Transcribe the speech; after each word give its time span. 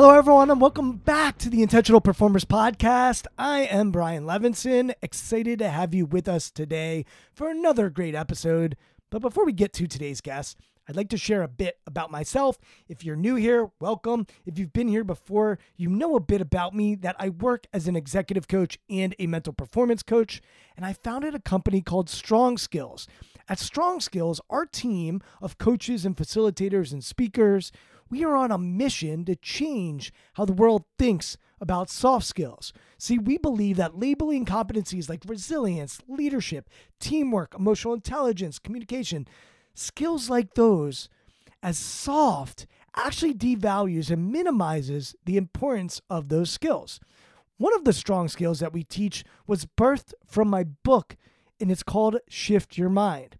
Hello, 0.00 0.10
everyone, 0.10 0.48
and 0.48 0.60
welcome 0.60 0.92
back 0.92 1.38
to 1.38 1.50
the 1.50 1.60
Intentional 1.60 2.00
Performers 2.00 2.44
Podcast. 2.44 3.26
I 3.36 3.62
am 3.62 3.90
Brian 3.90 4.22
Levinson, 4.22 4.94
excited 5.02 5.58
to 5.58 5.70
have 5.70 5.92
you 5.92 6.06
with 6.06 6.28
us 6.28 6.52
today 6.52 7.04
for 7.32 7.50
another 7.50 7.90
great 7.90 8.14
episode. 8.14 8.76
But 9.10 9.22
before 9.22 9.44
we 9.44 9.52
get 9.52 9.72
to 9.72 9.88
today's 9.88 10.20
guest, 10.20 10.56
I'd 10.88 10.94
like 10.94 11.08
to 11.08 11.16
share 11.16 11.42
a 11.42 11.48
bit 11.48 11.80
about 11.84 12.12
myself. 12.12 12.58
If 12.88 13.04
you're 13.04 13.16
new 13.16 13.34
here, 13.34 13.70
welcome. 13.80 14.28
If 14.46 14.56
you've 14.56 14.72
been 14.72 14.86
here 14.86 15.02
before, 15.02 15.58
you 15.76 15.88
know 15.88 16.14
a 16.14 16.20
bit 16.20 16.40
about 16.40 16.76
me 16.76 16.94
that 16.94 17.16
I 17.18 17.30
work 17.30 17.66
as 17.72 17.88
an 17.88 17.96
executive 17.96 18.46
coach 18.46 18.78
and 18.88 19.16
a 19.18 19.26
mental 19.26 19.52
performance 19.52 20.04
coach, 20.04 20.40
and 20.76 20.86
I 20.86 20.92
founded 20.92 21.34
a 21.34 21.40
company 21.40 21.80
called 21.80 22.08
Strong 22.08 22.58
Skills. 22.58 23.08
At 23.48 23.58
Strong 23.58 24.00
Skills, 24.00 24.40
our 24.48 24.64
team 24.64 25.22
of 25.42 25.58
coaches 25.58 26.04
and 26.04 26.16
facilitators 26.16 26.92
and 26.92 27.02
speakers, 27.02 27.72
we 28.10 28.24
are 28.24 28.36
on 28.36 28.50
a 28.50 28.58
mission 28.58 29.24
to 29.26 29.36
change 29.36 30.12
how 30.34 30.44
the 30.44 30.52
world 30.52 30.84
thinks 30.98 31.36
about 31.60 31.90
soft 31.90 32.26
skills. 32.26 32.72
See, 32.98 33.18
we 33.18 33.38
believe 33.38 33.76
that 33.76 33.98
labeling 33.98 34.44
competencies 34.44 35.08
like 35.08 35.22
resilience, 35.26 36.00
leadership, 36.08 36.68
teamwork, 37.00 37.54
emotional 37.54 37.94
intelligence, 37.94 38.58
communication, 38.58 39.26
skills 39.74 40.30
like 40.30 40.54
those 40.54 41.08
as 41.62 41.78
soft 41.78 42.66
actually 42.94 43.34
devalues 43.34 44.10
and 44.10 44.32
minimizes 44.32 45.14
the 45.24 45.36
importance 45.36 46.00
of 46.08 46.28
those 46.28 46.50
skills. 46.50 47.00
One 47.56 47.74
of 47.74 47.84
the 47.84 47.92
strong 47.92 48.28
skills 48.28 48.60
that 48.60 48.72
we 48.72 48.84
teach 48.84 49.24
was 49.46 49.66
birthed 49.66 50.14
from 50.26 50.48
my 50.48 50.64
book, 50.64 51.16
and 51.60 51.70
it's 51.70 51.82
called 51.82 52.18
Shift 52.28 52.78
Your 52.78 52.88
Mind. 52.88 53.36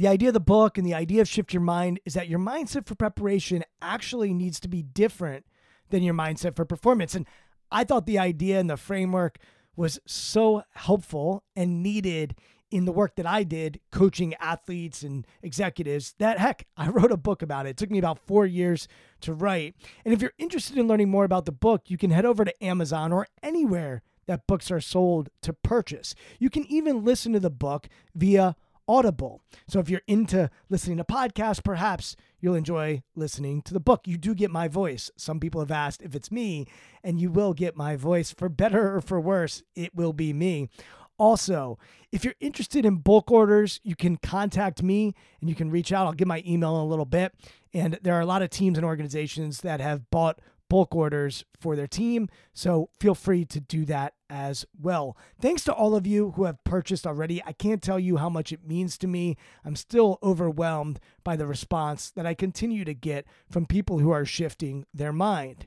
The 0.00 0.08
idea 0.08 0.28
of 0.28 0.32
the 0.32 0.40
book 0.40 0.78
and 0.78 0.86
the 0.86 0.94
idea 0.94 1.20
of 1.20 1.28
Shift 1.28 1.52
Your 1.52 1.60
Mind 1.60 2.00
is 2.06 2.14
that 2.14 2.26
your 2.26 2.38
mindset 2.38 2.86
for 2.86 2.94
preparation 2.94 3.62
actually 3.82 4.32
needs 4.32 4.58
to 4.60 4.66
be 4.68 4.82
different 4.82 5.44
than 5.90 6.02
your 6.02 6.14
mindset 6.14 6.56
for 6.56 6.64
performance. 6.64 7.14
And 7.14 7.26
I 7.70 7.84
thought 7.84 8.06
the 8.06 8.18
idea 8.18 8.58
and 8.58 8.70
the 8.70 8.78
framework 8.78 9.36
was 9.76 10.00
so 10.06 10.62
helpful 10.70 11.44
and 11.54 11.82
needed 11.82 12.34
in 12.70 12.86
the 12.86 12.92
work 12.92 13.16
that 13.16 13.26
I 13.26 13.42
did 13.42 13.78
coaching 13.92 14.32
athletes 14.40 15.02
and 15.02 15.26
executives 15.42 16.14
that 16.18 16.38
heck, 16.38 16.66
I 16.78 16.88
wrote 16.88 17.12
a 17.12 17.18
book 17.18 17.42
about 17.42 17.66
it. 17.66 17.70
It 17.70 17.76
took 17.76 17.90
me 17.90 17.98
about 17.98 18.26
four 18.26 18.46
years 18.46 18.88
to 19.20 19.34
write. 19.34 19.74
And 20.06 20.14
if 20.14 20.22
you're 20.22 20.32
interested 20.38 20.78
in 20.78 20.88
learning 20.88 21.10
more 21.10 21.24
about 21.24 21.44
the 21.44 21.52
book, 21.52 21.90
you 21.90 21.98
can 21.98 22.10
head 22.10 22.24
over 22.24 22.46
to 22.46 22.64
Amazon 22.64 23.12
or 23.12 23.26
anywhere 23.42 24.00
that 24.26 24.46
books 24.46 24.70
are 24.70 24.80
sold 24.80 25.28
to 25.42 25.52
purchase. 25.52 26.14
You 26.38 26.48
can 26.48 26.64
even 26.72 27.04
listen 27.04 27.34
to 27.34 27.40
the 27.40 27.50
book 27.50 27.86
via 28.14 28.56
Audible. 28.90 29.40
So 29.68 29.78
if 29.78 29.88
you're 29.88 30.02
into 30.08 30.50
listening 30.68 30.96
to 30.96 31.04
podcasts, 31.04 31.62
perhaps 31.62 32.16
you'll 32.40 32.56
enjoy 32.56 33.04
listening 33.14 33.62
to 33.62 33.72
the 33.72 33.78
book. 33.78 34.08
You 34.08 34.18
do 34.18 34.34
get 34.34 34.50
my 34.50 34.66
voice. 34.66 35.12
Some 35.16 35.38
people 35.38 35.60
have 35.60 35.70
asked 35.70 36.02
if 36.02 36.16
it's 36.16 36.32
me, 36.32 36.66
and 37.04 37.20
you 37.20 37.30
will 37.30 37.52
get 37.52 37.76
my 37.76 37.94
voice. 37.94 38.32
For 38.32 38.48
better 38.48 38.96
or 38.96 39.00
for 39.00 39.20
worse, 39.20 39.62
it 39.76 39.94
will 39.94 40.12
be 40.12 40.32
me. 40.32 40.70
Also, 41.18 41.78
if 42.10 42.24
you're 42.24 42.34
interested 42.40 42.84
in 42.84 42.96
bulk 42.96 43.30
orders, 43.30 43.78
you 43.84 43.94
can 43.94 44.16
contact 44.16 44.82
me 44.82 45.14
and 45.40 45.48
you 45.48 45.54
can 45.54 45.70
reach 45.70 45.92
out. 45.92 46.06
I'll 46.06 46.12
give 46.12 46.26
my 46.26 46.42
email 46.44 46.74
in 46.74 46.80
a 46.80 46.86
little 46.86 47.04
bit. 47.04 47.32
And 47.72 47.96
there 48.02 48.14
are 48.14 48.22
a 48.22 48.26
lot 48.26 48.42
of 48.42 48.50
teams 48.50 48.76
and 48.76 48.84
organizations 48.84 49.60
that 49.60 49.80
have 49.80 50.10
bought 50.10 50.40
bulk 50.70 50.94
orders 50.94 51.44
for 51.58 51.76
their 51.76 51.88
team. 51.88 52.30
So 52.54 52.88
feel 52.98 53.14
free 53.14 53.44
to 53.44 53.60
do 53.60 53.84
that 53.86 54.14
as 54.30 54.64
well. 54.80 55.18
Thanks 55.38 55.64
to 55.64 55.74
all 55.74 55.94
of 55.94 56.06
you 56.06 56.30
who 56.36 56.44
have 56.44 56.64
purchased 56.64 57.06
already. 57.06 57.42
I 57.44 57.52
can't 57.52 57.82
tell 57.82 57.98
you 57.98 58.16
how 58.16 58.30
much 58.30 58.52
it 58.52 58.66
means 58.66 58.96
to 58.98 59.06
me. 59.06 59.36
I'm 59.64 59.76
still 59.76 60.18
overwhelmed 60.22 61.00
by 61.24 61.36
the 61.36 61.46
response 61.46 62.10
that 62.12 62.24
I 62.24 62.32
continue 62.32 62.84
to 62.84 62.94
get 62.94 63.26
from 63.50 63.66
people 63.66 63.98
who 63.98 64.12
are 64.12 64.24
shifting 64.24 64.86
their 64.94 65.12
mind. 65.12 65.66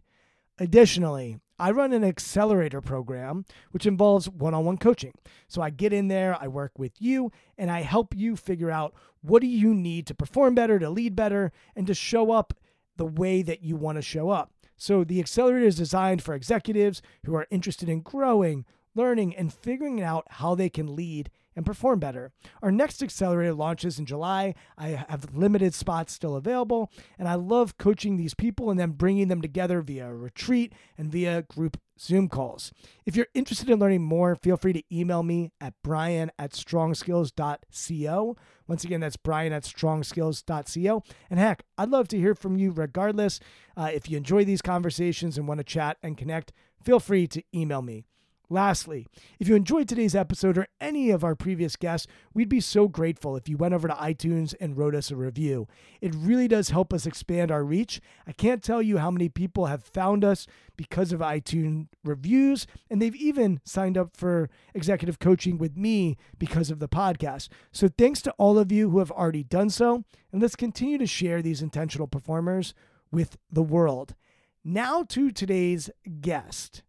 Additionally, 0.58 1.38
I 1.60 1.72
run 1.72 1.92
an 1.92 2.04
accelerator 2.04 2.80
program 2.80 3.46
which 3.72 3.86
involves 3.86 4.30
one 4.30 4.54
on 4.54 4.64
one 4.64 4.78
coaching. 4.78 5.14
So 5.50 5.62
I 5.62 5.70
get 5.70 5.92
in 5.92 6.08
there, 6.08 6.38
I 6.40 6.48
work 6.48 6.72
with 6.80 7.02
you, 7.02 7.32
and 7.58 7.70
I 7.70 7.82
help 7.82 8.16
you 8.16 8.38
figure 8.38 8.72
out 8.72 8.96
what 9.22 9.42
do 9.42 9.48
you 9.48 9.74
need 9.74 10.08
to 10.08 10.16
perform 10.16 10.56
better, 10.56 10.80
to 10.80 10.90
lead 10.90 11.16
better, 11.16 11.52
and 11.76 11.86
to 11.88 11.94
show 11.94 12.32
up 12.32 12.54
the 12.96 13.06
way 13.06 13.42
that 13.42 13.64
you 13.64 13.76
want 13.76 13.98
to 13.98 14.02
show 14.02 14.30
up. 14.30 14.54
So 14.84 15.06
the 15.06 15.22
accelerator 15.22 15.66
is 15.66 15.78
designed 15.78 16.22
for 16.22 16.36
executives 16.36 17.02
who 17.26 17.34
are 17.36 17.48
interested 17.50 17.88
in 17.88 18.02
growing, 18.02 18.66
learning, 18.94 19.34
and 19.34 19.54
figuring 19.54 20.02
out 20.02 20.26
how 20.30 20.56
they 20.56 20.68
can 20.68 20.94
lead 20.94 21.30
and 21.56 21.66
perform 21.66 22.00
better. 22.00 22.32
Our 22.62 22.72
next 22.72 23.02
accelerator 23.02 23.54
launches 23.54 24.00
in 24.00 24.06
July. 24.06 24.56
I 24.78 25.06
have 25.08 25.36
limited 25.36 25.74
spots 25.74 26.14
still 26.14 26.36
available, 26.36 26.92
and 27.18 27.28
I 27.28 27.36
love 27.36 27.78
coaching 27.78 28.18
these 28.18 28.34
people 28.34 28.70
and 28.70 28.80
then 28.80 28.92
bringing 28.92 29.28
them 29.28 29.42
together 29.42 29.82
via 29.82 30.14
retreat 30.14 30.74
and 30.98 31.12
via 31.12 31.44
group 31.44 31.78
Zoom 32.00 32.28
calls. 32.28 32.72
If 33.06 33.16
you're 33.16 33.28
interested 33.34 33.70
in 33.70 33.80
learning 33.80 34.04
more, 34.04 34.36
feel 34.36 34.58
free 34.58 34.74
to 34.74 34.84
email 34.92 35.24
me 35.24 35.52
at 35.62 35.74
brian 35.84 36.32
at 36.40 36.52
strongskills.co. 36.52 38.38
Once 38.68 38.84
again, 38.84 39.00
that's 39.02 39.18
brian 39.18 39.54
at 39.54 39.64
strongskills.co. 39.64 41.04
And 41.30 41.40
heck, 41.40 41.64
I'd 41.78 41.90
love 41.90 42.08
to 42.10 42.18
hear 42.18 42.36
from 42.36 42.58
you 42.58 42.72
regardless. 42.72 43.40
Uh, 43.78 43.92
if 43.94 44.10
you 44.10 44.18
enjoy 44.18 44.44
these 44.46 44.62
conversations 44.62 45.38
and 45.38 45.48
want 45.48 45.60
to 45.60 45.64
chat 45.64 45.98
and 46.02 46.18
connect, 46.18 46.52
feel 46.84 47.00
free 47.00 47.28
to 47.28 47.44
email 47.54 47.82
me. 47.82 48.06
Lastly, 48.50 49.08
if 49.40 49.48
you 49.48 49.56
enjoyed 49.56 49.88
today's 49.88 50.16
episode 50.16 50.58
or 50.58 50.68
any 50.82 51.10
of 51.10 51.24
our 51.24 51.34
previous 51.34 51.76
guests, 51.76 52.08
we'd 52.34 52.50
be 52.50 52.60
so 52.60 52.88
grateful 52.88 53.36
if 53.38 53.48
you 53.48 53.56
went 53.56 53.74
over 53.74 53.88
to 53.88 53.94
iTunes 53.96 54.54
and 54.60 54.78
wrote 54.78 54.94
us 54.94 55.10
a 55.10 55.16
review. 55.16 55.68
It 56.02 56.14
really 56.14 56.48
does 56.48 56.70
help 56.70 56.94
us 56.94 57.06
expand 57.06 57.52
our 57.52 57.64
reach. 57.64 58.02
I 58.28 58.34
can't 58.34 58.62
tell 58.62 58.82
you 58.82 58.98
how 58.98 59.10
many 59.10 59.30
people 59.30 59.68
have 59.68 59.84
found 59.84 60.26
us 60.26 60.46
because 60.76 61.14
of 61.14 61.22
iTunes 61.22 61.88
reviews, 62.04 62.68
and 62.90 63.02
they've 63.02 63.16
even 63.16 63.62
signed 63.64 63.98
up 63.98 64.16
for 64.16 64.50
executive 64.74 65.20
coaching 65.20 65.58
with 65.58 65.78
me 65.78 66.18
because 66.38 66.70
of 66.70 66.80
the 66.80 66.90
podcast. 66.90 67.48
So 67.72 67.88
thanks 67.88 68.22
to 68.24 68.32
all 68.34 68.60
of 68.60 68.72
you 68.72 68.90
who 68.90 69.00
have 69.00 69.12
already 69.12 69.44
done 69.44 69.70
so, 69.70 70.04
and 70.32 70.42
let's 70.42 70.56
continue 70.56 70.98
to 70.98 71.08
share 71.08 71.42
these 71.42 71.62
intentional 71.62 72.08
performers 72.08 72.74
with 73.10 73.38
the 73.50 73.64
world. 73.64 74.16
Now 74.66 75.04
to 75.10 75.32
today's 75.32 75.90
guest. 76.22 76.84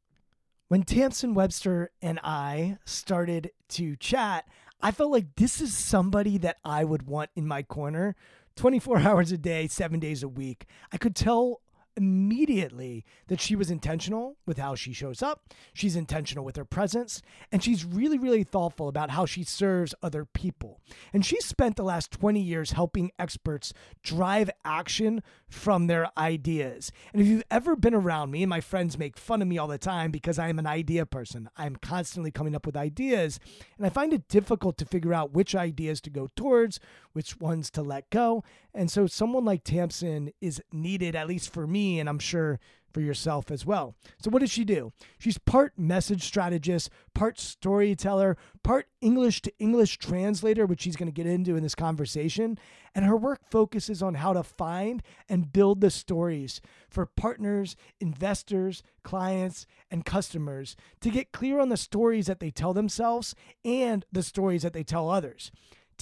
When 0.69 0.83
Tamsen 0.83 1.35
Webster 1.35 1.91
and 2.01 2.19
I 2.25 2.79
started 2.87 3.51
to 3.71 3.97
chat, 3.97 4.47
I 4.81 4.93
felt 4.93 5.13
like 5.13 5.37
this 5.37 5.61
is 5.61 5.77
somebody 5.77 6.39
that 6.39 6.57
I 6.65 6.85
would 6.85 7.07
want 7.07 7.31
in 7.37 7.47
my 7.47 7.63
corner 7.63 8.17
24 8.57 8.99
hours 9.01 9.31
a 9.31 9.37
day, 9.37 9.69
seven 9.69 10.01
days 10.01 10.23
a 10.23 10.29
week. 10.29 10.67
I 10.91 10.97
could 10.97 11.15
tell 11.15 11.61
immediately 11.97 13.05
that 13.29 13.41
she 13.41 13.57
was 13.57 13.71
intentional 13.71 14.37
with 14.47 14.59
how 14.59 14.75
she 14.75 14.93
shows 14.93 15.23
up, 15.23 15.53
she's 15.73 15.97
intentional 15.97 16.45
with 16.45 16.57
her 16.57 16.65
presence, 16.65 17.23
and 17.53 17.63
she's 17.63 17.85
really, 17.85 18.19
really 18.19 18.45
thoughtful 18.45 18.89
about 18.89 19.11
how 19.11 19.27
she 19.27 19.45
serves 19.45 19.95
other 20.03 20.25
people. 20.25 20.81
And 21.13 21.25
she 21.25 21.41
spent 21.41 21.77
the 21.77 21.85
last 21.85 22.11
20 22.11 22.41
years 22.41 22.73
helping 22.73 23.13
experts 23.19 23.73
drive 24.03 24.51
action 24.65 25.23
from 25.49 25.87
their 25.87 26.11
ideas. 26.19 26.91
And 27.13 27.23
if 27.23 27.29
you've 27.29 27.45
ever 27.51 27.77
been 27.77 27.95
around 27.95 28.31
me, 28.31 28.43
and 28.43 28.51
my 28.51 28.61
friends 28.61 28.99
make 28.99 29.17
fun 29.17 29.43
of 29.43 29.49
me 29.49 29.59
all 29.59 29.69
the 29.69 29.79
time 29.79 30.11
because 30.11 30.39
I 30.39 30.49
am 30.49 30.59
an 30.59 30.67
idea 30.67 31.07
person, 31.07 31.49
I'm 31.57 31.77
constantly 31.77 32.31
coming 32.31 32.55
up 32.55 32.67
with 32.67 32.77
ideas, 32.77 33.39
and 33.77 33.87
I 33.87 33.91
find 33.91 34.13
it 34.13 34.29
difficult 34.29 34.79
to 34.79 34.85
figure 34.85 35.15
out 35.15 35.33
which 35.33 35.55
ideas 35.55 36.01
to 36.03 36.11
go 36.11 36.29
towards, 36.35 36.81
which 37.13 37.39
ones 37.41 37.71
to 37.71 37.83
let 37.83 38.11
go. 38.11 38.43
And 38.75 38.91
so 38.91 39.07
someone 39.07 39.45
like 39.45 39.63
Tamsen 39.63 40.33
is 40.41 40.61
needed, 40.73 41.15
at 41.15 41.29
least 41.29 41.53
for 41.53 41.67
me, 41.67 41.84
and 41.85 42.09
I'm 42.09 42.19
sure 42.19 42.59
for 42.95 43.01
yourself 43.01 43.51
as 43.51 43.67
well. 43.67 43.97
So, 44.23 44.31
what 44.31 44.39
does 44.39 44.53
she 44.53 44.65
do? 44.65 44.93
She's 45.19 45.37
part 45.37 45.73
message 45.77 46.23
strategist, 46.23 46.89
part 47.13 47.39
storyteller, 47.41 48.37
part 48.63 48.87
English 49.01 49.43
to 49.43 49.53
English 49.59 49.99
translator, 49.99 50.65
which 50.65 50.83
she's 50.83 50.97
going 50.97 51.09
to 51.09 51.13
get 51.13 51.27
into 51.27 51.57
in 51.57 51.63
this 51.65 51.75
conversation. 51.75 52.57
And 52.95 53.05
her 53.05 53.17
work 53.17 53.41
focuses 53.51 54.03
on 54.03 54.15
how 54.15 54.33
to 54.33 54.45
find 54.45 55.03
and 55.29 55.53
build 55.53 55.81
the 55.81 55.91
stories 55.91 56.61
for 56.89 57.05
partners, 57.05 57.75
investors, 58.01 58.85
clients, 59.03 59.67
and 59.91 60.05
customers 60.07 60.77
to 61.01 61.11
get 61.11 61.33
clear 61.33 61.59
on 61.59 61.71
the 61.71 61.77
stories 61.77 62.27
that 62.27 62.39
they 62.39 62.53
tell 62.53 62.73
themselves 62.73 63.35
and 63.65 64.07
the 64.13 64.23
stories 64.23 64.63
that 64.63 64.73
they 64.73 64.85
tell 64.85 65.11
others. 65.11 65.51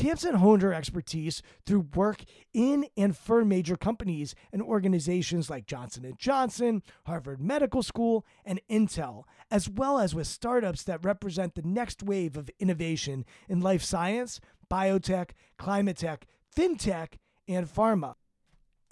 Tamsen 0.03 0.35
honed 0.35 0.63
her 0.63 0.75
expertise 0.75 1.43
through 1.65 1.87
work 1.95 2.25
in 2.53 2.87
and 2.97 3.17
for 3.17 3.45
major 3.45 3.77
companies 3.77 4.35
and 4.53 4.61
organizations 4.61 5.49
like 5.49 5.65
Johnson 5.65 6.13
& 6.17 6.19
Johnson, 6.19 6.83
Harvard 7.07 7.41
Medical 7.41 7.85
School, 7.85 8.27
and 8.45 8.61
Intel, 8.69 9.23
as 9.49 9.69
well 9.69 10.01
as 10.01 10.13
with 10.13 10.27
startups 10.27 10.83
that 10.83 11.05
represent 11.05 11.55
the 11.55 11.63
next 11.63 12.03
wave 12.03 12.37
of 12.37 12.51
innovation 12.59 13.25
in 13.49 13.61
life 13.61 13.85
science, 13.85 14.41
biotech, 14.69 15.31
climate 15.57 15.99
tech, 15.99 16.27
fintech, 16.53 17.19
and 17.47 17.73
pharma. 17.73 18.17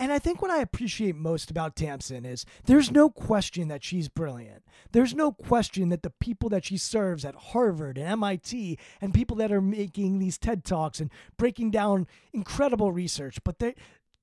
And 0.01 0.11
I 0.11 0.19
think 0.19 0.41
what 0.41 0.51
I 0.51 0.63
appreciate 0.63 1.15
most 1.15 1.51
about 1.51 1.77
Tamsen 1.77 2.25
is 2.25 2.47
there's 2.65 2.91
no 2.91 3.11
question 3.11 3.69
that 3.69 3.85
she's 3.85 4.09
brilliant. 4.09 4.65
There's 4.93 5.15
no 5.15 5.31
question 5.31 5.91
that 5.91 6.03
the 6.03 6.09
people 6.09 6.49
that 6.49 6.65
she 6.65 6.79
serves 6.79 7.23
at 7.23 7.35
Harvard 7.35 7.99
and 7.99 8.07
MIT 8.07 8.79
and 9.03 9.13
people 9.13 9.37
that 9.37 9.53
are 9.53 9.61
making 9.61 10.19
these 10.19 10.39
TED 10.39 10.65
Talks 10.65 11.01
and 11.01 11.11
breaking 11.37 11.71
down 11.71 12.07
incredible 12.33 12.93
research, 12.93 13.45
but 13.45 13.59
there, 13.59 13.75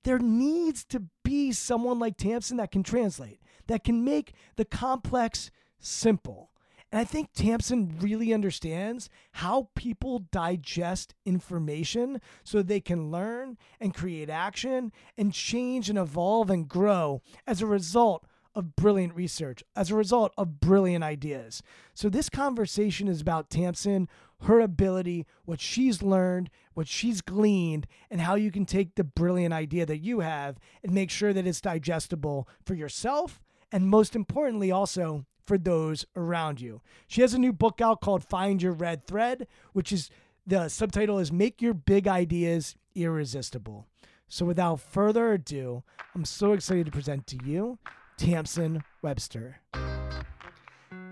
there 0.03 0.17
needs 0.17 0.83
to 0.85 1.03
be 1.23 1.51
someone 1.51 1.99
like 1.99 2.17
Tamsen 2.17 2.57
that 2.57 2.71
can 2.71 2.81
translate, 2.81 3.39
that 3.67 3.83
can 3.83 4.03
make 4.03 4.33
the 4.55 4.65
complex 4.65 5.51
simple. 5.79 6.49
And 6.91 7.01
I 7.01 7.03
think 7.03 7.33
Tamsen 7.33 7.97
really 7.99 8.33
understands 8.33 9.09
how 9.33 9.69
people 9.75 10.19
digest 10.31 11.13
information 11.25 12.21
so 12.43 12.61
they 12.61 12.79
can 12.79 13.11
learn 13.11 13.57
and 13.79 13.93
create 13.93 14.29
action 14.29 14.93
and 15.17 15.33
change 15.33 15.89
and 15.89 15.99
evolve 15.99 16.49
and 16.49 16.67
grow 16.67 17.21
as 17.45 17.61
a 17.61 17.65
result 17.65 18.25
of 18.55 18.75
brilliant 18.75 19.13
research, 19.15 19.63
as 19.75 19.91
a 19.91 19.95
result 19.95 20.33
of 20.37 20.59
brilliant 20.59 21.03
ideas. 21.03 21.61
So, 21.93 22.09
this 22.09 22.27
conversation 22.27 23.07
is 23.07 23.21
about 23.21 23.51
Tamsen, 23.51 24.09
her 24.43 24.59
ability, 24.61 25.27
what 25.45 25.59
she's 25.59 26.01
learned, 26.01 26.49
what 26.73 26.87
she's 26.87 27.21
gleaned, 27.21 27.85
and 28.09 28.21
how 28.21 28.33
you 28.33 28.49
can 28.49 28.65
take 28.65 28.95
the 28.95 29.03
brilliant 29.03 29.53
idea 29.53 29.85
that 29.85 29.99
you 29.99 30.21
have 30.21 30.57
and 30.83 30.91
make 30.91 31.11
sure 31.11 31.33
that 31.33 31.45
it's 31.45 31.61
digestible 31.61 32.47
for 32.65 32.73
yourself. 32.73 33.43
And 33.71 33.89
most 33.89 34.15
importantly, 34.15 34.71
also 34.71 35.25
for 35.47 35.57
those 35.57 36.05
around 36.15 36.61
you. 36.61 36.81
She 37.07 37.21
has 37.21 37.33
a 37.33 37.39
new 37.39 37.53
book 37.53 37.81
out 37.81 38.01
called 38.01 38.23
Find 38.23 38.61
Your 38.61 38.73
Red 38.73 39.07
Thread, 39.07 39.47
which 39.73 39.91
is 39.91 40.09
the 40.45 40.67
subtitle 40.69 41.19
is 41.19 41.31
Make 41.31 41.61
Your 41.61 41.73
Big 41.73 42.07
Ideas 42.07 42.75
Irresistible. 42.95 43.87
So 44.27 44.45
without 44.45 44.81
further 44.81 45.33
ado, 45.33 45.83
I'm 46.13 46.25
so 46.25 46.51
excited 46.53 46.85
to 46.85 46.91
present 46.91 47.27
to 47.27 47.37
you 47.45 47.79
Tamsen 48.17 48.83
Webster. 49.01 49.61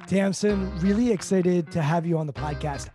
Tamsen, 0.07 0.77
really 0.79 1.11
excited 1.11 1.71
to 1.71 1.81
have 1.81 2.05
you 2.05 2.17
on 2.17 2.27
the 2.27 2.33
podcast. 2.33 2.89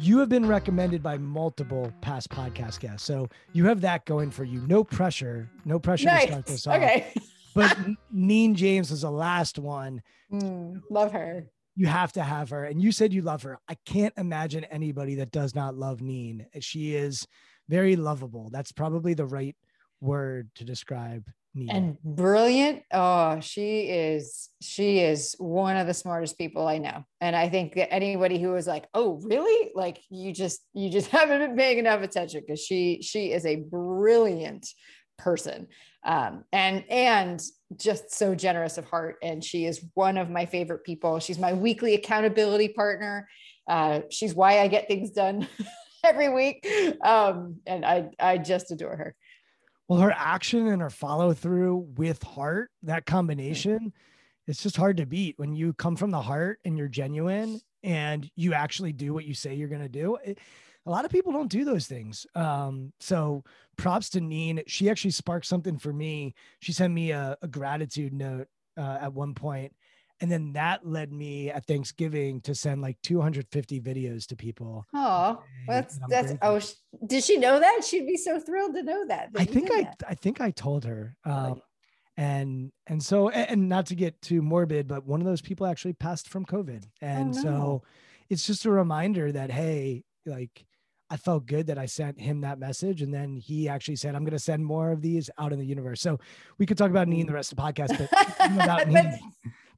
You 0.00 0.18
have 0.18 0.28
been 0.28 0.46
recommended 0.46 1.02
by 1.02 1.18
multiple 1.18 1.92
past 2.00 2.30
podcast 2.30 2.80
guests. 2.80 3.06
So 3.06 3.28
you 3.52 3.66
have 3.66 3.80
that 3.82 4.06
going 4.06 4.30
for 4.30 4.44
you. 4.44 4.60
No 4.66 4.82
pressure. 4.84 5.50
No 5.64 5.78
pressure 5.78 6.06
nice. 6.06 6.22
to 6.22 6.28
start 6.28 6.46
this 6.46 6.66
off. 6.66 6.76
Okay. 6.76 7.12
But 7.54 7.76
Neen 8.12 8.54
James 8.54 8.90
was 8.90 9.02
the 9.02 9.10
last 9.10 9.58
one. 9.58 10.02
Mm, 10.32 10.80
love 10.90 11.12
her. 11.12 11.46
You 11.76 11.86
have 11.86 12.12
to 12.12 12.22
have 12.22 12.50
her. 12.50 12.64
And 12.64 12.80
you 12.80 12.92
said 12.92 13.12
you 13.12 13.22
love 13.22 13.42
her. 13.42 13.58
I 13.68 13.76
can't 13.84 14.14
imagine 14.16 14.64
anybody 14.64 15.16
that 15.16 15.32
does 15.32 15.54
not 15.54 15.74
love 15.74 16.00
Neen. 16.00 16.46
She 16.60 16.94
is 16.94 17.26
very 17.68 17.96
lovable. 17.96 18.50
That's 18.50 18.72
probably 18.72 19.14
the 19.14 19.26
right 19.26 19.56
word 20.00 20.50
to 20.56 20.64
describe 20.64 21.28
Neen. 21.54 21.70
And 21.70 22.02
brilliant. 22.02 22.82
Oh, 22.92 23.40
she 23.40 23.82
is 23.82 24.50
she 24.60 25.00
is 25.00 25.34
one 25.38 25.76
of 25.76 25.86
the 25.86 25.94
smartest 25.94 26.36
people 26.36 26.66
I 26.66 26.78
know. 26.78 27.04
And 27.20 27.34
I 27.34 27.48
think 27.48 27.74
that 27.74 27.92
anybody 27.92 28.40
who 28.40 28.54
is 28.56 28.66
like, 28.66 28.86
"Oh, 28.92 29.20
really?" 29.22 29.70
like 29.74 30.02
you 30.10 30.32
just 30.32 30.60
you 30.74 30.90
just 30.90 31.10
haven't 31.10 31.40
been 31.40 31.56
paying 31.56 31.78
enough 31.78 32.02
attention 32.02 32.42
because 32.46 32.60
she 32.60 33.00
she 33.02 33.32
is 33.32 33.46
a 33.46 33.56
brilliant 33.56 34.66
person. 35.18 35.68
Um, 36.04 36.44
and 36.52 36.84
and 36.90 37.42
just 37.76 38.12
so 38.12 38.34
generous 38.34 38.78
of 38.78 38.84
heart. 38.84 39.16
And 39.22 39.42
she 39.42 39.64
is 39.64 39.84
one 39.94 40.18
of 40.18 40.30
my 40.30 40.46
favorite 40.46 40.84
people. 40.84 41.18
She's 41.18 41.38
my 41.38 41.52
weekly 41.52 41.94
accountability 41.94 42.68
partner. 42.68 43.28
Uh, 43.68 44.00
she's 44.10 44.34
why 44.34 44.60
i 44.60 44.68
get 44.68 44.86
things 44.86 45.10
done 45.10 45.48
every 46.04 46.28
week. 46.28 46.66
Um, 47.02 47.56
and 47.66 47.84
i 47.84 48.10
i 48.18 48.38
just 48.38 48.70
adore 48.70 48.96
her. 48.96 49.14
Well 49.88 50.00
her 50.00 50.12
action 50.12 50.66
and 50.68 50.82
her 50.82 50.90
follow 50.90 51.32
through 51.32 51.88
with 51.96 52.22
heart 52.22 52.70
that 52.82 53.06
combination 53.06 53.92
it's 54.46 54.62
just 54.62 54.76
hard 54.76 54.98
to 54.98 55.06
beat. 55.06 55.38
When 55.38 55.54
you 55.54 55.72
come 55.72 55.96
from 55.96 56.10
the 56.10 56.20
heart 56.20 56.60
and 56.64 56.76
you're 56.76 56.88
genuine 56.88 57.60
and 57.82 58.30
you 58.36 58.52
actually 58.52 58.92
do 58.92 59.14
what 59.14 59.24
you 59.24 59.34
say 59.34 59.54
you're 59.54 59.68
going 59.68 59.80
to 59.82 59.88
do 59.88 60.16
it, 60.22 60.38
a 60.86 60.90
lot 60.90 61.04
of 61.04 61.10
people 61.10 61.32
don't 61.32 61.50
do 61.50 61.64
those 61.64 61.86
things. 61.86 62.26
Um, 62.34 62.92
so 63.00 63.42
props 63.76 64.10
to 64.10 64.20
Neen. 64.20 64.62
She 64.66 64.90
actually 64.90 65.12
sparked 65.12 65.46
something 65.46 65.78
for 65.78 65.92
me. 65.92 66.34
She 66.60 66.72
sent 66.72 66.92
me 66.92 67.10
a, 67.10 67.36
a 67.42 67.48
gratitude 67.48 68.12
note 68.12 68.48
uh, 68.76 68.98
at 69.00 69.14
one 69.14 69.34
point, 69.34 69.74
and 70.20 70.30
then 70.30 70.52
that 70.52 70.86
led 70.86 71.12
me 71.12 71.50
at 71.50 71.66
Thanksgiving 71.66 72.40
to 72.42 72.54
send 72.54 72.82
like 72.82 72.96
250 73.02 73.80
videos 73.80 74.26
to 74.26 74.36
people. 74.36 74.84
Oh, 74.94 75.42
that's 75.66 75.98
that's 76.08 76.34
oh, 76.42 76.60
did 77.06 77.24
she 77.24 77.38
know 77.38 77.58
that? 77.58 77.82
She'd 77.84 78.06
be 78.06 78.16
so 78.16 78.38
thrilled 78.38 78.74
to 78.74 78.82
know 78.82 79.06
that. 79.06 79.32
that 79.32 79.40
I 79.40 79.44
think 79.44 79.70
I 79.72 79.82
that. 79.82 80.02
I 80.08 80.14
think 80.14 80.40
I 80.40 80.50
told 80.50 80.84
her. 80.84 81.16
Um, 81.24 81.62
and 82.16 82.70
and 82.86 83.02
so 83.02 83.28
and 83.30 83.68
not 83.68 83.86
to 83.86 83.94
get 83.94 84.20
too 84.22 84.42
morbid, 84.42 84.86
but 84.86 85.06
one 85.06 85.20
of 85.20 85.26
those 85.26 85.40
people 85.40 85.66
actually 85.66 85.94
passed 85.94 86.28
from 86.28 86.44
COVID, 86.44 86.84
and 87.00 87.34
oh, 87.34 87.36
no. 87.36 87.42
so 87.42 87.82
it's 88.30 88.46
just 88.46 88.66
a 88.66 88.70
reminder 88.70 89.32
that 89.32 89.50
hey, 89.50 90.04
like 90.26 90.64
I 91.10 91.16
felt 91.16 91.46
good 91.46 91.66
that 91.66 91.78
I 91.78 91.86
sent 91.86 92.20
him 92.20 92.40
that 92.40 92.58
message. 92.58 93.02
And 93.02 93.12
then 93.12 93.36
he 93.36 93.68
actually 93.68 93.96
said, 93.96 94.14
I'm 94.14 94.24
going 94.24 94.32
to 94.32 94.38
send 94.38 94.64
more 94.64 94.90
of 94.90 95.02
these 95.02 95.28
out 95.38 95.52
in 95.52 95.58
the 95.58 95.66
universe. 95.66 96.00
So 96.00 96.18
we 96.58 96.66
could 96.66 96.78
talk 96.78 96.90
about 96.90 97.08
Neen 97.08 97.26
the 97.26 97.32
rest 97.32 97.52
of 97.52 97.56
the 97.56 97.62
podcast, 97.62 97.98
but 97.98 98.52
about 98.62 98.90
but, 98.92 99.18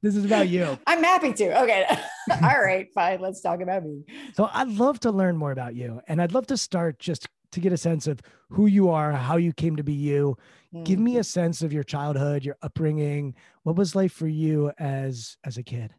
this 0.01 0.15
is 0.15 0.25
about 0.25 0.47
you. 0.47 0.77
I'm 0.87 1.03
happy 1.03 1.33
to. 1.33 1.63
Okay. 1.63 1.85
All 2.43 2.61
right, 2.61 2.87
fine. 2.93 3.19
Let's 3.19 3.41
talk 3.41 3.61
about 3.61 3.83
me. 3.83 4.03
So 4.35 4.49
I'd 4.53 4.69
love 4.69 4.99
to 5.01 5.11
learn 5.11 5.37
more 5.37 5.51
about 5.51 5.75
you. 5.75 6.01
And 6.07 6.21
I'd 6.21 6.33
love 6.33 6.47
to 6.47 6.57
start 6.57 6.99
just 6.99 7.27
to 7.51 7.59
get 7.59 7.73
a 7.73 7.77
sense 7.77 8.07
of 8.07 8.21
who 8.49 8.67
you 8.67 8.89
are, 8.89 9.11
how 9.11 9.37
you 9.37 9.53
came 9.53 9.75
to 9.75 9.83
be 9.83 9.93
you. 9.93 10.37
Mm. 10.73 10.85
Give 10.85 10.99
me 10.99 11.17
a 11.17 11.23
sense 11.23 11.61
of 11.61 11.73
your 11.73 11.83
childhood, 11.83 12.43
your 12.43 12.57
upbringing. 12.61 13.35
What 13.63 13.75
was 13.75 13.95
life 13.95 14.13
for 14.13 14.27
you 14.27 14.71
as 14.77 15.37
as 15.43 15.57
a 15.57 15.63
kid? 15.63 15.93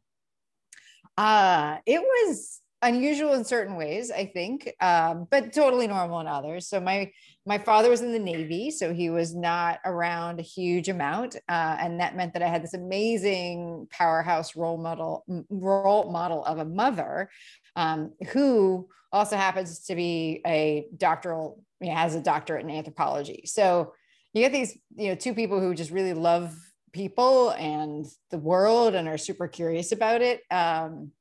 Uh, 1.16 1.78
it 1.84 2.00
was 2.00 2.60
unusual 2.82 3.34
in 3.34 3.44
certain 3.44 3.74
ways 3.74 4.10
i 4.10 4.24
think 4.24 4.72
um, 4.80 5.26
but 5.30 5.52
totally 5.52 5.86
normal 5.86 6.20
in 6.20 6.26
others. 6.26 6.68
So 6.68 6.80
my 6.80 7.10
my 7.44 7.58
father 7.58 7.90
was 7.90 8.02
in 8.02 8.12
the 8.12 8.18
navy 8.18 8.70
so 8.70 8.92
he 8.92 9.10
was 9.10 9.34
not 9.34 9.80
around 9.84 10.38
a 10.38 10.42
huge 10.42 10.88
amount 10.88 11.36
uh, 11.48 11.76
and 11.80 12.00
that 12.00 12.16
meant 12.16 12.34
that 12.34 12.42
i 12.42 12.48
had 12.48 12.62
this 12.62 12.74
amazing 12.74 13.88
powerhouse 13.90 14.54
role 14.54 14.78
model 14.78 15.24
role 15.50 16.10
model 16.10 16.44
of 16.44 16.58
a 16.58 16.64
mother 16.64 17.30
um, 17.76 18.12
who 18.32 18.88
also 19.12 19.36
happens 19.36 19.80
to 19.86 19.94
be 19.94 20.40
a 20.46 20.86
doctoral 20.96 21.64
you 21.80 21.88
know, 21.88 21.94
has 21.94 22.14
a 22.14 22.20
doctorate 22.20 22.64
in 22.64 22.70
anthropology. 22.70 23.42
So 23.46 23.94
you 24.32 24.42
get 24.42 24.52
these 24.52 24.76
you 24.96 25.08
know 25.08 25.14
two 25.14 25.34
people 25.34 25.60
who 25.60 25.74
just 25.74 25.90
really 25.90 26.12
love 26.12 26.54
people 26.92 27.50
and 27.50 28.06
the 28.30 28.38
world 28.38 28.94
and 28.94 29.08
are 29.08 29.18
super 29.18 29.46
curious 29.46 29.92
about 29.92 30.22
it 30.22 30.40
um, 30.50 31.12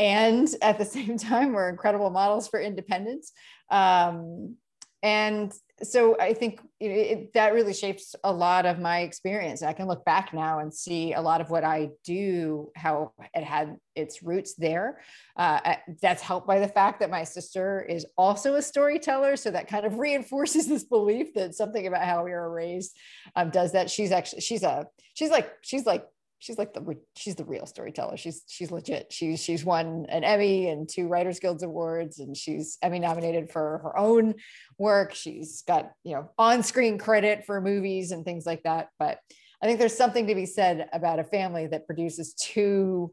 and 0.00 0.48
at 0.62 0.78
the 0.78 0.84
same 0.96 1.16
time 1.16 1.52
we're 1.52 1.68
incredible 1.68 2.10
models 2.10 2.48
for 2.48 2.60
independence 2.60 3.32
um, 3.70 4.56
and 5.02 5.52
so 5.82 6.18
I 6.20 6.34
think 6.34 6.60
it, 6.78 6.90
it, 6.90 7.32
that 7.32 7.54
really 7.54 7.72
shapes 7.72 8.14
a 8.22 8.30
lot 8.30 8.66
of 8.66 8.78
my 8.78 9.00
experience. 9.00 9.62
I 9.62 9.72
can 9.72 9.86
look 9.86 10.04
back 10.04 10.34
now 10.34 10.58
and 10.58 10.72
see 10.72 11.14
a 11.14 11.20
lot 11.22 11.40
of 11.40 11.48
what 11.48 11.64
I 11.64 11.90
do, 12.04 12.70
how 12.76 13.12
it 13.32 13.42
had 13.42 13.76
its 13.96 14.22
roots 14.22 14.54
there. 14.56 15.00
Uh, 15.36 15.76
that's 16.02 16.20
helped 16.20 16.46
by 16.46 16.58
the 16.58 16.68
fact 16.68 17.00
that 17.00 17.08
my 17.08 17.24
sister 17.24 17.80
is 17.80 18.04
also 18.18 18.56
a 18.56 18.62
storyteller. 18.62 19.36
So 19.36 19.50
that 19.52 19.68
kind 19.68 19.86
of 19.86 19.94
reinforces 19.98 20.66
this 20.66 20.84
belief 20.84 21.32
that 21.34 21.54
something 21.54 21.86
about 21.86 22.04
how 22.04 22.24
we 22.24 22.32
were 22.32 22.52
raised 22.52 22.94
um, 23.34 23.48
does 23.48 23.72
that. 23.72 23.90
She's 23.90 24.12
actually, 24.12 24.42
she's 24.42 24.62
a, 24.62 24.86
she's 25.14 25.30
like, 25.30 25.50
she's 25.62 25.86
like 25.86 26.06
she's 26.40 26.58
like 26.58 26.72
the 26.72 26.96
she's 27.16 27.36
the 27.36 27.44
real 27.44 27.66
storyteller. 27.66 28.16
She's 28.16 28.42
she's 28.48 28.72
legit. 28.72 29.12
She's 29.12 29.40
she's 29.40 29.64
won 29.64 30.06
an 30.08 30.24
Emmy 30.24 30.68
and 30.68 30.88
two 30.88 31.06
Writers 31.06 31.38
Guild 31.38 31.62
awards, 31.62 32.18
and 32.18 32.36
she's 32.36 32.78
Emmy 32.82 32.98
nominated 32.98 33.50
for 33.52 33.80
her 33.84 33.96
own 33.96 34.34
work. 34.78 35.14
She's 35.14 35.62
got 35.62 35.92
you 36.02 36.14
know 36.14 36.30
on 36.38 36.62
screen 36.62 36.98
credit 36.98 37.44
for 37.46 37.60
movies 37.60 38.10
and 38.10 38.24
things 38.24 38.46
like 38.46 38.62
that. 38.64 38.88
But 38.98 39.18
I 39.62 39.66
think 39.66 39.78
there's 39.78 39.96
something 39.96 40.26
to 40.26 40.34
be 40.34 40.46
said 40.46 40.88
about 40.92 41.20
a 41.20 41.24
family 41.24 41.66
that 41.68 41.86
produces 41.86 42.34
two 42.34 43.12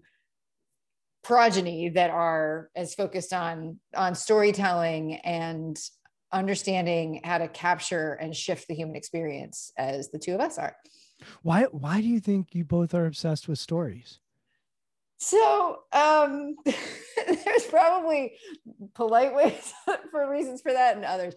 progeny 1.24 1.90
that 1.90 2.10
are 2.10 2.70
as 2.76 2.96
focused 2.96 3.34
on 3.34 3.80
on 3.94 4.16
storytelling 4.16 5.16
and 5.16 5.78
understanding 6.32 7.22
how 7.24 7.38
to 7.38 7.48
capture 7.50 8.14
and 8.14 8.36
shift 8.36 8.68
the 8.68 8.76
human 8.76 8.96
experience 8.96 9.72
as 9.78 10.10
the 10.12 10.20
two 10.20 10.34
of 10.34 10.40
us 10.40 10.58
are. 10.58 10.76
Why 11.42 11.64
why 11.64 12.02
do 12.02 12.08
you 12.08 12.20
think 12.20 12.54
you 12.54 12.64
both 12.64 12.94
are 12.94 13.06
obsessed 13.06 13.48
with 13.48 13.60
stories? 13.60 14.20
So 15.18 15.80
um, 15.92 16.56
there's 16.66 17.66
probably 17.70 18.34
polite 18.94 19.34
ways 19.34 19.74
for 20.12 20.30
reasons 20.30 20.62
for 20.62 20.72
that 20.72 20.96
and 20.96 21.06
others. 21.06 21.34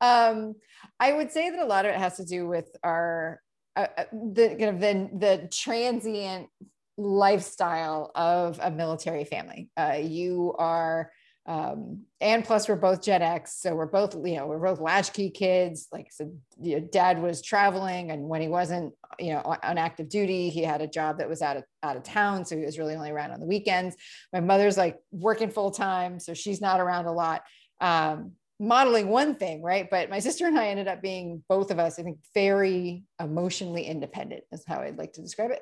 Um, 0.00 0.54
I 1.00 1.12
would 1.12 1.32
say 1.32 1.50
that 1.50 1.58
a 1.58 1.64
lot 1.64 1.84
of 1.84 1.90
it 1.90 1.98
has 1.98 2.16
to 2.18 2.24
do 2.24 2.46
with 2.46 2.68
our 2.82 3.40
uh, 3.76 3.88
uh 3.98 4.04
the 4.12 4.48
kind 4.50 4.62
of 4.62 4.80
the, 4.80 5.10
the 5.18 5.48
transient 5.52 6.48
lifestyle 6.96 8.12
of 8.14 8.60
a 8.62 8.70
military 8.70 9.24
family. 9.24 9.68
Uh, 9.76 9.98
you 10.00 10.54
are 10.58 11.10
um, 11.46 12.02
and 12.20 12.42
plus 12.42 12.68
we're 12.68 12.76
both 12.76 13.02
Gen 13.02 13.20
X, 13.20 13.60
so 13.60 13.74
we're 13.74 13.86
both 13.86 14.14
you 14.14 14.36
know 14.36 14.46
we're 14.46 14.58
both 14.58 14.80
latchkey 14.80 15.30
kids. 15.30 15.88
Like 15.92 16.10
so, 16.10 16.32
you 16.60 16.80
know, 16.80 16.88
dad 16.90 17.20
was 17.20 17.42
traveling, 17.42 18.10
and 18.10 18.28
when 18.28 18.40
he 18.40 18.48
wasn't 18.48 18.94
you 19.18 19.34
know 19.34 19.40
on 19.62 19.76
active 19.76 20.08
duty, 20.08 20.48
he 20.48 20.62
had 20.62 20.80
a 20.80 20.86
job 20.86 21.18
that 21.18 21.28
was 21.28 21.42
out 21.42 21.58
of 21.58 21.64
out 21.82 21.96
of 21.96 22.02
town, 22.02 22.46
so 22.46 22.56
he 22.56 22.64
was 22.64 22.78
really 22.78 22.94
only 22.94 23.10
around 23.10 23.32
on 23.32 23.40
the 23.40 23.46
weekends. 23.46 23.94
My 24.32 24.40
mother's 24.40 24.78
like 24.78 24.98
working 25.10 25.50
full 25.50 25.70
time, 25.70 26.18
so 26.18 26.32
she's 26.32 26.62
not 26.62 26.80
around 26.80 27.06
a 27.06 27.12
lot. 27.12 27.42
Um, 27.80 28.32
modeling 28.58 29.08
one 29.08 29.34
thing, 29.34 29.62
right? 29.62 29.88
But 29.90 30.08
my 30.08 30.20
sister 30.20 30.46
and 30.46 30.58
I 30.58 30.68
ended 30.68 30.88
up 30.88 31.02
being 31.02 31.42
both 31.48 31.70
of 31.70 31.78
us, 31.78 31.98
I 31.98 32.04
think, 32.04 32.18
very 32.32 33.04
emotionally 33.20 33.84
independent, 33.84 34.44
is 34.50 34.64
how 34.66 34.80
I'd 34.80 34.96
like 34.96 35.12
to 35.14 35.20
describe 35.20 35.50
it. 35.50 35.60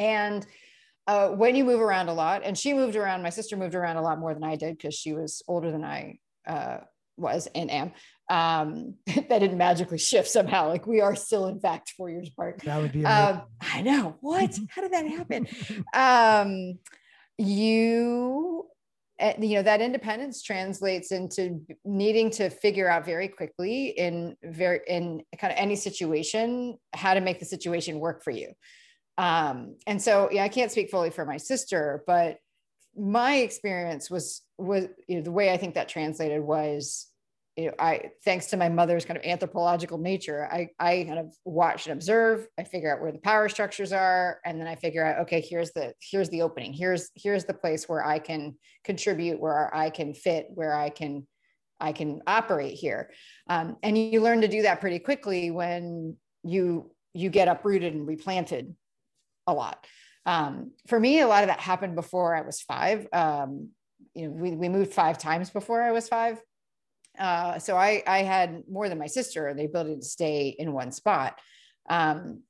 And 0.00 0.44
uh, 1.06 1.28
when 1.28 1.54
you 1.54 1.64
move 1.64 1.80
around 1.80 2.08
a 2.08 2.14
lot, 2.14 2.42
and 2.44 2.58
she 2.58 2.74
moved 2.74 2.96
around, 2.96 3.22
my 3.22 3.30
sister 3.30 3.56
moved 3.56 3.74
around 3.74 3.96
a 3.96 4.02
lot 4.02 4.18
more 4.18 4.34
than 4.34 4.42
I 4.42 4.56
did 4.56 4.76
because 4.76 4.94
she 4.94 5.12
was 5.12 5.42
older 5.46 5.70
than 5.70 5.84
I 5.84 6.18
uh, 6.46 6.78
was 7.16 7.48
and 7.54 7.70
am. 7.70 7.92
Um, 8.28 8.94
that 9.06 9.38
didn't 9.38 9.58
magically 9.58 9.98
shift 9.98 10.28
somehow. 10.28 10.68
Like 10.68 10.86
we 10.86 11.00
are 11.00 11.14
still, 11.14 11.46
in 11.46 11.60
fact, 11.60 11.94
four 11.96 12.10
years 12.10 12.28
apart. 12.28 12.60
That 12.64 12.80
would 12.80 12.92
be. 12.92 13.04
Um, 13.04 13.42
I 13.60 13.82
know 13.82 14.16
what. 14.20 14.58
How 14.70 14.82
did 14.82 14.92
that 14.92 15.06
happen? 15.06 15.46
um, 15.94 16.78
you 17.38 18.66
eh, 19.20 19.34
you 19.40 19.54
know 19.56 19.62
that 19.62 19.80
independence 19.80 20.42
translates 20.42 21.12
into 21.12 21.60
needing 21.84 22.30
to 22.30 22.50
figure 22.50 22.88
out 22.88 23.04
very 23.04 23.28
quickly 23.28 23.88
in 23.88 24.36
very 24.42 24.80
in 24.86 25.22
kind 25.38 25.52
of 25.52 25.58
any 25.58 25.76
situation 25.76 26.78
how 26.94 27.12
to 27.14 27.20
make 27.20 27.38
the 27.38 27.44
situation 27.44 28.00
work 28.00 28.24
for 28.24 28.30
you 28.30 28.52
um, 29.18 29.76
and 29.86 30.00
so, 30.00 30.28
yeah, 30.30 30.44
I 30.44 30.48
can't 30.48 30.70
speak 30.70 30.90
fully 30.90 31.10
for 31.10 31.24
my 31.24 31.36
sister, 31.36 32.02
but 32.06 32.38
my 32.96 33.36
experience 33.36 34.10
was 34.10 34.42
was 34.58 34.86
you 35.06 35.16
know, 35.16 35.22
the 35.22 35.32
way 35.32 35.52
I 35.52 35.56
think 35.56 35.74
that 35.74 35.88
translated 35.88 36.40
was 36.40 37.10
you 37.56 37.66
know, 37.66 37.72
I 37.78 38.10
thanks 38.22 38.46
to 38.48 38.58
my 38.58 38.68
mother's 38.68 39.06
kind 39.06 39.16
of 39.16 39.24
anthropological 39.24 39.96
nature, 39.96 40.46
I 40.50 40.68
I 40.78 41.04
kind 41.04 41.18
of 41.18 41.34
watch 41.44 41.86
and 41.86 41.94
observe. 41.94 42.46
I 42.58 42.64
figure 42.64 42.94
out 42.94 43.00
where 43.00 43.12
the 43.12 43.18
power 43.18 43.48
structures 43.48 43.92
are, 43.92 44.40
and 44.44 44.60
then 44.60 44.66
I 44.66 44.74
figure 44.74 45.04
out 45.04 45.20
okay, 45.20 45.40
here's 45.40 45.72
the 45.72 45.94
here's 46.00 46.28
the 46.28 46.42
opening. 46.42 46.74
Here's 46.74 47.10
here's 47.14 47.46
the 47.46 47.54
place 47.54 47.88
where 47.88 48.04
I 48.04 48.18
can 48.18 48.56
contribute, 48.84 49.40
where 49.40 49.74
I 49.74 49.88
can 49.88 50.12
fit, 50.12 50.48
where 50.50 50.74
I 50.74 50.90
can 50.90 51.26
I 51.80 51.92
can 51.92 52.20
operate 52.26 52.74
here. 52.74 53.10
Um, 53.48 53.76
and 53.82 53.96
you 53.96 54.20
learn 54.20 54.42
to 54.42 54.48
do 54.48 54.62
that 54.62 54.80
pretty 54.80 54.98
quickly 54.98 55.50
when 55.50 56.16
you 56.44 56.90
you 57.14 57.30
get 57.30 57.48
uprooted 57.48 57.94
and 57.94 58.06
replanted 58.06 58.74
a 59.46 59.54
lot. 59.54 59.86
Um, 60.24 60.72
for 60.88 60.98
me, 60.98 61.20
a 61.20 61.28
lot 61.28 61.44
of 61.44 61.48
that 61.48 61.60
happened 61.60 61.94
before 61.94 62.34
I 62.34 62.42
was 62.42 62.60
five. 62.60 63.06
Um, 63.12 63.70
you 64.14 64.28
know, 64.28 64.30
we, 64.30 64.50
we 64.52 64.68
moved 64.68 64.92
five 64.92 65.18
times 65.18 65.50
before 65.50 65.82
I 65.82 65.92
was 65.92 66.08
five. 66.08 66.40
Uh, 67.18 67.58
so 67.58 67.76
I, 67.76 68.02
I 68.06 68.18
had 68.22 68.64
more 68.70 68.88
than 68.88 68.98
my 68.98 69.06
sister, 69.06 69.54
the 69.54 69.64
ability 69.64 69.96
to 69.96 70.02
stay 70.02 70.48
in 70.48 70.72
one 70.72 70.92
spot. 70.92 71.38
Um, 71.88 72.42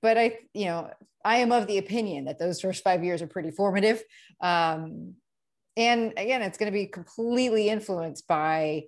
but 0.00 0.18
I, 0.18 0.38
you 0.52 0.66
know, 0.66 0.90
I 1.24 1.38
am 1.38 1.52
of 1.52 1.66
the 1.66 1.78
opinion 1.78 2.26
that 2.26 2.38
those 2.38 2.60
first 2.60 2.84
five 2.84 3.04
years 3.04 3.22
are 3.22 3.26
pretty 3.26 3.50
formative. 3.50 4.02
Um, 4.40 5.14
and 5.76 6.12
again, 6.16 6.42
it's 6.42 6.58
going 6.58 6.70
to 6.70 6.78
be 6.78 6.86
completely 6.86 7.68
influenced 7.68 8.26
by 8.26 8.84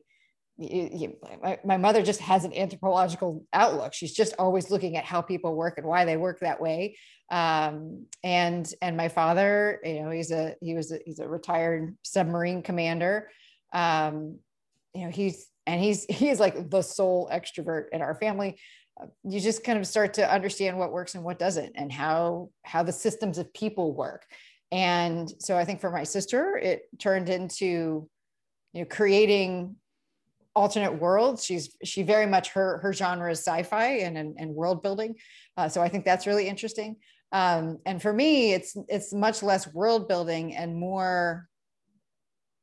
you, 0.56 0.88
you, 0.92 1.16
my, 1.42 1.58
my, 1.64 1.76
mother 1.76 2.02
just 2.02 2.20
has 2.20 2.44
an 2.44 2.54
anthropological 2.54 3.44
outlook. 3.52 3.92
She's 3.92 4.12
just 4.12 4.34
always 4.38 4.70
looking 4.70 4.96
at 4.96 5.04
how 5.04 5.20
people 5.20 5.54
work 5.54 5.78
and 5.78 5.86
why 5.86 6.04
they 6.04 6.16
work 6.16 6.40
that 6.40 6.60
way. 6.60 6.96
Um, 7.30 8.06
and 8.22 8.70
and 8.80 8.96
my 8.96 9.08
father, 9.08 9.80
you 9.82 10.02
know, 10.02 10.10
he's 10.10 10.30
a 10.30 10.54
he 10.60 10.74
was 10.74 10.92
a, 10.92 11.00
he's 11.04 11.18
a 11.18 11.28
retired 11.28 11.96
submarine 12.02 12.62
commander. 12.62 13.30
Um, 13.72 14.38
you 14.94 15.04
know, 15.04 15.10
he's 15.10 15.48
and 15.66 15.80
he's 15.80 16.04
he's 16.08 16.38
like 16.38 16.70
the 16.70 16.82
sole 16.82 17.28
extrovert 17.32 17.86
in 17.92 18.02
our 18.02 18.14
family. 18.14 18.58
Uh, 19.00 19.06
you 19.24 19.40
just 19.40 19.64
kind 19.64 19.78
of 19.78 19.86
start 19.88 20.14
to 20.14 20.32
understand 20.32 20.78
what 20.78 20.92
works 20.92 21.16
and 21.16 21.24
what 21.24 21.38
doesn't, 21.38 21.72
and 21.74 21.90
how 21.90 22.50
how 22.62 22.82
the 22.84 22.92
systems 22.92 23.38
of 23.38 23.52
people 23.52 23.92
work. 23.92 24.24
And 24.70 25.32
so 25.40 25.56
I 25.56 25.64
think 25.64 25.80
for 25.80 25.90
my 25.90 26.04
sister, 26.04 26.56
it 26.56 26.82
turned 27.00 27.28
into 27.28 28.08
you 28.72 28.80
know 28.82 28.84
creating 28.84 29.76
alternate 30.54 30.92
worlds. 31.00 31.44
She's 31.44 31.76
she 31.84 32.02
very 32.02 32.26
much 32.26 32.50
her 32.50 32.78
her 32.78 32.92
genre 32.92 33.30
is 33.30 33.40
sci-fi 33.40 33.98
and 33.98 34.16
and, 34.16 34.36
and 34.38 34.54
world 34.54 34.82
building. 34.82 35.16
Uh, 35.56 35.68
so 35.68 35.80
I 35.82 35.88
think 35.88 36.04
that's 36.04 36.26
really 36.26 36.48
interesting. 36.48 36.96
Um, 37.32 37.78
and 37.84 38.00
for 38.00 38.12
me, 38.12 38.52
it's 38.52 38.76
it's 38.88 39.12
much 39.12 39.42
less 39.42 39.72
world 39.72 40.08
building 40.08 40.54
and 40.54 40.76
more. 40.76 41.48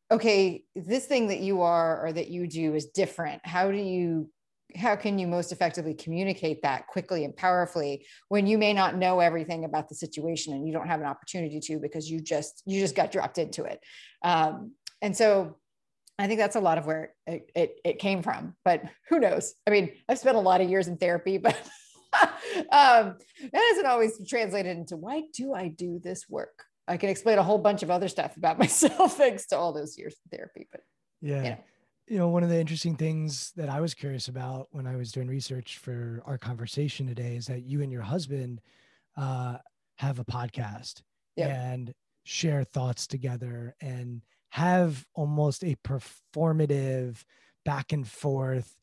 Okay, 0.10 0.64
this 0.76 1.06
thing 1.06 1.28
that 1.28 1.40
you 1.40 1.62
are 1.62 2.06
or 2.06 2.12
that 2.12 2.30
you 2.30 2.48
do 2.48 2.76
is 2.76 2.88
different. 2.88 3.42
How 3.46 3.72
do 3.72 3.78
you 3.78 4.30
how 4.76 4.96
can 4.96 5.20
you 5.20 5.28
most 5.28 5.52
effectively 5.52 5.94
communicate 5.94 6.62
that 6.62 6.88
quickly 6.88 7.26
and 7.26 7.36
powerfully 7.36 8.06
when 8.30 8.48
you 8.48 8.58
may 8.58 8.74
not 8.74 8.96
know 8.96 9.20
everything 9.20 9.66
about 9.66 9.90
the 9.90 9.96
situation 9.96 10.54
and 10.54 10.66
you 10.66 10.74
don't 10.74 10.88
have 10.88 11.02
an 11.02 11.06
opportunity 11.06 11.60
to 11.60 11.78
because 11.80 12.10
you 12.10 12.22
just 12.22 12.64
you 12.66 12.80
just 12.80 12.96
got 12.96 13.12
dropped 13.12 13.38
into 13.38 13.64
it 13.64 13.80
um, 14.24 14.72
and 15.02 15.16
so 15.16 15.58
I 16.20 16.28
think 16.28 16.40
that's 16.40 16.56
a 16.56 16.62
lot 16.62 16.78
of 16.78 16.86
where 16.86 17.14
it, 17.26 17.52
it, 17.56 17.80
it, 17.84 18.00
came 18.00 18.22
from, 18.22 18.56
but 18.64 18.84
who 19.10 19.20
knows? 19.20 19.56
I 19.66 19.72
mean, 19.72 19.92
I've 20.08 20.20
spent 20.20 20.38
a 20.38 20.42
lot 20.42 20.62
of 20.62 20.70
years 20.70 20.88
in 20.88 20.98
therapy, 20.98 21.38
but 21.38 21.56
um, 22.72 23.18
that 23.52 23.64
hasn't 23.70 23.88
always 23.88 24.20
translated 24.28 24.78
into 24.78 24.98
why 24.98 25.24
do 25.34 25.54
I 25.54 25.70
do 25.70 26.00
this 26.00 26.30
work? 26.30 26.66
I 26.88 26.98
can 26.98 27.10
explain 27.10 27.38
a 27.38 27.44
whole 27.44 27.58
bunch 27.58 27.84
of 27.84 27.90
other 27.90 28.08
stuff 28.08 28.38
about 28.38 28.60
myself 28.60 29.18
thanks 29.18 29.48
to 29.48 29.58
all 29.58 29.74
those 29.74 29.98
years 29.98 30.16
in 30.26 30.38
therapy, 30.38 30.68
but 30.72 30.82
yeah. 31.22 31.38
You 31.38 31.50
know. 31.50 31.58
you 32.08 32.18
know, 32.18 32.28
one 32.28 32.44
of 32.44 32.50
the 32.50 32.60
interesting 32.60 32.96
things 32.96 33.52
that 33.56 33.70
I 33.70 33.82
was 33.82 33.94
curious 33.94 34.28
about 34.28 34.68
when 34.72 34.88
I 34.88 34.96
was 34.96 35.12
doing 35.12 35.28
research 35.28 35.78
for 35.78 36.22
our 36.26 36.38
conversation 36.38 37.08
today 37.08 37.36
is 37.36 37.48
that 37.48 37.64
you 37.64 37.82
and 37.82 37.92
your 37.92 38.02
husband 38.02 38.62
uh, 39.18 39.58
have 39.98 40.20
a 40.20 40.26
podcast 40.26 41.02
yep. 41.36 41.50
and 41.50 41.94
share 42.24 42.64
thoughts 42.64 43.08
together 43.08 43.76
and 43.82 44.22
have 44.52 45.06
almost 45.14 45.64
a 45.64 45.78
performative 45.78 47.24
back 47.64 47.94
and 47.94 48.08
forth 48.08 48.78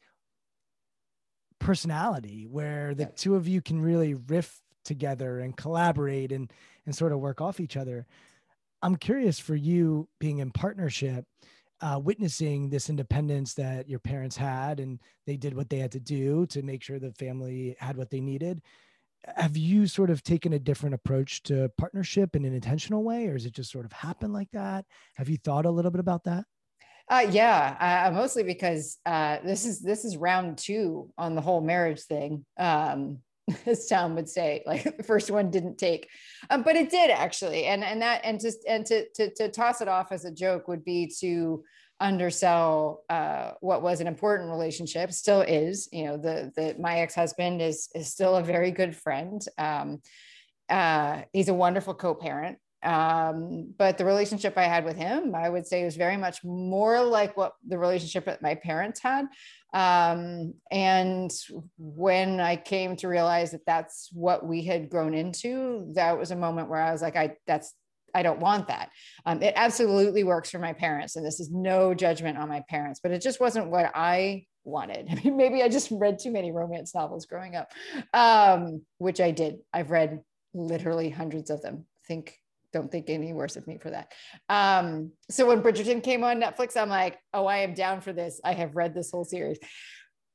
personality 1.61 2.47
where 2.51 2.95
the 2.95 3.03
yeah. 3.03 3.11
two 3.15 3.35
of 3.35 3.47
you 3.47 3.61
can 3.61 3.81
really 3.81 4.15
riff 4.15 4.61
together 4.85 5.41
and 5.41 5.57
collaborate 5.57 6.33
and 6.33 6.51
and 6.87 6.95
sort 6.95 7.13
of 7.13 7.19
work 7.19 7.41
off 7.41 7.61
each 7.61 7.77
other 7.77 8.07
i'm 8.83 8.97
curious 8.97 9.39
for 9.39 9.55
you 9.55 10.09
being 10.19 10.39
in 10.39 10.51
partnership 10.51 11.25
uh, 11.81 12.01
witnessing 12.03 12.71
this 12.71 12.89
independence 12.89 13.55
that 13.55 13.89
your 13.89 13.99
parents 13.99 14.37
had 14.37 14.81
and 14.81 14.99
they 15.27 15.37
did 15.37 15.55
what 15.55 15.69
they 15.69 15.79
had 15.79 15.93
to 15.93 16.01
do 16.01 16.47
to 16.47 16.63
make 16.63 16.83
sure 16.83 16.99
the 16.99 17.13
family 17.13 17.77
had 17.79 17.97
what 17.97 18.11
they 18.11 18.21
needed 18.21 18.63
have 19.37 19.57
you 19.57 19.87
sort 19.87 20.11
of 20.11 20.23
taken 20.23 20.53
a 20.53 20.59
different 20.59 20.95
approach 20.95 21.43
to 21.45 21.71
partnership 21.79 22.35
in 22.37 22.45
an 22.45 22.55
intentional 22.55 23.03
way 23.05 23.27
or 23.29 23.37
is 23.37 23.47
it 23.47 23.53
just 23.53 23.71
sort 23.71 23.85
of 23.85 23.93
happen 23.93 24.33
like 24.33 24.51
that 24.53 24.85
have 25.17 25.29
you 25.29 25.37
thought 25.37 25.67
a 25.67 25.71
little 25.71 25.91
bit 25.91 26.01
about 26.01 26.25
that 26.25 26.45
Uh, 27.11 27.27
yeah, 27.31 28.07
uh, 28.09 28.11
mostly 28.11 28.43
because 28.43 28.99
uh, 29.07 29.39
this 29.43 29.65
is 29.65 29.81
this 29.81 30.05
is 30.05 30.19
round 30.19 30.59
two 30.59 31.11
on 31.17 31.35
the 31.35 31.41
whole 31.41 31.63
marriage 31.63 32.03
thing. 32.03 32.45
Um, 32.59 33.21
as 33.67 33.87
Tom 33.87 34.15
would 34.15 34.29
say, 34.29 34.63
like 34.67 34.85
the 34.97 35.03
first 35.03 35.31
one 35.31 35.51
didn't 35.51 35.79
take, 35.79 36.09
um, 36.51 36.63
but 36.63 36.77
it 36.77 36.91
did 36.91 37.11
actually, 37.11 37.65
and 37.65 37.83
and 37.83 38.03
that 38.03 38.21
and 38.25 38.39
just 38.39 38.59
and 38.69 38.85
to, 38.87 39.09
to 39.15 39.33
to 39.35 39.49
toss 39.49 39.81
it 39.81 39.89
off 39.89 40.13
as 40.13 40.27
a 40.27 40.31
joke 40.31 40.69
would 40.69 40.85
be 40.85 41.11
to 41.21 41.65
undersell 42.01 43.05
uh, 43.09 43.53
what 43.61 43.83
was 43.83 44.01
an 44.01 44.07
important 44.07 44.51
relationship, 44.51 45.13
still 45.13 45.43
is. 45.43 45.89
You 45.93 46.05
know, 46.05 46.17
the 46.17 46.53
the 46.57 46.77
my 46.79 47.01
ex 47.01 47.15
husband 47.15 47.61
is 47.61 47.89
is 47.95 48.09
still 48.09 48.37
a 48.37 48.43
very 48.43 48.71
good 48.71 48.97
friend. 48.97 49.43
Um, 49.57 50.03
uh, 50.69 51.23
he's 51.33 51.49
a 51.49 51.55
wonderful 51.55 51.95
co-parent 51.95 52.59
um, 52.83 53.75
but 53.77 53.99
the 53.99 54.05
relationship 54.05 54.57
I 54.57 54.65
had 54.65 54.85
with 54.85 54.97
him, 54.97 55.35
I 55.35 55.49
would 55.49 55.67
say 55.67 55.85
was 55.85 55.97
very 55.97 56.17
much 56.17 56.45
more 56.45 57.03
like 57.03 57.37
what 57.37 57.55
the 57.67 57.79
relationship 57.79 58.27
that 58.27 58.43
my 58.43 58.55
parents 58.55 59.01
had. 59.01 59.27
Um, 59.75 60.55
and 60.71 61.31
when 61.77 62.41
I 62.41 62.57
came 62.57 62.95
to 62.97 63.09
realize 63.09 63.51
that 63.51 63.67
that's 63.67 64.11
what 64.13 64.47
we 64.47 64.63
had 64.63 64.91
grown 64.91 65.13
into, 65.13 65.91
that 65.95 66.19
was 66.19 66.31
a 66.31 66.37
moment 66.37 66.69
where 66.69 66.81
I 66.81 66.93
was 66.93 67.03
like, 67.03 67.17
I, 67.17 67.37
that's, 67.47 67.75
I 68.15 68.23
don't 68.23 68.41
want 68.41 68.69
that. 68.69 68.91
Um, 69.27 69.43
it 69.43 69.55
absolutely 69.57 70.25
works 70.25 70.51
for 70.51 70.59
my 70.59 70.73
parents. 70.73 71.17
And 71.17 71.25
this 71.25 71.41
is 71.41 71.51
no 71.51 71.95
judgment 71.95 72.39
on 72.39 72.49
my 72.49 72.63
parents, 72.69 73.01
but 73.03 73.13
it 73.13 73.23
just 73.23 73.41
wasn't 73.41 73.71
what 73.71 73.91
I 73.95 74.45
wanted. 74.65 75.09
I 75.11 75.15
mean, 75.17 75.37
maybe 75.37 75.63
I 75.63 75.69
just 75.69 75.91
read 75.91 76.19
too 76.19 76.31
many 76.31 76.53
romance 76.53 76.95
novels 76.95 77.27
growing 77.27 77.57
up, 77.57 77.71
um, 78.13 78.83
which 78.99 79.21
I 79.21 79.31
did. 79.31 79.59
I've 79.73 79.91
read 79.91 80.21
literally 80.55 81.11
hundreds 81.11 81.51
of 81.51 81.63
them. 81.63 81.87
Think 82.07 82.35
don't 82.73 82.93
think 82.93 83.09
any 83.09 83.33
worse 83.33 83.57
of 83.57 83.67
me 83.67 83.79
for 83.79 83.91
that. 83.91 84.13
Um, 84.51 85.13
so 85.31 85.47
when 85.47 85.63
Bridgerton 85.63 86.03
came 86.03 86.23
on 86.23 86.41
Netflix, 86.41 86.77
I'm 86.77 86.91
like, 86.91 87.19
oh, 87.33 87.47
I 87.47 87.59
am 87.59 87.73
down 87.73 88.03
for 88.03 88.13
this. 88.13 88.41
I 88.45 88.53
have 88.53 88.77
read 88.77 88.95
this 88.95 89.11
whole 89.11 89.25
series. 89.25 89.59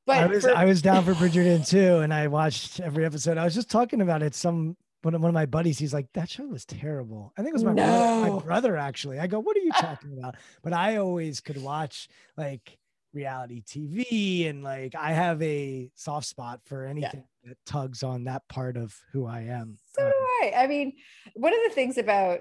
But 0.05 0.17
I 0.17 0.25
was 0.25 0.43
for- 0.43 0.55
I 0.55 0.65
was 0.65 0.81
down 0.81 1.05
for 1.05 1.13
Bridgerton 1.13 1.67
too, 1.67 1.99
and 1.99 2.13
I 2.13 2.27
watched 2.27 2.79
every 2.79 3.05
episode. 3.05 3.37
I 3.37 3.45
was 3.45 3.53
just 3.53 3.69
talking 3.69 4.01
about 4.01 4.23
it. 4.23 4.35
Some 4.35 4.75
one 5.03 5.15
of, 5.15 5.22
one 5.22 5.29
of 5.29 5.33
my 5.33 5.45
buddies, 5.45 5.77
he's 5.77 5.93
like, 5.93 6.07
that 6.13 6.29
show 6.29 6.45
was 6.45 6.65
terrible. 6.65 7.33
I 7.38 7.41
think 7.41 7.51
it 7.51 7.53
was 7.53 7.63
my, 7.63 7.74
no. 7.74 7.83
brother, 7.83 8.33
my 8.33 8.39
brother 8.41 8.77
actually. 8.77 9.19
I 9.19 9.27
go, 9.27 9.39
what 9.39 9.55
are 9.55 9.62
you 9.62 9.72
talking 9.79 10.17
about? 10.17 10.36
But 10.63 10.74
I 10.74 10.98
always 10.98 11.41
could 11.41 11.62
watch 11.62 12.07
like 12.38 12.77
reality 13.13 13.62
TV 13.62 14.50
and 14.50 14.63
like 14.63 14.95
I 14.95 15.12
have 15.12 15.41
a 15.41 15.91
soft 15.95 16.25
spot 16.25 16.62
for 16.65 16.86
anything 16.86 17.24
yeah. 17.43 17.50
that 17.50 17.57
tugs 17.65 18.01
on 18.01 18.24
that 18.24 18.48
part 18.48 18.77
of 18.77 18.98
who 19.12 19.27
I 19.27 19.41
am. 19.41 19.77
So 19.93 20.05
um, 20.05 20.10
do 20.10 20.15
I. 20.15 20.53
I 20.63 20.67
mean, 20.67 20.93
one 21.36 21.53
of 21.53 21.60
the 21.67 21.75
things 21.75 21.98
about 21.98 22.39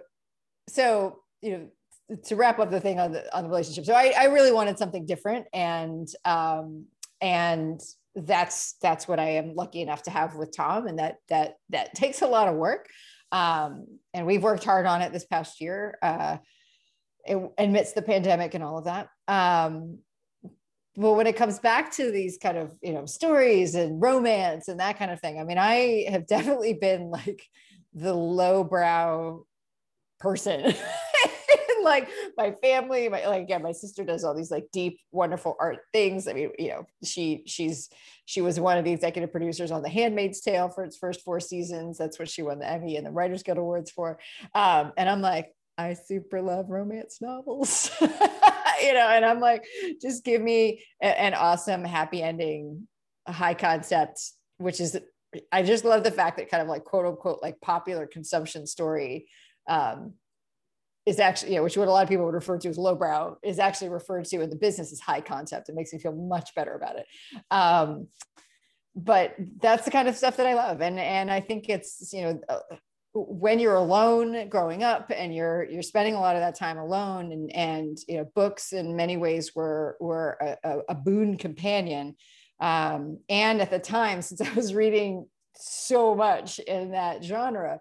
so 0.68 1.18
you 1.40 1.52
know 1.52 2.16
to 2.24 2.36
wrap 2.36 2.58
up 2.58 2.70
the 2.70 2.80
thing 2.80 3.00
on 3.00 3.12
the 3.12 3.36
on 3.36 3.44
the 3.44 3.48
relationship. 3.48 3.84
So 3.84 3.94
I, 3.94 4.14
I 4.16 4.24
really 4.26 4.52
wanted 4.52 4.78
something 4.78 5.06
different 5.06 5.46
and 5.52 6.08
um 6.24 6.86
and 7.20 7.80
that's 8.14 8.74
that's 8.82 9.08
what 9.08 9.18
I 9.18 9.30
am 9.32 9.54
lucky 9.54 9.80
enough 9.80 10.02
to 10.04 10.10
have 10.10 10.34
with 10.34 10.54
Tom 10.54 10.86
and 10.86 10.98
that 10.98 11.16
that 11.28 11.54
that 11.70 11.94
takes 11.94 12.22
a 12.22 12.26
lot 12.26 12.48
of 12.48 12.56
work. 12.56 12.88
Um 13.30 13.86
and 14.12 14.26
we've 14.26 14.42
worked 14.42 14.64
hard 14.64 14.86
on 14.86 15.02
it 15.02 15.12
this 15.12 15.24
past 15.24 15.60
year. 15.60 15.98
Uh 16.02 16.38
amidst 17.56 17.94
the 17.94 18.02
pandemic 18.02 18.54
and 18.54 18.64
all 18.64 18.78
of 18.78 18.84
that. 18.86 19.08
Um, 19.28 19.98
well 20.96 21.14
when 21.14 21.26
it 21.26 21.36
comes 21.36 21.58
back 21.58 21.90
to 21.92 22.10
these 22.10 22.38
kind 22.38 22.58
of 22.58 22.74
you 22.82 22.92
know 22.92 23.06
stories 23.06 23.74
and 23.74 24.00
romance 24.00 24.68
and 24.68 24.80
that 24.80 24.98
kind 24.98 25.10
of 25.10 25.20
thing 25.20 25.40
i 25.40 25.44
mean 25.44 25.58
i 25.58 26.04
have 26.08 26.26
definitely 26.36 26.74
been 26.74 27.10
like 27.10 27.42
the 27.94 28.14
lowbrow 28.14 29.44
person 30.20 30.74
like 31.84 32.08
my 32.36 32.52
family 32.62 33.08
my 33.08 33.26
like 33.26 33.42
again 33.42 33.62
my 33.62 33.72
sister 33.72 34.04
does 34.04 34.24
all 34.24 34.34
these 34.34 34.50
like 34.50 34.66
deep 34.72 35.00
wonderful 35.10 35.56
art 35.60 35.78
things. 35.92 36.28
I 36.28 36.32
mean 36.32 36.50
you 36.58 36.68
know 36.68 36.86
she 37.04 37.42
she's 37.46 37.88
she 38.24 38.40
was 38.40 38.60
one 38.60 38.78
of 38.78 38.84
the 38.84 38.92
executive 38.92 39.32
producers 39.32 39.70
on 39.70 39.82
the 39.82 39.88
handmaid's 39.88 40.40
tale 40.40 40.68
for 40.68 40.84
its 40.84 40.96
first 40.96 41.22
four 41.22 41.40
seasons. 41.40 41.98
That's 41.98 42.18
what 42.18 42.28
she 42.28 42.42
won 42.42 42.58
the 42.58 42.68
emmy 42.68 42.96
and 42.96 43.06
the 43.06 43.10
writers 43.10 43.42
guild 43.42 43.58
awards 43.58 43.90
for. 43.90 44.18
Um, 44.54 44.92
and 44.96 45.08
i'm 45.08 45.20
like 45.20 45.52
i 45.78 45.94
super 45.94 46.42
love 46.42 46.70
romance 46.70 47.20
novels. 47.20 47.90
You 48.82 48.94
know, 48.94 49.08
and 49.08 49.24
I'm 49.24 49.40
like, 49.40 49.64
just 50.00 50.24
give 50.24 50.42
me 50.42 50.82
a, 51.00 51.06
an 51.06 51.34
awesome 51.34 51.84
happy 51.84 52.22
ending, 52.22 52.88
high 53.28 53.54
concept, 53.54 54.20
which 54.58 54.80
is 54.80 54.98
I 55.50 55.62
just 55.62 55.84
love 55.84 56.04
the 56.04 56.10
fact 56.10 56.36
that 56.38 56.50
kind 56.50 56.62
of 56.62 56.68
like 56.68 56.84
quote 56.84 57.06
unquote 57.06 57.40
like 57.42 57.60
popular 57.60 58.06
consumption 58.06 58.66
story 58.66 59.28
um, 59.68 60.14
is 61.04 61.18
actually, 61.18 61.52
you 61.52 61.56
know, 61.56 61.64
which 61.64 61.76
what 61.76 61.88
a 61.88 61.90
lot 61.90 62.02
of 62.02 62.08
people 62.08 62.24
would 62.24 62.34
refer 62.34 62.58
to 62.58 62.68
as 62.68 62.78
lowbrow 62.78 63.36
is 63.42 63.58
actually 63.58 63.88
referred 63.88 64.24
to 64.26 64.40
in 64.40 64.50
the 64.50 64.56
business 64.56 64.92
as 64.92 65.00
high 65.00 65.20
concept. 65.20 65.68
It 65.68 65.74
makes 65.74 65.92
me 65.92 65.98
feel 65.98 66.14
much 66.14 66.54
better 66.54 66.74
about 66.74 66.96
it. 66.96 67.06
Um, 67.50 68.08
but 68.94 69.34
that's 69.60 69.84
the 69.84 69.90
kind 69.90 70.06
of 70.06 70.16
stuff 70.16 70.36
that 70.36 70.46
I 70.46 70.54
love. 70.54 70.80
And, 70.80 71.00
and 71.00 71.30
I 71.30 71.40
think 71.40 71.68
it's, 71.68 72.12
you 72.12 72.22
know, 72.22 72.40
when 73.14 73.58
you're 73.58 73.74
alone 73.74 74.48
growing 74.48 74.82
up 74.82 75.12
and 75.14 75.34
you're 75.34 75.64
you're 75.64 75.82
spending 75.82 76.14
a 76.14 76.20
lot 76.20 76.34
of 76.34 76.40
that 76.40 76.54
time 76.54 76.78
alone 76.78 77.32
and 77.32 77.54
and 77.54 77.98
you 78.08 78.16
know 78.16 78.24
books 78.34 78.72
in 78.72 78.96
many 78.96 79.18
ways 79.18 79.54
were 79.54 79.96
were 80.00 80.56
a, 80.64 80.78
a 80.88 80.94
boon 80.94 81.36
companion 81.36 82.16
um, 82.60 83.18
and 83.28 83.60
at 83.60 83.70
the 83.70 83.78
time 83.78 84.22
since 84.22 84.40
i 84.40 84.50
was 84.54 84.74
reading 84.74 85.26
so 85.54 86.14
much 86.14 86.58
in 86.60 86.92
that 86.92 87.22
genre 87.22 87.78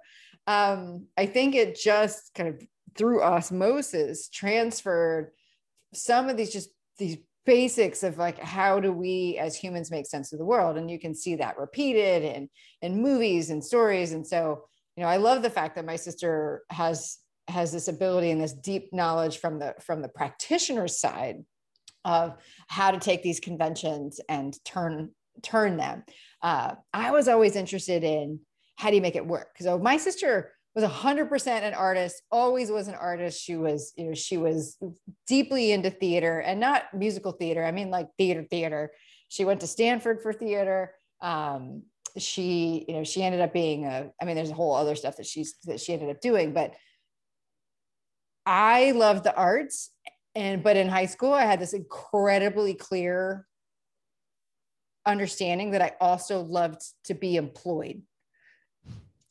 um, 0.48 1.06
i 1.18 1.26
think 1.26 1.56
it 1.56 1.80
just 1.80 2.34
kind 2.36 2.50
of 2.50 2.62
through 2.96 3.22
osmosis 3.22 4.30
transferred 4.30 5.32
some 5.94 6.30
of 6.30 6.38
these 6.38 6.52
just 6.52 6.70
these 6.98 7.18
basics 7.46 8.04
of 8.04 8.18
like 8.18 8.38
how 8.40 8.80
do 8.80 8.92
we 8.92 9.38
as 9.40 9.56
humans 9.56 9.90
make 9.90 10.06
sense 10.06 10.32
of 10.32 10.40
the 10.40 10.46
world? 10.46 10.78
And 10.78 10.92
you 10.92 11.00
can 11.00 11.16
see 11.16 11.36
that 11.36 11.58
repeated 11.58 12.24
in 12.24 12.50
in 12.82 13.02
movies 13.02 13.50
and 13.50 13.64
stories. 13.64 14.12
And 14.12 14.26
so 14.26 14.66
you 14.96 15.04
know 15.04 15.10
i 15.10 15.18
love 15.18 15.42
the 15.42 15.50
fact 15.50 15.76
that 15.76 15.86
my 15.86 15.96
sister 15.96 16.64
has 16.70 17.18
has 17.48 17.72
this 17.72 17.88
ability 17.88 18.32
and 18.32 18.42
this 18.42 18.54
deep 18.54 18.94
knowledge 18.94 19.40
from 19.40 19.60
the 19.60 19.74
from 19.80 20.02
the 20.02 20.10
practitioner 20.10 20.88
side 20.88 21.38
of 22.04 22.36
how 22.68 22.92
to 22.92 23.00
take 23.00 23.24
these 23.24 23.40
conventions 23.40 24.20
and 24.30 24.58
turn 24.66 25.12
turn 25.42 25.78
them. 25.78 26.04
Uh, 26.42 26.76
i 26.94 27.12
was 27.12 27.28
always 27.28 27.56
interested 27.56 28.04
in 28.04 28.40
how 28.76 28.90
do 28.90 28.96
you 28.96 29.02
make 29.02 29.16
it 29.16 29.26
work? 29.26 29.56
So 29.60 29.78
my 29.78 29.98
sister 29.98 30.52
was 30.74 30.84
100% 30.86 31.48
an 31.48 31.74
artist 31.74 32.22
always 32.32 32.72
was 32.72 32.88
an 32.88 32.96
artist. 32.96 33.42
She 33.42 33.56
was 33.56 33.94
you 33.98 34.06
know 34.06 34.14
she 34.14 34.38
was 34.38 34.78
deeply 35.28 35.72
into 35.72 35.90
theater 35.90 36.40
and 36.40 36.60
not 36.60 36.84
musical 36.94 37.34
theater 37.34 37.64
i 37.64 37.72
mean 37.72 37.90
like 37.90 38.08
theater 38.18 38.46
theater. 38.50 38.92
She 39.28 39.46
went 39.46 39.62
to 39.62 39.68
stanford 39.68 40.22
for 40.22 40.34
theater. 40.34 40.94
Um, 41.22 41.84
she 42.18 42.86
you 42.88 42.94
know 42.94 43.04
she 43.04 43.24
ended 43.24 43.42
up 43.42 43.54
being 43.54 43.86
a 43.86 44.10
i 44.22 44.26
mean 44.26 44.36
there's 44.36 44.50
a 44.50 44.56
whole 44.56 44.76
other 44.76 44.96
stuff 44.96 45.16
that 45.18 45.26
she's 45.26 45.56
that 45.64 45.80
she 45.80 45.94
ended 45.94 46.10
up 46.10 46.20
doing 46.20 46.54
but 46.54 46.74
i 48.46 48.92
love 48.92 49.24
the 49.24 49.34
arts. 49.36 49.92
And 50.34 50.64
but 50.64 50.78
in 50.78 50.88
high 50.88 51.06
school 51.06 51.34
i 51.34 51.44
had 51.44 51.60
this 51.60 51.74
incredibly 51.74 52.74
clear 52.74 53.48
understanding 55.06 55.72
that 55.72 55.82
i 55.82 55.94
also 56.02 56.42
loved 56.42 56.82
to 57.06 57.14
be 57.14 57.36
employed 57.36 58.02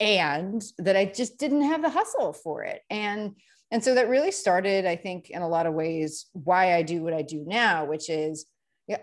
and 0.00 0.62
that 0.78 0.96
i 0.96 1.04
just 1.04 1.38
didn't 1.38 1.62
have 1.62 1.82
the 1.82 1.90
hustle 1.90 2.32
for 2.32 2.64
it 2.64 2.82
and 2.90 3.34
and 3.70 3.84
so 3.84 3.94
that 3.94 4.08
really 4.08 4.32
started 4.32 4.86
i 4.86 4.96
think 4.96 5.30
in 5.30 5.42
a 5.42 5.48
lot 5.48 5.66
of 5.66 5.74
ways 5.74 6.26
why 6.32 6.74
i 6.74 6.82
do 6.82 7.02
what 7.02 7.14
i 7.14 7.22
do 7.22 7.44
now 7.46 7.84
which 7.84 8.10
is 8.10 8.46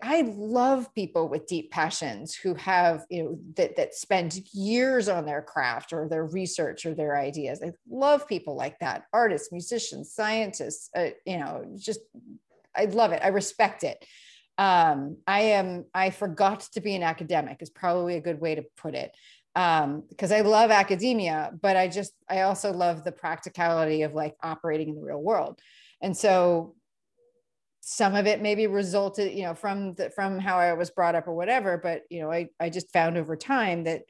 I 0.02 0.22
love 0.36 0.94
people 0.94 1.30
with 1.30 1.48
deep 1.48 1.72
passions 1.72 2.36
who 2.36 2.56
have, 2.56 3.06
you 3.10 3.24
know, 3.24 3.40
that, 3.56 3.76
that 3.78 3.96
spend 3.96 4.40
years 4.52 5.08
on 5.08 5.26
their 5.26 5.42
craft 5.42 5.94
or 5.94 6.10
their 6.10 6.26
research 6.26 6.86
or 6.86 6.94
their 6.94 7.18
ideas. 7.18 7.62
I 7.64 7.72
love 7.90 8.28
people 8.28 8.56
like 8.56 8.80
that 8.80 9.04
artists, 9.14 9.52
musicians, 9.52 10.12
scientists, 10.12 10.90
uh, 10.96 11.10
you 11.26 11.38
know, 11.38 11.64
just, 11.78 12.02
I 12.76 12.86
love 12.86 13.12
it. 13.12 13.22
I 13.24 13.30
respect 13.30 13.84
it. 13.84 14.04
Um, 14.58 15.18
I 15.28 15.42
am, 15.42 15.86
I 15.94 16.10
forgot 16.10 16.62
to 16.74 16.82
be 16.82 16.96
an 16.96 17.04
academic 17.04 17.62
is 17.62 17.70
probably 17.70 18.16
a 18.16 18.22
good 18.22 18.42
way 18.42 18.56
to 18.56 18.66
put 18.76 18.96
it. 18.96 19.16
Um, 19.58 20.04
because 20.08 20.32
I 20.32 20.42
love 20.42 20.70
academia, 20.70 21.52
but 21.60 21.76
I 21.76 21.88
just, 21.88 22.14
I 22.30 22.42
also 22.42 22.72
love 22.72 23.04
the 23.04 23.12
practicality 23.12 24.04
of 24.04 24.14
like 24.14 24.36
operating 24.44 24.90
in 24.90 24.96
the 24.96 25.02
real 25.02 25.22
world. 25.22 25.60
And 26.00 26.16
so 26.16 26.76
some 27.90 28.16
of 28.16 28.28
it 28.28 28.42
maybe 28.42 28.68
resulted 28.68 29.32
you 29.32 29.44
know 29.44 29.54
from 29.54 29.94
the, 29.94 30.10
from 30.10 30.40
how 30.40 30.58
i 30.58 30.74
was 30.74 30.90
brought 30.90 31.16
up 31.16 31.26
or 31.26 31.34
whatever 31.34 31.78
but 31.78 32.04
you 32.10 32.20
know 32.20 32.30
i, 32.30 32.50
I 32.60 32.70
just 32.70 32.92
found 32.92 33.18
over 33.18 33.38
time 33.38 33.86
that 33.86 34.02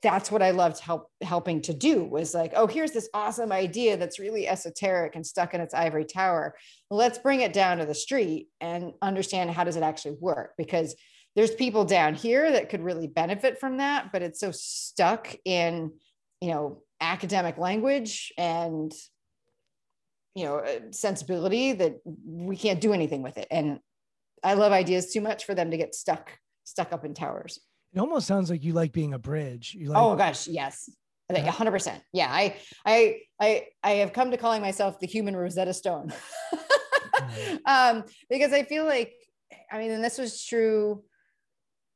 that's 0.00 0.30
what 0.30 0.42
i 0.42 0.52
loved 0.52 0.78
help 0.78 1.10
helping 1.20 1.60
to 1.62 1.74
do 1.74 2.04
was 2.04 2.34
like 2.34 2.52
oh 2.54 2.68
here's 2.68 2.92
this 2.92 3.08
awesome 3.12 3.50
idea 3.50 3.96
that's 3.96 4.20
really 4.20 4.46
esoteric 4.46 5.16
and 5.16 5.26
stuck 5.26 5.54
in 5.54 5.60
its 5.60 5.74
ivory 5.74 6.04
tower 6.04 6.54
let's 6.88 7.18
bring 7.18 7.40
it 7.40 7.52
down 7.52 7.78
to 7.78 7.84
the 7.84 7.96
street 7.96 8.46
and 8.60 8.92
understand 9.02 9.50
how 9.50 9.64
does 9.64 9.74
it 9.74 9.82
actually 9.82 10.14
work 10.20 10.52
because 10.56 10.94
there's 11.36 11.54
people 11.54 11.84
down 11.84 12.14
here 12.14 12.50
that 12.52 12.68
could 12.68 12.82
really 12.82 13.06
benefit 13.06 13.58
from 13.58 13.78
that 13.78 14.10
but 14.12 14.22
it's 14.22 14.40
so 14.40 14.50
stuck 14.52 15.34
in 15.44 15.92
you 16.40 16.50
know 16.50 16.82
academic 17.00 17.58
language 17.58 18.32
and 18.36 18.92
you 20.34 20.44
know 20.44 20.64
sensibility 20.90 21.72
that 21.72 21.96
we 22.24 22.56
can't 22.56 22.80
do 22.80 22.92
anything 22.92 23.22
with 23.22 23.38
it. 23.38 23.48
And 23.50 23.80
i 24.44 24.54
love 24.54 24.72
ideas 24.72 25.12
too 25.12 25.20
much 25.20 25.44
for 25.44 25.54
them 25.54 25.70
to 25.72 25.76
get 25.76 25.94
stuck 25.94 26.30
stuck 26.64 26.92
up 26.92 27.04
in 27.04 27.14
towers. 27.14 27.58
It 27.94 27.98
almost 27.98 28.26
sounds 28.26 28.50
like 28.50 28.62
you 28.62 28.72
like 28.72 28.92
being 28.92 29.14
a 29.14 29.18
bridge. 29.18 29.74
You 29.78 29.90
like 29.90 30.02
oh 30.02 30.16
gosh 30.16 30.46
yes. 30.46 30.88
I 31.30 31.34
think 31.34 31.46
100% 31.46 32.00
yeah 32.12 32.28
i 32.30 32.56
i 32.86 33.20
i 33.40 33.66
i 33.82 33.90
have 33.96 34.14
come 34.14 34.30
to 34.30 34.38
calling 34.38 34.62
myself 34.62 34.98
the 34.98 35.06
human 35.06 35.36
rosetta 35.36 35.74
stone. 35.74 36.12
Um 37.66 38.04
because 38.30 38.52
i 38.52 38.62
feel 38.62 38.86
like 38.86 39.12
i 39.70 39.76
mean 39.76 39.90
and 39.90 40.02
this 40.02 40.16
was 40.16 40.42
true 40.42 41.02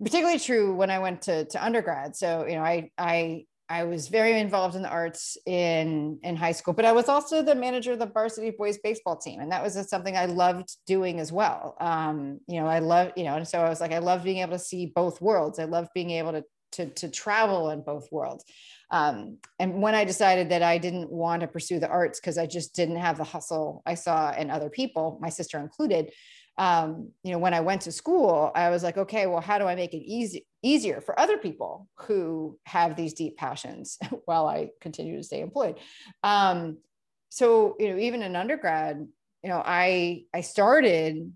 particularly 0.03 0.39
true 0.39 0.75
when 0.75 0.91
i 0.91 0.99
went 0.99 1.23
to 1.23 1.45
to 1.47 1.63
undergrad 1.65 2.15
so 2.17 2.47
you 2.47 2.57
know 2.57 2.63
i 2.63 2.91
i 2.99 3.45
I 3.73 3.85
was 3.85 4.09
very 4.09 4.39
involved 4.39 4.77
in 4.77 4.83
the 4.83 4.91
arts 4.91 5.39
in 5.47 6.19
in 6.23 6.37
high 6.37 6.53
school, 6.53 6.75
but 6.75 6.85
I 6.85 6.93
was 6.93 7.09
also 7.09 7.41
the 7.41 7.55
manager 7.55 7.93
of 7.93 7.99
the 7.99 8.07
varsity 8.07 8.51
boys 8.51 8.77
baseball 8.77 9.17
team, 9.17 9.41
and 9.41 9.51
that 9.51 9.63
was 9.63 9.89
something 9.89 10.15
I 10.15 10.27
loved 10.27 10.77
doing 10.87 11.19
as 11.19 11.33
well. 11.33 11.79
Um, 11.81 12.41
you 12.47 12.61
know, 12.61 12.67
I 12.67 12.81
love 12.81 13.13
you 13.17 13.25
know, 13.25 13.37
and 13.37 13.49
so 13.49 13.61
I 13.63 13.71
was 13.71 13.81
like, 13.81 13.93
I 13.93 13.99
love 13.99 14.25
being 14.25 14.39
able 14.39 14.53
to 14.53 14.59
see 14.59 14.93
both 14.95 15.23
worlds. 15.23 15.59
I 15.59 15.65
love 15.65 15.89
being 15.95 16.11
able 16.11 16.33
to 16.33 16.45
to 16.73 16.87
to 16.91 17.09
travel 17.09 17.71
in 17.71 17.81
both 17.81 18.13
worlds. 18.13 18.45
Um, 18.91 19.39
and 19.59 19.81
when 19.81 19.95
I 19.95 20.05
decided 20.05 20.51
that 20.51 20.63
I 20.63 20.77
didn't 20.77 21.11
want 21.11 21.41
to 21.41 21.49
pursue 21.49 21.79
the 21.79 21.89
arts 21.89 22.21
because 22.21 22.37
I 22.37 22.47
just 22.47 22.75
didn't 22.75 22.97
have 22.97 23.17
the 23.17 23.25
hustle 23.25 23.83
I 23.87 23.95
saw 23.95 24.33
in 24.33 24.51
other 24.51 24.69
people, 24.69 25.19
my 25.23 25.31
sister 25.31 25.59
included, 25.59 26.11
um, 26.59 27.11
you 27.23 27.33
know, 27.33 27.39
when 27.39 27.55
I 27.55 27.61
went 27.61 27.83
to 27.83 27.93
school, 27.93 28.51
I 28.55 28.71
was 28.71 28.83
like, 28.83 28.99
okay, 28.99 29.27
well, 29.27 29.41
how 29.41 29.59
do 29.59 29.65
I 29.65 29.75
make 29.75 29.95
it 29.95 30.05
easy, 30.05 30.47
easier 30.63 31.01
for 31.01 31.19
other 31.19 31.39
people 31.39 31.89
who 32.07 32.59
have 32.65 32.95
these 32.95 33.15
deep 33.15 33.37
passions 33.37 33.99
while 34.27 34.47
I 34.47 34.71
continue 34.81 35.17
to 35.17 35.23
stay 35.23 35.41
employed? 35.41 35.79
Um, 36.23 36.79
so, 37.31 37.77
you 37.79 37.89
know, 37.91 37.99
even 37.99 38.23
in 38.23 38.37
undergrad, 38.37 39.07
you 39.43 39.49
know, 39.49 39.63
I 39.65 40.25
I 40.35 40.43
started 40.43 41.33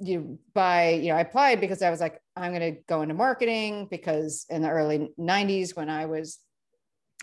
you 0.00 0.20
know, 0.20 0.38
by 0.54 0.90
you 0.90 1.08
know, 1.08 1.16
I 1.16 1.20
applied 1.20 1.60
because 1.60 1.82
I 1.82 1.90
was 1.90 2.00
like, 2.00 2.20
I'm 2.34 2.52
going 2.52 2.74
to 2.74 2.80
go 2.88 3.02
into 3.02 3.14
marketing 3.14 3.88
because 3.90 4.46
in 4.48 4.62
the 4.62 4.70
early 4.70 5.10
90s 5.18 5.76
when 5.76 5.90
I 5.90 6.06
was 6.06 6.38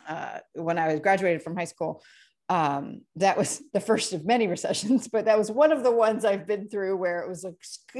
uh, 0.07 0.39
when 0.53 0.77
I 0.77 0.91
was 0.91 0.99
graduated 0.99 1.41
from 1.41 1.55
high 1.55 1.65
school, 1.65 2.03
um, 2.49 3.01
that 3.15 3.37
was 3.37 3.61
the 3.73 3.79
first 3.79 4.13
of 4.13 4.25
many 4.25 4.47
recessions, 4.55 5.07
but 5.07 5.25
that 5.25 5.37
was 5.37 5.49
one 5.51 5.71
of 5.71 5.83
the 5.83 5.91
ones 5.91 6.25
I've 6.25 6.45
been 6.45 6.69
through 6.69 6.97
where 6.97 7.19
it 7.21 7.29
was 7.29 7.43
like 7.43 7.55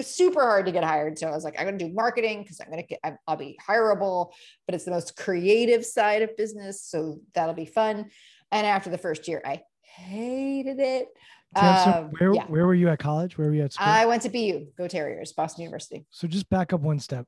super 0.06 0.42
hard 0.42 0.66
to 0.66 0.72
get 0.72 0.84
hired. 0.84 1.18
So 1.18 1.28
I 1.28 1.32
was 1.32 1.44
like, 1.44 1.56
I'm 1.60 1.66
going 1.66 1.78
to 1.78 1.88
do 1.88 1.94
marketing 1.94 2.44
because 2.44 2.60
I'm 2.60 2.68
going 2.70 2.82
to 2.84 2.88
get, 2.88 3.00
I'm- 3.04 3.18
I'll 3.28 3.38
be 3.38 3.58
hireable, 3.68 4.32
but 4.66 4.76
it's 4.76 4.86
the 4.86 4.92
most 4.92 5.16
creative 5.16 5.86
side 5.86 6.22
of 6.22 6.36
business. 6.38 6.84
So 6.84 7.20
that'll 7.34 7.56
be 7.56 7.66
fun. 7.66 8.10
And 8.52 8.68
after 8.68 8.90
the 8.90 8.98
first 8.98 9.28
year, 9.28 9.42
I 9.46 9.62
hated 9.82 10.80
it. 10.80 11.08
So 11.56 11.62
Um, 11.62 12.12
where 12.18 12.34
yeah. 12.34 12.46
where 12.48 12.66
were 12.66 12.74
you 12.74 12.90
at 12.90 12.98
college? 13.00 13.38
Where 13.38 13.48
were 13.48 13.54
you 13.54 13.64
at 13.64 13.74
school? 13.74 13.86
I 13.88 14.06
went 14.08 14.24
to 14.24 14.30
BU, 14.30 14.68
Go 14.78 14.88
Terriers, 14.88 15.34
Boston 15.34 15.64
University. 15.64 16.06
so 16.10 16.28
just 16.28 16.50
back 16.50 16.74
up 16.74 16.82
one 16.82 17.00
step. 17.00 17.28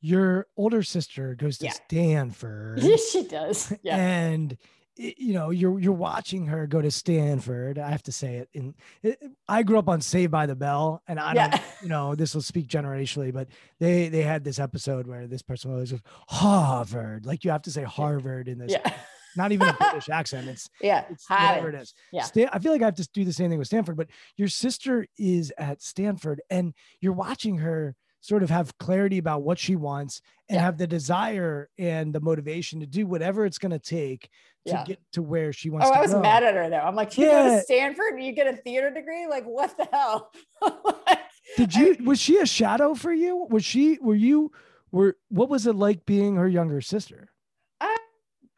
Your 0.00 0.46
older 0.56 0.82
sister 0.82 1.34
goes 1.34 1.58
to 1.58 1.66
Yeah. 1.66 1.70
Stanford. 1.72 2.80
Yes, 2.82 3.08
she 3.12 3.22
does. 3.26 3.72
Yeah. 3.82 3.96
and 3.96 4.56
i- 4.60 4.66
you 4.96 5.32
know 5.34 5.50
you're 5.50 5.78
you're 5.80 5.92
watching 5.92 6.46
her 6.46 6.66
go 6.66 6.80
to 6.80 6.90
Stanford. 6.90 7.78
I 7.78 7.90
have 7.90 8.02
to 8.04 8.12
say 8.12 8.36
it. 8.36 8.48
In 8.52 8.74
it, 9.02 9.20
I 9.48 9.62
grew 9.62 9.78
up 9.78 9.88
on 9.88 10.00
Saved 10.00 10.30
by 10.32 10.46
the 10.46 10.54
Bell, 10.54 11.02
and 11.08 11.18
I 11.18 11.34
don't, 11.34 11.52
Yeah. 11.52 11.60
you 11.82 11.88
know, 11.88 12.14
this 12.14 12.34
will 12.34 12.42
speak 12.42 12.68
generationally, 12.68 13.32
but 13.32 13.48
they 13.80 14.08
they 14.08 14.22
had 14.22 14.44
this 14.44 14.58
episode 14.58 15.06
where 15.06 15.26
this 15.26 15.42
person 15.42 15.72
was 15.72 15.90
goes 15.92 16.00
Harvard, 16.28 17.26
like 17.26 17.44
you 17.44 17.50
have 17.50 17.62
to 17.62 17.70
say 17.70 17.82
Harvard 17.82 18.48
in 18.48 18.58
this, 18.58 18.72
Yeah. 18.72 18.92
not 19.36 19.50
even 19.52 19.68
a 19.68 19.72
British 19.72 20.08
accent. 20.10 20.48
It's 20.48 20.68
Yeah. 20.80 21.04
it's 21.10 21.28
whatever 21.28 21.70
it. 21.70 21.74
it 21.74 21.82
is. 21.82 21.94
Yeah. 22.12 22.22
Stan- 22.22 22.50
I 22.52 22.58
feel 22.58 22.72
like 22.72 22.82
I 22.82 22.86
have 22.86 22.94
to 22.96 23.08
do 23.12 23.24
the 23.24 23.32
same 23.32 23.50
thing 23.50 23.58
with 23.58 23.66
Stanford, 23.68 23.96
but 23.96 24.08
your 24.36 24.48
sister 24.48 25.06
is 25.18 25.52
at 25.58 25.82
Stanford 25.82 26.40
and 26.50 26.74
you're 27.00 27.12
watching 27.12 27.58
her 27.58 27.96
sort 28.24 28.42
of 28.42 28.48
have 28.48 28.76
clarity 28.78 29.18
about 29.18 29.42
what 29.42 29.58
she 29.58 29.76
wants 29.76 30.22
and 30.48 30.56
Yeah. 30.56 30.62
have 30.62 30.78
the 30.78 30.86
desire 30.86 31.68
and 31.76 32.10
the 32.14 32.20
motivation 32.20 32.80
to 32.80 32.86
do 32.86 33.06
whatever 33.06 33.44
it's 33.44 33.58
going 33.58 33.72
to 33.72 33.78
take 33.78 34.30
to 34.66 34.72
Yeah. 34.72 34.84
get 34.86 34.98
to 35.12 35.20
where 35.20 35.52
she 35.52 35.68
wants 35.68 35.88
Oh, 35.88 35.92
to 35.92 35.98
I 35.98 36.00
was 36.00 36.14
go. 36.14 36.20
mad 36.22 36.42
at 36.42 36.54
her 36.54 36.70
though. 36.70 36.78
I'm 36.78 36.94
like, 36.94 37.18
you 37.18 37.26
go 37.26 37.56
to 37.56 37.60
Stanford 37.60 38.14
and 38.14 38.24
you 38.24 38.32
get 38.32 38.46
a 38.46 38.56
theater 38.56 38.90
degree? 38.90 39.26
Like, 39.28 39.44
what 39.44 39.76
the 39.76 39.86
hell? 39.92 40.30
Like, 41.06 41.18
Did 41.58 41.76
I- 41.76 41.80
you 41.80 41.96
was 42.04 42.18
she 42.18 42.38
a 42.38 42.46
shadow 42.46 42.94
for 42.94 43.12
you? 43.12 43.46
Was 43.50 43.62
she 43.62 43.98
were 44.00 44.14
you 44.14 44.52
were 44.90 45.18
what 45.28 45.50
was 45.50 45.66
it 45.66 45.74
like 45.76 46.06
being 46.06 46.36
her 46.36 46.48
younger 46.48 46.80
sister? 46.80 47.28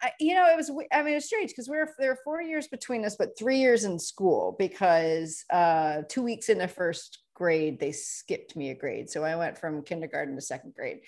I, 0.02 0.12
you 0.20 0.34
know, 0.34 0.46
it 0.46 0.56
was, 0.56 0.70
I 0.92 1.02
mean, 1.02 1.12
it 1.14 1.16
was 1.16 1.24
strange 1.24 1.50
because 1.50 1.70
we 1.70 1.76
were, 1.78 1.88
there 1.98 2.10
were 2.10 2.18
four 2.22 2.42
years 2.42 2.68
between 2.68 3.02
us, 3.06 3.16
but 3.18 3.30
three 3.36 3.56
years 3.58 3.84
in 3.84 3.98
school 3.98 4.54
because 4.58 5.42
uh, 5.50 6.02
two 6.06 6.22
weeks 6.22 6.50
in 6.50 6.58
the 6.58 6.68
first 6.68 7.18
grade, 7.36 7.78
they 7.78 7.92
skipped 7.92 8.56
me 8.56 8.70
a 8.70 8.74
grade. 8.74 9.08
So 9.08 9.22
I 9.22 9.36
went 9.36 9.56
from 9.56 9.82
kindergarten 9.82 10.34
to 10.34 10.40
second 10.40 10.74
grade. 10.74 11.00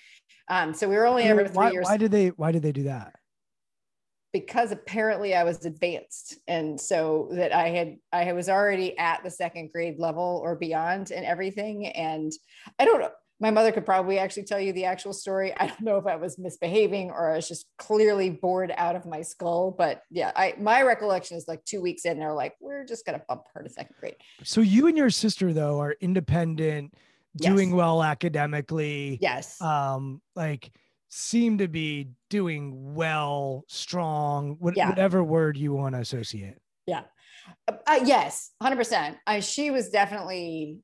Um, 0.47 0.73
so 0.73 0.87
we 0.87 0.95
were 0.95 1.05
only 1.05 1.23
ever 1.23 1.45
three 1.45 1.55
Why, 1.55 1.71
years 1.71 1.85
why 1.85 1.97
did 1.97 2.11
they 2.11 2.29
why 2.29 2.51
did 2.51 2.61
they 2.61 2.71
do 2.71 2.83
that? 2.83 3.19
because 4.31 4.71
apparently 4.71 5.33
I 5.35 5.43
was 5.43 5.65
advanced. 5.65 6.37
And 6.47 6.79
so 6.79 7.29
that 7.31 7.53
I 7.53 7.69
had, 7.69 7.97
I 8.13 8.31
was 8.33 8.47
already 8.47 8.97
at 8.97 9.23
the 9.23 9.31
second 9.31 9.71
grade 9.71 9.97
level 9.97 10.41
or 10.43 10.55
beyond 10.55 11.11
and 11.11 11.25
everything. 11.25 11.87
And 11.87 12.31
I 12.77 12.85
don't 12.85 12.99
know, 12.99 13.11
my 13.39 13.51
mother 13.51 13.71
could 13.71 13.85
probably 13.85 14.19
actually 14.19 14.43
tell 14.43 14.59
you 14.59 14.73
the 14.73 14.85
actual 14.85 15.13
story. 15.13 15.53
I 15.57 15.67
don't 15.67 15.81
know 15.81 15.97
if 15.97 16.05
I 16.05 16.17
was 16.17 16.37
misbehaving 16.37 17.09
or 17.11 17.31
I 17.31 17.35
was 17.37 17.47
just 17.47 17.65
clearly 17.77 18.29
bored 18.29 18.73
out 18.75 18.95
of 18.95 19.05
my 19.05 19.21
skull. 19.21 19.71
But 19.71 20.03
yeah, 20.11 20.31
I, 20.35 20.55
my 20.59 20.81
recollection 20.81 21.37
is 21.37 21.47
like 21.47 21.63
two 21.63 21.81
weeks 21.81 22.03
in, 22.05 22.19
they're 22.19 22.33
like, 22.33 22.55
we're 22.59 22.83
just 22.85 23.05
going 23.05 23.17
to 23.17 23.25
bump 23.27 23.43
her 23.53 23.63
to 23.63 23.69
second 23.69 23.95
grade. 23.99 24.15
So 24.43 24.61
you 24.61 24.87
and 24.87 24.97
your 24.97 25.09
sister 25.09 25.53
though 25.53 25.79
are 25.81 25.95
independent, 26.01 26.93
doing 27.37 27.69
Yes. 27.69 27.75
well 27.75 28.03
academically. 28.03 29.19
Yes. 29.21 29.61
um 29.61 30.21
like 30.35 30.71
seem 31.11 31.57
to 31.59 31.67
be 31.67 32.09
doing 32.29 32.93
well 32.93 33.63
strong 33.67 34.57
what, 34.59 34.75
Yeah. 34.77 34.89
whatever 34.89 35.23
word 35.23 35.57
you 35.57 35.73
want 35.73 35.95
to 35.95 36.01
associate 36.01 36.55
Yeah. 36.85 37.03
Uh, 37.67 37.73
uh, 37.87 37.99
yes, 38.05 38.51
100%. 38.61 39.15
I, 39.25 39.39
she 39.39 39.71
was 39.71 39.89
definitely 39.89 40.79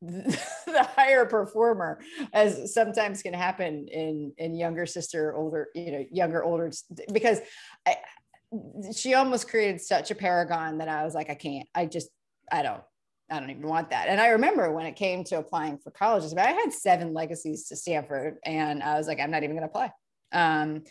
the 0.02 0.88
higher 0.96 1.26
performer 1.26 2.00
as 2.32 2.72
sometimes 2.72 3.22
can 3.22 3.34
happen 3.34 3.86
in 3.88 4.32
in 4.38 4.54
younger 4.54 4.86
sister 4.86 5.34
older 5.36 5.68
you 5.74 5.92
know 5.92 6.04
younger 6.10 6.42
older 6.42 6.70
because 7.12 7.40
I, 7.86 7.96
she 8.96 9.12
almost 9.12 9.48
created 9.48 9.80
such 9.80 10.10
a 10.10 10.14
paragon 10.14 10.78
that 10.78 10.88
I 10.88 11.04
was 11.04 11.14
like 11.14 11.28
I 11.28 11.34
can't 11.34 11.68
I 11.74 11.84
just 11.84 12.08
I 12.50 12.62
don't 12.62 12.82
I 13.30 13.40
don't 13.40 13.50
even 13.50 13.66
want 13.66 13.90
that 13.90 14.08
and 14.08 14.20
I 14.20 14.28
remember 14.28 14.72
when 14.72 14.86
it 14.86 14.96
came 14.96 15.22
to 15.24 15.38
applying 15.38 15.76
for 15.76 15.90
colleges 15.90 16.32
but 16.32 16.46
I 16.46 16.52
had 16.52 16.72
seven 16.72 17.12
legacies 17.12 17.68
to 17.68 17.76
Stanford 17.76 18.38
and 18.44 18.82
I 18.82 18.96
was 18.96 19.06
like 19.06 19.20
I'm 19.20 19.30
not 19.30 19.42
even 19.42 19.54
going 19.54 19.68
to 19.68 19.70
apply 19.70 19.92
um 20.32 20.82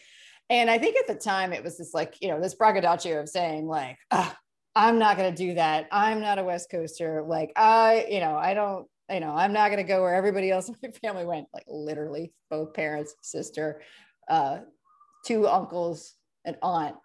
and 0.51 0.69
I 0.69 0.77
think 0.77 0.97
at 0.97 1.07
the 1.07 1.19
time 1.19 1.51
it 1.51 1.63
was 1.63 1.79
this 1.79 1.95
like 1.95 2.15
you 2.21 2.27
know 2.27 2.39
this 2.39 2.53
braggadocio 2.53 3.21
of 3.21 3.29
saying 3.29 3.65
like 3.65 3.97
"Ah, 4.11 4.37
I'm 4.75 4.99
not 4.99 5.17
going 5.17 5.33
to 5.33 5.47
do 5.47 5.55
that. 5.55 5.87
I'm 5.91 6.21
not 6.21 6.39
a 6.39 6.43
West 6.43 6.69
Coaster. 6.69 7.23
Like 7.27 7.51
I, 7.55 8.07
you 8.09 8.19
know, 8.19 8.35
I 8.37 8.53
don't, 8.53 8.87
you 9.09 9.19
know, 9.19 9.31
I'm 9.31 9.53
not 9.53 9.69
going 9.69 9.77
to 9.77 9.87
go 9.87 10.01
where 10.01 10.13
everybody 10.13 10.51
else 10.51 10.69
in 10.69 10.75
my 10.81 10.89
family 11.01 11.25
went. 11.25 11.47
Like 11.53 11.65
literally, 11.67 12.33
both 12.49 12.73
parents, 12.73 13.15
sister, 13.21 13.81
uh, 14.29 14.59
two 15.25 15.47
uncles, 15.47 16.15
an 16.45 16.55
aunt, 16.61 16.95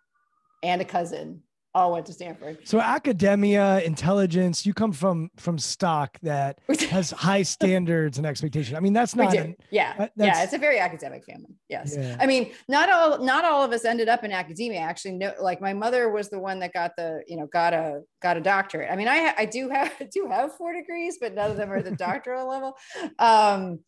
and 0.63 0.81
a 0.81 0.85
cousin 0.85 1.43
all 1.75 1.93
went 1.93 2.07
to 2.07 2.13
Stanford. 2.13 2.59
so 2.65 2.81
academia 2.81 3.81
intelligence 3.81 4.65
you 4.65 4.73
come 4.73 4.93
from 4.93 5.31
from 5.37 5.59
stock 5.59 6.19
that 6.23 6.59
has 6.91 7.11
high 7.11 7.43
standards 7.43 8.19
and 8.19 8.27
expectation 8.27 8.77
i 8.77 8.81
mean 8.81 8.93
that's 8.93 9.15
not 9.17 9.35
yeah, 9.71 9.97
that- 9.99 10.13
yeah. 10.17 10.43
It's 10.45 10.53
a 10.53 10.59
very 10.59 10.79
academic 10.79 11.25
family. 11.25 11.55
Yes. 11.69 11.95
Yeah. 11.97 12.17
I 12.21 12.27
mean, 12.27 12.53
not 12.69 12.91
all 12.91 13.19
not 13.25 13.45
all 13.45 13.63
of 13.65 13.73
us 13.73 13.85
ended 13.85 14.09
up 14.09 14.23
in 14.25 14.33
academia. 14.33 14.79
Actually, 14.81 15.13
no. 15.13 15.33
Like 15.41 15.61
my 15.61 15.73
mother 15.73 16.11
was 16.11 16.29
the 16.29 16.39
one 16.39 16.59
that 16.61 16.73
got 16.73 16.93
the 16.97 17.23
you 17.27 17.37
know 17.37 17.47
got 17.47 17.73
a 17.73 18.03
got 18.23 18.37
a 18.37 18.41
doctorate. 18.41 18.91
I 18.91 18.97
mean, 18.97 19.09
I 19.09 19.35
I 19.37 19.45
do 19.47 19.69
have 19.71 19.93
I 20.01 20.05
do 20.05 20.29
have 20.31 20.55
four 20.57 20.73
degrees, 20.73 21.19
but 21.21 21.35
none 21.35 21.51
of 21.51 21.57
them 21.57 21.71
are 21.73 21.83
the 21.83 21.91
doctoral 22.09 22.49
level. 22.49 22.77
Um, 23.19 23.81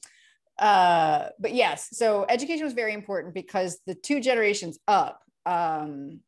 uh, 0.59 1.29
but 1.39 1.53
yes, 1.55 1.89
so 1.93 2.25
education 2.29 2.65
was 2.65 2.73
very 2.73 2.95
important 2.95 3.35
because 3.35 3.79
the 3.87 3.95
two 3.95 4.21
generations 4.21 4.79
up. 4.89 5.23
Um, 5.45 6.21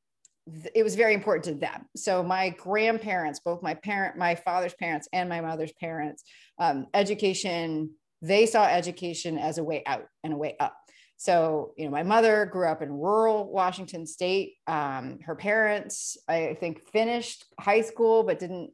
it 0.74 0.82
was 0.82 0.94
very 0.94 1.14
important 1.14 1.44
to 1.44 1.54
them. 1.54 1.86
So 1.96 2.22
my 2.22 2.50
grandparents, 2.50 3.40
both 3.40 3.62
my 3.62 3.74
parent, 3.74 4.16
my 4.16 4.34
father's 4.34 4.74
parents, 4.74 5.08
and 5.12 5.28
my 5.28 5.40
mother's 5.40 5.72
parents, 5.72 6.24
um, 6.58 6.86
education 6.94 7.90
they 8.22 8.46
saw 8.46 8.64
education 8.64 9.38
as 9.38 9.58
a 9.58 9.64
way 9.64 9.82
out 9.86 10.06
and 10.24 10.32
a 10.32 10.36
way 10.36 10.56
up. 10.58 10.74
So, 11.16 11.72
you 11.76 11.84
know, 11.84 11.90
my 11.90 12.02
mother 12.04 12.46
grew 12.46 12.68
up 12.68 12.80
in 12.80 12.92
rural 12.92 13.50
Washington 13.50 14.06
state. 14.06 14.54
Um, 14.66 15.18
her 15.24 15.34
parents, 15.34 16.16
I 16.28 16.56
think, 16.60 16.80
finished 16.90 17.44
high 17.58 17.80
school, 17.80 18.22
but 18.22 18.38
didn't 18.38 18.70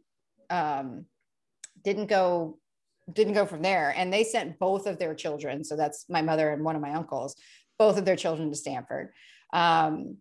um, 0.50 1.06
didn't 1.82 2.06
go 2.06 2.58
didn't 3.12 3.34
go 3.34 3.46
from 3.46 3.62
there. 3.62 3.94
And 3.96 4.12
they 4.12 4.24
sent 4.24 4.58
both 4.58 4.87
of 4.87 4.98
their 4.98 5.14
children. 5.14 5.64
So 5.64 5.76
that's 5.76 6.06
my 6.08 6.22
mother 6.22 6.50
and 6.50 6.64
one 6.64 6.76
of 6.76 6.82
my 6.82 6.94
uncles, 6.94 7.34
both 7.78 7.98
of 7.98 8.04
their 8.04 8.16
children 8.16 8.50
to 8.50 8.56
Stanford. 8.56 9.10
Um, 9.52 10.18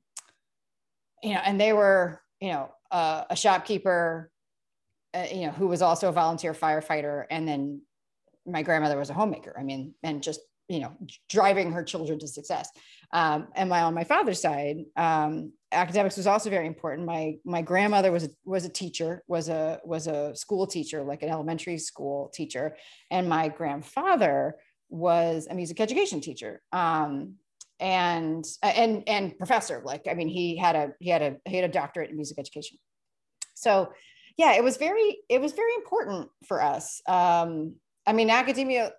you 1.23 1.33
know, 1.33 1.41
and 1.43 1.59
they 1.59 1.73
were, 1.73 2.21
you 2.39 2.51
know, 2.51 2.69
uh, 2.91 3.23
a 3.29 3.35
shopkeeper, 3.35 4.29
uh, 5.13 5.25
you 5.33 5.45
know, 5.45 5.51
who 5.51 5.67
was 5.67 5.81
also 5.81 6.09
a 6.09 6.11
volunteer 6.11 6.53
firefighter. 6.53 7.25
And 7.31 7.47
then 7.47 7.81
my 8.45 8.61
grandmother 8.61 8.97
was 8.97 9.09
a 9.09 9.13
homemaker. 9.13 9.55
I 9.57 9.63
mean, 9.63 9.95
and 10.03 10.21
just, 10.21 10.41
you 10.67 10.79
know, 10.79 10.91
driving 11.29 11.71
her 11.71 11.83
children 11.83 12.19
to 12.19 12.27
success. 12.27 12.69
Um, 13.13 13.47
and 13.55 13.69
my, 13.69 13.81
on 13.81 13.93
my 13.93 14.03
father's 14.03 14.41
side, 14.41 14.77
um, 14.97 15.53
academics 15.71 16.17
was 16.17 16.27
also 16.27 16.49
very 16.49 16.67
important. 16.67 17.07
My, 17.07 17.35
my 17.45 17.61
grandmother 17.61 18.11
was 18.11 18.25
a, 18.25 18.29
was 18.43 18.65
a 18.65 18.69
teacher, 18.69 19.23
was 19.27 19.49
a, 19.49 19.79
was 19.85 20.07
a 20.07 20.35
school 20.35 20.67
teacher, 20.67 21.03
like 21.03 21.23
an 21.23 21.29
elementary 21.29 21.77
school 21.77 22.31
teacher. 22.33 22.75
And 23.11 23.29
my 23.29 23.47
grandfather 23.47 24.55
was 24.89 25.47
a 25.49 25.55
music 25.55 25.79
education 25.79 26.21
teacher. 26.21 26.61
Um, 26.71 27.35
and 27.83 28.45
and 28.63 29.03
and 29.07 29.37
professor 29.37 29.81
like 29.85 30.07
i 30.09 30.13
mean 30.13 30.29
he 30.29 30.55
had 30.55 30.75
a 30.75 30.93
he 31.01 31.09
had 31.09 31.21
a 31.21 31.35
he 31.45 31.57
had 31.57 31.69
a 31.69 31.73
doctorate 31.73 32.09
in 32.09 32.15
music 32.15 32.39
education. 32.39 32.79
So 33.53 33.91
yeah 34.37 34.53
it 34.53 34.63
was 34.63 34.77
very 34.77 35.19
it 35.29 35.41
was 35.41 35.51
very 35.51 35.75
important 35.75 36.29
for 36.47 36.63
us. 36.63 37.01
Um 37.07 37.75
i 38.07 38.13
mean 38.13 38.29
academia 38.29 38.93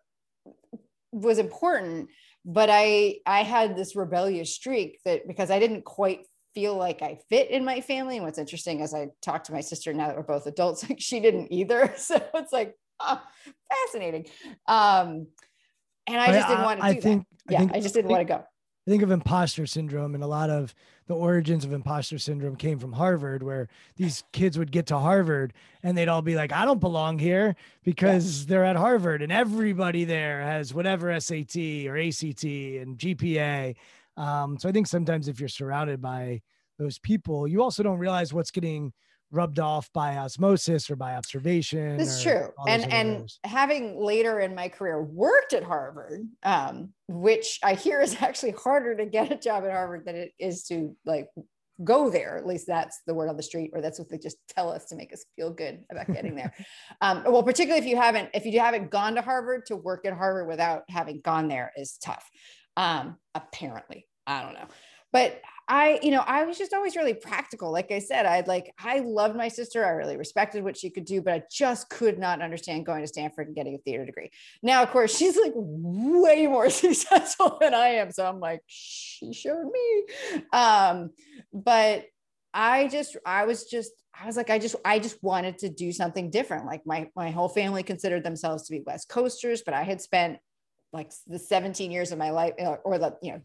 was 1.12 1.38
important 1.38 2.10
but 2.44 2.68
i 2.70 3.16
i 3.26 3.42
had 3.42 3.76
this 3.76 3.96
rebellious 3.96 4.54
streak 4.54 4.98
that 5.04 5.26
because 5.26 5.50
i 5.50 5.58
didn't 5.58 5.84
quite 5.84 6.26
feel 6.54 6.76
like 6.76 7.00
i 7.02 7.18
fit 7.30 7.50
in 7.50 7.64
my 7.64 7.80
family. 7.80 8.16
And 8.16 8.26
what's 8.26 8.38
interesting 8.38 8.82
as 8.82 8.92
i 8.92 9.08
talked 9.22 9.46
to 9.46 9.52
my 9.52 9.62
sister 9.62 9.94
now 9.94 10.08
that 10.08 10.16
we're 10.16 10.22
both 10.22 10.46
adults 10.46 10.82
like 10.88 11.00
she 11.00 11.20
didn't 11.20 11.50
either. 11.50 11.94
So 11.98 12.22
it's 12.34 12.52
like 12.52 12.74
oh, 13.00 13.22
fascinating. 13.72 14.26
Um 14.68 15.28
and 16.06 16.20
i 16.20 16.26
just 16.32 16.48
didn't 16.48 16.64
want 16.64 16.80
to 16.82 16.86
do 16.92 16.98
I 16.98 17.00
think, 17.00 17.26
that. 17.46 17.48
I 17.48 17.52
yeah 17.52 17.58
think, 17.60 17.72
i 17.76 17.80
just 17.80 17.94
didn't 17.94 18.10
want 18.10 18.20
to 18.20 18.34
go 18.34 18.44
I 18.86 18.90
think 18.90 19.02
of 19.02 19.10
imposter 19.10 19.66
syndrome, 19.66 20.14
and 20.14 20.22
a 20.22 20.26
lot 20.26 20.50
of 20.50 20.74
the 21.06 21.14
origins 21.14 21.64
of 21.64 21.72
imposter 21.72 22.18
syndrome 22.18 22.56
came 22.56 22.78
from 22.78 22.92
Harvard, 22.92 23.42
where 23.42 23.68
these 23.96 24.24
kids 24.32 24.58
would 24.58 24.70
get 24.70 24.86
to 24.86 24.98
Harvard 24.98 25.54
and 25.82 25.96
they'd 25.96 26.08
all 26.08 26.20
be 26.20 26.34
like, 26.34 26.52
I 26.52 26.66
don't 26.66 26.80
belong 26.80 27.18
here 27.18 27.56
because 27.82 28.42
yeah. 28.42 28.46
they're 28.48 28.64
at 28.64 28.76
Harvard, 28.76 29.22
and 29.22 29.32
everybody 29.32 30.04
there 30.04 30.42
has 30.42 30.74
whatever 30.74 31.18
SAT 31.18 31.56
or 31.86 31.96
ACT 31.96 32.44
and 32.44 32.98
GPA. 32.98 33.74
Um, 34.16 34.58
so 34.58 34.68
I 34.68 34.72
think 34.72 34.86
sometimes 34.86 35.28
if 35.28 35.40
you're 35.40 35.48
surrounded 35.48 36.02
by 36.02 36.42
those 36.78 36.98
people, 36.98 37.48
you 37.48 37.62
also 37.62 37.82
don't 37.82 37.98
realize 37.98 38.34
what's 38.34 38.50
getting 38.50 38.92
rubbed 39.34 39.58
off 39.58 39.92
by 39.92 40.16
osmosis 40.16 40.90
or 40.90 40.96
by 40.96 41.16
observation. 41.16 41.96
That's 41.96 42.22
true. 42.22 42.48
And 42.68 42.90
and 42.92 43.32
having 43.44 44.00
later 44.00 44.40
in 44.40 44.54
my 44.54 44.68
career 44.68 45.02
worked 45.02 45.52
at 45.52 45.64
Harvard, 45.64 46.26
um, 46.42 46.92
which 47.08 47.58
I 47.62 47.74
hear 47.74 48.00
is 48.00 48.16
actually 48.20 48.52
harder 48.52 48.96
to 48.96 49.06
get 49.06 49.32
a 49.32 49.36
job 49.36 49.64
at 49.64 49.72
Harvard 49.72 50.04
than 50.06 50.16
it 50.16 50.32
is 50.38 50.64
to 50.64 50.96
like 51.04 51.28
go 51.82 52.08
there. 52.08 52.36
At 52.36 52.46
least 52.46 52.66
that's 52.66 53.00
the 53.06 53.14
word 53.14 53.28
on 53.28 53.36
the 53.36 53.42
street, 53.42 53.72
or 53.74 53.80
that's 53.80 53.98
what 53.98 54.08
they 54.08 54.18
just 54.18 54.36
tell 54.48 54.70
us 54.70 54.84
to 54.86 54.96
make 54.96 55.12
us 55.12 55.24
feel 55.34 55.50
good 55.50 55.80
about 55.90 56.06
getting 56.06 56.36
there. 56.36 56.52
um, 57.00 57.24
well, 57.26 57.42
particularly 57.42 57.84
if 57.84 57.90
you 57.90 57.96
haven't 57.96 58.30
if 58.34 58.46
you 58.46 58.60
haven't 58.60 58.90
gone 58.90 59.16
to 59.16 59.22
Harvard, 59.22 59.66
to 59.66 59.76
work 59.76 60.06
at 60.06 60.12
Harvard 60.12 60.46
without 60.46 60.84
having 60.88 61.20
gone 61.20 61.48
there 61.48 61.72
is 61.76 61.98
tough. 62.02 62.28
Um, 62.76 63.16
apparently, 63.34 64.06
I 64.26 64.42
don't 64.42 64.54
know. 64.54 64.66
But 65.12 65.40
I, 65.66 65.98
you 66.02 66.10
know, 66.10 66.22
I 66.26 66.44
was 66.44 66.58
just 66.58 66.74
always 66.74 66.94
really 66.94 67.14
practical. 67.14 67.72
Like 67.72 67.90
I 67.90 67.98
said, 67.98 68.26
I 68.26 68.42
like, 68.46 68.74
I 68.78 68.98
loved 68.98 69.34
my 69.34 69.48
sister. 69.48 69.84
I 69.84 69.90
really 69.90 70.16
respected 70.16 70.62
what 70.62 70.76
she 70.76 70.90
could 70.90 71.06
do, 71.06 71.22
but 71.22 71.32
I 71.32 71.42
just 71.50 71.88
could 71.88 72.18
not 72.18 72.42
understand 72.42 72.84
going 72.84 73.00
to 73.00 73.06
Stanford 73.06 73.46
and 73.46 73.56
getting 73.56 73.74
a 73.74 73.78
theater 73.78 74.04
degree. 74.04 74.30
Now, 74.62 74.82
of 74.82 74.90
course, 74.90 75.16
she's 75.18 75.38
like 75.38 75.52
way 75.56 76.46
more 76.46 76.68
successful 76.70 77.56
than 77.60 77.72
I 77.72 77.88
am. 77.88 78.12
So 78.12 78.26
I'm 78.26 78.40
like, 78.40 78.60
she 78.66 79.32
showed 79.32 79.70
me. 79.70 80.42
Um, 80.52 81.10
but 81.52 82.06
I 82.52 82.88
just, 82.88 83.16
I 83.24 83.46
was 83.46 83.64
just, 83.64 83.92
I 84.18 84.26
was 84.26 84.36
like, 84.36 84.50
I 84.50 84.58
just, 84.58 84.76
I 84.84 84.98
just 84.98 85.20
wanted 85.22 85.58
to 85.58 85.70
do 85.70 85.92
something 85.92 86.30
different. 86.30 86.66
Like 86.66 86.82
my, 86.86 87.08
my 87.16 87.30
whole 87.30 87.48
family 87.48 87.82
considered 87.82 88.22
themselves 88.22 88.64
to 88.64 88.72
be 88.72 88.82
West 88.86 89.08
Coasters, 89.08 89.62
but 89.64 89.74
I 89.74 89.82
had 89.82 90.00
spent 90.00 90.38
like 90.92 91.10
the 91.26 91.38
17 91.38 91.90
years 91.90 92.12
of 92.12 92.18
my 92.18 92.30
life 92.30 92.54
uh, 92.60 92.76
or 92.84 92.98
the, 92.98 93.16
you 93.22 93.32
know, 93.32 93.40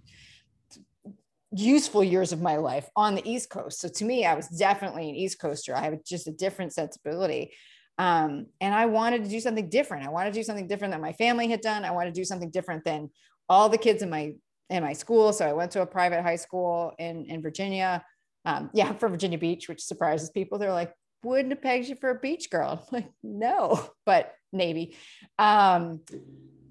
useful 1.52 2.04
years 2.04 2.32
of 2.32 2.42
my 2.42 2.58
life 2.58 2.88
on 2.96 3.16
the 3.16 3.30
East 3.30 3.50
Coast. 3.50 3.82
So 3.82 3.88
to 3.88 4.06
me, 4.06 4.26
I 4.26 4.36
was 4.36 4.48
definitely 4.48 5.10
an 5.10 5.16
East 5.16 5.40
Coaster. 5.40 5.76
I 5.76 5.84
have 5.84 6.04
just 6.04 6.28
a 6.28 6.32
different 6.32 6.74
sensibility. 6.74 7.54
Um, 7.98 8.48
and 8.62 8.74
I 8.74 8.86
wanted 8.86 9.24
to 9.24 9.30
do 9.30 9.40
something 9.40 9.70
different. 9.70 10.06
I 10.06 10.10
wanted 10.10 10.34
to 10.34 10.40
do 10.40 10.44
something 10.44 10.68
different 10.68 10.94
than 10.94 11.02
my 11.02 11.14
family 11.14 11.50
had 11.50 11.62
done. 11.62 11.84
I 11.84 11.92
wanted 11.92 12.14
to 12.14 12.20
do 12.20 12.26
something 12.26 12.50
different 12.50 12.86
than 12.86 13.10
all 13.50 13.68
the 13.68 13.78
kids 13.78 14.02
in 14.02 14.10
my 14.10 14.34
in 14.70 14.84
my 14.84 14.94
school. 14.94 15.34
So 15.34 15.48
I 15.48 15.54
went 15.54 15.72
to 15.72 15.82
a 15.82 15.86
private 15.86 16.22
high 16.22 16.38
school 16.38 16.94
in 16.98 17.26
in 17.26 17.42
Virginia. 17.42 18.04
Um, 18.46 18.70
yeah, 18.74 18.94
for 18.94 19.10
Virginia 19.10 19.38
Beach, 19.38 19.68
which 19.68 19.84
surprises 19.84 20.30
people. 20.30 20.58
They're 20.58 20.72
like, 20.72 20.94
wouldn't 21.24 21.52
have 21.52 21.62
pegged 21.62 21.90
you 21.90 21.96
for 21.96 22.12
a 22.12 22.20
beach 22.20 22.50
girl. 22.50 22.82
I'm 22.82 22.88
like, 23.02 23.12
no, 23.22 23.90
but 24.06 24.34
Navy. 24.54 24.96
Um, 25.38 26.02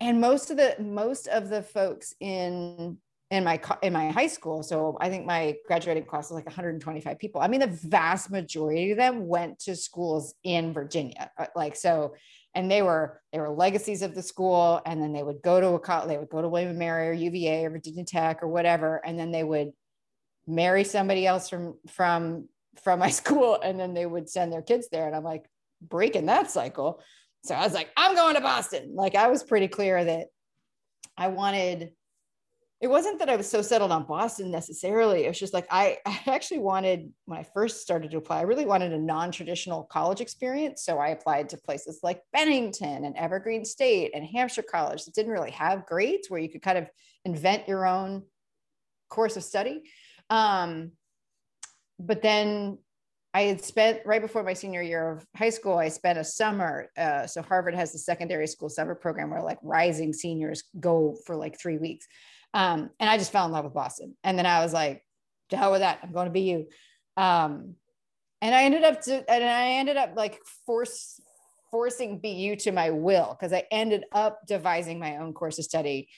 and 0.00 0.20
most 0.20 0.50
of 0.50 0.56
the 0.56 0.76
most 0.80 1.26
of 1.26 1.48
the 1.48 1.62
folks 1.62 2.14
in 2.20 2.98
in 3.30 3.44
my 3.44 3.60
in 3.82 3.92
my 3.92 4.10
high 4.10 4.26
school. 4.26 4.62
So 4.62 4.96
i 5.00 5.08
think 5.08 5.26
my 5.26 5.56
graduating 5.66 6.04
class 6.04 6.30
was 6.30 6.36
like 6.36 6.46
125 6.46 7.18
people. 7.18 7.40
I 7.40 7.48
mean 7.48 7.60
the 7.60 7.66
vast 7.66 8.30
majority 8.30 8.92
of 8.92 8.98
them 8.98 9.26
went 9.26 9.58
to 9.60 9.76
schools 9.76 10.34
in 10.44 10.72
virginia 10.72 11.30
uh, 11.38 11.46
like 11.54 11.76
so 11.76 12.14
and 12.54 12.70
they 12.70 12.82
were 12.82 13.20
they 13.32 13.38
were 13.38 13.50
legacies 13.50 14.02
of 14.02 14.14
the 14.14 14.22
school 14.22 14.80
and 14.86 15.02
then 15.02 15.12
they 15.12 15.22
would 15.22 15.42
go 15.42 15.60
to 15.60 15.68
a 15.68 15.78
college 15.78 16.08
they 16.08 16.18
would 16.18 16.30
go 16.30 16.40
to 16.40 16.48
william 16.48 16.76
mary 16.78 17.08
or 17.08 17.12
uva 17.12 17.66
or 17.66 17.70
virginia 17.70 18.04
tech 18.04 18.42
or 18.42 18.48
whatever 18.48 19.04
and 19.04 19.18
then 19.18 19.30
they 19.30 19.44
would 19.44 19.72
marry 20.46 20.82
somebody 20.82 21.26
else 21.26 21.48
from 21.48 21.74
from 21.88 22.48
from 22.82 22.98
my 22.98 23.10
school 23.20 23.58
and 23.62 23.78
then 23.78 23.94
they 23.94 24.06
would 24.06 24.28
send 24.28 24.52
their 24.52 24.62
kids 24.62 24.88
there 24.90 25.06
and 25.06 25.14
i'm 25.14 25.24
like 25.24 25.44
breaking 25.80 26.26
that 26.26 26.50
cycle. 26.50 27.00
So 27.44 27.54
i 27.54 27.62
was 27.62 27.74
like 27.74 27.90
i'm 27.96 28.14
going 28.14 28.34
to 28.34 28.40
boston. 28.40 28.94
Like 28.94 29.14
i 29.14 29.28
was 29.28 29.44
pretty 29.44 29.68
clear 29.68 30.02
that 30.02 30.26
i 31.16 31.28
wanted 31.28 31.92
it 32.80 32.86
wasn't 32.86 33.18
that 33.18 33.28
I 33.28 33.34
was 33.34 33.50
so 33.50 33.60
settled 33.60 33.90
on 33.90 34.04
Boston 34.04 34.52
necessarily. 34.52 35.24
It 35.24 35.28
was 35.28 35.38
just 35.38 35.52
like 35.52 35.66
I, 35.70 35.98
I 36.06 36.20
actually 36.26 36.60
wanted 36.60 37.12
when 37.24 37.38
I 37.38 37.42
first 37.42 37.80
started 37.80 38.10
to 38.12 38.18
apply, 38.18 38.38
I 38.38 38.42
really 38.42 38.66
wanted 38.66 38.92
a 38.92 38.98
non-traditional 38.98 39.84
college 39.84 40.20
experience. 40.20 40.84
So 40.84 40.98
I 40.98 41.08
applied 41.08 41.48
to 41.50 41.56
places 41.56 42.00
like 42.02 42.22
Bennington 42.32 43.04
and 43.04 43.16
Evergreen 43.16 43.64
State 43.64 44.12
and 44.14 44.24
Hampshire 44.24 44.62
College 44.62 45.04
that 45.04 45.14
didn't 45.14 45.32
really 45.32 45.50
have 45.50 45.86
grades 45.86 46.30
where 46.30 46.40
you 46.40 46.48
could 46.48 46.62
kind 46.62 46.78
of 46.78 46.88
invent 47.24 47.68
your 47.68 47.84
own 47.84 48.22
course 49.08 49.36
of 49.36 49.42
study. 49.42 49.82
Um, 50.30 50.92
but 51.98 52.22
then 52.22 52.78
I 53.34 53.42
had 53.42 53.62
spent 53.62 54.00
right 54.06 54.22
before 54.22 54.42
my 54.42 54.54
senior 54.54 54.82
year 54.82 55.10
of 55.10 55.26
high 55.36 55.50
school, 55.50 55.76
I 55.76 55.88
spent 55.88 56.18
a 56.18 56.24
summer. 56.24 56.88
Uh, 56.96 57.26
so 57.26 57.42
Harvard 57.42 57.74
has 57.74 57.92
the 57.92 57.98
secondary 57.98 58.46
school 58.46 58.68
summer 58.68 58.94
program 58.94 59.30
where 59.30 59.42
like 59.42 59.58
rising 59.62 60.12
seniors 60.12 60.64
go 60.78 61.16
for 61.26 61.36
like 61.36 61.58
three 61.60 61.78
weeks. 61.78 62.06
Um, 62.54 62.90
and 62.98 63.10
I 63.10 63.18
just 63.18 63.32
fell 63.32 63.46
in 63.46 63.52
love 63.52 63.64
with 63.64 63.74
Boston. 63.74 64.16
And 64.24 64.38
then 64.38 64.46
I 64.46 64.62
was 64.62 64.72
like, 64.72 65.04
to 65.50 65.56
hell 65.56 65.72
with 65.72 65.80
that. 65.80 66.00
I'm 66.02 66.12
going 66.12 66.32
to 66.32 66.40
BU. 66.40 67.22
Um, 67.22 67.74
and 68.40 68.54
I 68.54 68.64
ended 68.64 68.84
up 68.84 69.00
to, 69.02 69.30
and 69.30 69.44
I 69.44 69.72
ended 69.72 69.96
up 69.96 70.12
like 70.16 70.40
force 70.66 71.20
forcing 71.70 72.18
BU 72.18 72.56
to 72.56 72.72
my 72.72 72.90
will 72.90 73.36
because 73.38 73.52
I 73.52 73.64
ended 73.70 74.04
up 74.12 74.46
devising 74.46 74.98
my 74.98 75.18
own 75.18 75.34
course 75.34 75.58
of 75.58 75.64
study. 75.64 76.08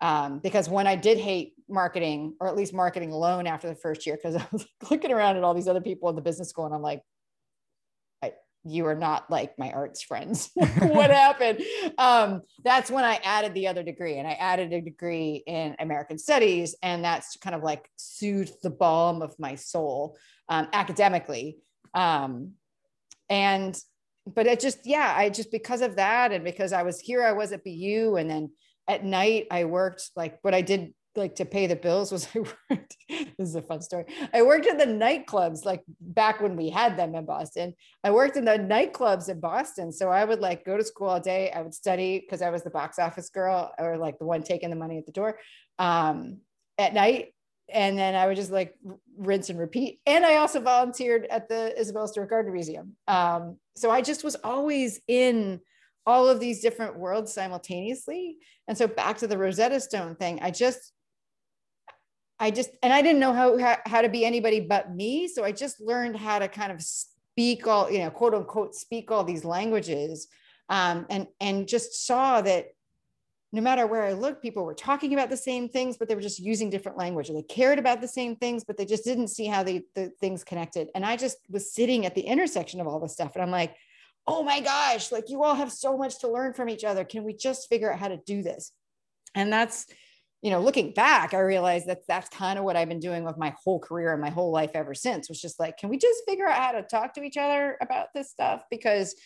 Um, 0.00 0.38
because 0.38 0.68
when 0.68 0.86
I 0.86 0.96
did 0.96 1.18
hate 1.18 1.54
marketing, 1.68 2.34
or 2.40 2.46
at 2.46 2.56
least 2.56 2.72
marketing 2.72 3.10
alone 3.10 3.46
after 3.46 3.68
the 3.68 3.74
first 3.74 4.06
year, 4.06 4.16
because 4.16 4.36
I 4.42 4.46
was 4.52 4.66
looking 4.90 5.12
around 5.12 5.36
at 5.36 5.44
all 5.44 5.54
these 5.54 5.68
other 5.68 5.80
people 5.80 6.08
in 6.08 6.16
the 6.16 6.22
business 6.22 6.48
school 6.48 6.66
and 6.66 6.74
I'm 6.74 6.82
like, 6.82 7.02
you 8.64 8.86
are 8.86 8.94
not 8.94 9.30
like 9.30 9.58
my 9.58 9.70
arts 9.70 10.02
friends. 10.02 10.50
what 10.54 11.10
happened? 11.10 11.62
Um, 11.96 12.42
that's 12.64 12.90
when 12.90 13.04
I 13.04 13.20
added 13.24 13.54
the 13.54 13.68
other 13.68 13.82
degree, 13.82 14.18
and 14.18 14.26
I 14.26 14.32
added 14.32 14.72
a 14.72 14.80
degree 14.80 15.42
in 15.46 15.76
American 15.78 16.18
Studies, 16.18 16.74
and 16.82 17.04
that's 17.04 17.36
kind 17.36 17.54
of 17.54 17.62
like 17.62 17.88
soothed 17.96 18.62
the 18.62 18.70
balm 18.70 19.22
of 19.22 19.38
my 19.38 19.54
soul 19.54 20.16
um, 20.48 20.68
academically. 20.72 21.58
Um, 21.94 22.52
and 23.28 23.78
but 24.26 24.46
it 24.46 24.60
just 24.60 24.80
yeah, 24.84 25.14
I 25.16 25.30
just 25.30 25.50
because 25.50 25.80
of 25.80 25.96
that, 25.96 26.32
and 26.32 26.44
because 26.44 26.72
I 26.72 26.82
was 26.82 27.00
here, 27.00 27.24
I 27.24 27.32
was 27.32 27.52
at 27.52 27.64
BU, 27.64 28.16
and 28.16 28.28
then 28.28 28.50
at 28.88 29.04
night 29.04 29.46
I 29.50 29.64
worked 29.64 30.10
like 30.16 30.38
what 30.42 30.54
I 30.54 30.62
did 30.62 30.94
like 31.16 31.34
to 31.36 31.44
pay 31.44 31.66
the 31.66 31.76
bills 31.76 32.12
was 32.12 32.28
I 32.34 32.38
worked. 32.38 32.96
this 33.08 33.48
is 33.48 33.54
a 33.54 33.62
fun 33.62 33.82
story. 33.82 34.04
I 34.32 34.42
worked 34.42 34.66
in 34.66 34.78
the 34.78 34.86
nightclubs 34.86 35.64
like 35.64 35.82
back 36.00 36.40
when 36.40 36.56
we 36.56 36.70
had 36.70 36.96
them 36.96 37.14
in 37.14 37.24
Boston. 37.24 37.74
I 38.04 38.10
worked 38.10 38.36
in 38.36 38.44
the 38.44 38.52
nightclubs 38.52 39.28
in 39.28 39.40
Boston. 39.40 39.92
So 39.92 40.10
I 40.10 40.24
would 40.24 40.40
like 40.40 40.64
go 40.64 40.76
to 40.76 40.84
school 40.84 41.08
all 41.08 41.20
day. 41.20 41.50
I 41.50 41.62
would 41.62 41.74
study 41.74 42.20
because 42.20 42.42
I 42.42 42.50
was 42.50 42.62
the 42.62 42.70
box 42.70 42.98
office 42.98 43.30
girl 43.30 43.72
or 43.78 43.96
like 43.96 44.18
the 44.18 44.26
one 44.26 44.42
taking 44.42 44.70
the 44.70 44.76
money 44.76 44.98
at 44.98 45.06
the 45.06 45.12
door 45.12 45.38
um, 45.78 46.38
at 46.78 46.94
night. 46.94 47.34
And 47.70 47.98
then 47.98 48.14
I 48.14 48.26
would 48.26 48.36
just 48.36 48.50
like 48.50 48.74
rinse 49.18 49.50
and 49.50 49.58
repeat. 49.58 50.00
And 50.06 50.24
I 50.24 50.36
also 50.36 50.60
volunteered 50.60 51.26
at 51.26 51.48
the 51.48 51.78
Isabella 51.78 52.08
Stewart 52.08 52.30
Gardner 52.30 52.52
Museum. 52.52 52.96
Um, 53.06 53.58
so 53.76 53.90
I 53.90 54.00
just 54.00 54.24
was 54.24 54.36
always 54.36 55.00
in 55.06 55.60
all 56.06 56.26
of 56.26 56.40
these 56.40 56.62
different 56.62 56.98
worlds 56.98 57.34
simultaneously. 57.34 58.38
And 58.66 58.78
so 58.78 58.86
back 58.86 59.18
to 59.18 59.26
the 59.26 59.36
Rosetta 59.36 59.78
Stone 59.78 60.16
thing, 60.16 60.38
I 60.40 60.50
just 60.50 60.92
I 62.40 62.50
just 62.50 62.70
and 62.82 62.92
I 62.92 63.02
didn't 63.02 63.20
know 63.20 63.32
how, 63.32 63.78
how 63.84 64.00
to 64.00 64.08
be 64.08 64.24
anybody 64.24 64.60
but 64.60 64.94
me, 64.94 65.28
so 65.28 65.44
I 65.44 65.52
just 65.52 65.80
learned 65.80 66.16
how 66.16 66.38
to 66.38 66.48
kind 66.48 66.72
of 66.72 66.82
speak 66.82 67.66
all 67.66 67.90
you 67.90 68.00
know 68.00 68.10
quote 68.10 68.34
unquote 68.34 68.74
speak 68.74 69.10
all 69.10 69.24
these 69.24 69.44
languages 69.44 70.28
um, 70.68 71.06
and 71.10 71.26
and 71.40 71.68
just 71.68 72.06
saw 72.06 72.40
that 72.40 72.66
no 73.50 73.62
matter 73.62 73.86
where 73.86 74.02
I 74.02 74.12
looked, 74.12 74.42
people 74.42 74.64
were 74.64 74.74
talking 74.74 75.14
about 75.14 75.30
the 75.30 75.36
same 75.36 75.70
things, 75.70 75.96
but 75.96 76.06
they 76.06 76.14
were 76.14 76.20
just 76.20 76.38
using 76.38 76.68
different 76.68 76.98
language. 76.98 77.28
They 77.28 77.42
cared 77.42 77.78
about 77.78 78.02
the 78.02 78.08
same 78.08 78.36
things, 78.36 78.62
but 78.62 78.76
they 78.76 78.84
just 78.84 79.04
didn't 79.04 79.28
see 79.28 79.46
how 79.46 79.62
they, 79.62 79.84
the 79.94 80.10
things 80.20 80.44
connected. 80.44 80.88
And 80.94 81.04
I 81.04 81.16
just 81.16 81.38
was 81.48 81.72
sitting 81.72 82.04
at 82.04 82.14
the 82.14 82.20
intersection 82.20 82.78
of 82.78 82.86
all 82.86 83.00
this 83.00 83.14
stuff. 83.14 83.32
And 83.34 83.42
I'm 83.42 83.50
like, 83.50 83.74
oh 84.26 84.42
my 84.42 84.60
gosh, 84.60 85.10
like 85.10 85.30
you 85.30 85.42
all 85.42 85.54
have 85.54 85.72
so 85.72 85.96
much 85.96 86.18
to 86.20 86.28
learn 86.28 86.52
from 86.52 86.68
each 86.68 86.84
other. 86.84 87.04
Can 87.04 87.24
we 87.24 87.32
just 87.32 87.70
figure 87.70 87.90
out 87.90 87.98
how 87.98 88.08
to 88.08 88.18
do 88.18 88.42
this? 88.42 88.70
And 89.34 89.50
that's, 89.50 89.86
you 90.42 90.50
know, 90.50 90.60
looking 90.60 90.92
back, 90.92 91.34
I 91.34 91.40
realized 91.40 91.88
that 91.88 92.06
that's 92.06 92.28
kind 92.28 92.58
of 92.58 92.64
what 92.64 92.76
I've 92.76 92.88
been 92.88 93.00
doing 93.00 93.24
with 93.24 93.36
my 93.36 93.54
whole 93.62 93.80
career 93.80 94.12
and 94.12 94.20
my 94.20 94.30
whole 94.30 94.52
life 94.52 94.70
ever 94.74 94.94
since 94.94 95.28
was 95.28 95.40
just 95.40 95.58
like, 95.58 95.78
can 95.78 95.88
we 95.88 95.98
just 95.98 96.22
figure 96.28 96.46
out 96.46 96.58
how 96.58 96.72
to 96.72 96.82
talk 96.82 97.14
to 97.14 97.22
each 97.22 97.36
other 97.36 97.76
about 97.80 98.08
this 98.14 98.30
stuff? 98.30 98.62
Because 98.70 99.16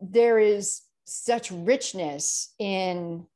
there 0.00 0.38
is 0.38 0.82
such 1.04 1.50
richness 1.50 2.54
in 2.58 3.26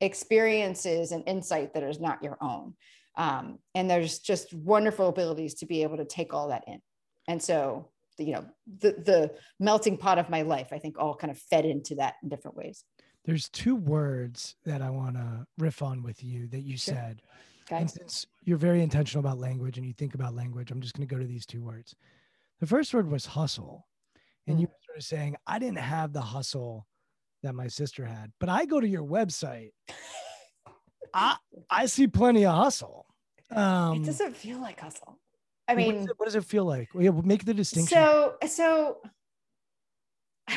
experiences 0.00 1.12
and 1.12 1.22
insight 1.26 1.74
that 1.74 1.82
is 1.82 2.00
not 2.00 2.22
your 2.22 2.36
own. 2.40 2.74
Um, 3.16 3.58
and 3.74 3.88
there's 3.88 4.18
just 4.18 4.52
wonderful 4.52 5.08
abilities 5.08 5.54
to 5.54 5.66
be 5.66 5.82
able 5.84 5.96
to 5.98 6.04
take 6.04 6.34
all 6.34 6.48
that 6.48 6.64
in. 6.66 6.80
And 7.28 7.42
so, 7.42 7.90
you 8.18 8.32
know, 8.32 8.44
the, 8.80 8.92
the 8.92 9.34
melting 9.60 9.96
pot 9.96 10.18
of 10.18 10.28
my 10.28 10.42
life, 10.42 10.68
I 10.72 10.78
think 10.78 10.98
all 10.98 11.14
kind 11.14 11.30
of 11.30 11.38
fed 11.38 11.64
into 11.64 11.96
that 11.96 12.14
in 12.22 12.28
different 12.28 12.56
ways. 12.56 12.84
There's 13.26 13.48
two 13.48 13.74
words 13.74 14.56
that 14.64 14.80
I 14.80 14.90
want 14.90 15.16
to 15.16 15.46
riff 15.58 15.82
on 15.82 16.02
with 16.02 16.22
you 16.22 16.46
that 16.48 16.60
you 16.60 16.78
sure. 16.78 16.94
said. 16.94 17.22
Okay. 17.66 17.80
And 17.80 17.90
since 17.90 18.26
you're 18.44 18.56
very 18.56 18.80
intentional 18.80 19.20
about 19.20 19.38
language 19.38 19.76
and 19.76 19.86
you 19.86 19.92
think 19.92 20.14
about 20.14 20.34
language, 20.34 20.70
I'm 20.70 20.80
just 20.80 20.94
going 20.94 21.06
to 21.06 21.12
go 21.12 21.20
to 21.20 21.26
these 21.26 21.44
two 21.44 21.62
words. 21.62 21.96
The 22.60 22.66
first 22.66 22.94
word 22.94 23.10
was 23.10 23.26
hustle. 23.26 23.88
And 24.46 24.56
mm. 24.56 24.60
you 24.60 24.66
were 24.68 24.78
sort 24.86 24.98
of 24.98 25.04
saying, 25.04 25.36
I 25.46 25.58
didn't 25.58 25.78
have 25.78 26.12
the 26.12 26.20
hustle 26.20 26.86
that 27.42 27.54
my 27.54 27.66
sister 27.66 28.04
had. 28.04 28.30
But 28.38 28.48
I 28.48 28.64
go 28.64 28.80
to 28.80 28.88
your 28.88 29.04
website. 29.04 29.72
I 31.14 31.36
I 31.70 31.86
see 31.86 32.06
plenty 32.06 32.44
of 32.44 32.54
hustle. 32.54 33.06
Um, 33.50 34.02
it 34.02 34.06
doesn't 34.06 34.36
feel 34.36 34.60
like 34.60 34.80
hustle. 34.80 35.18
I 35.68 35.74
mean, 35.74 35.86
what 35.86 35.94
does, 35.94 36.04
it, 36.04 36.12
what 36.18 36.24
does 36.26 36.34
it 36.36 36.44
feel 36.44 36.64
like? 36.64 36.94
We 36.94 37.10
make 37.10 37.44
the 37.44 37.54
distinction. 37.54 37.96
So 37.96 38.34
so 38.46 38.98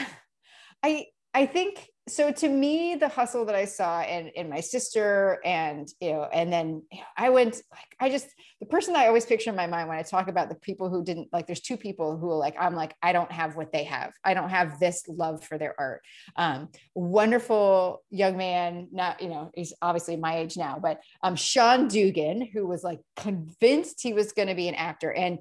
I 0.83 1.07
I 1.33 1.45
think 1.45 1.89
so 2.09 2.31
to 2.31 2.47
me 2.47 2.95
the 2.95 3.07
hustle 3.07 3.45
that 3.45 3.55
i 3.55 3.65
saw 3.65 4.01
in 4.03 4.27
in 4.29 4.49
my 4.49 4.59
sister 4.59 5.39
and 5.45 5.87
you 5.99 6.11
know 6.11 6.23
and 6.33 6.51
then 6.51 6.81
you 6.91 6.99
know, 6.99 7.05
i 7.17 7.29
went 7.29 7.61
like 7.71 7.95
i 7.99 8.09
just 8.09 8.27
the 8.59 8.65
person 8.65 8.95
i 8.95 9.07
always 9.07 9.25
picture 9.25 9.49
in 9.49 9.55
my 9.55 9.67
mind 9.67 9.87
when 9.87 9.97
i 9.97 10.01
talk 10.01 10.27
about 10.27 10.49
the 10.49 10.55
people 10.55 10.89
who 10.89 11.03
didn't 11.03 11.27
like 11.31 11.47
there's 11.47 11.61
two 11.61 11.77
people 11.77 12.17
who 12.17 12.29
are 12.29 12.37
like 12.37 12.55
i'm 12.59 12.75
like 12.75 12.95
i 13.01 13.13
don't 13.13 13.31
have 13.31 13.55
what 13.55 13.71
they 13.71 13.83
have. 13.83 14.11
I 14.23 14.33
don't 14.33 14.49
have 14.49 14.79
this 14.79 15.03
love 15.07 15.43
for 15.43 15.57
their 15.57 15.75
art. 15.79 16.01
Um 16.35 16.69
wonderful 16.95 18.03
young 18.09 18.37
man 18.37 18.87
not 18.91 19.21
you 19.21 19.29
know 19.29 19.51
he's 19.53 19.73
obviously 19.81 20.17
my 20.17 20.37
age 20.37 20.57
now 20.57 20.79
but 20.81 20.99
um 21.23 21.35
sean 21.35 21.87
dugan 21.87 22.41
who 22.41 22.67
was 22.67 22.83
like 22.83 22.99
convinced 23.15 24.01
he 24.01 24.13
was 24.13 24.31
going 24.31 24.47
to 24.47 24.55
be 24.55 24.67
an 24.67 24.75
actor. 24.75 25.11
And 25.11 25.39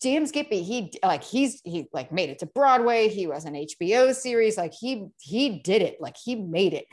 James 0.00 0.30
Gippy, 0.30 0.62
he 0.62 0.92
like 1.02 1.24
he's 1.24 1.60
he 1.64 1.88
like 1.92 2.12
made 2.12 2.30
it 2.30 2.38
to 2.40 2.46
Broadway. 2.46 3.08
He 3.08 3.26
was 3.26 3.44
an 3.44 3.54
HBO 3.54 4.14
series. 4.14 4.56
Like 4.56 4.72
he 4.78 5.06
he 5.20 5.60
did 5.60 5.82
it. 5.82 6.00
Like 6.00 6.16
he 6.22 6.36
made 6.36 6.74
it. 6.74 6.86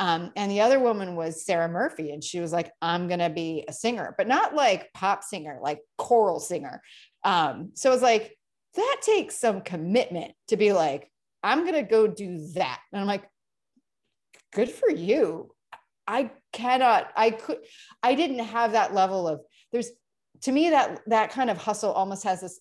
Um, 0.00 0.32
and 0.36 0.50
the 0.50 0.60
other 0.60 0.78
woman 0.78 1.16
was 1.16 1.44
Sarah 1.44 1.68
Murphy, 1.68 2.12
and 2.12 2.22
she 2.22 2.40
was 2.40 2.52
like, 2.52 2.70
"I'm 2.80 3.08
gonna 3.08 3.30
be 3.30 3.64
a 3.68 3.72
singer, 3.72 4.14
but 4.16 4.28
not 4.28 4.54
like 4.54 4.92
pop 4.92 5.24
singer, 5.24 5.58
like 5.62 5.80
choral 5.96 6.40
singer." 6.40 6.82
Um, 7.24 7.70
so 7.74 7.92
it's 7.92 8.02
like 8.02 8.36
that 8.74 8.96
takes 9.02 9.36
some 9.36 9.62
commitment 9.62 10.32
to 10.48 10.56
be 10.56 10.72
like, 10.72 11.10
"I'm 11.42 11.64
gonna 11.64 11.82
go 11.82 12.06
do 12.06 12.46
that," 12.54 12.80
and 12.92 13.00
I'm 13.00 13.06
like, 13.08 13.28
"Good 14.52 14.70
for 14.70 14.90
you." 14.90 15.52
I 16.06 16.30
cannot. 16.52 17.10
I 17.16 17.30
could. 17.30 17.58
I 18.02 18.14
didn't 18.14 18.38
have 18.38 18.72
that 18.72 18.94
level 18.94 19.28
of. 19.28 19.40
There's 19.72 19.90
to 20.42 20.52
me 20.52 20.70
that 20.70 21.00
that 21.06 21.30
kind 21.30 21.50
of 21.50 21.58
hustle 21.58 21.92
almost 21.92 22.24
has 22.24 22.40
this 22.40 22.60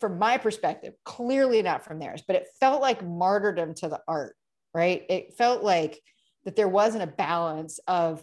from 0.00 0.18
my 0.18 0.36
perspective 0.36 0.94
clearly 1.04 1.62
not 1.62 1.84
from 1.84 1.98
theirs 1.98 2.22
but 2.26 2.36
it 2.36 2.46
felt 2.60 2.80
like 2.80 3.04
martyrdom 3.04 3.74
to 3.74 3.88
the 3.88 4.00
art 4.06 4.36
right 4.74 5.04
it 5.08 5.34
felt 5.34 5.62
like 5.62 6.00
that 6.44 6.56
there 6.56 6.68
wasn't 6.68 7.02
a 7.02 7.06
balance 7.06 7.80
of 7.86 8.22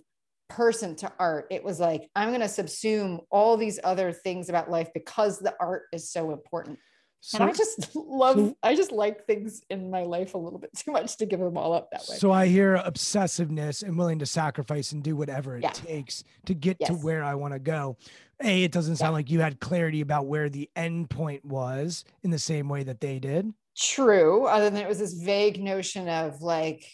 person 0.49 0.95
to 0.95 1.11
art 1.19 1.47
it 1.49 1.63
was 1.63 1.79
like 1.79 2.09
i'm 2.15 2.29
going 2.29 2.41
to 2.41 2.45
subsume 2.45 3.19
all 3.31 3.57
these 3.57 3.79
other 3.83 4.11
things 4.11 4.49
about 4.49 4.69
life 4.69 4.89
because 4.93 5.39
the 5.39 5.55
art 5.59 5.83
is 5.91 6.11
so 6.11 6.31
important 6.31 6.77
so, 7.25 7.37
and 7.37 7.49
I 7.49 7.53
just 7.53 7.95
love, 7.95 8.53
I 8.61 8.75
just 8.75 8.91
like 8.91 9.25
things 9.25 9.61
in 9.69 9.89
my 9.89 10.03
life 10.03 10.33
a 10.33 10.37
little 10.37 10.59
bit 10.59 10.71
too 10.75 10.91
much 10.91 11.15
to 11.17 11.25
give 11.25 11.39
them 11.39 11.57
all 11.57 11.71
up 11.71 11.89
that 11.91 12.01
way. 12.09 12.17
So 12.17 12.33
I 12.33 12.47
hear 12.47 12.75
obsessiveness 12.75 13.81
and 13.81 13.97
willing 13.97 14.19
to 14.19 14.25
sacrifice 14.25 14.91
and 14.91 15.01
do 15.01 15.15
whatever 15.15 15.55
it 15.55 15.63
yeah. 15.63 15.71
takes 15.71 16.25
to 16.47 16.53
get 16.53 16.75
yes. 16.81 16.89
to 16.89 16.95
where 16.95 17.23
I 17.23 17.35
want 17.35 17.53
to 17.53 17.59
go. 17.59 17.95
A, 18.43 18.63
it 18.63 18.71
doesn't 18.71 18.97
sound 18.97 19.11
yeah. 19.11 19.15
like 19.15 19.31
you 19.31 19.39
had 19.39 19.59
clarity 19.59 20.01
about 20.01 20.25
where 20.25 20.49
the 20.49 20.69
end 20.75 21.09
point 21.09 21.43
was 21.45 22.05
in 22.23 22.31
the 22.31 22.39
same 22.39 22.69
way 22.69 22.83
that 22.83 22.99
they 22.99 23.19
did. 23.19 23.51
True. 23.77 24.45
Other 24.45 24.69
than 24.69 24.81
it 24.81 24.87
was 24.87 24.99
this 24.99 25.13
vague 25.13 25.61
notion 25.61 26.07
of 26.07 26.41
like, 26.41 26.85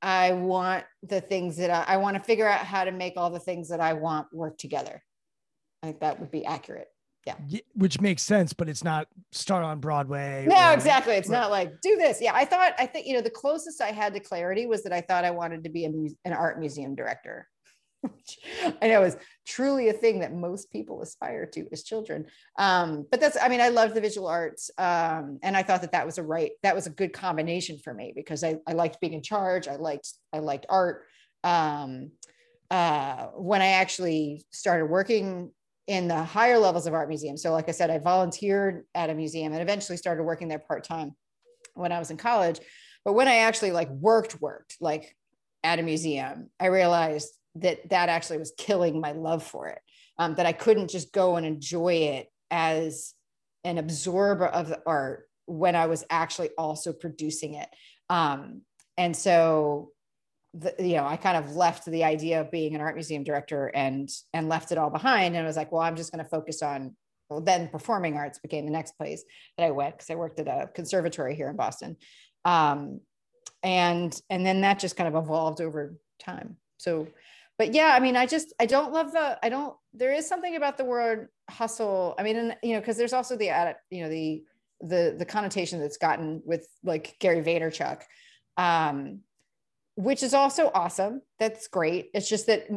I 0.00 0.32
want 0.32 0.84
the 1.02 1.20
things 1.20 1.56
that 1.56 1.70
I, 1.70 1.94
I 1.94 1.96
want 1.96 2.16
to 2.16 2.22
figure 2.22 2.46
out 2.46 2.64
how 2.64 2.84
to 2.84 2.92
make 2.92 3.14
all 3.16 3.30
the 3.30 3.40
things 3.40 3.68
that 3.70 3.80
I 3.80 3.94
want 3.94 4.28
work 4.32 4.56
together. 4.58 5.02
I 5.82 5.86
think 5.88 6.00
that 6.00 6.20
would 6.20 6.30
be 6.30 6.44
accurate 6.44 6.88
yeah 7.28 7.58
which 7.74 8.00
makes 8.00 8.22
sense 8.22 8.52
but 8.52 8.68
it's 8.68 8.84
not 8.84 9.06
start 9.32 9.64
on 9.64 9.80
broadway 9.80 10.46
no 10.48 10.70
or, 10.70 10.72
exactly 10.72 11.14
it's 11.14 11.28
or, 11.28 11.32
not 11.32 11.50
like 11.50 11.80
do 11.80 11.96
this 11.96 12.20
yeah 12.20 12.32
i 12.34 12.44
thought 12.44 12.72
i 12.78 12.86
think 12.86 13.06
you 13.06 13.14
know 13.14 13.20
the 13.20 13.30
closest 13.30 13.80
i 13.80 13.90
had 13.90 14.14
to 14.14 14.20
clarity 14.20 14.66
was 14.66 14.82
that 14.82 14.92
i 14.92 15.00
thought 15.00 15.24
i 15.24 15.30
wanted 15.30 15.64
to 15.64 15.70
be 15.70 15.84
a 15.84 15.88
an 15.88 16.32
art 16.32 16.58
museum 16.58 16.94
director 16.94 17.48
i 18.82 18.86
know 18.86 19.02
is 19.02 19.16
truly 19.46 19.88
a 19.88 19.92
thing 19.92 20.20
that 20.20 20.32
most 20.32 20.70
people 20.70 21.02
aspire 21.02 21.46
to 21.46 21.66
as 21.72 21.82
children 21.82 22.26
um, 22.58 23.06
but 23.10 23.20
that's 23.20 23.36
i 23.40 23.48
mean 23.48 23.60
i 23.60 23.68
love 23.68 23.94
the 23.94 24.00
visual 24.00 24.28
arts 24.28 24.70
um, 24.78 25.38
and 25.42 25.56
i 25.56 25.62
thought 25.62 25.80
that 25.80 25.92
that 25.92 26.06
was 26.06 26.18
a 26.18 26.22
right 26.22 26.52
that 26.62 26.74
was 26.74 26.86
a 26.86 26.90
good 26.90 27.12
combination 27.12 27.78
for 27.78 27.92
me 27.92 28.12
because 28.14 28.44
i, 28.44 28.56
I 28.66 28.72
liked 28.72 29.00
being 29.00 29.14
in 29.14 29.22
charge 29.22 29.66
i 29.68 29.76
liked 29.76 30.12
i 30.32 30.38
liked 30.38 30.66
art 30.68 31.04
um, 31.44 32.12
uh, 32.70 33.26
when 33.34 33.62
i 33.62 33.68
actually 33.68 34.44
started 34.52 34.86
working 34.86 35.50
in 35.88 36.06
the 36.06 36.22
higher 36.22 36.58
levels 36.58 36.86
of 36.86 36.92
art 36.92 37.08
museums. 37.08 37.42
So, 37.42 37.50
like 37.50 37.68
I 37.68 37.72
said, 37.72 37.90
I 37.90 37.98
volunteered 37.98 38.84
at 38.94 39.08
a 39.10 39.14
museum 39.14 39.52
and 39.54 39.62
eventually 39.62 39.96
started 39.96 40.22
working 40.22 40.46
there 40.46 40.58
part 40.58 40.84
time 40.84 41.16
when 41.74 41.92
I 41.92 41.98
was 41.98 42.10
in 42.10 42.18
college. 42.18 42.60
But 43.04 43.14
when 43.14 43.26
I 43.26 43.36
actually 43.36 43.72
like 43.72 43.88
worked, 43.88 44.40
worked 44.40 44.76
like 44.80 45.16
at 45.64 45.78
a 45.78 45.82
museum, 45.82 46.50
I 46.60 46.66
realized 46.66 47.30
that 47.60 47.88
that 47.90 48.08
actually 48.08 48.38
was 48.38 48.52
killing 48.56 49.00
my 49.00 49.12
love 49.12 49.42
for 49.42 49.68
it. 49.68 49.80
Um, 50.18 50.34
that 50.34 50.46
I 50.46 50.52
couldn't 50.52 50.90
just 50.90 51.12
go 51.12 51.36
and 51.36 51.46
enjoy 51.46 51.92
it 51.94 52.28
as 52.50 53.14
an 53.64 53.78
absorber 53.78 54.46
of 54.46 54.68
the 54.68 54.82
art 54.84 55.28
when 55.46 55.76
I 55.76 55.86
was 55.86 56.04
actually 56.10 56.50
also 56.58 56.92
producing 56.92 57.54
it. 57.54 57.68
Um, 58.10 58.62
and 58.96 59.16
so 59.16 59.92
the, 60.54 60.74
you 60.78 60.96
know, 60.96 61.06
I 61.06 61.16
kind 61.16 61.36
of 61.36 61.56
left 61.56 61.86
the 61.86 62.04
idea 62.04 62.40
of 62.40 62.50
being 62.50 62.74
an 62.74 62.80
art 62.80 62.94
museum 62.94 63.22
director 63.22 63.70
and 63.74 64.08
and 64.32 64.48
left 64.48 64.72
it 64.72 64.78
all 64.78 64.90
behind. 64.90 65.36
And 65.36 65.44
I 65.44 65.46
was 65.46 65.56
like, 65.56 65.72
well, 65.72 65.82
I'm 65.82 65.96
just 65.96 66.12
going 66.12 66.24
to 66.24 66.30
focus 66.30 66.62
on. 66.62 66.96
Well, 67.30 67.42
then 67.42 67.68
performing 67.68 68.16
arts 68.16 68.38
became 68.38 68.64
the 68.64 68.72
next 68.72 68.96
place 68.96 69.22
that 69.58 69.64
I 69.64 69.70
went 69.70 69.94
because 69.94 70.08
I 70.08 70.14
worked 70.14 70.40
at 70.40 70.48
a 70.48 70.66
conservatory 70.74 71.34
here 71.34 71.50
in 71.50 71.56
Boston, 71.56 71.98
um, 72.46 73.00
and 73.62 74.18
and 74.30 74.46
then 74.46 74.62
that 74.62 74.78
just 74.78 74.96
kind 74.96 75.14
of 75.14 75.22
evolved 75.22 75.60
over 75.60 75.94
time. 76.18 76.56
So, 76.78 77.06
but 77.58 77.74
yeah, 77.74 77.94
I 77.94 78.00
mean, 78.00 78.16
I 78.16 78.26
just 78.26 78.54
I 78.58 78.66
don't 78.66 78.92
love 78.92 79.12
the 79.12 79.38
I 79.44 79.48
don't. 79.48 79.76
There 79.92 80.12
is 80.12 80.28
something 80.28 80.56
about 80.56 80.78
the 80.78 80.84
word 80.84 81.28
hustle. 81.50 82.14
I 82.18 82.22
mean, 82.22 82.36
and 82.36 82.56
you 82.62 82.74
know, 82.74 82.80
because 82.80 82.96
there's 82.96 83.12
also 83.12 83.36
the 83.36 83.74
you 83.90 84.02
know 84.02 84.08
the 84.08 84.44
the 84.80 85.16
the 85.18 85.24
connotation 85.24 85.80
that's 85.80 85.98
gotten 85.98 86.40
with 86.44 86.66
like 86.84 87.16
Gary 87.18 87.42
Vaynerchuk. 87.42 88.02
Um, 88.56 89.20
which 89.98 90.22
is 90.22 90.32
also 90.32 90.70
awesome. 90.72 91.22
That's 91.40 91.66
great. 91.66 92.10
It's 92.14 92.28
just 92.28 92.46
that 92.46 92.68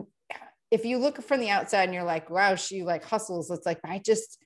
if 0.71 0.85
you 0.85 0.97
look 0.97 1.21
from 1.21 1.39
the 1.39 1.51
outside 1.51 1.83
and 1.83 1.93
you're 1.93 2.03
like, 2.03 2.31
wow, 2.31 2.55
she 2.55 2.81
like 2.81 3.03
hustles, 3.03 3.51
it's 3.51 3.65
like, 3.65 3.79
I 3.85 3.99
just, 3.99 4.39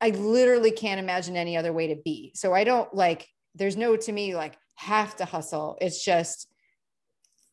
I 0.00 0.10
literally 0.10 0.70
can't 0.70 0.98
imagine 0.98 1.36
any 1.36 1.58
other 1.58 1.74
way 1.74 1.88
to 1.88 1.96
be. 2.02 2.32
So 2.34 2.54
I 2.54 2.64
don't 2.64 2.92
like, 2.94 3.28
there's 3.54 3.76
no 3.76 3.96
to 3.96 4.12
me 4.12 4.34
like 4.34 4.56
have 4.76 5.14
to 5.16 5.26
hustle. 5.26 5.76
It's 5.78 6.02
just, 6.02 6.48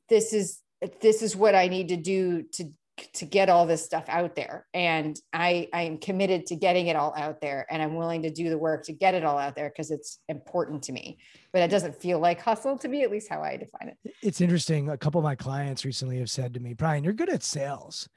this 0.08 0.32
is, 0.32 0.61
this 1.02 1.22
is 1.22 1.36
what 1.36 1.56
I 1.56 1.68
need 1.68 1.90
to 1.90 1.98
do 1.98 2.44
to 2.54 2.72
to 3.14 3.26
get 3.26 3.50
all 3.50 3.66
this 3.66 3.84
stuff 3.84 4.06
out 4.08 4.36
there. 4.36 4.68
And 4.74 5.20
i 5.34 5.68
i 5.74 5.84
am 5.84 5.98
committed 5.98 6.46
to 6.48 6.56
getting 6.56 6.88
it 6.88 6.96
all 6.96 7.14
out 7.18 7.42
there 7.42 7.66
and 7.70 7.82
i'm 7.82 7.96
willing 7.96 8.22
to 8.24 8.30
do 8.30 8.50
the 8.50 8.58
work 8.58 8.84
to 8.86 8.94
get 8.94 9.16
it 9.16 9.24
all 9.24 9.38
out 9.38 9.56
there 9.56 9.70
because 9.70 9.92
it's 9.92 10.20
important 10.30 10.84
to 10.84 10.92
me. 10.92 11.18
But 11.54 11.62
it 11.64 11.72
doesn't 11.72 11.96
feel 11.96 12.20
like 12.20 12.42
hustle 12.42 12.78
to 12.80 12.88
me 12.88 13.04
at 13.04 13.12
least 13.12 13.30
how 13.30 13.42
i 13.42 13.58
define 13.58 13.90
it. 14.04 14.14
It's 14.22 14.42
interesting. 14.42 14.90
A 14.90 14.98
couple 14.98 15.20
of 15.20 15.24
my 15.24 15.36
clients 15.36 15.86
recently 15.86 16.20
have 16.20 16.30
said 16.30 16.54
to 16.54 16.60
me 16.60 16.74
brian 16.74 17.04
you're 17.04 17.14
good 17.14 17.30
at 17.30 17.44
sales. 17.44 18.08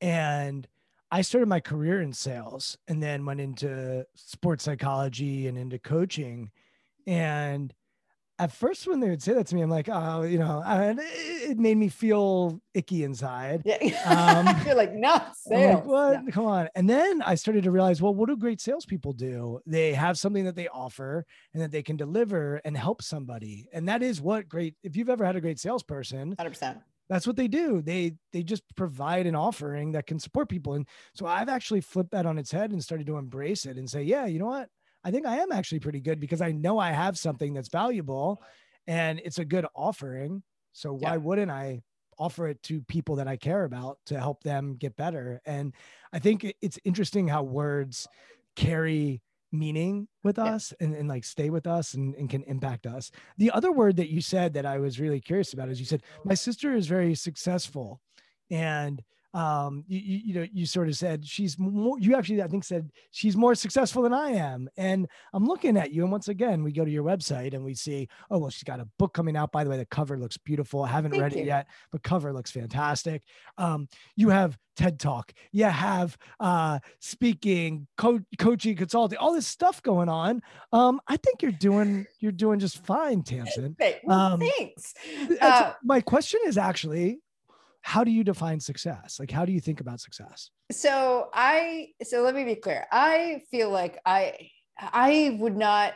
And 0.00 0.66
I 1.10 1.22
started 1.22 1.48
my 1.48 1.60
career 1.60 2.02
in 2.02 2.12
sales 2.12 2.76
and 2.86 3.02
then 3.02 3.24
went 3.24 3.40
into 3.40 4.06
sports 4.14 4.64
psychology 4.64 5.46
and 5.46 5.56
into 5.56 5.78
coaching. 5.78 6.50
And 7.06 7.72
at 8.40 8.52
first, 8.52 8.86
when 8.86 9.00
they 9.00 9.08
would 9.10 9.22
say 9.22 9.32
that 9.34 9.48
to 9.48 9.54
me, 9.54 9.62
I'm 9.62 9.70
like, 9.70 9.88
oh, 9.90 10.22
you 10.22 10.38
know, 10.38 10.62
and 10.64 11.00
it 11.02 11.58
made 11.58 11.76
me 11.76 11.88
feel 11.88 12.60
icky 12.72 13.02
inside. 13.02 13.62
Yeah. 13.64 13.76
Um, 14.06 14.56
You're 14.66 14.76
like, 14.76 14.94
no, 14.94 15.20
sales. 15.34 15.76
like, 15.76 15.84
what? 15.84 16.32
Come 16.32 16.46
on. 16.46 16.68
And 16.76 16.88
then 16.88 17.20
I 17.22 17.34
started 17.34 17.64
to 17.64 17.72
realize, 17.72 18.00
well, 18.00 18.14
what 18.14 18.28
do 18.28 18.36
great 18.36 18.60
salespeople 18.60 19.14
do? 19.14 19.60
They 19.66 19.92
have 19.92 20.18
something 20.18 20.44
that 20.44 20.54
they 20.54 20.68
offer 20.68 21.26
and 21.52 21.62
that 21.62 21.72
they 21.72 21.82
can 21.82 21.96
deliver 21.96 22.60
and 22.64 22.76
help 22.76 23.02
somebody. 23.02 23.68
And 23.72 23.88
that 23.88 24.02
is 24.02 24.20
what 24.20 24.48
great, 24.48 24.76
if 24.84 24.94
you've 24.96 25.10
ever 25.10 25.24
had 25.24 25.36
a 25.36 25.40
great 25.40 25.58
salesperson, 25.58 26.36
100%. 26.36 26.80
that's 27.08 27.26
what 27.26 27.36
they 27.36 27.48
do. 27.48 27.82
They 27.82 28.14
they 28.32 28.44
just 28.44 28.62
provide 28.76 29.26
an 29.26 29.34
offering 29.34 29.92
that 29.92 30.06
can 30.06 30.20
support 30.20 30.48
people. 30.48 30.74
And 30.74 30.86
so 31.14 31.26
I've 31.26 31.48
actually 31.48 31.80
flipped 31.80 32.12
that 32.12 32.26
on 32.26 32.38
its 32.38 32.52
head 32.52 32.70
and 32.70 32.82
started 32.82 33.08
to 33.08 33.16
embrace 33.16 33.66
it 33.66 33.78
and 33.78 33.90
say, 33.90 34.02
yeah, 34.02 34.26
you 34.26 34.38
know 34.38 34.46
what? 34.46 34.68
I 35.08 35.10
think 35.10 35.24
I 35.24 35.38
am 35.38 35.52
actually 35.52 35.80
pretty 35.80 36.02
good 36.02 36.20
because 36.20 36.42
I 36.42 36.52
know 36.52 36.78
I 36.78 36.90
have 36.92 37.16
something 37.16 37.54
that's 37.54 37.70
valuable 37.70 38.42
and 38.86 39.22
it's 39.24 39.38
a 39.38 39.44
good 39.44 39.64
offering. 39.74 40.42
So 40.74 40.92
why 40.92 41.12
Yeah. 41.12 41.16
wouldn't 41.16 41.50
I 41.50 41.80
offer 42.18 42.46
it 42.46 42.62
to 42.64 42.82
people 42.82 43.16
that 43.16 43.26
I 43.26 43.38
care 43.38 43.64
about 43.64 44.00
to 44.06 44.20
help 44.20 44.42
them 44.42 44.76
get 44.76 44.96
better? 44.96 45.40
And 45.46 45.72
I 46.12 46.18
think 46.18 46.52
it's 46.60 46.78
interesting 46.84 47.26
how 47.26 47.42
words 47.42 48.06
carry 48.54 49.22
meaning 49.50 50.08
with 50.24 50.36
Yeah. 50.36 50.56
us 50.56 50.74
and, 50.78 50.94
and 50.94 51.08
like 51.08 51.24
stay 51.24 51.48
with 51.48 51.66
us 51.66 51.94
and, 51.94 52.14
and 52.16 52.28
can 52.28 52.42
impact 52.42 52.84
us. 52.86 53.10
The 53.38 53.50
other 53.50 53.72
word 53.72 53.96
that 53.96 54.10
you 54.10 54.20
said 54.20 54.52
that 54.54 54.66
I 54.66 54.76
was 54.76 55.00
really 55.00 55.22
curious 55.22 55.54
about 55.54 55.70
is 55.70 55.80
you 55.80 55.86
said, 55.86 56.02
my 56.22 56.34
sister 56.34 56.74
is 56.74 56.86
very 56.86 57.14
successful. 57.14 58.02
And 58.50 59.02
um 59.38 59.84
you, 59.86 60.00
you, 60.00 60.20
you 60.24 60.34
know 60.34 60.46
you 60.52 60.66
sort 60.66 60.88
of 60.88 60.96
said 60.96 61.24
she's 61.24 61.58
more 61.58 61.96
you 62.00 62.16
actually 62.16 62.42
i 62.42 62.48
think 62.48 62.64
said 62.64 62.90
she's 63.12 63.36
more 63.36 63.54
successful 63.54 64.02
than 64.02 64.12
i 64.12 64.30
am. 64.30 64.68
And 64.76 65.06
i'm 65.32 65.46
looking 65.46 65.76
at 65.76 65.92
you 65.92 66.02
and 66.02 66.10
once 66.10 66.26
again 66.28 66.64
we 66.64 66.72
go 66.72 66.84
to 66.84 66.90
your 66.90 67.04
website 67.04 67.54
and 67.54 67.64
we 67.64 67.74
see 67.74 68.08
oh 68.30 68.38
well 68.38 68.50
she's 68.50 68.64
got 68.64 68.80
a 68.80 68.88
book 68.98 69.14
coming 69.14 69.36
out 69.36 69.52
by 69.52 69.62
the 69.62 69.70
way. 69.70 69.76
The 69.76 69.86
cover 69.86 70.18
looks 70.18 70.36
beautiful. 70.36 70.82
I 70.82 70.88
haven't 70.88 71.12
Thank 71.12 71.22
read 71.22 71.32
it 71.36 71.44
yet 71.44 71.68
but 71.92 72.02
cover 72.02 72.32
looks 72.32 72.50
fantastic. 72.50 73.22
Um 73.58 73.88
you 74.16 74.30
have 74.30 74.58
ted 74.76 74.98
talk. 74.98 75.32
You 75.52 75.66
have 75.66 76.16
uh 76.40 76.80
speaking 76.98 77.86
co- 77.96 78.24
coaching 78.38 78.76
consulting 78.76 79.18
all 79.18 79.34
this 79.34 79.46
stuff 79.46 79.80
going 79.82 80.08
on. 80.08 80.42
Um 80.72 81.00
i 81.06 81.16
think 81.16 81.42
you're 81.42 81.52
doing 81.52 82.06
you're 82.18 82.32
doing 82.32 82.58
just 82.58 82.84
fine 82.84 83.22
Tamsen. 83.28 83.76
Um, 84.08 84.40
thanks. 84.40 84.94
Uh, 85.40 85.72
my 85.84 86.00
question 86.00 86.40
is 86.46 86.58
actually 86.58 87.20
how 87.88 88.04
do 88.04 88.10
you 88.10 88.22
define 88.22 88.60
success 88.60 89.18
like 89.18 89.30
how 89.30 89.44
do 89.44 89.52
you 89.52 89.60
think 89.60 89.80
about 89.80 89.98
success 90.00 90.50
so 90.70 91.28
I 91.32 91.88
so 92.02 92.22
let 92.22 92.34
me 92.34 92.44
be 92.44 92.56
clear. 92.56 92.86
I 92.92 93.42
feel 93.50 93.70
like 93.70 93.98
I 94.04 94.50
I 94.80 95.36
would 95.40 95.56
not 95.56 95.94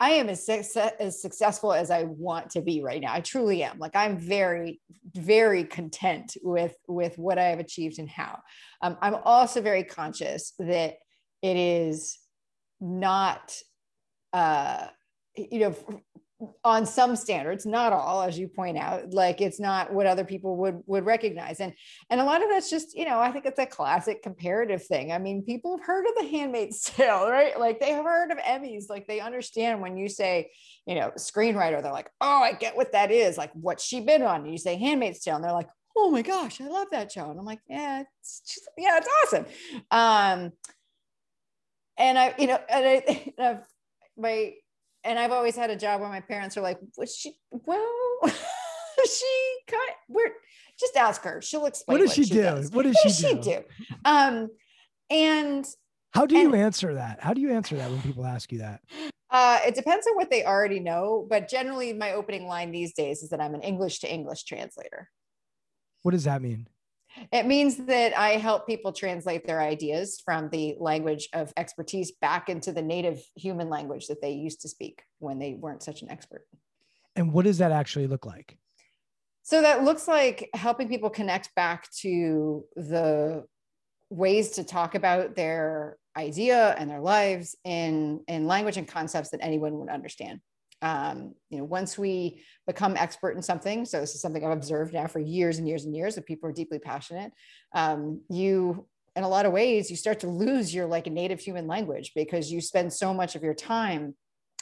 I 0.00 0.12
am 0.12 0.30
as, 0.30 0.46
success, 0.46 0.94
as 0.98 1.20
successful 1.20 1.72
as 1.72 1.90
I 1.90 2.04
want 2.04 2.48
to 2.50 2.62
be 2.62 2.82
right 2.82 3.02
now. 3.02 3.12
I 3.12 3.20
truly 3.20 3.62
am. 3.62 3.78
Like 3.78 3.94
I'm 3.94 4.16
very, 4.16 4.80
very 5.14 5.64
content 5.64 6.34
with 6.42 6.74
with 6.88 7.18
what 7.18 7.38
I 7.38 7.48
have 7.48 7.58
achieved 7.58 7.98
and 7.98 8.08
how. 8.08 8.40
Um, 8.80 8.96
I'm 9.02 9.16
also 9.16 9.60
very 9.60 9.84
conscious 9.84 10.54
that 10.58 10.94
it 11.42 11.56
is 11.58 12.18
not, 12.80 13.54
uh, 14.32 14.86
you 15.36 15.58
know, 15.58 15.74
on 16.64 16.84
some 16.84 17.16
standards, 17.16 17.64
not 17.64 17.92
all, 17.92 18.22
as 18.22 18.38
you 18.38 18.46
point 18.46 18.76
out. 18.76 19.14
Like 19.14 19.40
it's 19.40 19.58
not 19.58 19.92
what 19.92 20.06
other 20.06 20.24
people 20.24 20.56
would 20.56 20.82
would 20.86 21.06
recognize, 21.06 21.60
and 21.60 21.72
and 22.10 22.20
a 22.20 22.24
lot 22.24 22.42
of 22.42 22.50
that's 22.50 22.68
just 22.68 22.96
you 22.96 23.04
know 23.04 23.18
I 23.18 23.32
think 23.32 23.46
it's 23.46 23.58
a 23.58 23.66
classic 23.66 24.22
comparative 24.22 24.84
thing. 24.84 25.12
I 25.12 25.18
mean, 25.18 25.42
people 25.42 25.76
have 25.76 25.86
heard 25.86 26.06
of 26.06 26.14
the 26.18 26.28
Handmaid's 26.28 26.80
Tale, 26.96 27.28
right? 27.30 27.58
Like 27.58 27.80
they 27.80 27.90
have 27.90 28.04
heard 28.04 28.30
of 28.30 28.38
Emmys. 28.38 28.90
Like 28.90 29.06
they 29.06 29.20
understand 29.20 29.80
when 29.80 29.96
you 29.96 30.08
say 30.08 30.50
you 30.86 30.94
know 30.94 31.12
screenwriter, 31.16 31.82
they're 31.82 31.92
like, 31.92 32.10
oh, 32.20 32.42
I 32.42 32.52
get 32.52 32.76
what 32.76 32.92
that 32.92 33.10
is. 33.10 33.38
Like 33.38 33.52
what's 33.54 33.84
she 33.84 34.00
been 34.00 34.22
on? 34.22 34.42
And 34.42 34.52
you 34.52 34.58
say 34.58 34.76
Handmaid's 34.76 35.20
Tale, 35.20 35.36
and 35.36 35.44
they're 35.44 35.52
like, 35.52 35.70
oh 35.96 36.10
my 36.10 36.22
gosh, 36.22 36.60
I 36.60 36.66
love 36.66 36.88
that 36.92 37.10
show. 37.10 37.30
And 37.30 37.40
I'm 37.40 37.46
like, 37.46 37.60
yeah, 37.68 38.02
it's 38.20 38.40
just, 38.40 38.68
yeah, 38.76 38.98
it's 38.98 39.08
awesome. 39.24 39.46
Um, 39.90 40.52
and 41.96 42.18
I, 42.18 42.34
you 42.38 42.46
know, 42.46 42.60
and 42.68 42.86
I, 42.86 43.32
and 43.38 43.46
I've, 43.46 43.66
my, 44.18 44.52
and 45.06 45.18
I've 45.18 45.32
always 45.32 45.56
had 45.56 45.70
a 45.70 45.76
job 45.76 46.00
where 46.00 46.08
my 46.10 46.20
parents 46.20 46.56
are 46.56 46.60
like, 46.62 46.78
was 46.96 47.14
she, 47.16 47.34
well, 47.50 48.20
she 48.26 49.56
kind 49.68 49.90
we're 50.08 50.32
just 50.78 50.96
ask 50.96 51.22
her. 51.22 51.40
She'll 51.40 51.66
explain. 51.66 51.98
what 51.98 52.04
does 52.06 52.14
she, 52.14 52.24
do 52.24 52.42
does. 52.42 52.70
what 52.70 52.82
does 52.84 52.94
What 53.02 53.02
she, 53.02 53.08
does 53.08 53.18
she 53.18 53.34
do? 53.34 53.42
do? 53.42 53.64
Um, 54.04 54.48
and 55.10 55.64
how 56.12 56.26
do 56.26 56.36
you 56.36 56.54
answer 56.54 56.94
that 56.94 57.20
how 57.20 57.32
do 57.34 57.40
you 57.40 57.52
answer 57.52 57.76
that 57.76 57.90
when 57.90 58.00
people 58.02 58.24
ask 58.24 58.50
you 58.50 58.58
that 58.58 58.80
uh, 59.30 59.58
it 59.66 59.74
depends 59.74 60.06
on 60.06 60.14
what 60.14 60.30
they 60.30 60.44
already 60.44 60.78
know. 60.80 61.26
But 61.28 61.48
generally, 61.48 61.92
my 61.92 62.12
opening 62.12 62.46
line 62.46 62.70
these 62.70 62.94
days 62.94 63.22
is 63.24 63.30
that 63.30 63.40
I'm 63.40 63.54
an 63.54 63.60
English 63.62 63.98
to 64.00 64.12
English 64.12 64.44
translator. 64.44 65.10
what 66.02 66.12
does 66.12 66.24
that 66.24 66.40
mean 66.42 66.68
It 67.32 67.46
means 67.46 67.76
that 67.76 68.16
I 68.18 68.30
help 68.30 68.66
people 68.66 68.92
translate 68.92 69.46
their 69.46 69.60
ideas 69.60 70.20
from 70.24 70.48
the 70.50 70.76
language 70.78 71.28
of 71.32 71.52
expertise 71.56 72.12
back 72.20 72.48
into 72.48 72.72
the 72.72 72.82
native 72.82 73.22
human 73.34 73.68
language 73.68 74.06
that 74.08 74.20
they 74.20 74.32
used 74.32 74.60
to 74.62 74.68
speak 74.68 75.02
when 75.18 75.38
they 75.38 75.54
weren't 75.54 75.82
such 75.82 76.02
an 76.02 76.10
expert. 76.10 76.46
and 77.14 77.32
what 77.32 77.44
does 77.44 77.58
that 77.58 77.72
actually 77.72 78.06
look 78.06 78.26
like 78.26 78.58
So 79.42 79.62
that 79.62 79.84
looks 79.84 80.06
like 80.08 80.48
helping 80.54 80.88
people 80.88 81.10
connect 81.10 81.54
back 81.54 81.90
to 82.02 82.64
the 82.74 83.44
ways 84.10 84.50
to 84.52 84.64
talk 84.64 84.94
about 84.94 85.34
their 85.34 85.96
idea 86.16 86.74
and 86.78 86.88
their 86.90 87.00
lives 87.00 87.56
in, 87.64 88.20
in 88.28 88.46
language 88.46 88.76
and 88.76 88.86
concepts 88.88 89.30
that 89.30 89.40
anyone 89.42 89.78
would 89.78 89.88
understand. 89.88 90.40
Um, 90.82 91.34
you 91.50 91.58
know, 91.58 91.64
once 91.64 91.96
we 91.96 92.42
become 92.66 92.96
expert 92.96 93.36
in 93.36 93.42
something, 93.42 93.84
so 93.84 94.00
this 94.00 94.14
is 94.14 94.20
something 94.20 94.44
I've 94.44 94.52
observed 94.52 94.92
now 94.92 95.06
for 95.06 95.20
years 95.20 95.58
and 95.58 95.66
years 95.66 95.84
and 95.84 95.96
years 95.96 96.14
that 96.14 96.26
people 96.26 96.48
are 96.48 96.52
deeply 96.52 96.78
passionate. 96.78 97.32
Um, 97.74 98.20
you, 98.28 98.86
in 99.14 99.24
a 99.24 99.28
lot 99.28 99.46
of 99.46 99.52
ways, 99.52 99.90
you 99.90 99.96
start 99.96 100.20
to 100.20 100.28
lose 100.28 100.74
your 100.74 100.86
like 100.86 101.06
native 101.06 101.40
human 101.40 101.66
language 101.66 102.12
because 102.14 102.52
you 102.52 102.60
spend 102.60 102.92
so 102.92 103.14
much 103.14 103.34
of 103.34 103.42
your 103.42 103.54
time 103.54 104.14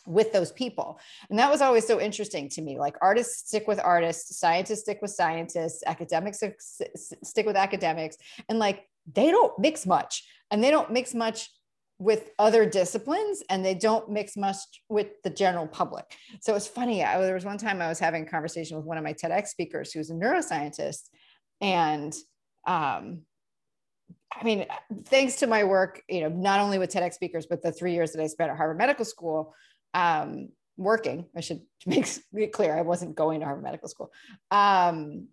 with 0.06 0.32
those 0.32 0.52
people. 0.52 0.98
And 1.30 1.38
that 1.38 1.50
was 1.50 1.62
always 1.62 1.86
so 1.86 2.00
interesting 2.00 2.48
to 2.50 2.62
me. 2.62 2.78
Like 2.78 2.96
artists 3.00 3.48
stick 3.48 3.66
with 3.66 3.80
artists, 3.80 4.38
scientists 4.38 4.80
stick 4.80 4.98
with 5.00 5.10
scientists, 5.10 5.82
academics 5.86 6.38
stick- 6.38 6.60
stick 7.24 7.46
with 7.46 7.56
academics, 7.56 8.16
and 8.48 8.58
like 8.58 8.86
they 9.12 9.30
don't 9.30 9.58
mix 9.58 9.86
much 9.86 10.24
and 10.50 10.62
they 10.62 10.70
don't 10.70 10.90
mix 10.90 11.14
much 11.14 11.50
with 11.98 12.30
other 12.38 12.66
disciplines 12.66 13.42
and 13.48 13.64
they 13.64 13.74
don't 13.74 14.10
mix 14.10 14.36
much 14.36 14.58
with 14.88 15.22
the 15.22 15.30
general 15.30 15.66
public. 15.66 16.04
So 16.40 16.54
it's 16.54 16.66
funny. 16.66 17.04
I, 17.04 17.20
there 17.20 17.34
was 17.34 17.44
one 17.44 17.58
time 17.58 17.80
I 17.80 17.88
was 17.88 17.98
having 17.98 18.24
a 18.24 18.26
conversation 18.26 18.76
with 18.76 18.84
one 18.84 18.98
of 18.98 19.04
my 19.04 19.12
TEDx 19.12 19.48
speakers 19.48 19.92
who's 19.92 20.10
a 20.10 20.14
neuroscientist. 20.14 21.08
And 21.60 22.12
um, 22.66 23.22
I 24.32 24.44
mean, 24.44 24.66
thanks 25.04 25.36
to 25.36 25.46
my 25.46 25.64
work, 25.64 26.02
you 26.08 26.22
know, 26.22 26.28
not 26.28 26.60
only 26.60 26.78
with 26.78 26.90
TEDx 26.90 27.14
speakers, 27.14 27.46
but 27.46 27.62
the 27.62 27.72
three 27.72 27.94
years 27.94 28.12
that 28.12 28.22
I 28.22 28.26
spent 28.26 28.50
at 28.50 28.56
Harvard 28.56 28.78
Medical 28.78 29.04
School, 29.04 29.54
um, 29.92 30.48
working, 30.76 31.26
I 31.36 31.40
should 31.40 31.60
make 31.86 32.08
it 32.32 32.52
clear, 32.52 32.76
I 32.76 32.82
wasn't 32.82 33.14
going 33.14 33.40
to 33.40 33.46
Harvard 33.46 33.64
Medical 33.64 33.88
School. 33.88 34.12
Um, 34.50 35.28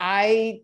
I, 0.00 0.62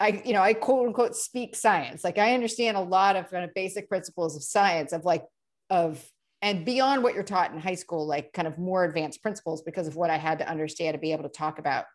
I, 0.00 0.22
you 0.24 0.32
know, 0.32 0.42
I 0.42 0.54
quote 0.54 0.86
unquote 0.86 1.16
speak 1.16 1.54
science. 1.54 2.02
Like 2.04 2.18
I 2.18 2.34
understand 2.34 2.76
a 2.76 2.80
lot 2.80 3.16
of 3.16 3.30
kind 3.30 3.44
of 3.44 3.54
basic 3.54 3.88
principles 3.88 4.36
of 4.36 4.42
science 4.42 4.92
of 4.92 5.04
like, 5.04 5.24
of, 5.70 6.04
and 6.42 6.64
beyond 6.64 7.02
what 7.02 7.14
you're 7.14 7.22
taught 7.22 7.52
in 7.52 7.60
high 7.60 7.74
school, 7.76 8.06
like 8.06 8.32
kind 8.32 8.46
of 8.46 8.58
more 8.58 8.84
advanced 8.84 9.22
principles 9.22 9.62
because 9.62 9.86
of 9.86 9.96
what 9.96 10.10
I 10.10 10.18
had 10.18 10.40
to 10.40 10.48
understand 10.48 10.94
to 10.94 10.98
be 10.98 11.12
able 11.12 11.22
to 11.22 11.28
talk 11.28 11.58
about 11.58 11.86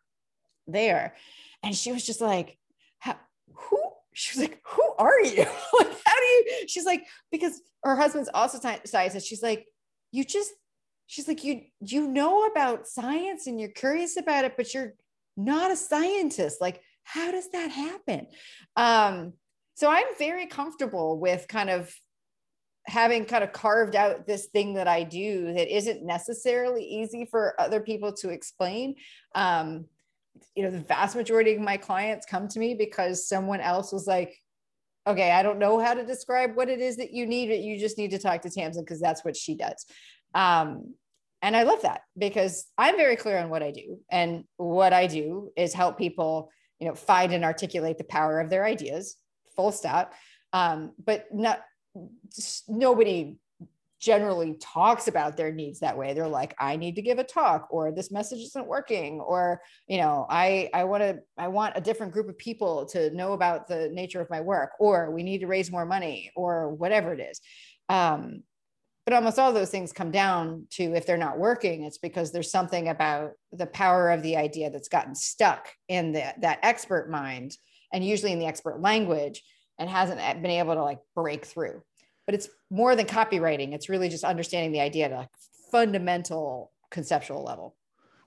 there. 0.65 1.15
And 1.61 1.75
she 1.75 1.91
was 1.91 2.05
just 2.05 2.21
like, 2.21 2.57
who, 3.53 3.81
she 4.13 4.37
was 4.39 4.49
like, 4.49 4.61
who 4.65 4.93
are 4.97 5.21
you? 5.21 5.37
like, 5.79 5.97
how 6.05 6.15
do 6.15 6.25
you, 6.25 6.63
she's 6.67 6.85
like, 6.85 7.05
because 7.31 7.61
her 7.83 7.95
husband's 7.95 8.29
also 8.33 8.59
sci- 8.59 8.85
scientist. 8.85 9.27
She's 9.27 9.43
like, 9.43 9.65
you 10.11 10.23
just, 10.23 10.51
she's 11.07 11.27
like, 11.27 11.43
you, 11.43 11.61
you 11.81 12.07
know 12.07 12.45
about 12.45 12.87
science 12.87 13.47
and 13.47 13.59
you're 13.59 13.69
curious 13.69 14.17
about 14.17 14.45
it, 14.45 14.55
but 14.57 14.73
you're 14.73 14.93
not 15.37 15.71
a 15.71 15.75
scientist. 15.75 16.59
Like, 16.61 16.81
how 17.13 17.31
does 17.31 17.49
that 17.51 17.71
happen? 17.71 18.27
Um, 18.75 19.33
so 19.75 19.89
I'm 19.89 20.05
very 20.17 20.45
comfortable 20.45 21.19
with 21.19 21.47
kind 21.47 21.69
of 21.69 21.93
having 22.85 23.25
kind 23.25 23.43
of 23.43 23.51
carved 23.51 23.95
out 23.95 24.27
this 24.27 24.47
thing 24.47 24.75
that 24.75 24.87
I 24.87 25.03
do 25.03 25.53
that 25.53 25.75
isn't 25.75 26.05
necessarily 26.05 26.83
easy 26.83 27.25
for 27.25 27.59
other 27.59 27.79
people 27.79 28.13
to 28.13 28.29
explain. 28.29 28.95
Um, 29.35 29.85
you 30.55 30.63
know, 30.63 30.71
the 30.71 30.79
vast 30.79 31.15
majority 31.15 31.55
of 31.55 31.61
my 31.61 31.77
clients 31.77 32.25
come 32.25 32.47
to 32.49 32.59
me 32.59 32.75
because 32.75 33.27
someone 33.27 33.59
else 33.59 33.91
was 33.91 34.07
like, 34.07 34.35
okay, 35.07 35.31
I 35.31 35.43
don't 35.43 35.59
know 35.59 35.79
how 35.79 35.93
to 35.93 36.05
describe 36.05 36.55
what 36.55 36.69
it 36.69 36.79
is 36.79 36.97
that 36.97 37.13
you 37.13 37.25
need, 37.25 37.49
but 37.49 37.59
you 37.59 37.79
just 37.79 37.97
need 37.97 38.11
to 38.11 38.19
talk 38.19 38.41
to 38.41 38.49
Tamsen 38.49 38.83
because 38.83 38.99
that's 38.99 39.25
what 39.25 39.35
she 39.35 39.55
does. 39.55 39.85
Um, 40.35 40.93
and 41.41 41.55
I 41.55 41.63
love 41.63 41.81
that 41.83 42.01
because 42.17 42.65
I'm 42.77 42.97
very 42.97 43.15
clear 43.15 43.39
on 43.39 43.49
what 43.49 43.63
I 43.63 43.71
do. 43.71 43.99
And 44.11 44.43
what 44.57 44.93
I 44.93 45.07
do 45.07 45.51
is 45.55 45.73
help 45.73 45.97
people, 45.97 46.51
you 46.79 46.87
know, 46.87 46.95
find 46.95 47.33
and 47.33 47.43
articulate 47.43 47.97
the 47.97 48.03
power 48.03 48.39
of 48.39 48.49
their 48.49 48.65
ideas, 48.65 49.15
full 49.55 49.71
stop. 49.71 50.13
Um, 50.53 50.93
but 51.03 51.25
not 51.33 51.61
nobody 52.67 53.37
generally 53.99 54.55
talks 54.61 55.07
about 55.07 55.35
their 55.35 55.51
needs 55.51 55.79
that 55.79 55.97
way 55.97 56.13
they're 56.13 56.27
like 56.27 56.55
i 56.59 56.77
need 56.77 56.95
to 56.95 57.01
give 57.01 57.19
a 57.19 57.23
talk 57.23 57.67
or 57.69 57.91
this 57.91 58.11
message 58.11 58.39
isn't 58.39 58.67
working 58.67 59.19
or 59.19 59.61
you 59.87 59.97
know 59.97 60.25
i 60.29 60.69
i 60.73 60.85
want 60.85 61.03
to 61.03 61.19
i 61.37 61.47
want 61.47 61.73
a 61.75 61.81
different 61.81 62.13
group 62.13 62.29
of 62.29 62.37
people 62.37 62.85
to 62.85 63.09
know 63.11 63.33
about 63.33 63.67
the 63.67 63.89
nature 63.91 64.21
of 64.21 64.29
my 64.29 64.39
work 64.39 64.71
or 64.79 65.11
we 65.11 65.21
need 65.21 65.39
to 65.39 65.47
raise 65.47 65.69
more 65.69 65.85
money 65.85 66.31
or 66.35 66.73
whatever 66.75 67.13
it 67.13 67.19
is 67.19 67.41
um, 67.89 68.43
but 69.09 69.15
almost 69.15 69.39
all 69.39 69.51
those 69.51 69.71
things 69.71 69.91
come 69.91 70.11
down 70.11 70.67
to 70.69 70.83
if 70.93 71.05
they're 71.05 71.17
not 71.17 71.39
working 71.39 71.83
it's 71.83 71.97
because 71.97 72.31
there's 72.31 72.51
something 72.51 72.89
about 72.89 73.31
the 73.51 73.65
power 73.65 74.11
of 74.11 74.21
the 74.21 74.37
idea 74.37 74.69
that's 74.69 74.89
gotten 74.89 75.15
stuck 75.15 75.67
in 75.87 76.11
the, 76.11 76.33
that 76.41 76.59
expert 76.61 77.09
mind 77.09 77.57
and 77.91 78.05
usually 78.05 78.31
in 78.31 78.39
the 78.39 78.45
expert 78.45 78.79
language 78.79 79.41
and 79.79 79.89
hasn't 79.89 80.19
been 80.41 80.51
able 80.51 80.75
to 80.75 80.83
like 80.83 80.99
break 81.15 81.45
through 81.45 81.81
but 82.29 82.35
it's 82.35 82.47
more 82.69 82.95
than 82.95 83.07
copywriting. 83.07 83.73
It's 83.73 83.89
really 83.89 84.07
just 84.07 84.23
understanding 84.23 84.71
the 84.71 84.81
idea 84.81 85.05
at 85.05 85.11
a 85.11 85.27
fundamental 85.71 86.71
conceptual 86.91 87.43
level. 87.43 87.75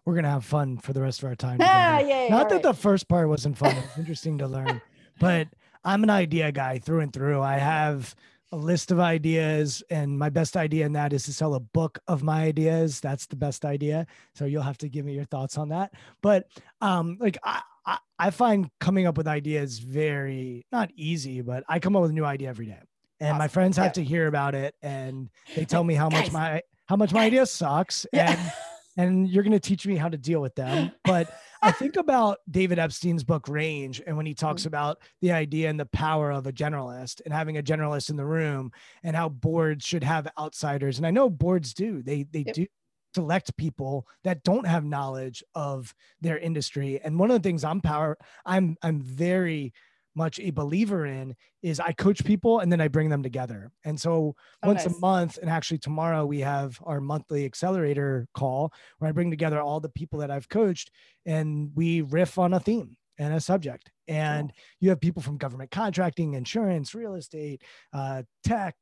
We're 0.05 0.17
gonna 0.17 0.29
have 0.29 0.45
fun 0.45 0.79
for 0.79 0.93
the 0.93 1.01
rest 1.01 1.23
of 1.23 1.29
our 1.29 1.37
time. 1.37 1.59
Ah, 1.63 2.01
yeah, 2.01 2.27
Not 2.29 2.49
that 2.49 2.57
right. 2.57 2.63
the 2.65 2.75
first 2.75 3.07
part 3.07 3.29
wasn't 3.29 3.57
fun. 3.57 3.77
It's 3.77 3.97
interesting 3.97 4.39
to 4.39 4.49
learn, 4.49 4.83
but 5.21 5.47
I'm 5.85 6.03
an 6.03 6.11
idea 6.11 6.51
guy 6.51 6.81
through 6.81 6.99
and 6.99 7.13
through. 7.13 7.43
I 7.43 7.59
have 7.59 8.17
a 8.53 8.57
list 8.57 8.91
of 8.91 9.01
ideas, 9.01 9.83
and 9.91 10.19
my 10.19 10.29
best 10.29 10.57
idea 10.57 10.85
in 10.87 10.93
that 10.93 11.13
is 11.13 11.25
to 11.25 11.33
sell 11.33 11.55
a 11.55 11.61
book 11.61 11.99
of 12.07 12.23
my 12.23 12.43
ideas. 12.45 13.01
That's 13.01 13.27
the 13.27 13.37
best 13.37 13.65
idea. 13.65 14.07
So 14.35 14.45
you'll 14.45 14.63
have 14.63 14.79
to 14.79 14.89
give 14.89 15.05
me 15.05 15.15
your 15.15 15.25
thoughts 15.25 15.57
on 15.59 15.71
that. 15.71 15.93
But 16.23 16.47
um, 16.81 17.17
like 17.21 17.39
I, 17.43 17.63
I, 17.87 17.99
I 18.19 18.31
find 18.31 18.71
coming 18.81 19.07
up 19.07 19.17
with 19.17 19.27
ideas 19.27 19.79
very 19.79 20.65
not 20.71 20.91
easy, 20.95 21.41
but 21.41 21.65
I 21.69 21.79
come 21.79 21.97
up 21.97 22.03
with 22.03 22.11
a 22.11 22.15
new 22.15 22.25
idea 22.25 22.49
every 22.49 22.67
day 22.67 22.79
and 23.21 23.39
my 23.39 23.49
friends 23.49 23.77
have 23.77 23.87
Yeah. 23.87 23.93
to 23.93 24.05
hear 24.05 24.27
about 24.27 24.55
it 24.55 24.75
and 24.83 25.31
they 25.57 25.65
tell 25.65 25.85
me 25.85 25.95
how 25.95 26.09
much 26.09 26.31
my 26.33 26.61
how 26.87 26.97
much 26.97 27.13
my 27.13 27.25
idea 27.25 27.47
sucks 27.47 28.05
Yeah. 28.13 28.33
and 28.33 28.53
and 28.97 29.29
you're 29.29 29.43
going 29.45 29.53
to 29.53 29.61
teach 29.61 29.87
me 29.87 29.97
how 29.97 30.09
to 30.09 30.19
deal 30.19 30.41
with 30.41 30.55
them 30.57 30.93
but 31.05 31.33
i 31.63 31.71
think 31.73 31.97
about 31.97 32.39
david 32.51 32.79
epstein's 32.79 33.25
book 33.25 33.49
range 33.49 34.03
and 34.07 34.17
when 34.17 34.27
he 34.27 34.35
talks 34.35 34.63
Mhm. 34.63 34.67
about 34.67 34.99
the 35.21 35.33
idea 35.33 35.71
and 35.71 35.79
the 35.79 35.87
power 35.87 36.31
of 36.31 36.47
a 36.47 36.53
generalist 36.53 37.21
and 37.25 37.33
having 37.33 37.57
a 37.57 37.63
generalist 37.63 38.11
in 38.11 38.17
the 38.17 38.25
room 38.27 38.71
and 39.03 39.17
how 39.17 39.29
boards 39.29 39.85
should 39.85 40.05
have 40.05 40.29
outsiders 40.39 40.99
and 40.99 41.07
i 41.07 41.11
know 41.11 41.31
boards 41.31 41.73
do 41.75 42.03
they 42.03 42.25
they 42.25 42.43
Yep. 42.47 42.55
do 42.55 42.67
select 43.15 43.55
people 43.59 44.07
that 44.25 44.43
don't 44.43 44.67
have 44.67 44.85
knowledge 44.85 45.45
of 45.55 45.95
their 46.23 46.39
industry 46.39 46.99
and 47.03 47.19
one 47.19 47.31
of 47.31 47.41
the 47.41 47.47
things 47.49 47.63
i'm 47.65 47.81
power 47.81 48.17
i'm 48.47 48.77
i'm 48.83 49.01
very 49.01 49.73
much 50.15 50.39
a 50.41 50.51
believer 50.51 51.07
in 51.07 51.35
is 51.63 51.81
I 51.81 51.93
coach 51.93 52.25
people 52.25 52.59
and 52.61 52.71
then 52.71 52.81
I 52.81 52.89
bring 52.89 53.09
them 53.09 53.23
together. 53.23 53.71
And 53.85 53.99
so 54.01 54.35
Oh, 54.63 54.69
once 54.69 54.85
a 54.87 54.99
month, 55.01 55.39
and 55.39 55.49
actually 55.51 55.79
tomorrow 55.79 56.27
we 56.27 56.41
have 56.41 56.79
our 56.85 57.01
monthly 57.01 57.45
accelerator 57.45 58.27
call 58.35 58.73
where 58.99 59.09
I 59.09 59.13
bring 59.13 59.31
together 59.31 59.61
all 59.61 59.81
the 59.81 59.89
people 59.89 60.19
that 60.21 60.31
I've 60.31 60.49
coached 60.49 60.91
and 61.27 61.71
we 61.75 62.03
riff 62.03 62.39
on 62.39 62.53
a 62.53 62.61
theme 62.61 62.97
and 63.19 63.35
a 63.35 63.41
subject. 63.41 63.91
And 64.09 64.53
you 64.81 64.91
have 64.91 65.01
people 65.01 65.23
from 65.23 65.39
government 65.39 65.71
contracting, 65.71 66.35
insurance, 66.35 66.95
real 66.95 67.15
estate, 67.15 67.63
uh, 67.93 68.23
tech, 68.45 68.75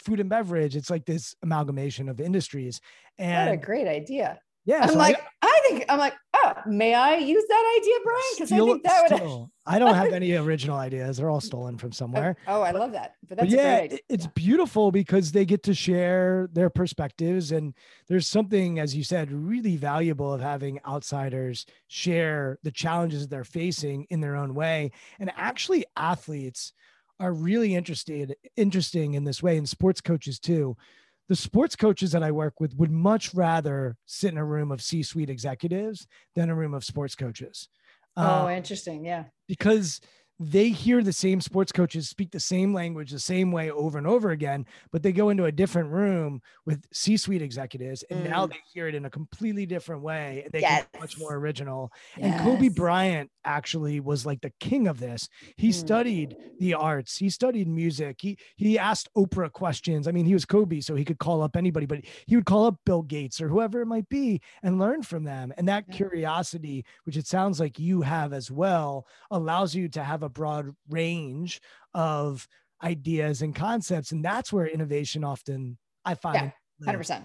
food 0.00 0.20
and 0.20 0.28
beverage. 0.28 0.76
It's 0.76 0.90
like 0.90 1.06
this 1.06 1.34
amalgamation 1.42 2.08
of 2.08 2.20
industries. 2.20 2.80
what 3.18 3.48
a 3.52 3.56
great 3.56 3.86
idea. 3.88 4.38
yeah, 4.66 4.80
I'm 4.82 4.88
so 4.88 4.94
I- 4.96 4.98
like, 4.98 5.20
I, 5.42 5.60
think 5.68 5.84
I'm 5.88 5.98
like, 5.98 6.14
oh, 6.34 6.52
may 6.66 6.94
I 6.94 7.16
use 7.16 7.44
that 7.48 7.78
idea, 7.80 7.94
Brian? 8.04 8.20
Because 8.34 8.52
I 8.52 8.58
think 8.58 8.82
that 8.82 9.22
would. 9.22 9.48
I 9.66 9.78
don't 9.78 9.94
have 9.94 10.12
any 10.12 10.34
original 10.34 10.76
ideas. 10.76 11.16
They're 11.16 11.30
all 11.30 11.40
stolen 11.52 11.78
from 11.78 11.90
oh, 11.90 11.92
somewhere. 11.92 12.36
Oh, 12.46 12.62
I 12.62 12.72
love 12.72 12.92
that. 12.92 13.14
But 13.28 13.38
but 13.38 13.38
that's 13.38 13.52
a 13.52 13.56
yeah, 13.56 13.78
great 13.78 13.84
idea. 13.84 13.98
it- 13.98 14.04
it's 14.08 14.26
beautiful 14.28 14.90
because 14.92 15.32
they 15.32 15.44
get 15.44 15.62
to 15.64 15.74
share 15.74 16.48
their 16.52 16.70
perspectives. 16.70 17.52
And 17.52 17.74
there's 18.08 18.26
something, 18.26 18.78
as 18.78 18.94
you 18.94 19.04
said, 19.04 19.32
really 19.32 19.76
valuable 19.76 20.32
of 20.32 20.40
having 20.40 20.80
outsiders 20.86 21.66
share 21.88 22.58
the 22.62 22.70
challenges 22.70 23.28
they're 23.28 23.44
facing 23.44 24.06
in 24.10 24.20
their 24.20 24.36
own 24.36 24.54
way. 24.54 24.92
And 25.18 25.32
actually, 25.36 25.84
athletes 25.96 26.72
are 27.20 27.32
really 27.32 27.74
interested, 27.74 28.34
interesting 28.56 29.14
in 29.14 29.24
this 29.24 29.42
way, 29.42 29.56
and 29.56 29.68
sports 29.68 30.00
coaches 30.00 30.38
too. 30.38 30.76
The 31.28 31.36
sports 31.36 31.74
coaches 31.74 32.12
that 32.12 32.22
I 32.22 32.30
work 32.32 32.60
with 32.60 32.74
would 32.76 32.90
much 32.90 33.32
rather 33.34 33.96
sit 34.04 34.32
in 34.32 34.38
a 34.38 34.44
room 34.44 34.70
of 34.70 34.82
C 34.82 35.02
suite 35.02 35.30
executives 35.30 36.06
than 36.34 36.50
a 36.50 36.54
room 36.54 36.74
of 36.74 36.84
sports 36.84 37.14
coaches. 37.14 37.68
oh, 38.16 38.46
Uh, 38.46 38.50
interesting. 38.50 39.04
Yeah. 39.04 39.24
because 39.48 40.00
they 40.40 40.70
hear 40.70 41.02
the 41.02 41.12
same 41.12 41.40
sports 41.40 41.70
coaches 41.72 42.08
speak 42.08 42.30
the 42.32 42.40
same 42.40 42.74
language 42.74 43.10
the 43.12 43.18
same 43.20 43.52
way 43.52 43.70
over 43.70 43.98
and 43.98 44.06
over 44.06 44.30
again, 44.30 44.66
but 44.90 45.02
they 45.02 45.12
go 45.12 45.28
into 45.28 45.44
a 45.44 45.52
different 45.52 45.90
room 45.90 46.40
with 46.66 46.84
C-suite 46.92 47.42
executives, 47.42 48.02
and 48.10 48.22
now 48.22 48.44
Mm. 48.44 48.50
they 48.50 48.56
hear 48.72 48.88
it 48.88 48.94
in 48.96 49.04
a 49.04 49.10
completely 49.10 49.64
different 49.66 50.02
way. 50.02 50.42
And 50.44 50.52
they 50.52 50.64
can 50.64 50.76
be 50.76 50.82
much 50.98 51.16
more 51.16 51.34
original. 51.36 51.92
And 52.20 52.36
Kobe 52.36 52.68
Bryant 52.68 53.30
actually 53.44 54.00
was 54.00 54.26
like 54.26 54.40
the 54.40 54.52
king 54.60 54.88
of 54.88 54.98
this. 54.98 55.28
He 55.56 55.68
Mm. 55.68 55.74
studied 55.74 56.36
the 56.58 56.74
arts. 56.74 57.16
He 57.18 57.30
studied 57.30 57.68
music. 57.68 58.18
He 58.20 58.38
he 58.56 58.78
asked 58.78 59.08
Oprah 59.16 59.52
questions. 59.52 60.08
I 60.08 60.12
mean, 60.12 60.26
he 60.26 60.34
was 60.34 60.44
Kobe, 60.44 60.80
so 60.80 60.94
he 60.94 61.04
could 61.04 61.18
call 61.18 61.42
up 61.42 61.56
anybody, 61.56 61.86
but 61.86 62.00
he 62.26 62.36
would 62.36 62.46
call 62.46 62.64
up 62.66 62.76
Bill 62.86 63.02
Gates 63.02 63.40
or 63.40 63.48
whoever 63.48 63.80
it 63.82 63.86
might 63.86 64.08
be 64.08 64.40
and 64.62 64.78
learn 64.78 65.02
from 65.02 65.24
them. 65.24 65.52
And 65.56 65.68
that 65.68 65.84
Yeah. 65.86 65.96
curiosity, 65.96 66.84
which 67.04 67.16
it 67.16 67.26
sounds 67.26 67.60
like 67.60 67.78
you 67.78 68.02
have 68.02 68.32
as 68.32 68.50
well, 68.50 69.06
allows 69.30 69.74
you 69.74 69.88
to 69.90 70.02
have 70.04 70.22
a 70.22 70.28
broad 70.34 70.74
range 70.90 71.60
of 71.94 72.46
ideas 72.82 73.40
and 73.42 73.54
concepts. 73.54 74.12
And 74.12 74.24
that's 74.24 74.52
where 74.52 74.66
innovation 74.66 75.24
often 75.24 75.78
I 76.04 76.14
find 76.14 76.34
Yeah, 76.36 76.50
Hundred 76.84 76.98
lives. 76.98 77.08
percent. 77.08 77.24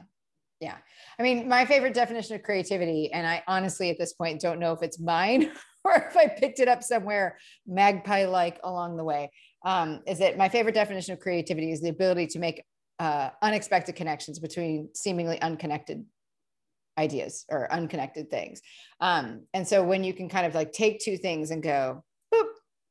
Yeah. 0.59 0.75
I 1.17 1.23
mean, 1.23 1.47
my 1.47 1.65
favorite 1.65 1.93
definition 1.93 2.35
of 2.35 2.43
creativity, 2.43 3.11
and 3.11 3.25
I 3.25 3.43
honestly 3.47 3.89
at 3.89 3.97
this 3.97 4.13
point 4.13 4.41
don't 4.41 4.59
know 4.59 4.73
if 4.73 4.81
it's 4.83 4.99
mine 4.99 5.51
or 5.83 5.95
if 6.09 6.17
I 6.17 6.27
picked 6.27 6.59
it 6.59 6.67
up 6.67 6.83
somewhere 6.83 7.37
magpie 7.65 8.25
like 8.25 8.59
along 8.63 8.97
the 8.97 9.03
way, 9.03 9.31
um, 9.65 10.01
is 10.05 10.19
that 10.19 10.37
my 10.37 10.49
favorite 10.49 10.75
definition 10.75 11.13
of 11.13 11.19
creativity 11.19 11.71
is 11.71 11.81
the 11.81 11.89
ability 11.89 12.27
to 12.27 12.39
make 12.39 12.63
uh, 12.99 13.29
unexpected 13.41 13.95
connections 13.95 14.39
between 14.39 14.89
seemingly 14.93 15.41
unconnected 15.41 16.05
ideas 16.97 17.45
or 17.49 17.71
unconnected 17.71 18.29
things. 18.29 18.61
Um, 18.99 19.45
and 19.53 19.65
so 19.65 19.81
when 19.83 20.03
you 20.03 20.13
can 20.13 20.27
kind 20.27 20.45
of 20.45 20.53
like 20.53 20.73
take 20.73 20.99
two 20.99 21.17
things 21.17 21.51
and 21.51 21.63
go, 21.63 22.03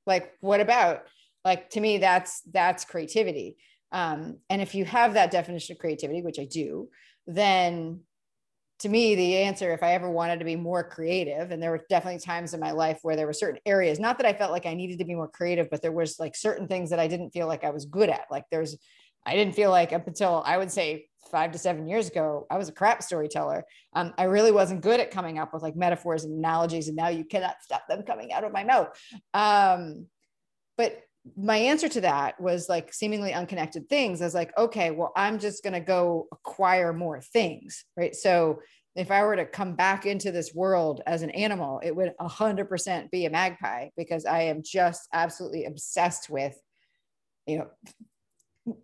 like, 0.08 0.32
what 0.40 0.60
about? 0.60 1.02
Like 1.44 1.70
to 1.70 1.80
me, 1.80 1.98
that's 1.98 2.40
that's 2.52 2.84
creativity. 2.84 3.56
Um, 3.92 4.38
and 4.50 4.60
if 4.60 4.74
you 4.74 4.84
have 4.84 5.14
that 5.14 5.30
definition 5.30 5.74
of 5.74 5.78
creativity, 5.78 6.20
which 6.22 6.38
I 6.38 6.44
do, 6.44 6.88
then 7.26 8.00
to 8.80 8.88
me, 8.88 9.14
the 9.14 9.36
answer, 9.38 9.72
if 9.72 9.82
I 9.82 9.92
ever 9.92 10.08
wanted 10.08 10.38
to 10.38 10.44
be 10.44 10.56
more 10.56 10.84
creative, 10.88 11.50
and 11.50 11.60
there 11.62 11.70
were 11.70 11.84
definitely 11.88 12.20
times 12.20 12.54
in 12.54 12.60
my 12.60 12.70
life 12.70 13.00
where 13.02 13.16
there 13.16 13.26
were 13.26 13.32
certain 13.32 13.60
areas, 13.66 13.98
not 13.98 14.18
that 14.18 14.26
I 14.26 14.32
felt 14.32 14.52
like 14.52 14.66
I 14.66 14.74
needed 14.74 14.98
to 14.98 15.04
be 15.04 15.14
more 15.14 15.28
creative, 15.28 15.68
but 15.70 15.82
there 15.82 15.92
was 15.92 16.18
like 16.20 16.36
certain 16.36 16.68
things 16.68 16.90
that 16.90 17.00
I 17.00 17.08
didn't 17.08 17.30
feel 17.30 17.48
like 17.48 17.64
I 17.64 17.70
was 17.70 17.86
good 17.86 18.08
at. 18.08 18.26
Like 18.30 18.44
there's, 18.50 18.76
I 19.26 19.34
didn't 19.34 19.56
feel 19.56 19.70
like 19.70 19.92
up 19.92 20.06
until 20.06 20.42
I 20.46 20.58
would 20.58 20.70
say 20.70 21.07
five 21.30 21.52
to 21.52 21.58
seven 21.58 21.86
years 21.86 22.08
ago, 22.08 22.46
I 22.50 22.58
was 22.58 22.68
a 22.68 22.72
crap 22.72 23.02
storyteller. 23.02 23.64
Um, 23.92 24.14
I 24.18 24.24
really 24.24 24.52
wasn't 24.52 24.82
good 24.82 25.00
at 25.00 25.10
coming 25.10 25.38
up 25.38 25.52
with 25.52 25.62
like 25.62 25.76
metaphors 25.76 26.24
and 26.24 26.38
analogies, 26.38 26.88
and 26.88 26.96
now 26.96 27.08
you 27.08 27.24
cannot 27.24 27.56
stop 27.62 27.86
them 27.88 28.02
coming 28.02 28.32
out 28.32 28.44
of 28.44 28.52
my 28.52 28.64
mouth. 28.64 28.88
Um, 29.34 30.06
but 30.76 31.02
my 31.36 31.56
answer 31.56 31.88
to 31.88 32.00
that 32.02 32.40
was 32.40 32.68
like 32.68 32.92
seemingly 32.92 33.34
unconnected 33.34 33.88
things. 33.88 34.20
I 34.20 34.24
was 34.24 34.34
like, 34.34 34.56
okay, 34.56 34.90
well, 34.90 35.12
I'm 35.16 35.38
just 35.38 35.62
going 35.62 35.74
to 35.74 35.80
go 35.80 36.28
acquire 36.32 36.92
more 36.92 37.20
things, 37.20 37.84
right? 37.96 38.14
So 38.14 38.60
if 38.96 39.10
I 39.10 39.22
were 39.22 39.36
to 39.36 39.44
come 39.44 39.74
back 39.74 40.06
into 40.06 40.32
this 40.32 40.54
world 40.54 41.02
as 41.06 41.22
an 41.22 41.30
animal, 41.30 41.80
it 41.84 41.94
would 41.94 42.14
100% 42.20 43.10
be 43.10 43.26
a 43.26 43.30
magpie 43.30 43.88
because 43.96 44.24
I 44.24 44.42
am 44.42 44.62
just 44.64 45.08
absolutely 45.12 45.66
obsessed 45.66 46.30
with, 46.30 46.58
you 47.46 47.58
know, 47.58 47.68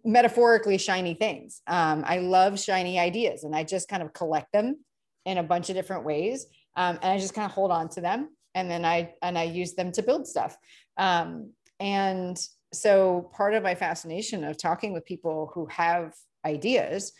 metaphorically 0.04 0.78
shiny 0.78 1.14
things. 1.14 1.62
Um, 1.66 2.04
I 2.06 2.18
love 2.18 2.58
shiny 2.58 2.98
ideas 2.98 3.44
and 3.44 3.54
I 3.54 3.64
just 3.64 3.88
kind 3.88 4.02
of 4.02 4.12
collect 4.12 4.52
them 4.52 4.78
in 5.24 5.38
a 5.38 5.42
bunch 5.42 5.70
of 5.70 5.76
different 5.76 6.04
ways. 6.04 6.46
Um, 6.76 6.98
and 7.02 7.12
I 7.12 7.18
just 7.18 7.34
kind 7.34 7.46
of 7.46 7.52
hold 7.52 7.70
on 7.70 7.88
to 7.90 8.00
them 8.00 8.30
and 8.54 8.70
then 8.70 8.84
I, 8.84 9.14
and 9.22 9.38
I 9.38 9.44
use 9.44 9.74
them 9.74 9.92
to 9.92 10.02
build 10.02 10.26
stuff. 10.26 10.56
Um, 10.96 11.52
and 11.80 12.38
so 12.72 13.30
part 13.34 13.54
of 13.54 13.62
my 13.62 13.74
fascination 13.74 14.44
of 14.44 14.58
talking 14.58 14.92
with 14.92 15.04
people 15.04 15.50
who 15.54 15.66
have 15.66 16.12
ideas 16.44 17.12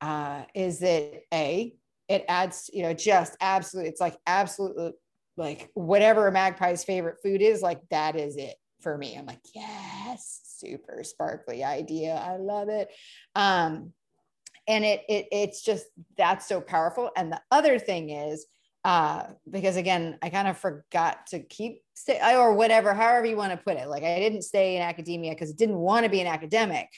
uh, 0.00 0.42
is 0.54 0.78
that 0.80 1.22
a 1.32 1.74
it 2.08 2.24
adds 2.28 2.68
you 2.72 2.82
know 2.82 2.92
just 2.92 3.36
absolutely 3.40 3.88
it's 3.88 4.00
like 4.00 4.16
absolutely 4.26 4.90
like 5.36 5.70
whatever 5.74 6.26
a 6.26 6.32
magpie's 6.32 6.82
favorite 6.82 7.16
food 7.22 7.40
is 7.40 7.62
like 7.62 7.80
that 7.90 8.16
is 8.16 8.36
it 8.36 8.56
for 8.80 8.98
me 8.98 9.16
i'm 9.16 9.26
like 9.26 9.38
yes 10.10 10.40
super 10.44 11.02
sparkly 11.02 11.64
idea. 11.64 12.14
I 12.14 12.36
love 12.36 12.68
it. 12.68 12.88
Um 13.34 13.92
and 14.66 14.84
it, 14.84 15.02
it 15.08 15.26
it's 15.32 15.62
just 15.62 15.86
that's 16.16 16.46
so 16.46 16.60
powerful. 16.60 17.10
And 17.16 17.32
the 17.32 17.40
other 17.50 17.78
thing 17.78 18.10
is 18.10 18.46
uh, 18.84 19.24
because 19.50 19.76
again, 19.76 20.18
I 20.22 20.30
kind 20.30 20.48
of 20.48 20.56
forgot 20.56 21.26
to 21.28 21.40
keep 21.40 21.82
say 21.94 22.18
or 22.34 22.54
whatever, 22.54 22.94
however 22.94 23.26
you 23.26 23.36
want 23.36 23.52
to 23.52 23.58
put 23.58 23.76
it. 23.76 23.88
Like 23.88 24.04
I 24.04 24.18
didn't 24.18 24.42
stay 24.42 24.76
in 24.76 24.82
academia 24.82 25.32
because 25.32 25.50
I 25.50 25.54
didn't 25.54 25.76
want 25.76 26.04
to 26.04 26.10
be 26.10 26.20
an 26.20 26.26
academic, 26.26 26.88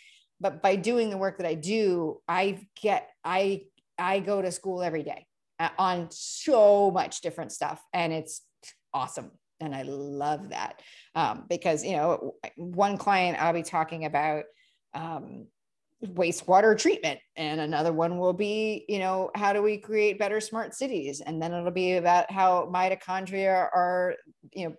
but 0.40 0.62
by 0.62 0.76
doing 0.76 1.10
the 1.10 1.18
work 1.18 1.38
that 1.38 1.46
I 1.46 1.54
do, 1.54 2.20
I 2.28 2.66
get 2.80 3.08
I 3.24 3.62
I 3.98 4.20
go 4.20 4.40
to 4.40 4.52
school 4.52 4.82
every 4.82 5.02
day 5.02 5.26
uh, 5.58 5.70
on 5.78 6.08
so 6.10 6.90
much 6.90 7.20
different 7.20 7.52
stuff, 7.52 7.82
and 7.92 8.12
it's 8.12 8.42
awesome, 8.94 9.32
and 9.62 9.74
I 9.74 9.82
love 9.82 10.50
that 10.50 10.82
um, 11.14 11.44
because 11.48 11.84
you 11.84 11.92
know 11.92 12.34
one 12.56 12.96
client 12.96 13.40
I'll 13.40 13.52
be 13.52 13.62
talking 13.62 14.04
about. 14.04 14.44
Um, 14.94 15.46
wastewater 16.04 16.76
treatment 16.76 17.20
and 17.36 17.60
another 17.60 17.92
one 17.92 18.18
will 18.18 18.32
be 18.32 18.84
you 18.88 18.98
know 18.98 19.30
how 19.36 19.52
do 19.52 19.62
we 19.62 19.78
create 19.78 20.18
better 20.18 20.40
smart 20.40 20.74
cities? 20.74 21.20
And 21.20 21.40
then 21.40 21.52
it'll 21.52 21.70
be 21.70 21.92
about 21.92 22.30
how 22.30 22.68
mitochondria 22.72 23.68
are 23.72 24.16
you 24.52 24.68
know 24.68 24.74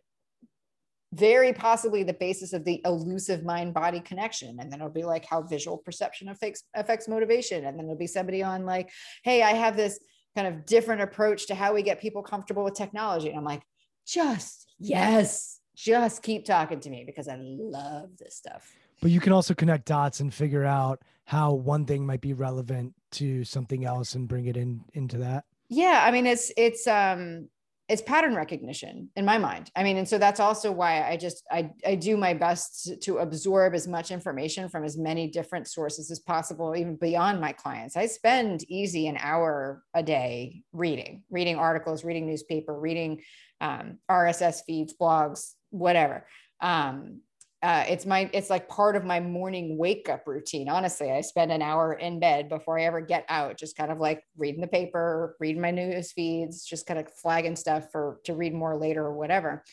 very 1.14 1.54
possibly 1.54 2.04
the 2.04 2.14
basis 2.14 2.54
of 2.54 2.66
the 2.66 2.82
elusive 2.86 3.44
mind 3.44 3.74
body 3.74 4.00
connection. 4.00 4.58
And 4.60 4.72
then 4.72 4.80
it'll 4.80 4.92
be 4.92 5.04
like 5.04 5.26
how 5.26 5.44
visual 5.44 5.78
perception 5.78 6.28
affects 6.30 6.64
affects 6.74 7.08
motivation. 7.08 7.66
And 7.66 7.78
then 7.78 7.86
it'll 7.86 7.98
be 7.98 8.08
somebody 8.08 8.44
on 8.44 8.66
like 8.66 8.90
hey 9.24 9.44
i 9.44 9.52
have 9.52 9.78
this 9.78 10.00
kind 10.36 10.48
of 10.48 10.66
different 10.66 11.02
approach 11.02 11.48
to 11.48 11.56
how 11.56 11.74
we 11.74 11.84
get 11.84 12.02
people 12.02 12.24
comfortable 12.24 12.64
with 12.64 12.74
technology. 12.74 13.30
And 13.30 13.38
i'm 13.38 13.46
like 13.46 13.62
just 14.06 14.68
yes. 14.80 15.60
Just 15.76 16.22
keep 16.22 16.46
talking 16.46 16.80
to 16.82 16.90
me 16.90 17.04
because 17.04 17.28
i 17.28 17.36
love 17.40 18.10
this 18.20 18.36
stuff. 18.36 18.72
But 19.02 19.10
you 19.12 19.20
can 19.20 19.34
also 19.34 19.54
connect 19.54 19.86
dots 19.86 20.20
and 20.20 20.34
figure 20.34 20.64
out 20.64 21.02
how 21.26 21.54
one 21.54 21.86
thing 21.86 22.06
might 22.06 22.22
be 22.22 22.34
relevant 22.34 22.94
to 23.14 23.44
something 23.44 23.84
else 23.84 24.14
and 24.16 24.28
bring 24.28 24.46
it 24.46 24.56
in 24.56 24.82
into 24.94 25.18
that. 25.18 25.46
Yeah 25.70 26.04
i 26.06 26.12
mean 26.12 26.28
it's 26.28 26.52
it's 26.58 26.86
um 26.86 27.50
it's 27.90 28.02
pattern 28.02 28.34
recognition 28.34 29.10
in 29.18 29.26
my 29.26 29.38
mind. 29.38 29.70
I 29.76 29.84
mean 29.84 29.98
and 29.98 30.08
so 30.08 30.18
that's 30.18 30.40
also 30.40 30.72
why 30.72 31.02
i 31.10 31.18
just 31.18 31.44
i, 31.52 31.72
I 31.86 31.96
do 31.96 32.18
my 32.18 32.36
best 32.36 32.86
to, 32.86 32.96
to 32.98 33.18
absorb 33.18 33.74
as 33.74 33.88
much 33.88 34.12
information 34.12 34.70
from 34.70 34.84
as 34.84 34.96
many 34.98 35.28
different 35.28 35.68
sources 35.68 36.12
as 36.12 36.20
possible 36.20 36.76
even 36.76 36.96
beyond 36.98 37.42
my 37.42 37.52
clients. 37.52 37.98
I 37.98 38.06
spend 38.06 38.64
easy 38.70 39.08
an 39.08 39.18
hour 39.20 39.84
a 39.96 40.04
day 40.04 40.62
reading 40.72 41.24
reading 41.32 41.58
articles 41.58 42.06
reading 42.06 42.28
newspaper 42.28 42.80
reading 42.80 43.22
um, 43.62 44.00
rss 44.10 44.62
feeds 44.66 44.94
blogs 45.00 45.54
whatever. 45.74 46.26
Um, 46.62 47.22
uh, 47.62 47.86
it's 47.88 48.06
my 48.06 48.30
it's 48.34 48.50
like 48.50 48.68
part 48.68 48.98
of 48.98 49.06
my 49.06 49.22
morning 49.22 49.78
wake 49.78 50.10
up 50.10 50.28
routine. 50.28 50.68
Honestly 50.68 51.10
i 51.12 51.22
spend 51.22 51.52
an 51.52 51.62
hour 51.62 51.94
in 51.94 52.20
bed 52.20 52.50
before 52.50 52.78
i 52.78 52.84
ever 52.84 53.00
get 53.00 53.26
out 53.30 53.58
just 53.58 53.78
kind 53.78 53.90
of 53.92 54.00
like 54.00 54.22
reading 54.38 54.60
the 54.60 54.68
paper 54.68 55.38
reading 55.40 55.62
my 55.62 55.72
news 55.72 56.12
feeds 56.12 56.66
just 56.66 56.86
kind 56.86 57.00
of 57.00 57.10
flagging 57.14 57.56
stuff 57.56 57.90
for 57.92 58.20
to 58.26 58.34
read 58.34 58.54
more 58.54 58.78
later 58.78 59.06
or 59.06 59.14
whatever. 59.14 59.64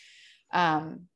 Um 0.53 1.07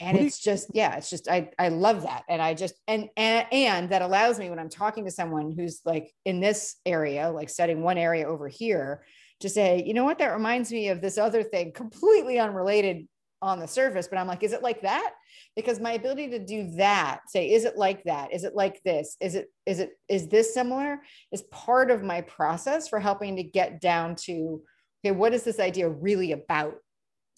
and 0.00 0.16
what 0.16 0.26
it's 0.26 0.38
just 0.38 0.68
yeah 0.74 0.96
it's 0.96 1.08
just 1.08 1.28
i 1.28 1.50
i 1.58 1.68
love 1.68 2.02
that. 2.02 2.24
And 2.28 2.42
i 2.42 2.52
just 2.52 2.74
and, 2.86 3.08
and 3.16 3.46
and 3.50 3.90
that 3.90 4.02
allows 4.02 4.38
me 4.38 4.50
when 4.50 4.58
i'm 4.58 4.68
talking 4.68 5.06
to 5.06 5.10
someone 5.10 5.50
who's 5.50 5.80
like 5.86 6.12
in 6.26 6.40
this 6.40 6.76
area 6.84 7.30
like 7.30 7.48
studying 7.48 7.82
one 7.82 7.96
area 7.96 8.28
over 8.28 8.48
here 8.48 9.02
to 9.40 9.48
say 9.48 9.82
you 9.84 9.94
know 9.94 10.04
what 10.04 10.18
that 10.18 10.32
reminds 10.32 10.70
me 10.70 10.88
of 10.88 11.00
this 11.00 11.18
other 11.18 11.42
thing 11.42 11.72
completely 11.72 12.38
unrelated 12.38 13.06
on 13.42 13.58
the 13.58 13.66
surface, 13.66 14.06
but 14.06 14.18
I'm 14.18 14.26
like, 14.26 14.42
is 14.42 14.52
it 14.52 14.62
like 14.62 14.82
that? 14.82 15.14
Because 15.56 15.80
my 15.80 15.92
ability 15.92 16.28
to 16.30 16.38
do 16.38 16.70
that, 16.76 17.20
say, 17.28 17.50
is 17.50 17.64
it 17.64 17.76
like 17.76 18.04
that? 18.04 18.32
Is 18.32 18.44
it 18.44 18.54
like 18.54 18.82
this? 18.82 19.16
Is 19.20 19.34
it, 19.34 19.50
is 19.64 19.80
it, 19.80 19.92
is 20.08 20.28
this 20.28 20.52
similar? 20.52 21.00
Is 21.32 21.42
part 21.50 21.90
of 21.90 22.02
my 22.02 22.20
process 22.20 22.88
for 22.88 23.00
helping 23.00 23.36
to 23.36 23.42
get 23.42 23.80
down 23.80 24.14
to, 24.26 24.62
okay, 25.02 25.12
what 25.12 25.32
is 25.32 25.42
this 25.42 25.58
idea 25.58 25.88
really 25.88 26.32
about? 26.32 26.74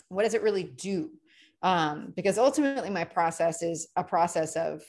What 0.08 0.24
does 0.24 0.34
it 0.34 0.42
really 0.42 0.64
do? 0.64 1.10
Um, 1.62 2.12
because 2.16 2.38
ultimately, 2.38 2.90
my 2.90 3.04
process 3.04 3.62
is 3.62 3.86
a 3.94 4.02
process 4.02 4.56
of 4.56 4.82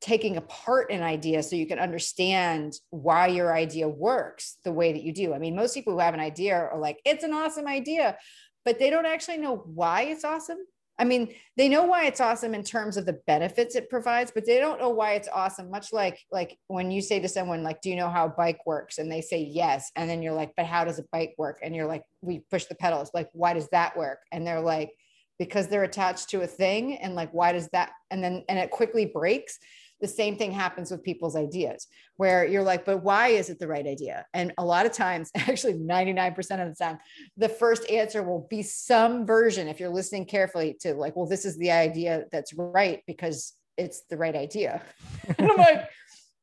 taking 0.00 0.36
apart 0.36 0.90
an 0.90 1.02
idea 1.02 1.42
so 1.42 1.56
you 1.56 1.66
can 1.66 1.78
understand 1.78 2.74
why 2.90 3.26
your 3.26 3.54
idea 3.54 3.88
works 3.88 4.58
the 4.64 4.72
way 4.72 4.92
that 4.92 5.02
you 5.02 5.12
do. 5.12 5.32
I 5.32 5.38
mean, 5.38 5.56
most 5.56 5.74
people 5.74 5.94
who 5.94 6.00
have 6.00 6.14
an 6.14 6.20
idea 6.20 6.54
are 6.54 6.78
like, 6.78 7.00
it's 7.04 7.24
an 7.24 7.32
awesome 7.32 7.66
idea, 7.66 8.18
but 8.64 8.78
they 8.78 8.90
don't 8.90 9.06
actually 9.06 9.38
know 9.38 9.56
why 9.56 10.02
it's 10.02 10.24
awesome. 10.24 10.58
I 10.98 11.04
mean, 11.04 11.34
they 11.56 11.68
know 11.68 11.84
why 11.84 12.04
it's 12.06 12.20
awesome 12.20 12.54
in 12.54 12.62
terms 12.62 12.96
of 12.96 13.04
the 13.04 13.18
benefits 13.26 13.74
it 13.74 13.90
provides, 13.90 14.30
but 14.30 14.46
they 14.46 14.58
don't 14.58 14.78
know 14.78 14.90
why 14.90 15.14
it's 15.14 15.28
awesome. 15.32 15.70
Much 15.70 15.92
like 15.92 16.20
like 16.30 16.56
when 16.68 16.90
you 16.92 17.02
say 17.02 17.18
to 17.18 17.28
someone 17.28 17.64
like, 17.64 17.80
"Do 17.80 17.90
you 17.90 17.96
know 17.96 18.08
how 18.08 18.26
a 18.26 18.28
bike 18.28 18.60
works?" 18.64 18.98
and 18.98 19.10
they 19.10 19.20
say 19.20 19.38
yes, 19.42 19.90
and 19.96 20.08
then 20.08 20.22
you're 20.22 20.34
like, 20.34 20.52
"But 20.56 20.66
how 20.66 20.84
does 20.84 21.00
a 21.00 21.04
bike 21.10 21.34
work?" 21.36 21.58
and 21.62 21.74
you're 21.74 21.88
like, 21.88 22.04
"We 22.20 22.44
push 22.48 22.66
the 22.66 22.76
pedals." 22.76 23.10
Like, 23.12 23.28
why 23.32 23.54
does 23.54 23.68
that 23.70 23.96
work? 23.96 24.20
And 24.30 24.46
they're 24.46 24.60
like, 24.60 24.92
"Because 25.36 25.66
they're 25.66 25.82
attached 25.82 26.30
to 26.30 26.42
a 26.42 26.46
thing." 26.46 26.96
And 26.98 27.16
like, 27.16 27.32
why 27.32 27.50
does 27.52 27.68
that? 27.72 27.90
And 28.12 28.22
then 28.22 28.44
and 28.48 28.58
it 28.58 28.70
quickly 28.70 29.06
breaks 29.06 29.58
the 30.04 30.08
same 30.08 30.36
thing 30.36 30.52
happens 30.52 30.90
with 30.90 31.02
people's 31.02 31.34
ideas 31.34 31.86
where 32.18 32.44
you're 32.44 32.62
like 32.62 32.84
but 32.84 33.02
why 33.02 33.28
is 33.28 33.48
it 33.48 33.58
the 33.58 33.66
right 33.66 33.86
idea? 33.86 34.26
And 34.34 34.52
a 34.58 34.64
lot 34.64 34.84
of 34.84 34.92
times 34.92 35.30
actually 35.34 35.74
99% 35.74 36.38
of 36.38 36.68
the 36.68 36.84
time 36.84 36.98
the 37.38 37.48
first 37.48 37.88
answer 37.90 38.22
will 38.22 38.46
be 38.50 38.62
some 38.62 39.24
version 39.24 39.66
if 39.66 39.80
you're 39.80 39.88
listening 39.88 40.26
carefully 40.26 40.76
to 40.80 40.92
like 40.92 41.16
well 41.16 41.26
this 41.26 41.46
is 41.46 41.56
the 41.56 41.70
idea 41.70 42.24
that's 42.30 42.52
right 42.52 43.02
because 43.06 43.54
it's 43.78 44.02
the 44.10 44.18
right 44.18 44.36
idea. 44.36 44.82
And 45.38 45.50
i'm 45.50 45.56
like 45.56 45.88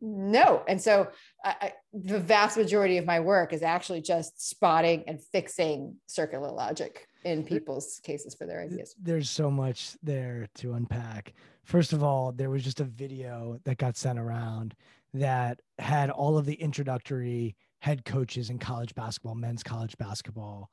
no. 0.04 0.64
And 0.68 0.82
so 0.82 1.10
I, 1.46 1.74
the 1.94 2.20
vast 2.20 2.58
majority 2.58 2.98
of 2.98 3.06
my 3.06 3.20
work 3.20 3.54
is 3.54 3.62
actually 3.62 4.02
just 4.02 4.50
spotting 4.50 5.04
and 5.06 5.22
fixing 5.32 5.98
circular 6.08 6.50
logic 6.50 7.06
in 7.24 7.44
people's 7.44 8.00
cases 8.04 8.34
for 8.34 8.46
their 8.46 8.62
ideas 8.62 8.96
there's 9.02 9.30
so 9.30 9.50
much 9.52 9.96
there 10.02 10.48
to 10.56 10.74
unpack 10.74 11.34
First 11.64 11.94
of 11.94 12.04
all, 12.04 12.32
there 12.32 12.50
was 12.50 12.64
just 12.64 12.80
a 12.80 12.86
video 12.86 13.60
that 13.64 13.78
got 13.78 13.96
sent 13.96 14.20
around 14.20 14.76
that 15.14 15.62
had 15.78 16.10
all 16.10 16.38
of 16.38 16.46
the 16.46 16.56
introductory 16.56 17.56
head 17.80 18.06
coaches 18.06 18.50
in 18.50 18.60
college 18.60 18.96
basketball, 18.96 19.36
men's 19.36 19.64
college 19.64 19.98
basketball, 19.98 20.70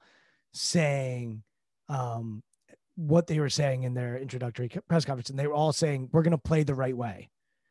saying 0.53 1.43
um, 1.89 2.43
what 2.97 3.27
they 3.27 3.39
were 3.39 3.49
saying 3.49 3.83
in 3.83 3.95
their 3.95 4.17
introductory 4.17 4.69
press 4.89 5.05
conference. 5.05 5.31
And 5.31 5.39
they 5.39 5.47
were 5.47 5.55
all 5.55 5.73
saying, 5.73 6.09
We're 6.13 6.23
going 6.23 6.33
to 6.33 6.39
play 6.39 6.63
the 6.63 6.75
right 6.75 6.97
way. 6.97 7.29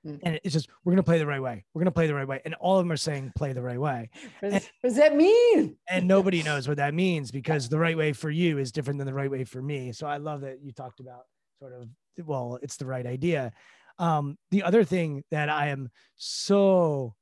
Mm. 0.08 0.20
And 0.24 0.40
it's 0.44 0.54
just, 0.54 0.70
we're 0.84 0.92
going 0.92 0.98
to 0.98 1.04
play 1.04 1.18
the 1.18 1.28
right 1.28 1.42
way. 1.42 1.66
We're 1.74 1.82
going 1.82 1.86
to 1.86 1.92
play 1.92 2.08
the 2.08 2.16
right 2.16 2.28
way. 2.28 2.42
And 2.46 2.54
all 2.56 2.78
of 2.78 2.86
them 2.86 2.92
are 2.92 2.98
saying, 2.98 3.34
play 3.36 3.54
the 3.54 3.62
right 3.62 3.80
way. 3.80 4.10
What 4.40 4.52
does, 4.52 4.70
what 4.82 4.90
does 4.90 4.96
that 4.98 5.16
mean? 5.16 5.78
And 5.90 6.08
nobody 6.08 6.44
knows 6.50 6.68
what 6.68 6.78
that 6.78 6.94
means 6.94 7.32
because 7.32 7.70
the 7.70 7.80
right 7.80 7.98
way 7.98 8.14
for 8.14 8.30
you 8.30 8.58
is 8.58 8.72
different 8.72 8.98
than 9.00 9.08
the 9.08 9.14
right 9.14 9.32
way 9.32 9.44
for 9.44 9.62
me. 9.62 9.92
So 9.92 10.08
I 10.08 10.18
love 10.18 10.42
that 10.42 10.62
you 10.62 10.72
talked 10.72 11.00
about 11.00 11.24
sort 11.60 11.74
of 11.74 11.88
well, 12.26 12.58
it's 12.62 12.78
the 12.78 12.86
right 12.86 13.06
idea. 13.06 13.52
Um, 14.00 14.38
the 14.52 14.64
other 14.64 14.84
thing 14.84 15.24
that 15.32 15.50
I 15.50 15.68
am 15.68 15.90
so 16.16 17.16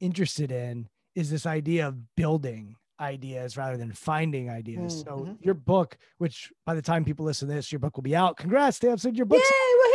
interested 0.00 0.52
in 0.52 0.88
is 1.14 1.30
this 1.30 1.46
idea 1.46 1.88
of 1.88 2.14
building 2.16 2.76
ideas 3.00 3.56
rather 3.56 3.76
than 3.76 3.92
finding 3.92 4.50
ideas. 4.50 5.04
Mm-hmm. 5.04 5.26
So 5.26 5.36
your 5.40 5.54
book, 5.54 5.96
which 6.18 6.52
by 6.64 6.74
the 6.74 6.82
time 6.82 7.04
people 7.04 7.24
listen 7.24 7.48
to 7.48 7.54
this, 7.54 7.72
your 7.72 7.78
book 7.78 7.96
will 7.96 8.02
be 8.02 8.16
out. 8.16 8.36
Congrats, 8.36 8.78
Tamsen, 8.78 9.14
your 9.14 9.26
book. 9.26 9.38
Yay! 9.38 9.85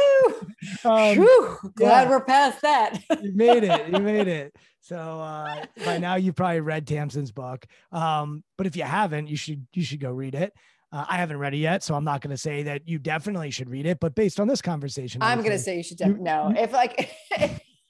Um, 0.85 1.17
Whew, 1.17 1.57
glad 1.75 2.03
yeah. 2.03 2.09
we're 2.09 2.23
past 2.23 2.61
that. 2.61 2.99
you 3.21 3.33
made 3.33 3.63
it. 3.63 3.87
You 3.89 3.99
made 3.99 4.27
it. 4.41 4.55
So 4.79 4.97
uh, 4.97 5.65
by 5.85 5.97
now 5.97 6.15
you've 6.15 6.35
probably 6.35 6.59
read 6.59 6.87
Tamsen's 6.87 7.31
book. 7.31 7.65
Um, 7.91 8.43
but 8.57 8.67
if 8.67 8.75
you 8.75 8.83
haven't, 8.83 9.27
you 9.27 9.37
should 9.37 9.67
you 9.73 9.83
should 9.83 9.99
go 9.99 10.11
read 10.11 10.35
it. 10.35 10.53
Uh, 10.91 11.05
I 11.07 11.17
haven't 11.17 11.37
read 11.37 11.53
it 11.53 11.57
yet, 11.57 11.83
so 11.83 11.95
I'm 11.95 12.03
not 12.03 12.21
going 12.21 12.31
to 12.31 12.37
say 12.37 12.63
that 12.63 12.87
you 12.87 12.99
definitely 12.99 13.51
should 13.51 13.69
read 13.69 13.85
it. 13.85 13.99
But 13.99 14.15
based 14.15 14.39
on 14.39 14.47
this 14.47 14.61
conversation, 14.61 15.21
I'm 15.21 15.39
going 15.39 15.51
to 15.51 15.59
say 15.59 15.77
you 15.77 15.83
should 15.83 15.97
definitely 15.97 16.23
know. 16.23 16.53
If 16.57 16.73
like, 16.73 17.11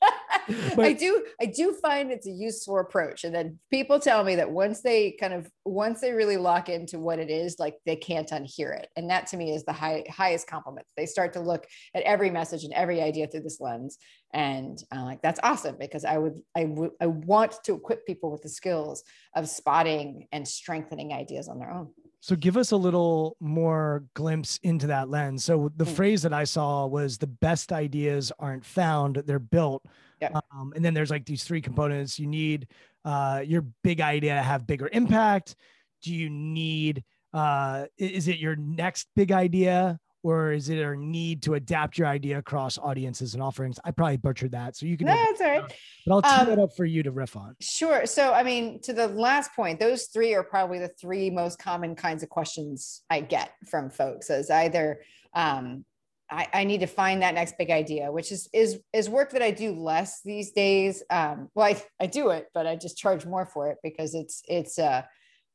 but, 0.76 0.86
I 0.86 0.94
do, 0.94 1.26
I 1.40 1.46
do 1.46 1.74
find 1.74 2.12
it's 2.12 2.28
a 2.28 2.32
useful 2.32 2.80
approach. 2.80 3.24
And 3.24 3.34
then 3.34 3.60
people 3.70 4.00
tell 4.00 4.24
me 4.24 4.36
that 4.36 4.50
once 4.50 4.82
they 4.82 5.12
kind 5.12 5.34
of, 5.34 5.50
once 5.66 6.02
they 6.02 6.12
really 6.12 6.38
lock 6.38 6.70
into 6.70 7.00
what 7.00 7.20
it 7.20 7.30
is, 7.30 7.58
like 7.60 7.76
they 7.86 7.96
can't 7.96 8.30
unhear 8.30 8.78
it. 8.78 8.88
And 8.96 9.10
that 9.10 9.28
to 9.28 9.38
me 9.38 9.54
is 9.54 9.64
the 9.64 9.74
high, 9.74 10.04
highest 10.10 10.48
compliment. 10.48 10.88
They 10.98 11.06
start 11.06 11.34
to 11.34 11.40
look 11.40 11.68
at 11.94 12.04
every 12.04 12.30
message 12.30 12.64
and 12.64 12.74
every 12.74 13.02
idea 13.02 13.28
through 13.28 13.42
this 13.42 13.62
lens. 13.62 13.98
And 14.34 14.82
I'm 14.92 15.06
like, 15.06 15.22
that's 15.22 15.40
awesome 15.44 15.76
because 15.80 16.06
I 16.06 16.18
would, 16.18 16.42
I 16.56 16.66
would, 16.66 16.92
I 17.00 17.08
want 17.08 17.56
to 17.66 17.76
equip 17.76 18.06
people 18.06 18.32
with 18.32 18.42
the 18.42 18.50
skills 18.50 19.04
of 19.36 19.50
spotting 19.50 20.28
and 20.32 20.48
strengthening 20.48 21.14
ideas 21.14 21.48
on 21.48 21.60
their 21.60 21.72
own. 21.72 21.90
So 22.22 22.36
give 22.36 22.56
us 22.56 22.72
a 22.72 22.78
little 22.78 23.36
more 23.40 24.04
glimpse 24.14 24.60
into 24.62 24.88
that 24.88 25.10
lens. 25.10 25.44
So 25.44 25.72
the 25.76 25.86
mm. 25.86 25.96
phrase 25.96 26.22
that 26.22 26.34
I 26.34 26.44
saw 26.44 26.86
was 26.86 27.18
the 27.18 27.28
best 27.28 27.72
ideas 27.72 28.32
aren't 28.38 28.64
found, 28.64 29.24
they're 29.26 29.40
built. 29.40 29.84
Yep. 30.22 30.36
Um, 30.54 30.72
and 30.76 30.86
then 30.86 30.94
there's 30.94 31.10
like 31.10 31.26
these 31.26 31.44
three 31.44 31.62
components. 31.62 32.20
You 32.20 32.28
need 32.28 32.68
uh, 33.04 33.42
your 33.44 33.66
big 33.84 34.02
idea 34.02 34.36
to 34.36 34.42
have 34.42 34.68
bigger 34.68 34.88
impact. 34.94 35.56
Do 36.04 36.14
you 36.14 36.30
need, 36.30 37.04
uh, 37.34 37.86
is 37.98 38.28
it 38.28 38.38
your 38.38 38.56
next 38.56 39.08
big 39.16 39.32
idea 39.32 40.00
or 40.24 40.52
is 40.52 40.70
it 40.70 40.78
a 40.80 40.96
need 40.96 41.42
to 41.44 41.56
adapt 41.56 41.98
your 41.98 42.08
idea 42.08 42.38
across 42.38 42.78
audiences 42.78 43.34
and 43.34 43.42
offerings? 43.42 43.80
I 43.84 43.92
probably 43.92 44.18
butchered 44.18 44.52
that, 44.52 44.76
so 44.76 44.86
you 44.86 44.98
can. 44.98 45.08
No, 45.08 45.16
that's 45.16 45.42
all 45.42 45.48
right. 45.48 45.74
But 46.06 46.14
I'll 46.14 46.22
tee 46.22 46.30
Um, 46.30 46.48
that 46.48 46.60
up 46.60 46.76
for 46.76 46.86
you 46.86 47.04
to 47.04 47.12
riff 47.12 47.36
on. 47.36 47.56
Sure. 47.60 48.06
So, 48.06 48.34
I 48.34 48.44
mean, 48.44 48.82
to 48.82 48.94
the 48.94 49.08
last 49.08 49.54
point, 49.56 49.80
those 49.80 50.06
three 50.06 50.34
are 50.34 50.44
probably 50.44 50.80
the 50.80 50.90
three 50.90 51.30
most 51.30 51.60
common 51.60 51.96
kinds 51.96 52.24
of 52.24 52.30
questions 52.30 53.02
I 53.10 53.22
get 53.22 53.52
from 53.70 53.90
folks 53.90 54.30
as 54.30 54.50
either 54.50 55.02
um, 55.34 55.86
I, 56.30 56.48
I 56.54 56.64
need 56.64 56.80
to 56.80 56.88
find 56.88 57.22
that 57.22 57.34
next 57.36 57.58
big 57.58 57.72
idea, 57.72 58.12
which 58.12 58.32
is 58.32 58.48
is 58.54 58.80
is 58.94 59.10
work 59.10 59.32
that 59.32 59.42
I 59.42 59.52
do 59.52 59.74
less 59.74 60.22
these 60.24 60.52
days. 60.52 61.04
Um, 61.10 61.50
well, 61.56 61.68
I, 61.68 61.84
I 62.00 62.08
do 62.08 62.30
it, 62.30 62.48
but 62.54 62.66
I 62.66 62.78
just 62.78 62.98
charge 62.98 63.26
more 63.26 63.46
for 63.46 63.70
it 63.70 63.78
because 63.84 64.16
it's 64.16 64.42
it's 64.48 64.80
uh 64.80 65.02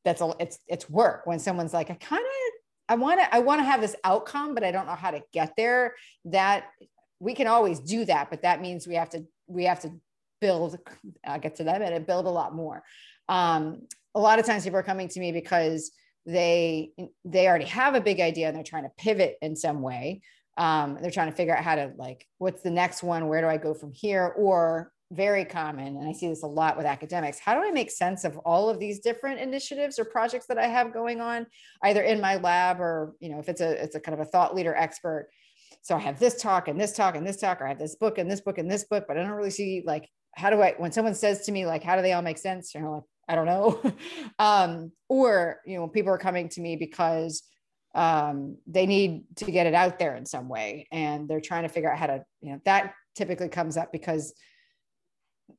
that's 0.04 0.20
a 0.20 0.34
it's 0.38 0.58
it's 0.68 0.90
work 0.90 1.22
when 1.26 1.38
someone's 1.38 1.72
like, 1.72 1.90
I 1.90 1.94
kind 1.94 2.20
of 2.22 2.30
I 2.88 2.94
want 2.94 3.20
to 3.20 3.34
I 3.34 3.40
want 3.40 3.60
to 3.60 3.64
have 3.64 3.80
this 3.80 3.96
outcome, 4.04 4.54
but 4.54 4.64
I 4.64 4.70
don't 4.70 4.86
know 4.86 4.94
how 4.94 5.10
to 5.10 5.22
get 5.32 5.54
there. 5.56 5.94
That 6.26 6.64
we 7.20 7.34
can 7.34 7.46
always 7.46 7.80
do 7.80 8.04
that, 8.04 8.30
but 8.30 8.42
that 8.42 8.60
means 8.60 8.86
we 8.86 8.94
have 8.94 9.10
to 9.10 9.24
we 9.46 9.64
have 9.64 9.80
to 9.80 9.92
build 10.40 10.76
i'll 11.26 11.38
get 11.38 11.56
to 11.56 11.64
that 11.64 11.76
in 11.76 11.82
a 11.82 11.84
minute 11.86 12.06
build 12.06 12.26
a 12.26 12.30
lot 12.30 12.54
more. 12.54 12.82
Um, 13.28 13.82
a 14.14 14.20
lot 14.20 14.38
of 14.38 14.46
times 14.46 14.64
people 14.64 14.78
are 14.78 14.84
coming 14.84 15.08
to 15.08 15.20
me 15.20 15.32
because 15.32 15.90
they 16.24 16.90
they 17.24 17.46
already 17.46 17.66
have 17.66 17.94
a 17.94 18.00
big 18.00 18.20
idea 18.20 18.48
and 18.48 18.56
they're 18.56 18.64
trying 18.64 18.84
to 18.84 18.92
pivot 18.96 19.36
in 19.42 19.56
some 19.56 19.82
way. 19.82 20.22
Um, 20.58 20.98
they're 21.00 21.10
trying 21.10 21.30
to 21.30 21.36
figure 21.36 21.56
out 21.56 21.64
how 21.64 21.74
to 21.74 21.92
like 21.96 22.26
what's 22.38 22.62
the 22.62 22.70
next 22.70 23.02
one? 23.02 23.28
Where 23.28 23.40
do 23.40 23.48
i 23.48 23.56
go 23.56 23.74
from 23.74 23.92
here? 23.92 24.26
Or 24.36 24.92
very 25.12 25.44
common 25.44 25.96
and 25.96 26.08
i 26.08 26.12
see 26.12 26.28
this 26.28 26.42
a 26.42 26.46
lot 26.46 26.76
with 26.76 26.84
academics 26.84 27.38
how 27.38 27.54
do 27.54 27.66
i 27.66 27.70
make 27.70 27.90
sense 27.90 28.24
of 28.24 28.36
all 28.38 28.68
of 28.68 28.80
these 28.80 28.98
different 28.98 29.38
initiatives 29.38 30.00
or 30.00 30.04
projects 30.04 30.46
that 30.46 30.58
i 30.58 30.66
have 30.66 30.92
going 30.92 31.20
on 31.20 31.46
either 31.84 32.02
in 32.02 32.20
my 32.20 32.36
lab 32.36 32.80
or 32.80 33.14
you 33.20 33.28
know 33.28 33.38
if 33.38 33.48
it's 33.48 33.60
a 33.60 33.82
it's 33.82 33.94
a 33.94 34.00
kind 34.00 34.18
of 34.18 34.26
a 34.26 34.28
thought 34.28 34.54
leader 34.54 34.74
expert 34.74 35.28
so 35.86 35.94
I 35.94 36.00
have 36.00 36.18
this 36.18 36.42
talk 36.42 36.66
and 36.66 36.80
this 36.80 36.94
talk 36.94 37.14
and 37.14 37.24
this 37.24 37.36
talk, 37.36 37.60
or 37.60 37.66
I 37.66 37.68
have 37.68 37.78
this 37.78 37.94
book 37.94 38.18
and 38.18 38.28
this 38.28 38.40
book 38.40 38.58
and 38.58 38.68
this 38.68 38.82
book, 38.82 39.04
but 39.06 39.16
I 39.16 39.22
don't 39.22 39.30
really 39.30 39.50
see 39.50 39.84
like 39.86 40.08
how 40.34 40.50
do 40.50 40.60
I 40.60 40.74
when 40.78 40.90
someone 40.90 41.14
says 41.14 41.46
to 41.46 41.52
me 41.52 41.64
like 41.64 41.84
how 41.84 41.94
do 41.94 42.02
they 42.02 42.12
all 42.12 42.22
make 42.22 42.38
sense? 42.38 42.74
You 42.74 42.80
know, 42.80 42.90
like 42.90 43.04
I 43.28 43.36
don't 43.36 43.46
know. 43.46 43.80
um, 44.40 44.90
or 45.08 45.60
you 45.64 45.78
know, 45.78 45.86
people 45.86 46.12
are 46.12 46.18
coming 46.18 46.48
to 46.50 46.60
me 46.60 46.74
because 46.74 47.44
um, 47.94 48.56
they 48.66 48.84
need 48.84 49.26
to 49.36 49.50
get 49.52 49.68
it 49.68 49.74
out 49.74 50.00
there 50.00 50.16
in 50.16 50.26
some 50.26 50.48
way, 50.48 50.88
and 50.90 51.28
they're 51.28 51.40
trying 51.40 51.62
to 51.62 51.68
figure 51.68 51.92
out 51.92 52.00
how 52.00 52.08
to 52.08 52.24
you 52.40 52.52
know 52.52 52.60
that 52.64 52.92
typically 53.14 53.48
comes 53.48 53.76
up 53.76 53.92
because 53.92 54.34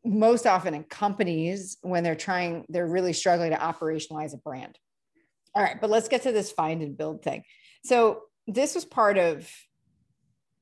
most 0.04 0.46
often 0.46 0.74
in 0.74 0.84
companies 0.84 1.78
when 1.82 2.04
they're 2.04 2.16
trying 2.16 2.66
they're 2.70 2.88
really 2.88 3.14
struggling 3.14 3.52
to 3.52 3.58
operationalize 3.58 4.34
a 4.34 4.38
brand 4.38 4.78
all 5.56 5.64
right 5.64 5.80
but 5.80 5.90
let's 5.90 6.08
get 6.08 6.24
to 6.24 6.32
this 6.32 6.52
find 6.52 6.82
and 6.82 6.98
build 6.98 7.24
thing 7.24 7.44
so 7.84 8.22
this 8.48 8.76
was 8.76 8.86
part 8.86 9.18
of 9.18 9.50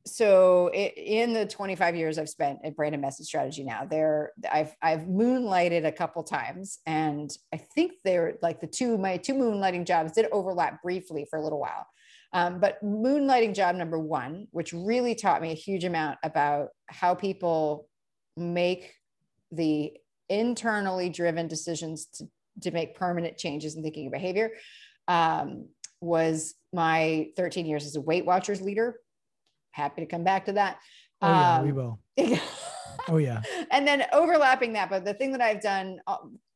so 0.07 0.67
it, 0.67 0.93
in 0.97 1.34
the 1.34 1.45
25 1.45 1.95
years 1.95 2.17
I've 2.17 2.30
spent 2.30 2.59
at 2.63 2.76
brand 2.76 2.93
and 2.93 3.01
message 3.01 3.26
strategy 3.26 3.63
now, 3.63 3.86
there 3.86 4.32
I've 4.51 4.76
I've 4.82 5.01
moonlighted 5.01 5.86
a 5.86 5.91
couple 5.91 6.23
times, 6.23 6.80
and 6.86 7.36
I 7.53 7.57
think 7.57 7.93
they're 8.03 8.38
like 8.41 8.61
the 8.61 8.67
two 8.67 8.97
my 8.97 9.17
two 9.17 9.34
moonlighting 9.34 9.86
jobs 9.86 10.11
did 10.11 10.28
overlap 10.32 10.82
briefly 10.84 11.26
for 11.30 11.39
a 11.39 11.43
little 11.43 11.59
while. 11.59 11.88
Um, 12.34 12.59
but 12.59 12.84
moonlighting 12.84 13.55
job 13.55 13.76
number 13.76 13.97
one, 13.97 14.47
which 14.51 14.73
really 14.73 15.15
taught 15.15 15.41
me 15.41 15.51
a 15.51 15.55
huge 15.55 15.86
amount 15.86 16.19
about 16.21 16.69
how 16.88 17.15
people 17.15 17.88
make 18.38 18.93
the 19.51 19.93
internally 20.29 21.09
driven 21.09 21.47
decisions 21.47 22.07
to, 22.07 22.27
to 22.61 22.71
make 22.71 22.95
permanent 22.95 23.37
changes 23.37 23.75
in 23.75 23.83
thinking 23.83 24.03
and 24.05 24.11
behavior, 24.11 24.51
um, 25.07 25.67
was 26.01 26.55
my 26.73 27.29
13 27.37 27.65
years 27.65 27.85
as 27.85 27.95
a 27.95 28.01
Weight 28.01 28.25
Watchers 28.25 28.61
leader 28.61 28.99
happy 29.75 30.01
to 30.01 30.07
come 30.07 30.23
back 30.23 30.45
to 30.45 30.53
that. 30.53 30.77
Oh 31.21 31.29
yeah, 31.29 31.61
we 31.61 31.69
Um, 31.69 31.75
will. 31.75 31.99
Oh 33.07 33.17
yeah. 33.17 33.41
and 33.71 33.87
then 33.87 34.03
overlapping 34.13 34.73
that, 34.73 34.89
but 34.89 35.05
the 35.05 35.13
thing 35.13 35.31
that 35.33 35.41
I've 35.41 35.61
done 35.61 35.99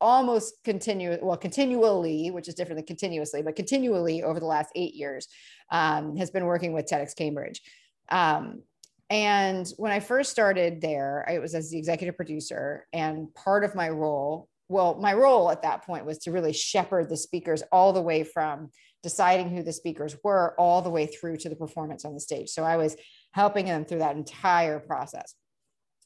almost 0.01 0.55
continue 0.63 1.15
well, 1.21 1.37
continually, 1.37 2.31
which 2.31 2.47
is 2.47 2.55
different 2.55 2.77
than 2.77 2.85
continuously, 2.87 3.43
but 3.43 3.55
continually 3.55 4.23
over 4.23 4.39
the 4.39 4.47
last 4.47 4.69
eight 4.75 4.95
years, 4.95 5.27
um, 5.69 6.15
has 6.15 6.31
been 6.31 6.45
working 6.45 6.73
with 6.73 6.87
TEDx 6.87 7.15
Cambridge. 7.15 7.61
Um, 8.09 8.63
and 9.09 9.67
when 9.77 9.91
I 9.91 9.99
first 9.99 10.31
started 10.31 10.81
there, 10.81 11.25
I 11.27 11.39
was 11.39 11.55
as 11.55 11.71
the 11.71 11.77
executive 11.77 12.15
producer, 12.15 12.87
and 12.93 13.33
part 13.33 13.63
of 13.63 13.75
my 13.75 13.89
role, 13.89 14.47
well, 14.67 14.99
my 15.01 15.13
role 15.13 15.49
at 15.49 15.63
that 15.63 15.83
point 15.85 16.05
was 16.05 16.19
to 16.19 16.31
really 16.31 16.53
shepherd 16.53 17.09
the 17.09 17.17
speakers 17.17 17.63
all 17.71 17.91
the 17.91 18.01
way 18.01 18.23
from 18.23 18.69
deciding 19.01 19.49
who 19.49 19.63
the 19.63 19.73
speakers 19.73 20.15
were 20.23 20.53
all 20.59 20.81
the 20.81 20.89
way 20.89 21.07
through 21.07 21.37
to 21.37 21.49
the 21.49 21.55
performance 21.55 22.05
on 22.05 22.13
the 22.13 22.19
stage. 22.19 22.49
So 22.49 22.63
I 22.63 22.77
was 22.77 22.95
helping 23.31 23.65
them 23.65 23.85
through 23.85 23.99
that 23.99 24.15
entire 24.15 24.79
process. 24.79 25.33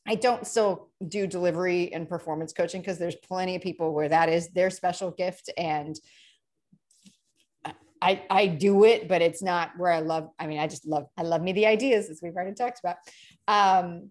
I 0.08 0.16
don't 0.16 0.46
still 0.46 0.90
do 1.06 1.28
delivery 1.28 1.94
and 1.94 2.08
performance 2.08 2.54
coaching 2.54 2.82
because 2.82 3.00
there's 3.00 3.16
plenty 3.16 3.56
of 3.56 3.62
people 3.62 3.94
where 3.94 4.10
that 4.10 4.30
is 4.30 4.50
their 4.50 4.70
special 4.70 5.12
gift 5.12 5.50
and 5.58 5.96
I, 8.04 8.24
I 8.30 8.48
do 8.48 8.84
it, 8.84 9.08
but 9.08 9.22
it's 9.22 9.42
not 9.42 9.72
where 9.78 9.92
I 9.92 10.02
love. 10.02 10.30
I 10.38 10.48
mean, 10.48 10.60
I 10.60 10.68
just 10.68 10.86
love, 10.86 11.08
I 11.18 11.24
love 11.24 11.42
me 11.42 11.54
the 11.54 11.68
ideas 11.68 12.10
as 12.10 12.20
we've 12.22 12.36
already 12.36 12.54
talked 12.54 12.80
about. 12.84 12.98
Um, 13.48 14.10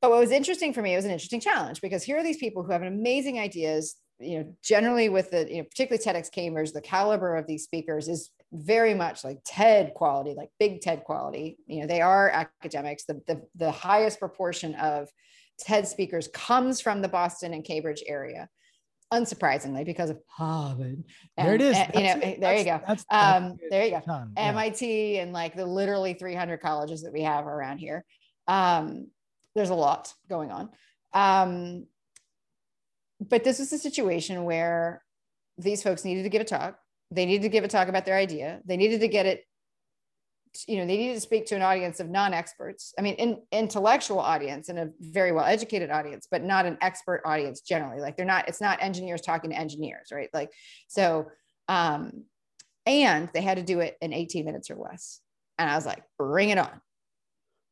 but 0.00 0.10
what 0.10 0.20
was 0.20 0.30
interesting 0.30 0.72
for 0.72 0.82
me, 0.82 0.94
it 0.94 0.96
was 0.96 1.04
an 1.04 1.10
interesting 1.10 1.40
challenge 1.40 1.80
because 1.80 2.02
here 2.02 2.18
are 2.18 2.22
these 2.24 2.38
people 2.38 2.62
who 2.62 2.72
have 2.72 2.82
amazing 2.82 3.38
ideas, 3.38 3.96
you 4.18 4.38
know, 4.38 4.56
generally 4.64 5.08
with 5.08 5.30
the, 5.30 5.48
you 5.48 5.58
know, 5.58 5.64
particularly 5.64 6.02
TEDx 6.02 6.32
Cambridge, 6.32 6.72
the 6.72 6.80
caliber 6.80 7.36
of 7.36 7.46
these 7.46 7.62
speakers 7.64 8.08
is 8.08 8.30
very 8.52 8.94
much 8.94 9.22
like 9.22 9.38
TED 9.44 9.94
quality, 9.94 10.34
like 10.34 10.48
big 10.58 10.80
TED 10.80 11.04
quality. 11.04 11.58
You 11.66 11.82
know, 11.82 11.86
they 11.86 12.00
are 12.00 12.30
academics. 12.30 13.04
The, 13.04 13.20
the, 13.26 13.42
the 13.54 13.70
highest 13.70 14.18
proportion 14.18 14.74
of 14.76 15.08
TED 15.60 15.86
speakers 15.86 16.28
comes 16.32 16.80
from 16.80 17.02
the 17.02 17.08
Boston 17.08 17.54
and 17.54 17.64
Cambridge 17.64 18.02
area, 18.06 18.48
unsurprisingly, 19.12 19.84
because 19.84 20.10
of 20.10 20.18
Harvard. 20.26 21.04
There 21.36 21.54
it 21.54 21.60
is. 21.60 21.76
And- 21.76 21.94
you 21.94 22.02
know, 22.02 22.16
it. 22.26 22.40
there 22.40 22.56
you 22.56 22.64
go. 22.64 22.78
That's- 22.86 23.04
that's- 23.10 23.42
Um, 23.42 23.58
there 23.70 23.84
you 23.84 23.90
go. 23.92 24.00
Ton, 24.00 24.32
yeah. 24.36 24.42
MIT 24.48 25.18
and 25.18 25.32
like 25.32 25.54
the 25.54 25.66
literally 25.66 26.14
300 26.14 26.60
colleges 26.60 27.02
that 27.02 27.12
we 27.12 27.22
have 27.22 27.46
around 27.46 27.78
here. 27.78 28.04
Um, 28.48 29.08
there's 29.54 29.70
a 29.70 29.74
lot 29.74 30.12
going 30.28 30.50
on. 30.50 30.70
Um, 31.12 31.86
but 33.20 33.44
this 33.44 33.58
was 33.58 33.72
a 33.72 33.78
situation 33.78 34.44
where 34.44 35.04
these 35.58 35.82
folks 35.82 36.04
needed 36.04 36.22
to 36.24 36.28
give 36.28 36.40
a 36.42 36.44
talk. 36.44 36.78
They 37.10 37.26
needed 37.26 37.42
to 37.42 37.48
give 37.50 37.62
a 37.62 37.68
talk 37.68 37.88
about 37.88 38.04
their 38.06 38.16
idea. 38.16 38.60
They 38.64 38.76
needed 38.78 39.00
to 39.02 39.08
get 39.08 39.26
it, 39.26 39.44
you 40.66 40.76
know, 40.76 40.86
they 40.86 40.96
needed 40.96 41.14
to 41.14 41.20
speak 41.20 41.46
to 41.46 41.56
an 41.56 41.62
audience 41.62 42.00
of 42.00 42.08
non-experts. 42.08 42.94
I 42.98 43.02
mean, 43.02 43.14
an 43.14 43.38
intellectual 43.52 44.20
audience 44.20 44.68
and 44.68 44.78
a 44.78 44.90
very 45.00 45.32
well 45.32 45.44
educated 45.44 45.90
audience, 45.90 46.26
but 46.30 46.42
not 46.42 46.66
an 46.66 46.78
expert 46.80 47.22
audience 47.24 47.60
generally. 47.60 48.00
Like 48.00 48.16
they're 48.16 48.26
not, 48.26 48.48
it's 48.48 48.60
not 48.60 48.82
engineers 48.82 49.22
talking 49.22 49.50
to 49.50 49.56
engineers, 49.56 50.08
right? 50.12 50.28
Like, 50.32 50.50
so, 50.88 51.28
um, 51.68 52.24
and 52.86 53.28
they 53.32 53.40
had 53.40 53.58
to 53.58 53.62
do 53.62 53.80
it 53.80 53.96
in 54.00 54.12
18 54.12 54.44
minutes 54.44 54.70
or 54.70 54.76
less. 54.76 55.20
And 55.58 55.70
I 55.70 55.74
was 55.74 55.86
like, 55.86 56.02
bring 56.18 56.50
it 56.50 56.58
on. 56.58 56.80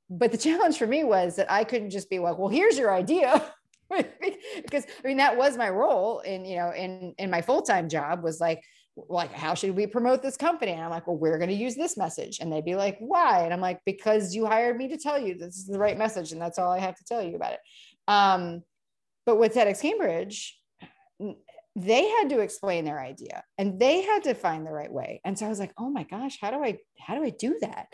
But 0.09 0.33
the 0.33 0.39
challenge 0.49 0.79
for 0.79 0.87
me 0.87 1.05
was 1.05 1.37
that 1.37 1.51
I 1.51 1.65
couldn't 1.65 1.91
just 1.91 2.09
be 2.11 2.19
like, 2.19 2.39
well, 2.39 2.49
here's 2.49 2.79
your 2.79 2.95
idea. 2.95 3.45
because 4.63 4.87
I 5.05 5.09
mean, 5.09 5.17
that 5.17 5.37
was 5.37 5.57
my 5.57 5.69
role 5.69 6.21
in, 6.21 6.45
you 6.45 6.57
know, 6.57 6.71
in, 6.71 7.15
in 7.19 7.31
my 7.31 7.43
full-time 7.43 7.89
job 7.89 8.23
was 8.23 8.41
like, 8.41 8.63
like, 8.97 9.33
how 9.33 9.55
should 9.55 9.77
we 9.77 9.87
promote 9.87 10.23
this 10.23 10.37
company? 10.37 10.73
And 10.73 10.83
I'm 10.83 10.91
like, 10.91 11.07
well, 11.07 11.17
we're 11.17 11.39
going 11.39 11.51
to 11.51 11.55
use 11.55 11.75
this 11.77 11.97
message. 11.97 12.39
And 12.41 12.53
they'd 12.53 12.65
be 12.65 12.75
like, 12.75 12.97
why? 12.99 13.45
And 13.45 13.53
I'm 13.53 13.61
like, 13.61 13.81
because 13.87 14.35
you 14.35 14.47
hired 14.47 14.77
me 14.77 14.89
to 14.89 14.99
tell 14.99 15.19
you 15.19 15.35
this 15.35 15.57
is 15.57 15.67
the 15.67 15.79
right 15.79 15.97
message. 15.97 16.33
And 16.33 16.41
that's 16.41 16.59
all 16.59 16.71
I 16.71 16.81
have 16.81 16.97
to 16.97 17.05
tell 17.05 17.23
you 17.23 17.37
about 17.37 17.55
it. 17.55 17.61
Um, 18.09 18.63
but 19.27 19.37
with 19.37 19.55
TEDx 19.55 19.81
Cambridge, 19.81 20.59
they 21.77 22.09
had 22.09 22.31
to 22.31 22.41
explain 22.41 22.85
their 22.85 23.01
idea 23.01 23.45
and 23.57 23.79
they 23.79 24.03
had 24.03 24.25
to 24.25 24.35
find 24.35 24.67
the 24.67 24.73
right 24.73 24.93
way. 24.93 25.21
And 25.25 25.39
so 25.39 25.47
I 25.47 25.49
was 25.49 25.61
like, 25.61 25.73
oh 25.79 25.89
my 25.89 26.03
gosh, 26.03 26.39
how 26.41 26.51
do 26.51 26.63
I, 26.63 26.79
how 26.99 27.15
do 27.15 27.23
I 27.23 27.31
do 27.31 27.59
that? 27.61 27.87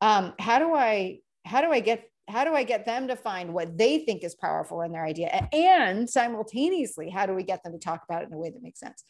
Um, 0.00 0.34
how 0.38 0.58
do 0.58 0.74
I, 0.74 1.20
how 1.44 1.60
do 1.60 1.72
I 1.72 1.80
get, 1.80 2.08
how 2.28 2.44
do 2.44 2.54
I 2.54 2.64
get 2.64 2.84
them 2.84 3.08
to 3.08 3.16
find 3.16 3.54
what 3.54 3.76
they 3.78 4.00
think 4.00 4.22
is 4.22 4.34
powerful 4.34 4.82
in 4.82 4.92
their 4.92 5.04
idea? 5.04 5.48
And 5.52 6.08
simultaneously, 6.08 7.08
how 7.08 7.26
do 7.26 7.34
we 7.34 7.42
get 7.42 7.62
them 7.62 7.72
to 7.72 7.78
talk 7.78 8.02
about 8.08 8.22
it 8.22 8.28
in 8.28 8.34
a 8.34 8.38
way 8.38 8.50
that 8.50 8.62
makes 8.62 8.80
sense? 8.80 9.02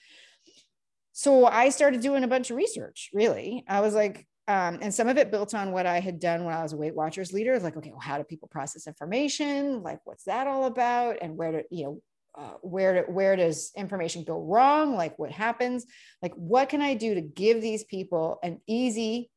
So 1.13 1.47
I 1.47 1.69
started 1.69 2.01
doing 2.01 2.25
a 2.25 2.29
bunch 2.29 2.51
of 2.51 2.57
research, 2.57 3.11
really. 3.13 3.65
I 3.69 3.81
was 3.81 3.95
like, 3.95 4.27
um, 4.49 4.79
and 4.83 4.93
some 4.93 5.09
of 5.09 5.19
it 5.19 5.31
built 5.31 5.55
on 5.55 5.73
what 5.73 5.87
I 5.87 6.01
had 6.01 6.19
done 6.19 6.45
when 6.45 6.55
I 6.55 6.63
was 6.63 6.73
a 6.73 6.77
Weight 6.77 6.95
Watchers 6.95 7.33
leader. 7.33 7.59
Like, 7.61 7.77
okay, 7.77 7.91
well, 7.91 8.01
how 8.01 8.19
do 8.19 8.25
people 8.25 8.49
process 8.49 8.87
information? 8.87 9.83
Like, 9.83 10.01
what's 10.05 10.25
that 10.25 10.47
all 10.47 10.65
about? 10.65 11.19
And 11.23 11.37
where 11.37 11.53
do, 11.53 11.63
you 11.71 11.85
know, 11.85 12.03
uh, 12.37 12.55
where 12.63 12.95
do, 13.05 13.13
where 13.13 13.37
does 13.37 13.73
information 13.77 14.25
go 14.25 14.41
wrong? 14.41 14.97
Like, 14.97 15.19
what 15.19 15.31
happens? 15.31 15.87
Like, 16.23 16.35
what 16.35 16.71
can 16.71 16.81
I 16.81 16.95
do 16.95 17.15
to 17.15 17.21
give 17.21 17.61
these 17.61 17.85
people 17.85 18.39
an 18.43 18.61
easy, 18.67 19.31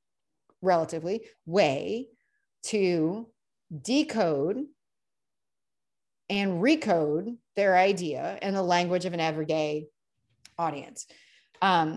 relatively, 0.61 1.27
way 1.45 2.07
to 2.63 3.27
decode 3.83 4.65
and 6.29 6.63
recode 6.63 7.37
their 7.55 7.77
idea 7.77 8.39
in 8.41 8.53
the 8.53 8.63
language 8.63 9.05
of 9.05 9.13
an 9.13 9.19
everyday 9.19 9.87
audience? 10.57 11.05
Um, 11.65 11.89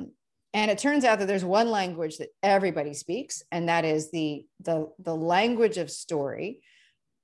And 0.55 0.71
it 0.71 0.79
turns 0.79 1.05
out 1.05 1.19
that 1.19 1.29
there's 1.29 1.45
one 1.45 1.71
language 1.71 2.17
that 2.19 2.31
everybody 2.43 2.95
speaks, 2.95 3.43
and 3.53 3.69
that 3.69 3.85
is 3.85 4.11
the 4.11 4.47
the 4.69 4.77
the 4.99 5.15
language 5.15 5.77
of 5.79 5.91
story 5.91 6.61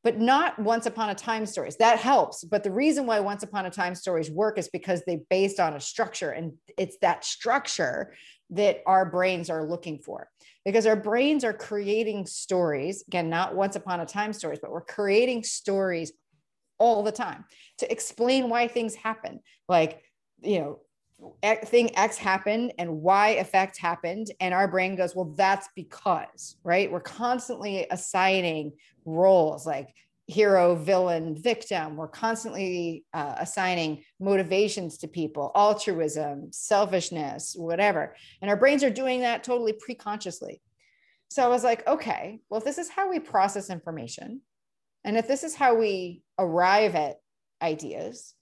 but 0.04 0.20
not 0.20 0.58
once 0.58 0.84
upon 0.84 1.08
a 1.08 1.14
time 1.14 1.46
stories. 1.46 1.78
That 1.78 1.98
helps. 1.98 2.44
But 2.44 2.62
the 2.62 2.70
reason 2.70 3.06
why 3.06 3.20
once 3.20 3.42
upon 3.42 3.64
a 3.64 3.70
time 3.70 3.94
stories 3.94 4.30
work 4.30 4.58
is 4.58 4.68
because 4.68 5.02
they 5.02 5.20
based 5.30 5.58
on 5.58 5.74
a 5.74 5.80
structure 5.80 6.30
and 6.30 6.52
it's 6.76 6.98
that 7.00 7.24
structure 7.24 8.14
that 8.50 8.82
our 8.86 9.06
brains 9.10 9.48
are 9.48 9.66
looking 9.66 9.98
for 9.98 10.28
because 10.66 10.86
our 10.86 10.96
brains 10.96 11.42
are 11.42 11.54
creating 11.54 12.26
stories 12.26 13.02
again 13.08 13.30
not 13.30 13.56
once 13.56 13.74
upon 13.74 14.00
a 14.00 14.06
time 14.06 14.34
stories 14.34 14.58
but 14.60 14.70
we're 14.70 14.84
creating 14.84 15.42
stories 15.42 16.12
all 16.78 17.02
the 17.02 17.10
time 17.10 17.46
to 17.78 17.90
explain 17.90 18.50
why 18.50 18.68
things 18.68 18.94
happen 18.94 19.40
like 19.66 20.02
you 20.42 20.58
know 20.60 20.80
thing 21.64 21.96
X 21.96 22.16
happened 22.16 22.72
and 22.78 23.00
Y 23.02 23.30
effect 23.30 23.78
happened. 23.78 24.28
And 24.40 24.54
our 24.54 24.68
brain 24.68 24.96
goes, 24.96 25.14
well, 25.14 25.32
that's 25.36 25.68
because, 25.74 26.56
right? 26.64 26.90
We're 26.90 27.00
constantly 27.00 27.86
assigning 27.90 28.72
roles 29.04 29.66
like 29.66 29.94
hero, 30.26 30.74
villain, 30.74 31.36
victim. 31.36 31.96
We're 31.96 32.08
constantly 32.08 33.04
uh, 33.12 33.34
assigning 33.38 34.04
motivations 34.18 34.98
to 34.98 35.08
people, 35.08 35.52
altruism, 35.54 36.50
selfishness, 36.50 37.54
whatever. 37.56 38.16
And 38.40 38.50
our 38.50 38.56
brains 38.56 38.82
are 38.82 38.90
doing 38.90 39.20
that 39.20 39.44
totally 39.44 39.74
preconsciously. 39.74 40.60
So 41.28 41.44
I 41.44 41.48
was 41.48 41.64
like, 41.64 41.86
okay, 41.86 42.40
well, 42.48 42.58
if 42.58 42.64
this 42.64 42.78
is 42.78 42.88
how 42.88 43.10
we 43.10 43.18
process 43.18 43.68
information, 43.68 44.40
and 45.04 45.18
if 45.18 45.28
this 45.28 45.44
is 45.44 45.54
how 45.54 45.74
we 45.74 46.22
arrive 46.38 46.94
at 46.94 47.16
ideas, 47.60 48.34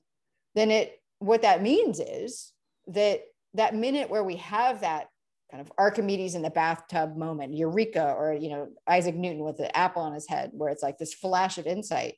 then 0.55 0.71
it 0.71 1.01
what 1.19 1.43
that 1.43 1.63
means 1.63 2.01
is 2.01 2.52
that 2.89 3.23
that 3.55 3.75
minute 3.75 4.11
where 4.11 4.25
we 4.25 4.37
have 4.37 4.81
that 4.81 5.09
kind 5.51 5.61
of 5.61 5.71
Archimedes 5.77 6.35
in 6.35 6.43
the 6.43 6.51
bathtub 6.51 7.17
moment, 7.17 7.55
Eureka, 7.55 8.15
or 8.19 8.33
you 8.33 8.49
know 8.49 8.69
Isaac 8.89 9.15
Newton 9.15 9.45
with 9.45 9.59
the 9.59 9.75
apple 9.77 10.03
on 10.03 10.15
his 10.15 10.29
head, 10.29 10.51
where 10.55 10.71
it's 10.71 10.83
like 10.83 10.99
this 10.99 11.15
flash 11.15 11.59
of 11.59 11.67
insight. 11.67 12.15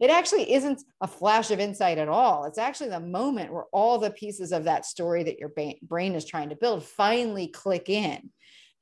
It 0.00 0.10
actually 0.10 0.52
isn't 0.52 0.82
a 1.00 1.08
flash 1.08 1.50
of 1.50 1.60
insight 1.60 1.98
at 1.98 2.08
all. 2.08 2.44
It's 2.44 2.58
actually 2.58 2.90
the 2.90 3.00
moment 3.00 3.52
where 3.52 3.66
all 3.72 3.98
the 3.98 4.12
pieces 4.12 4.52
of 4.52 4.64
that 4.64 4.86
story 4.86 5.24
that 5.24 5.38
your 5.38 5.52
brain 5.82 6.14
is 6.14 6.24
trying 6.24 6.50
to 6.50 6.56
build 6.56 6.84
finally 6.84 7.48
click 7.48 7.88
in, 7.88 8.30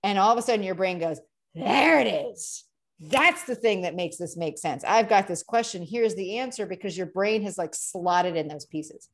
and 0.02 0.18
all 0.18 0.32
of 0.32 0.38
a 0.38 0.42
sudden 0.42 0.64
your 0.64 0.74
brain 0.74 0.98
goes, 0.98 1.20
"There 1.54 2.00
it 2.00 2.06
is." 2.06 2.64
That's 2.98 3.44
the 3.44 3.56
thing 3.56 3.82
that 3.82 3.94
makes 3.94 4.16
this 4.16 4.36
make 4.36 4.56
sense. 4.56 4.82
I've 4.84 5.08
got 5.08 5.26
this 5.28 5.42
question. 5.42 5.82
Here's 5.82 6.14
the 6.14 6.38
answer 6.38 6.64
because 6.64 6.96
your 6.96 7.06
brain 7.06 7.42
has 7.42 7.58
like 7.58 7.74
slotted 7.74 8.36
in 8.36 8.48
those 8.48 8.64
pieces. 8.64 9.08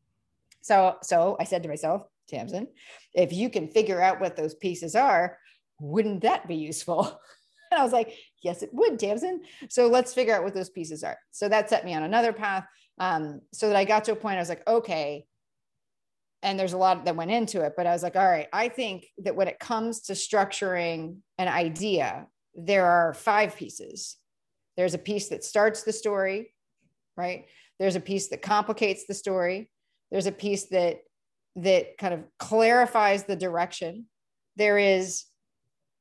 So, 0.60 0.96
so 1.02 1.36
I 1.40 1.44
said 1.44 1.64
to 1.64 1.68
myself, 1.68 2.02
Tamsen, 2.32 2.68
if 3.14 3.32
you 3.32 3.50
can 3.50 3.68
figure 3.68 4.00
out 4.00 4.20
what 4.20 4.36
those 4.36 4.54
pieces 4.54 4.94
are, 4.94 5.38
wouldn't 5.78 6.22
that 6.22 6.48
be 6.48 6.56
useful? 6.56 7.20
And 7.72 7.80
I 7.80 7.84
was 7.84 7.92
like, 7.94 8.18
yes, 8.42 8.62
it 8.62 8.68
would, 8.74 8.98
Tamsen. 8.98 9.40
So 9.70 9.86
let's 9.86 10.12
figure 10.12 10.34
out 10.34 10.44
what 10.44 10.52
those 10.52 10.68
pieces 10.68 11.02
are. 11.02 11.16
So 11.30 11.48
that 11.48 11.70
set 11.70 11.86
me 11.86 11.94
on 11.94 12.02
another 12.02 12.30
path. 12.30 12.66
Um, 12.98 13.40
so 13.54 13.68
that 13.68 13.76
I 13.76 13.86
got 13.86 14.04
to 14.04 14.12
a 14.12 14.14
point, 14.14 14.36
I 14.36 14.40
was 14.40 14.50
like, 14.50 14.62
okay. 14.68 15.24
And 16.42 16.60
there's 16.60 16.74
a 16.74 16.76
lot 16.76 17.06
that 17.06 17.16
went 17.16 17.30
into 17.30 17.62
it, 17.62 17.72
but 17.74 17.86
I 17.86 17.92
was 17.92 18.02
like, 18.02 18.14
all 18.14 18.28
right, 18.28 18.48
I 18.52 18.68
think 18.68 19.06
that 19.24 19.36
when 19.36 19.48
it 19.48 19.58
comes 19.58 20.02
to 20.02 20.12
structuring 20.12 21.16
an 21.38 21.48
idea, 21.48 22.26
there 22.54 22.84
are 22.84 23.14
five 23.14 23.56
pieces. 23.56 24.18
There's 24.76 24.92
a 24.92 24.98
piece 24.98 25.28
that 25.28 25.42
starts 25.42 25.82
the 25.82 25.94
story, 25.94 26.52
right? 27.16 27.46
There's 27.78 27.96
a 27.96 28.00
piece 28.00 28.28
that 28.28 28.42
complicates 28.42 29.06
the 29.06 29.14
story. 29.14 29.70
There's 30.10 30.26
a 30.26 30.32
piece 30.32 30.66
that 30.66 30.98
that 31.56 31.98
kind 31.98 32.14
of 32.14 32.24
clarifies 32.38 33.24
the 33.24 33.36
direction. 33.36 34.06
There 34.56 34.78
is 34.78 35.24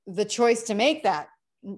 the 0.08 0.26
choice 0.26 0.64
to 0.64 0.76
make 0.76 1.04
that 1.04 1.28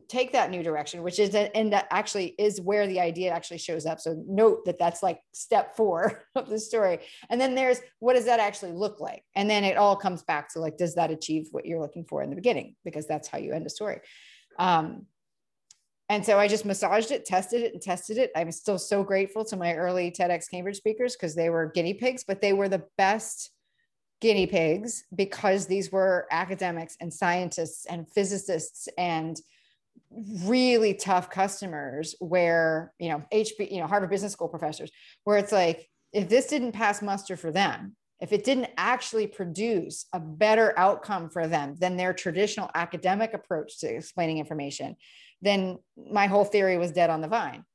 take 0.07 0.32
that 0.32 0.49
new 0.49 0.63
direction 0.63 1.03
which 1.03 1.19
is 1.19 1.36
and 1.36 1.74
that 1.74 1.88
actually 1.91 2.28
is 2.39 2.61
where 2.61 2.88
the 2.88 3.01
idea 3.01 3.30
actually 3.30 3.57
shows 3.57 3.86
up 3.86 3.99
so 3.99 4.15
note 4.26 4.63
that 4.63 4.80
that's 4.80 5.03
like 5.03 5.19
step 5.34 5.76
four 5.76 6.24
of 6.36 6.47
the 6.47 6.57
story 6.57 6.99
and 7.30 7.39
then 7.39 7.53
there's 7.53 7.82
what 7.99 8.13
does 8.13 8.24
that 8.24 8.39
actually 8.39 8.71
look 8.71 9.01
like 9.01 9.26
and 9.36 9.49
then 9.49 9.65
it 9.65 9.76
all 9.76 9.97
comes 9.97 10.24
back 10.24 10.47
to 10.47 10.61
like 10.61 10.78
does 10.78 10.95
that 10.95 11.11
achieve 11.11 11.49
what 11.51 11.65
you're 11.65 11.82
looking 11.82 12.05
for 12.05 12.24
in 12.24 12.30
the 12.30 12.36
beginning 12.36 12.78
because 12.86 13.05
that's 13.07 13.28
how 13.28 13.38
you 13.38 13.51
end 13.51 13.65
a 13.65 13.69
story 13.69 13.99
um, 14.57 15.05
and 16.09 16.26
so 16.26 16.38
I 16.38 16.47
just 16.47 16.65
massaged 16.65 17.11
it, 17.11 17.26
tested 17.26 17.63
it, 17.63 17.74
and 17.74 17.82
tested 17.82 18.17
it. 18.17 18.32
I'm 18.36 18.51
still 18.51 18.78
so 18.78 19.03
grateful 19.03 19.45
to 19.45 19.57
my 19.57 19.74
early 19.74 20.11
TEDx 20.11 20.49
Cambridge 20.49 20.76
speakers 20.76 21.15
because 21.15 21.34
they 21.34 21.49
were 21.49 21.71
guinea 21.74 21.93
pigs, 21.93 22.24
but 22.24 22.41
they 22.41 22.53
were 22.53 22.69
the 22.69 22.84
best 22.97 23.51
guinea 24.24 24.47
pigs 24.47 25.03
because 25.13 25.67
these 25.67 25.91
were 25.91 26.26
academics 26.32 26.95
and 27.01 27.13
scientists 27.13 27.86
and 27.88 28.09
physicists 28.09 28.88
and 28.97 29.41
really 30.45 30.93
tough 30.93 31.30
customers 31.30 32.15
where 32.19 32.93
you 32.99 33.09
know 33.09 33.21
HB 33.34 33.69
you 33.69 33.82
know 33.82 33.88
Harvard 33.88 34.09
Business 34.09 34.32
School 34.32 34.47
professors 34.47 34.89
where 35.26 35.38
it's 35.38 35.51
like 35.51 35.89
if 36.13 36.30
this 36.30 36.47
didn't 36.47 36.71
pass 36.71 37.01
muster 37.01 37.36
for 37.36 37.51
them 37.51 37.97
if 38.21 38.32
it 38.32 38.45
didn't 38.45 38.69
actually 38.78 39.28
produce 39.28 40.05
a 40.13 40.21
better 40.21 40.74
outcome 40.80 41.30
for 41.30 41.45
them 41.45 41.76
than 41.78 41.97
their 41.97 42.13
traditional 42.13 42.71
academic 42.76 43.34
approach 43.34 43.78
to 43.80 43.93
explaining 43.93 44.38
information 44.38 44.95
then 45.41 45.80
my 45.97 46.28
whole 46.28 46.45
theory 46.45 46.78
was 46.78 46.93
dead 46.93 47.09
on 47.09 47.19
the 47.19 47.28
vine. 47.28 47.65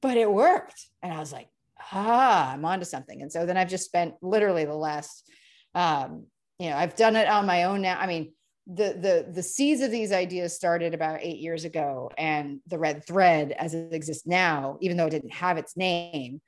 But 0.00 0.16
it 0.16 0.30
worked. 0.30 0.86
And 1.02 1.12
I 1.12 1.18
was 1.18 1.32
like 1.32 1.48
ah 1.90 2.52
I'm 2.52 2.64
onto 2.64 2.84
something. 2.84 3.20
And 3.20 3.32
so 3.32 3.46
then 3.46 3.56
I've 3.56 3.68
just 3.68 3.86
spent 3.86 4.14
literally 4.22 4.64
the 4.64 4.76
last 4.76 5.28
um, 5.74 6.26
you 6.58 6.70
know, 6.70 6.76
I've 6.76 6.96
done 6.96 7.16
it 7.16 7.28
on 7.28 7.46
my 7.46 7.64
own 7.64 7.82
now. 7.82 7.98
I 7.98 8.06
mean, 8.06 8.32
the 8.66 8.96
the 8.98 9.32
the 9.32 9.42
seeds 9.42 9.80
of 9.80 9.90
these 9.90 10.12
ideas 10.12 10.54
started 10.54 10.94
about 10.94 11.20
eight 11.22 11.38
years 11.38 11.64
ago, 11.64 12.10
and 12.16 12.60
the 12.66 12.78
red 12.78 13.04
thread, 13.06 13.52
as 13.52 13.74
it 13.74 13.92
exists 13.92 14.26
now, 14.26 14.78
even 14.80 14.96
though 14.96 15.06
it 15.06 15.10
didn't 15.10 15.34
have 15.34 15.58
its 15.58 15.76
name 15.76 16.40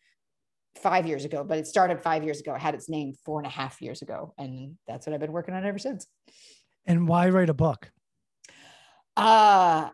five 0.77 1.07
years 1.07 1.25
ago, 1.25 1.45
but 1.45 1.59
it 1.59 1.66
started 1.66 2.01
five 2.01 2.25
years 2.25 2.41
ago. 2.41 2.55
It 2.55 2.61
had 2.61 2.75
its 2.75 2.89
name 2.89 3.14
four 3.25 3.39
and 3.41 3.47
a 3.47 3.51
half 3.51 3.83
years 3.83 4.03
ago, 4.03 4.35
and 4.39 4.77
that's 4.87 5.07
what 5.07 5.14
I've 5.14 5.20
been 5.20 5.33
working 5.33 5.55
on 5.55 5.64
ever 5.64 5.79
since. 5.79 6.07
And 6.87 7.09
why 7.09 7.29
write 7.31 7.51
a 7.51 7.55
book? 7.55 7.91
Uh 9.16 9.91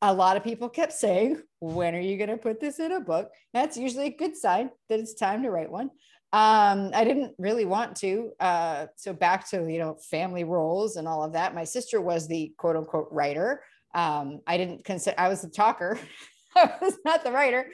a 0.00 0.14
lot 0.14 0.36
of 0.36 0.44
people 0.44 0.68
kept 0.68 0.92
saying, 0.92 1.42
"When 1.60 1.94
are 1.94 2.00
you 2.00 2.16
going 2.16 2.30
to 2.30 2.36
put 2.36 2.60
this 2.60 2.78
in 2.78 2.92
a 2.92 3.00
book?" 3.00 3.32
That's 3.52 3.76
usually 3.76 4.06
a 4.06 4.16
good 4.16 4.36
sign 4.36 4.70
that 4.88 5.00
it's 5.00 5.14
time 5.14 5.42
to 5.42 5.50
write 5.50 5.70
one. 5.70 5.90
Um, 6.34 6.90
I 6.92 7.04
didn't 7.04 7.32
really 7.38 7.64
want 7.64 7.94
to. 7.98 8.32
Uh, 8.40 8.86
so 8.96 9.12
back 9.12 9.48
to 9.50 9.70
you 9.70 9.78
know 9.78 9.94
family 10.10 10.42
roles 10.42 10.96
and 10.96 11.06
all 11.06 11.22
of 11.22 11.34
that. 11.34 11.54
My 11.54 11.62
sister 11.62 12.00
was 12.00 12.26
the 12.26 12.52
quote 12.58 12.74
unquote 12.74 13.06
writer. 13.12 13.62
Um, 13.94 14.40
I 14.44 14.56
didn't 14.56 14.84
consider. 14.84 15.14
I 15.16 15.28
was 15.28 15.42
the 15.42 15.48
talker. 15.48 15.96
I 16.56 16.72
was 16.82 16.94
not 17.04 17.22
the 17.22 17.30
writer. 17.30 17.70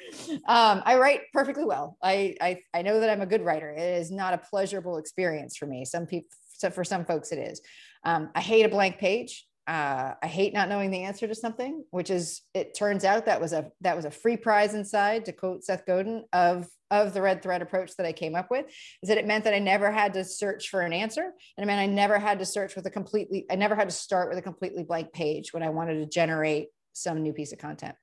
Um, 0.47 0.83
I 0.85 0.99
write 0.99 1.23
perfectly 1.33 1.65
well. 1.65 1.97
I, 2.03 2.35
I 2.39 2.61
I 2.75 2.83
know 2.83 3.01
that 3.01 3.09
I'm 3.09 3.23
a 3.23 3.27
good 3.27 3.43
writer. 3.43 3.71
It 3.71 3.81
is 3.81 4.11
not 4.11 4.35
a 4.35 4.39
pleasurable 4.39 4.99
experience 4.99 5.57
for 5.57 5.65
me. 5.65 5.87
Some 5.87 6.05
people, 6.05 6.29
so 6.53 6.69
for 6.69 6.85
some 6.85 7.07
folks, 7.07 7.33
it 7.33 7.39
is. 7.39 7.63
Um, 8.05 8.29
I 8.35 8.41
hate 8.43 8.67
a 8.67 8.69
blank 8.69 8.99
page 8.99 9.47
uh, 9.71 10.15
I 10.21 10.27
hate 10.27 10.53
not 10.53 10.69
knowing 10.69 10.91
the 10.91 11.05
answer 11.05 11.29
to 11.29 11.35
something, 11.35 11.85
which 11.93 12.11
is 12.11 12.43
it 12.55 12.75
turns 12.77 13.05
out 13.05 13.27
that 13.27 13.41
was 13.41 13.53
a 13.53 13.71
that 13.83 13.95
was 13.95 14.05
a 14.05 14.11
free 14.11 14.37
prize 14.37 14.75
inside, 14.75 15.27
to 15.27 15.33
quote 15.33 15.63
Seth 15.63 15.87
Godin 15.87 16.25
of 16.33 16.67
of 16.91 17.13
the 17.13 17.23
red 17.23 17.43
thread 17.43 17.63
approach 17.63 17.97
that 17.97 18.07
I 18.07 18.13
came 18.13 18.35
up 18.35 18.51
with, 18.51 18.67
is 19.03 19.09
that 19.09 19.19
it 19.19 19.27
meant 19.27 19.45
that 19.45 19.55
I 19.55 19.59
never 19.59 19.91
had 19.91 20.15
to 20.15 20.25
search 20.25 20.69
for 20.69 20.81
an 20.81 20.93
answer. 20.93 21.23
And 21.23 21.65
it 21.65 21.67
meant 21.67 21.81
I 21.81 21.87
never 21.87 22.19
had 22.19 22.39
to 22.41 22.45
search 22.45 22.77
with 22.77 22.87
a 22.87 22.91
completely, 22.91 23.47
I 23.51 23.57
never 23.57 23.75
had 23.75 23.89
to 23.89 23.95
start 23.95 24.29
with 24.29 24.39
a 24.39 24.43
completely 24.43 24.85
blank 24.85 25.13
page 25.13 25.53
when 25.53 25.63
I 25.63 25.71
wanted 25.71 25.95
to 25.95 26.07
generate 26.07 26.69
some 26.93 27.23
new 27.23 27.33
piece 27.33 27.53
of 27.53 27.59
content. 27.59 27.95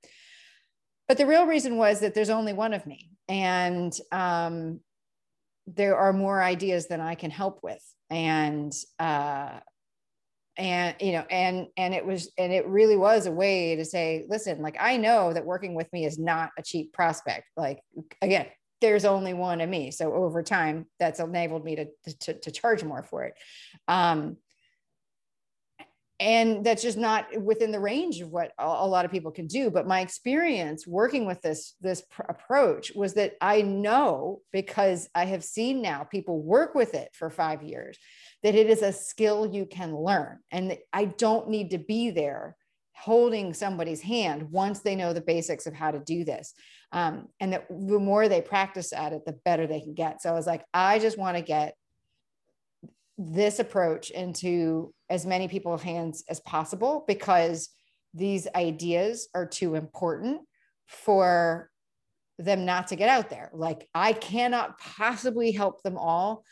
But 1.07 1.17
the 1.17 1.25
real 1.25 1.45
reason 1.45 1.77
was 1.77 2.01
that 2.01 2.13
there's 2.13 2.29
only 2.29 2.53
one 2.53 2.73
of 2.73 2.85
me. 2.85 3.09
And 3.29 3.93
um, 4.11 4.79
there 5.65 5.97
are 5.97 6.13
more 6.13 6.41
ideas 6.41 6.87
than 6.87 7.01
I 7.01 7.15
can 7.15 7.31
help 7.31 7.59
with. 7.63 7.83
And 8.09 8.73
uh, 8.99 9.59
and 10.57 10.95
you 10.99 11.11
know 11.11 11.23
and 11.29 11.67
and 11.77 11.93
it 11.93 12.05
was 12.05 12.31
and 12.37 12.51
it 12.51 12.67
really 12.67 12.97
was 12.97 13.25
a 13.25 13.31
way 13.31 13.75
to 13.75 13.85
say 13.85 14.25
listen 14.27 14.61
like 14.61 14.75
i 14.79 14.97
know 14.97 15.31
that 15.31 15.45
working 15.45 15.75
with 15.75 15.91
me 15.93 16.05
is 16.05 16.17
not 16.17 16.49
a 16.57 16.63
cheap 16.63 16.91
prospect 16.93 17.45
like 17.55 17.79
again 18.21 18.47
there's 18.81 19.05
only 19.05 19.33
one 19.33 19.61
of 19.61 19.69
me 19.69 19.91
so 19.91 20.13
over 20.13 20.43
time 20.43 20.85
that's 20.99 21.19
enabled 21.19 21.63
me 21.63 21.75
to 21.75 21.87
to, 22.19 22.33
to 22.39 22.51
charge 22.51 22.83
more 22.83 23.03
for 23.03 23.23
it 23.23 23.33
um 23.87 24.37
and 26.19 26.65
that's 26.65 26.81
just 26.81 26.97
not 26.97 27.27
within 27.39 27.71
the 27.71 27.79
range 27.79 28.21
of 28.21 28.31
what 28.31 28.51
a 28.57 28.87
lot 28.87 29.05
of 29.05 29.11
people 29.11 29.31
can 29.31 29.45
do 29.45 29.69
but 29.69 29.87
my 29.87 30.01
experience 30.01 30.87
working 30.87 31.25
with 31.25 31.41
this 31.41 31.75
this 31.81 32.01
pr- 32.09 32.23
approach 32.23 32.91
was 32.95 33.13
that 33.13 33.33
i 33.41 33.61
know 33.61 34.41
because 34.51 35.07
i 35.13 35.25
have 35.25 35.43
seen 35.43 35.81
now 35.81 36.03
people 36.03 36.41
work 36.41 36.73
with 36.73 36.93
it 36.95 37.09
for 37.13 37.29
5 37.29 37.61
years 37.63 37.97
that 38.43 38.55
it 38.55 38.69
is 38.69 38.81
a 38.81 38.93
skill 38.93 39.45
you 39.45 39.65
can 39.65 39.95
learn. 39.95 40.39
And 40.51 40.77
I 40.93 41.05
don't 41.05 41.49
need 41.49 41.71
to 41.71 41.77
be 41.77 42.11
there 42.11 42.55
holding 42.97 43.53
somebody's 43.53 44.01
hand 44.01 44.51
once 44.51 44.79
they 44.79 44.95
know 44.95 45.13
the 45.13 45.21
basics 45.21 45.67
of 45.67 45.73
how 45.73 45.91
to 45.91 45.99
do 45.99 46.23
this. 46.23 46.53
Um, 46.91 47.27
and 47.39 47.53
that 47.53 47.67
the 47.69 47.99
more 47.99 48.27
they 48.27 48.41
practice 48.41 48.91
at 48.93 49.13
it, 49.13 49.25
the 49.25 49.37
better 49.45 49.67
they 49.67 49.81
can 49.81 49.93
get. 49.93 50.21
So 50.21 50.29
I 50.29 50.33
was 50.33 50.47
like, 50.47 50.63
I 50.73 50.99
just 50.99 51.17
want 51.17 51.37
to 51.37 51.43
get 51.43 51.75
this 53.17 53.59
approach 53.59 54.09
into 54.09 54.93
as 55.09 55.25
many 55.25 55.47
people's 55.47 55.83
hands 55.83 56.23
as 56.29 56.39
possible 56.39 57.03
because 57.07 57.69
these 58.13 58.47
ideas 58.55 59.27
are 59.35 59.45
too 59.45 59.75
important 59.75 60.41
for 60.87 61.69
them 62.39 62.65
not 62.65 62.87
to 62.87 62.95
get 62.95 63.09
out 63.09 63.29
there. 63.29 63.49
Like 63.53 63.87
I 63.93 64.13
cannot 64.13 64.79
possibly 64.79 65.51
help 65.51 65.83
them 65.83 65.97
all 65.97 66.43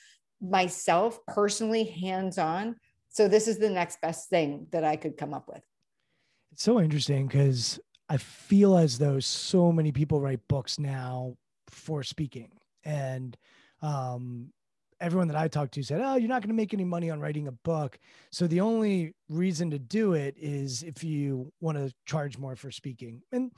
myself 0.41 1.19
personally, 1.27 1.83
hands 1.85 2.37
on. 2.37 2.75
So 3.09 3.27
this 3.27 3.47
is 3.47 3.57
the 3.57 3.69
next 3.69 4.01
best 4.01 4.29
thing 4.29 4.67
that 4.71 4.83
I 4.83 4.95
could 4.95 5.17
come 5.17 5.33
up 5.33 5.47
with. 5.47 5.61
It's 6.55 6.63
so 6.63 6.79
interesting 6.79 7.27
because 7.27 7.81
I 8.07 8.15
feel 8.15 8.77
as 8.77 8.97
though 8.97 9.19
so 9.19 9.73
many 9.73 9.91
people 9.91 10.21
write 10.21 10.39
books 10.47 10.79
now 10.79 11.35
for 11.67 12.01
speaking. 12.01 12.49
And 12.85 13.35
um, 13.81 14.53
everyone 15.01 15.27
that 15.27 15.35
I 15.35 15.49
talked 15.49 15.73
to 15.73 15.83
said, 15.83 15.99
Oh, 16.01 16.15
you're 16.15 16.29
not 16.29 16.41
going 16.41 16.47
to 16.47 16.55
make 16.55 16.73
any 16.73 16.85
money 16.85 17.09
on 17.09 17.19
writing 17.19 17.49
a 17.49 17.51
book. 17.51 17.99
So 18.31 18.47
the 18.47 18.61
only 18.61 19.15
reason 19.27 19.69
to 19.71 19.79
do 19.79 20.13
it 20.13 20.35
is 20.37 20.81
if 20.81 21.03
you 21.03 21.51
want 21.59 21.77
to 21.77 21.93
charge 22.05 22.37
more 22.37 22.55
for 22.55 22.71
speaking. 22.71 23.21
And 23.33 23.51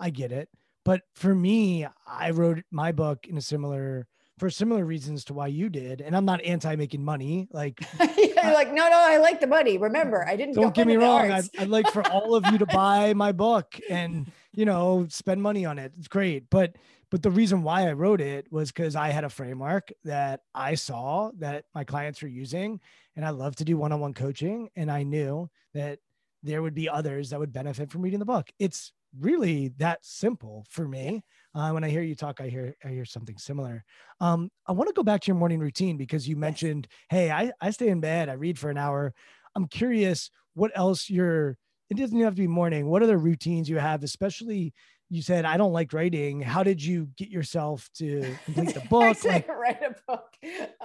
I 0.00 0.10
get 0.10 0.32
it. 0.32 0.48
But 0.84 1.02
for 1.14 1.36
me, 1.36 1.86
I 2.04 2.30
wrote 2.30 2.64
my 2.72 2.90
book 2.90 3.28
in 3.28 3.36
a 3.38 3.42
similar 3.42 4.08
for 4.40 4.48
similar 4.48 4.84
reasons 4.86 5.24
to 5.26 5.34
why 5.34 5.46
you 5.46 5.68
did. 5.68 6.00
And 6.00 6.16
I'm 6.16 6.24
not 6.24 6.42
anti 6.42 6.74
making 6.74 7.04
money. 7.04 7.46
Like, 7.52 7.80
you're 8.16 8.34
like, 8.34 8.72
no, 8.72 8.88
no, 8.88 8.96
I 8.98 9.18
like 9.18 9.38
the 9.38 9.46
money. 9.46 9.76
Remember, 9.76 10.26
I 10.26 10.34
didn't. 10.34 10.54
Don't 10.54 10.74
get 10.74 10.86
me 10.86 10.96
wrong. 10.96 11.30
I'd, 11.30 11.44
I'd 11.58 11.68
like 11.68 11.88
for 11.92 12.04
all 12.10 12.34
of 12.34 12.44
you 12.46 12.58
to 12.58 12.66
buy 12.74 13.12
my 13.12 13.32
book 13.32 13.78
and 13.88 14.32
you 14.52 14.64
know 14.64 15.06
spend 15.10 15.42
money 15.42 15.66
on 15.66 15.78
it. 15.78 15.92
It's 15.98 16.08
great, 16.08 16.48
but 16.50 16.76
but 17.10 17.22
the 17.22 17.30
reason 17.30 17.62
why 17.62 17.88
I 17.88 17.92
wrote 17.92 18.20
it 18.20 18.50
was 18.50 18.72
because 18.72 18.96
I 18.96 19.10
had 19.10 19.24
a 19.24 19.28
framework 19.28 19.92
that 20.04 20.40
I 20.54 20.74
saw 20.74 21.30
that 21.38 21.66
my 21.74 21.84
clients 21.84 22.22
were 22.22 22.28
using, 22.28 22.80
and 23.16 23.24
I 23.24 23.30
love 23.30 23.56
to 23.56 23.64
do 23.64 23.76
one-on-one 23.76 24.14
coaching, 24.14 24.70
and 24.74 24.90
I 24.90 25.02
knew 25.02 25.50
that 25.74 25.98
there 26.42 26.62
would 26.62 26.74
be 26.74 26.88
others 26.88 27.30
that 27.30 27.38
would 27.38 27.52
benefit 27.52 27.90
from 27.90 28.00
reading 28.02 28.20
the 28.20 28.24
book. 28.24 28.48
It's 28.58 28.92
really 29.18 29.68
that 29.78 30.04
simple 30.04 30.64
for 30.70 30.88
me. 30.88 31.24
Uh, 31.54 31.70
when 31.70 31.82
I 31.82 31.88
hear 31.88 32.02
you 32.02 32.14
talk, 32.14 32.40
I 32.40 32.48
hear 32.48 32.74
I 32.84 32.88
hear 32.88 33.04
something 33.04 33.36
similar. 33.36 33.84
Um, 34.20 34.50
I 34.66 34.72
want 34.72 34.88
to 34.88 34.94
go 34.94 35.02
back 35.02 35.20
to 35.22 35.26
your 35.26 35.36
morning 35.36 35.58
routine 35.58 35.96
because 35.96 36.28
you 36.28 36.36
mentioned, 36.36 36.86
hey, 37.08 37.30
I, 37.30 37.52
I 37.60 37.70
stay 37.70 37.88
in 37.88 38.00
bed, 38.00 38.28
I 38.28 38.34
read 38.34 38.58
for 38.58 38.70
an 38.70 38.78
hour. 38.78 39.12
I'm 39.56 39.66
curious 39.66 40.30
what 40.54 40.70
else 40.74 41.10
you're. 41.10 41.56
It 41.88 41.96
doesn't 41.96 42.20
have 42.20 42.36
to 42.36 42.42
be 42.42 42.46
morning. 42.46 42.86
What 42.86 43.02
other 43.02 43.18
routines 43.18 43.68
you 43.68 43.78
have, 43.78 44.04
especially 44.04 44.72
you 45.08 45.22
said 45.22 45.44
I 45.44 45.56
don't 45.56 45.72
like 45.72 45.92
writing. 45.92 46.40
How 46.40 46.62
did 46.62 46.82
you 46.82 47.08
get 47.16 47.28
yourself 47.28 47.90
to 47.96 48.36
complete 48.44 48.74
the 48.74 48.80
book? 48.88 49.24
like, 49.24 49.48
write 49.48 49.82
a 49.82 49.94
book. 50.06 50.32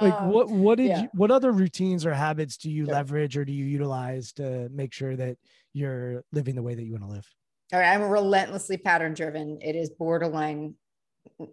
Like 0.02 0.14
um, 0.14 0.30
what 0.30 0.50
what 0.50 0.78
did 0.80 0.88
yeah. 0.88 1.02
you 1.04 1.10
what 1.14 1.30
other 1.30 1.52
routines 1.52 2.08
or 2.08 2.14
habits 2.14 2.58
do 2.58 2.72
you 2.72 2.86
sure. 2.86 2.94
leverage 2.94 3.38
or 3.38 3.46
do 3.46 3.54
you 3.54 3.66
utilize 3.66 4.34
to 4.34 4.68
make 4.70 4.94
sure 4.94 5.16
that 5.16 5.38
you're 5.74 6.24
living 6.32 6.56
the 6.56 6.64
way 6.64 6.74
that 6.74 6.84
you 6.84 6.92
want 6.92 7.04
to 7.04 7.10
live? 7.10 7.28
All 7.74 7.80
right, 7.80 7.94
I'm 7.94 8.04
relentlessly 8.04 8.78
pattern 8.78 9.14
driven. 9.14 9.60
It 9.62 9.76
is 9.76 9.90
borderline 9.90 10.76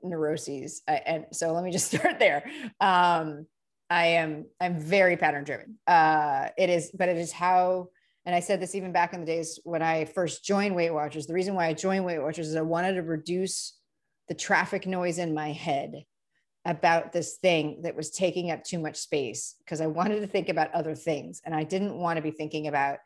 neuroses. 0.03 0.83
I, 0.87 0.95
and 1.07 1.27
so 1.33 1.53
let 1.53 1.65
me 1.65 1.71
just 1.71 1.87
start 1.95 2.19
there. 2.19 2.45
Um, 2.81 3.47
I 3.89 4.07
am, 4.07 4.47
I'm 4.61 4.81
very 4.81 5.17
pattern 5.17 5.45
driven. 5.45 5.79
Uh, 5.87 6.49
it 6.57 6.71
is, 6.71 6.91
but 6.97 7.09
it 7.09 7.17
is 7.17 7.33
how, 7.33 7.89
and 8.25 8.35
I 8.35 8.41
said 8.41 8.61
this 8.61 8.75
even 8.75 8.93
back 8.93 9.13
in 9.13 9.21
the 9.21 9.27
days 9.27 9.59
when 9.65 9.83
I 9.83 10.05
first 10.05 10.45
joined 10.45 10.75
Weight 10.75 10.93
Watchers. 10.93 11.27
The 11.27 11.35
reason 11.35 11.55
why 11.55 11.67
I 11.67 11.75
joined 11.75 12.05
Weight 12.05 12.21
Watchers 12.21 12.49
is 12.49 12.57
I 12.57 12.63
wanted 12.63 12.95
to 12.95 13.03
reduce 13.03 13.77
the 14.29 14.35
traffic 14.35 14.87
noise 14.87 15.19
in 15.19 15.35
my 15.35 15.53
head 15.53 16.05
about 16.65 17.13
this 17.13 17.37
thing 17.39 17.83
that 17.83 17.97
was 17.97 18.11
taking 18.11 18.51
up 18.51 18.63
too 18.63 18.79
much 18.79 18.97
space 18.97 19.57
because 19.59 19.81
I 19.81 19.89
wanted 19.89 20.21
to 20.21 20.27
think 20.27 20.49
about 20.49 20.73
other 20.73 20.95
things. 20.95 21.43
And 21.45 21.55
I 21.55 21.65
didn't 21.65 21.95
want 21.95 22.17
to 22.17 22.23
be 22.23 22.31
thinking 22.31 22.69
about 22.69 22.99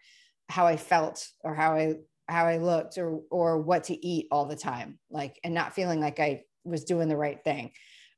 how 0.49 0.67
I 0.67 0.77
felt 0.77 1.27
or 1.43 1.55
how 1.55 1.73
I 1.73 1.95
how 2.29 2.47
I 2.47 2.59
looked 2.59 2.99
or 2.99 3.21
or 3.31 3.61
what 3.61 3.85
to 3.85 4.07
eat 4.07 4.29
all 4.31 4.47
the 4.47 4.57
time, 4.57 4.99
like 5.11 5.39
and 5.45 5.55
not 5.55 5.75
feeling 5.75 6.01
like 6.01 6.21
I 6.21 6.43
was 6.65 6.85
doing 6.85 7.09
the 7.09 7.17
right 7.17 7.43
thing. 7.45 7.73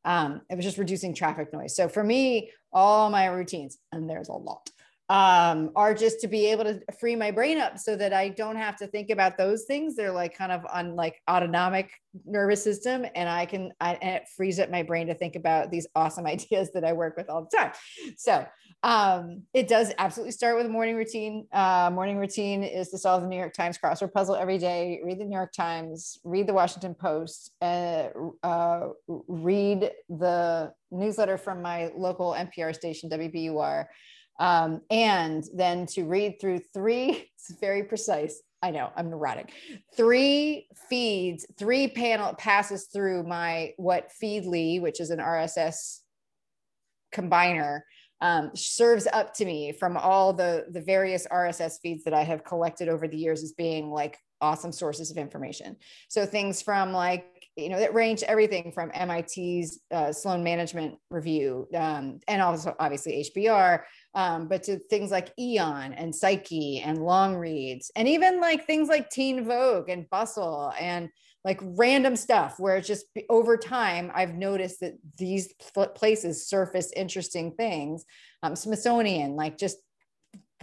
Um, 0.05 0.43
it 0.49 0.55
was 0.55 0.65
just 0.65 0.79
reducing 0.79 1.15
traffic 1.15 1.53
noise. 1.53 1.77
So 1.77 1.89
for 1.89 2.03
me, 2.03 2.51
all 2.73 3.11
my 3.11 3.27
routines, 3.27 3.79
and 3.93 4.09
there's 4.09 4.29
a 4.29 4.33
lot, 4.33 4.71
um, 5.11 5.71
are 5.75 5.95
just 5.95 6.21
to 6.21 6.29
be 6.29 6.47
able 6.47 6.65
to 6.65 6.81
free 7.01 7.17
my 7.17 7.31
brain 7.31 7.59
up 7.59 7.79
so 7.79 7.97
that 7.97 8.13
I 8.13 8.29
don't 8.29 8.57
have 8.57 8.77
to 8.77 8.87
think 8.87 9.09
about 9.09 9.39
those 9.39 9.65
things. 9.65 9.97
They're 9.97 10.13
like 10.13 10.37
kind 10.37 10.53
of 10.53 10.67
on 10.73 10.97
like 10.97 11.23
autonomic 11.31 11.91
nervous 12.27 12.63
system, 12.63 13.07
and 13.15 13.29
I 13.29 13.47
can 13.47 13.73
I, 13.81 13.95
and 13.95 14.17
it 14.17 14.29
frees 14.37 14.61
up 14.61 14.71
my 14.71 14.83
brain 14.83 15.07
to 15.07 15.15
think 15.15 15.35
about 15.35 15.71
these 15.71 15.87
awesome 15.95 16.27
ideas 16.35 16.71
that 16.75 16.85
I 16.85 16.93
work 16.93 17.17
with 17.17 17.31
all 17.31 17.49
the 17.51 17.57
time. 17.57 17.73
So 18.17 18.47
um, 18.83 19.43
it 19.55 19.67
does 19.67 19.93
absolutely 19.99 20.33
start 20.33 20.57
with 20.57 20.67
a 20.67 20.69
morning 20.69 20.95
routine. 20.95 21.47
Uh, 21.53 21.91
morning 21.93 22.19
routine 22.19 22.63
is 22.63 22.91
to 22.91 22.99
solve 22.99 23.23
the 23.23 23.29
New 23.29 23.37
York 23.37 23.55
Times 23.55 23.79
crossword 23.79 24.13
puzzle 24.13 24.37
every 24.37 24.59
day, 24.59 25.01
read 25.05 25.19
the 25.19 25.25
New 25.25 25.37
York 25.37 25.53
Times, 25.53 26.19
read 26.23 26.47
the 26.47 26.55
Washington 26.55 26.95
Post, 26.95 27.53
uh, 27.63 28.09
uh, 28.43 28.89
read 29.27 29.91
the 30.09 30.73
newsletter 30.91 31.39
from 31.39 31.61
my 31.63 31.91
local 31.97 32.33
NPR 32.33 32.75
station, 32.75 33.11
WBUR, 33.11 33.87
um, 34.39 34.83
and 34.91 35.45
then 35.55 35.87
to 35.87 36.05
read 36.05 36.41
through 36.41 36.61
three, 36.73 37.31
it's 37.35 37.59
very 37.61 37.85
precise. 37.85 38.41
I 38.61 38.71
know 38.73 38.91
I'm 38.97 39.11
neurotic. 39.11 39.53
Three 39.97 40.69
feeds, 40.89 41.47
three 41.59 41.89
panel 41.89 42.35
passes 42.35 42.89
through 42.93 43.23
my 43.23 43.73
what 43.77 44.11
Feedly, 44.21 44.81
which 44.81 45.01
is 45.01 45.11
an 45.11 45.21
RSS 45.21 46.01
combiner 47.15 47.81
um, 48.21 48.51
serves 48.55 49.07
up 49.13 49.33
to 49.35 49.45
me 49.45 49.73
from 49.73 49.97
all 49.97 50.33
the 50.33 50.67
the 50.71 50.81
various 50.81 51.27
RSS 51.29 51.81
feeds 51.81 52.05
that 52.05 52.15
I 52.15 52.25
have 52.25 52.45
collected 52.45 52.89
over 52.89 53.07
the 53.07 53.17
years 53.17 53.43
as 53.43 53.53
being 53.53 53.91
like 53.91 54.19
awesome 54.41 54.73
sources 54.73 55.11
of 55.11 55.17
information. 55.17 55.77
So 56.09 56.27
things 56.27 56.63
from 56.63 56.93
like 56.93 57.27
you 57.57 57.69
know 57.69 57.79
that 57.79 57.95
range 57.95 58.23
everything 58.23 58.73
from 58.73 58.91
MIT's 58.91 59.81
uh, 59.91 60.13
Sloan 60.13 60.43
Management 60.43 60.97
Review 61.11 61.69
um, 61.75 62.21
and 62.29 62.43
also 62.43 62.75
obviously 62.79 63.29
HBR, 63.37 63.83
um, 64.19 64.49
but 64.49 64.65
to 64.65 64.81
things 64.81 65.13
like 65.13 65.33
Aeon 65.39 65.93
and 65.93 66.13
Psyche 66.13 66.81
and 66.81 66.99
long 66.99 67.37
reads 67.37 67.93
and 67.95 68.09
even 68.09 68.41
like 68.41 68.67
things 68.67 68.89
like 68.89 69.11
Teen 69.11 69.45
Vogue 69.45 69.89
and 69.89 70.11
Bustle 70.11 70.73
and 70.79 71.09
like 71.45 71.61
random 71.63 72.17
stuff 72.17 72.57
where 72.59 72.77
it's 72.77 72.89
just 72.89 73.07
over 73.31 73.57
time 73.57 74.11
i've 74.13 74.35
noticed 74.35 74.81
that 74.81 74.95
these 75.17 75.55
places 75.95 76.49
surface 76.49 76.93
interesting 76.97 77.53
things. 77.53 78.05
Um, 78.43 78.57
smithsonian 78.57 79.37
like 79.37 79.57
just 79.57 79.77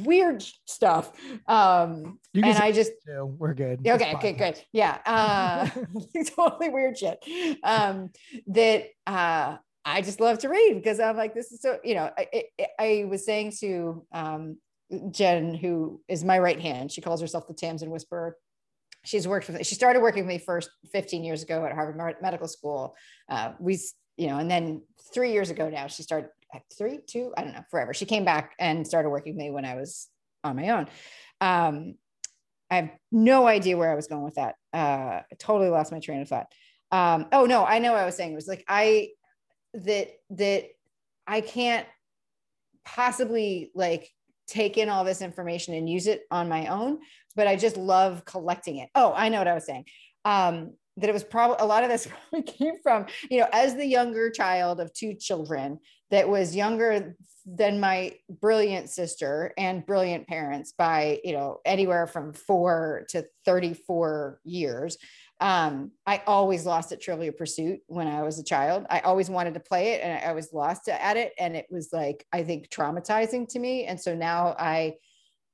weird 0.02 0.44
stuff. 0.66 1.14
Um 1.48 2.20
and 2.34 2.46
i 2.46 2.74
just 2.74 2.92
too. 3.08 3.26
we're 3.40 3.54
good. 3.54 3.88
Okay 3.88 4.14
okay 4.16 4.34
good. 4.34 4.62
Yeah 4.74 4.98
uh 5.06 5.70
totally 6.36 6.68
weird 6.68 6.98
shit. 6.98 7.24
Um 7.64 8.12
that 8.48 8.88
uh 9.08 9.58
i 9.86 10.02
just 10.02 10.20
love 10.20 10.40
to 10.40 10.50
read 10.50 10.74
because 10.74 11.00
i'm 11.00 11.16
like 11.16 11.34
this 11.34 11.52
is 11.52 11.62
so 11.62 11.78
you 11.84 11.96
know 11.96 12.10
i, 12.18 12.44
I, 12.60 12.68
I 12.80 13.06
was 13.10 13.26
saying 13.26 13.54
to 13.60 14.06
um 14.12 14.58
jen 15.12 15.54
who 15.54 16.02
is 16.08 16.24
my 16.24 16.40
right 16.40 16.60
hand 16.60 16.92
she 16.92 17.02
calls 17.02 17.22
herself 17.22 17.48
the 17.48 17.54
tamsen 17.54 17.90
whisperer. 17.90 18.38
She's 19.04 19.28
worked 19.28 19.48
with 19.48 19.66
she 19.66 19.76
started 19.76 20.02
working 20.02 20.26
with 20.26 20.34
me 20.34 20.40
first 20.40 20.70
15 20.92 21.24
years 21.24 21.44
ago 21.44 21.64
at 21.64 21.74
harvard 21.74 22.16
medical 22.22 22.48
school. 22.48 22.96
Uh, 23.30 23.54
we 23.60 23.80
you 24.18 24.28
know 24.28 24.40
and 24.40 24.50
then 24.50 24.82
three 25.14 25.32
years 25.32 25.50
ago 25.52 25.70
now 25.70 25.88
she 25.88 26.02
started 26.02 26.30
three 26.76 27.00
two 27.06 27.34
i 27.38 27.44
don't 27.44 27.54
know 27.54 27.64
forever. 27.70 27.94
She 27.94 28.06
came 28.06 28.26
back 28.26 28.54
and 28.60 28.88
started 28.88 29.10
working 29.10 29.34
with 29.34 29.40
me 29.40 29.52
when 29.52 29.66
i 29.66 29.76
was 29.76 30.08
on 30.44 30.56
my 30.56 30.70
own. 30.70 30.88
Um, 31.42 31.96
i 32.72 32.78
have 32.78 32.90
no 33.12 33.48
idea 33.48 33.78
where 33.78 33.92
i 33.92 33.96
was 33.96 34.08
going 34.08 34.24
with 34.24 34.36
that. 34.36 34.56
Uh, 34.74 35.22
i 35.22 35.36
totally 35.38 35.70
lost 35.70 35.92
my 35.92 36.00
train 36.00 36.22
of 36.22 36.30
thought. 36.30 36.48
Um, 36.92 37.28
oh 37.32 37.46
no 37.46 37.64
i 37.64 37.78
know 37.80 37.92
what 37.92 38.02
i 38.02 38.06
was 38.06 38.16
saying. 38.16 38.32
It 38.32 38.36
was 38.36 38.48
like 38.48 38.64
i 38.68 39.10
that 39.84 40.10
that 40.30 40.66
i 41.28 41.42
can't 41.42 41.88
possibly 42.86 43.72
like 43.76 44.10
take 44.48 44.78
in 44.78 44.90
all 44.90 45.04
this 45.04 45.22
information 45.22 45.74
and 45.74 45.90
use 45.90 46.08
it 46.08 46.24
on 46.30 46.48
my 46.48 46.68
own 46.68 47.00
but 47.36 47.48
I 47.48 47.56
just 47.56 47.78
love 47.78 48.26
collecting 48.26 48.78
it. 48.78 48.90
Oh, 48.96 49.14
I 49.16 49.30
know 49.30 49.40
what 49.40 49.48
I 49.48 49.54
was 49.54 49.66
saying. 49.66 49.86
Um, 50.24 50.74
that 50.98 51.10
it 51.10 51.14
was 51.14 51.26
probably 51.26 51.58
a 51.60 51.66
lot 51.66 51.84
of 51.84 51.90
this 51.90 52.08
came 52.46 52.76
from, 52.82 53.06
you 53.30 53.40
know, 53.40 53.48
as 53.52 53.76
the 53.76 53.86
younger 53.86 54.32
child 54.32 54.80
of 54.80 54.94
two 54.94 55.14
children 55.14 55.80
that 56.10 56.30
was 56.30 56.56
younger 56.56 57.16
than 57.46 57.80
my 57.80 58.14
brilliant 58.30 58.90
sister 58.90 59.54
and 59.58 59.86
brilliant 59.86 60.28
parents 60.28 60.74
by, 60.78 61.20
you 61.24 61.34
know, 61.34 61.60
anywhere 61.66 62.08
from 62.08 62.34
four 62.34 63.06
to 63.10 63.26
34 63.46 64.40
years. 64.46 64.98
Um, 65.42 65.92
I 66.06 66.22
always 66.28 66.66
lost 66.66 66.92
at 66.92 67.02
Trivial 67.02 67.34
Pursuit 67.34 67.82
when 67.88 68.08
I 68.08 68.24
was 68.24 68.40
a 68.40 68.44
child. 68.44 68.86
I 68.90 69.00
always 69.02 69.30
wanted 69.30 69.54
to 69.56 69.60
play 69.60 69.94
it 69.94 70.02
and 70.02 70.24
I 70.24 70.32
was 70.32 70.54
lost 70.54 70.88
at 70.88 71.18
it. 71.18 71.34
And 71.38 71.56
it 71.56 71.68
was 71.70 71.90
like, 71.92 72.26
I 72.32 72.44
think 72.44 72.70
traumatizing 72.70 73.48
to 73.50 73.60
me. 73.60 73.86
And 73.86 74.00
so 74.00 74.16
now 74.16 74.56
I, 74.58 74.96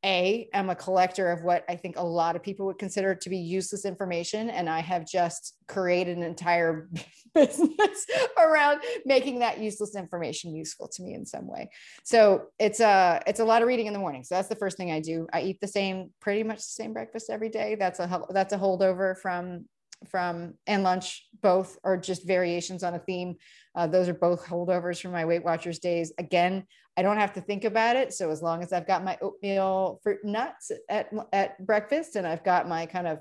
a 0.03 0.47
am 0.53 0.69
a 0.69 0.75
collector 0.75 1.31
of 1.31 1.43
what 1.43 1.63
i 1.69 1.75
think 1.75 1.97
a 1.97 2.03
lot 2.03 2.35
of 2.35 2.41
people 2.41 2.65
would 2.65 2.79
consider 2.79 3.13
to 3.13 3.29
be 3.29 3.37
useless 3.37 3.85
information 3.85 4.49
and 4.49 4.69
i 4.69 4.79
have 4.79 5.05
just 5.07 5.55
created 5.67 6.17
an 6.17 6.23
entire 6.23 6.89
business 7.33 8.05
around 8.37 8.81
making 9.05 9.39
that 9.39 9.59
useless 9.59 9.95
information 9.95 10.53
useful 10.53 10.87
to 10.87 11.01
me 11.01 11.13
in 11.13 11.25
some 11.25 11.47
way. 11.47 11.69
So 12.03 12.47
it's 12.59 12.79
a 12.79 13.21
it's 13.25 13.39
a 13.39 13.45
lot 13.45 13.61
of 13.61 13.67
reading 13.67 13.87
in 13.87 13.93
the 13.93 13.99
morning. 13.99 14.23
So 14.23 14.35
that's 14.35 14.49
the 14.49 14.55
first 14.55 14.77
thing 14.77 14.91
i 14.91 14.99
do. 14.99 15.27
I 15.31 15.41
eat 15.41 15.61
the 15.61 15.67
same 15.67 16.11
pretty 16.19 16.43
much 16.43 16.57
the 16.57 16.63
same 16.63 16.93
breakfast 16.93 17.29
every 17.29 17.49
day. 17.49 17.75
That's 17.75 17.99
a 17.99 18.21
that's 18.29 18.53
a 18.53 18.57
holdover 18.57 19.17
from 19.17 19.65
from 20.07 20.55
and 20.67 20.83
lunch 20.83 21.27
both 21.41 21.77
are 21.83 21.97
just 21.97 22.25
variations 22.27 22.83
on 22.83 22.95
a 22.95 22.99
theme. 22.99 23.35
Uh, 23.75 23.87
those 23.87 24.09
are 24.09 24.13
both 24.13 24.45
holdovers 24.45 25.01
from 25.01 25.11
my 25.11 25.25
weight 25.25 25.43
watchers 25.43 25.79
days. 25.79 26.11
Again 26.17 26.65
i 26.97 27.01
don't 27.01 27.17
have 27.17 27.33
to 27.33 27.41
think 27.41 27.63
about 27.63 27.95
it. 27.95 28.13
So 28.13 28.29
as 28.31 28.41
long 28.41 28.63
as 28.63 28.73
i've 28.73 28.87
got 28.87 29.03
my 29.03 29.17
oatmeal 29.21 29.99
fruit 30.03 30.19
nuts 30.23 30.71
at, 30.89 31.09
at 31.31 31.65
breakfast 31.65 32.15
and 32.15 32.27
i've 32.27 32.43
got 32.43 32.67
my 32.67 32.85
kind 32.85 33.07
of 33.07 33.19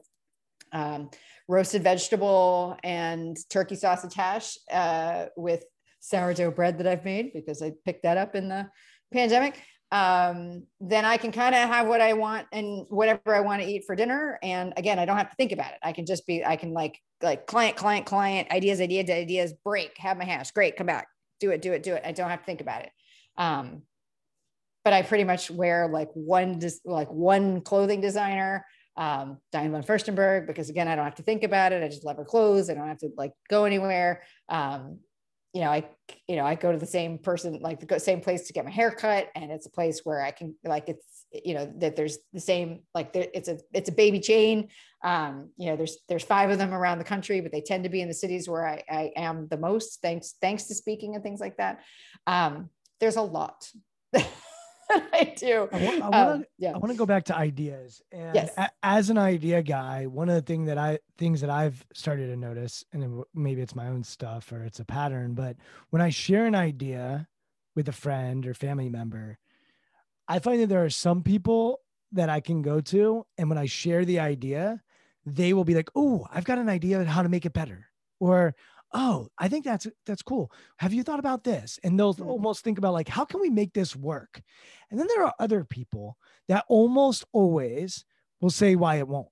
um, 0.72 1.10
roasted 1.48 1.82
vegetable 1.82 2.76
and 2.84 3.36
turkey 3.48 3.74
sausage 3.74 4.14
hash 4.14 4.56
uh, 4.70 5.26
with 5.36 5.64
sourdough 6.00 6.52
bread 6.52 6.78
that 6.78 6.86
i've 6.86 7.04
made 7.04 7.32
because 7.32 7.62
i 7.62 7.72
picked 7.84 8.04
that 8.04 8.16
up 8.16 8.34
in 8.34 8.48
the 8.48 8.68
pandemic 9.12 9.62
um, 9.92 10.66
then 10.80 11.04
I 11.04 11.16
can 11.16 11.32
kind 11.32 11.54
of 11.54 11.68
have 11.68 11.86
what 11.86 12.00
I 12.00 12.12
want 12.12 12.46
and 12.52 12.86
whatever 12.88 13.34
I 13.34 13.40
want 13.40 13.60
to 13.62 13.68
eat 13.68 13.84
for 13.86 13.96
dinner. 13.96 14.38
And 14.42 14.72
again, 14.76 14.98
I 14.98 15.04
don't 15.04 15.16
have 15.16 15.30
to 15.30 15.36
think 15.36 15.52
about 15.52 15.72
it. 15.72 15.78
I 15.82 15.92
can 15.92 16.06
just 16.06 16.26
be, 16.26 16.44
I 16.44 16.56
can 16.56 16.72
like, 16.72 16.98
like 17.22 17.46
client, 17.46 17.76
client, 17.76 18.06
client, 18.06 18.50
ideas, 18.52 18.80
ideas, 18.80 19.10
ideas, 19.10 19.52
break, 19.64 19.98
have 19.98 20.16
my 20.16 20.24
hash. 20.24 20.52
Great. 20.52 20.76
Come 20.76 20.86
back, 20.86 21.08
do 21.40 21.50
it, 21.50 21.60
do 21.60 21.72
it, 21.72 21.82
do 21.82 21.94
it. 21.94 22.02
I 22.04 22.12
don't 22.12 22.30
have 22.30 22.40
to 22.40 22.46
think 22.46 22.60
about 22.60 22.82
it. 22.82 22.90
Um, 23.36 23.82
but 24.84 24.92
I 24.92 25.02
pretty 25.02 25.24
much 25.24 25.50
wear 25.50 25.88
like 25.88 26.08
one, 26.14 26.60
like 26.84 27.10
one 27.10 27.60
clothing 27.60 28.00
designer, 28.00 28.64
um, 28.96 29.38
Diane 29.52 29.72
von 29.72 29.82
Furstenberg, 29.82 30.46
because 30.46 30.70
again, 30.70 30.88
I 30.88 30.94
don't 30.94 31.04
have 31.04 31.16
to 31.16 31.22
think 31.22 31.42
about 31.42 31.72
it. 31.72 31.82
I 31.82 31.88
just 31.88 32.04
love 32.04 32.16
her 32.16 32.24
clothes. 32.24 32.70
I 32.70 32.74
don't 32.74 32.88
have 32.88 32.98
to 32.98 33.10
like 33.16 33.32
go 33.48 33.64
anywhere. 33.64 34.22
Um, 34.48 35.00
you 35.52 35.60
know, 35.62 35.70
I, 35.70 35.88
you 36.28 36.36
know, 36.36 36.44
I 36.44 36.54
go 36.54 36.70
to 36.70 36.78
the 36.78 36.86
same 36.86 37.18
person, 37.18 37.58
like 37.60 37.86
the 37.86 37.98
same 37.98 38.20
place 38.20 38.46
to 38.46 38.52
get 38.52 38.64
my 38.64 38.70
hair 38.70 38.90
cut. 38.90 39.28
And 39.34 39.50
it's 39.50 39.66
a 39.66 39.70
place 39.70 40.00
where 40.04 40.22
I 40.22 40.30
can 40.30 40.54
like, 40.64 40.88
it's, 40.88 41.26
you 41.44 41.54
know, 41.54 41.72
that 41.78 41.96
there's 41.96 42.18
the 42.32 42.40
same, 42.40 42.80
like 42.94 43.12
there, 43.12 43.26
it's 43.34 43.48
a, 43.48 43.58
it's 43.72 43.88
a 43.88 43.92
baby 43.92 44.20
chain. 44.20 44.68
Um, 45.02 45.50
you 45.56 45.66
know, 45.70 45.76
there's, 45.76 45.98
there's 46.08 46.24
five 46.24 46.50
of 46.50 46.58
them 46.58 46.72
around 46.72 46.98
the 46.98 47.04
country, 47.04 47.40
but 47.40 47.50
they 47.50 47.62
tend 47.62 47.84
to 47.84 47.90
be 47.90 48.00
in 48.00 48.08
the 48.08 48.14
cities 48.14 48.48
where 48.48 48.66
I, 48.66 48.82
I 48.88 49.12
am 49.16 49.48
the 49.48 49.56
most 49.56 50.00
thanks, 50.02 50.34
thanks 50.40 50.64
to 50.64 50.74
speaking 50.74 51.14
and 51.14 51.24
things 51.24 51.40
like 51.40 51.56
that. 51.56 51.80
Um, 52.26 52.70
there's 53.00 53.16
a 53.16 53.22
lot. 53.22 53.68
I 55.12 55.34
do. 55.36 55.68
I 55.72 55.84
want, 55.84 56.02
I 56.02 56.08
want 56.08 56.14
um, 56.14 56.40
to, 56.40 56.48
yeah. 56.58 56.72
I 56.72 56.78
want 56.78 56.90
to 56.90 56.98
go 56.98 57.06
back 57.06 57.24
to 57.24 57.36
ideas. 57.36 58.02
And 58.10 58.34
yes. 58.34 58.52
a, 58.56 58.68
as 58.82 59.08
an 59.08 59.18
idea 59.18 59.62
guy, 59.62 60.06
one 60.06 60.28
of 60.28 60.34
the 60.34 60.42
thing 60.42 60.64
that 60.64 60.78
I 60.78 60.98
things 61.16 61.40
that 61.42 61.50
I've 61.50 61.84
started 61.94 62.26
to 62.26 62.36
notice, 62.36 62.84
and 62.92 63.22
maybe 63.34 63.60
it's 63.62 63.74
my 63.74 63.88
own 63.88 64.02
stuff 64.02 64.50
or 64.50 64.64
it's 64.64 64.80
a 64.80 64.84
pattern, 64.84 65.34
but 65.34 65.56
when 65.90 66.02
I 66.02 66.10
share 66.10 66.46
an 66.46 66.54
idea 66.54 67.28
with 67.76 67.88
a 67.88 67.92
friend 67.92 68.46
or 68.46 68.54
family 68.54 68.88
member, 68.88 69.38
I 70.26 70.40
find 70.40 70.60
that 70.60 70.68
there 70.68 70.84
are 70.84 70.90
some 70.90 71.22
people 71.22 71.80
that 72.12 72.28
I 72.28 72.40
can 72.40 72.62
go 72.62 72.80
to, 72.80 73.24
and 73.38 73.48
when 73.48 73.58
I 73.58 73.66
share 73.66 74.04
the 74.04 74.18
idea, 74.18 74.82
they 75.24 75.52
will 75.52 75.64
be 75.64 75.74
like, 75.74 75.90
"Oh, 75.94 76.26
I've 76.32 76.44
got 76.44 76.58
an 76.58 76.68
idea 76.68 76.98
on 76.98 77.06
how 77.06 77.22
to 77.22 77.28
make 77.28 77.46
it 77.46 77.52
better," 77.52 77.86
or 78.18 78.56
oh 78.92 79.28
i 79.38 79.48
think 79.48 79.64
that's 79.64 79.86
that's 80.06 80.22
cool 80.22 80.50
have 80.78 80.92
you 80.92 81.02
thought 81.02 81.18
about 81.18 81.44
this 81.44 81.78
and 81.84 81.98
they'll 81.98 82.14
mm-hmm. 82.14 82.28
almost 82.28 82.64
think 82.64 82.78
about 82.78 82.92
like 82.92 83.08
how 83.08 83.24
can 83.24 83.40
we 83.40 83.50
make 83.50 83.72
this 83.72 83.94
work 83.94 84.40
and 84.90 84.98
then 84.98 85.06
there 85.08 85.24
are 85.24 85.34
other 85.38 85.64
people 85.64 86.16
that 86.48 86.64
almost 86.68 87.24
always 87.32 88.04
will 88.40 88.50
say 88.50 88.74
why 88.74 88.96
it 88.96 89.08
won't 89.08 89.28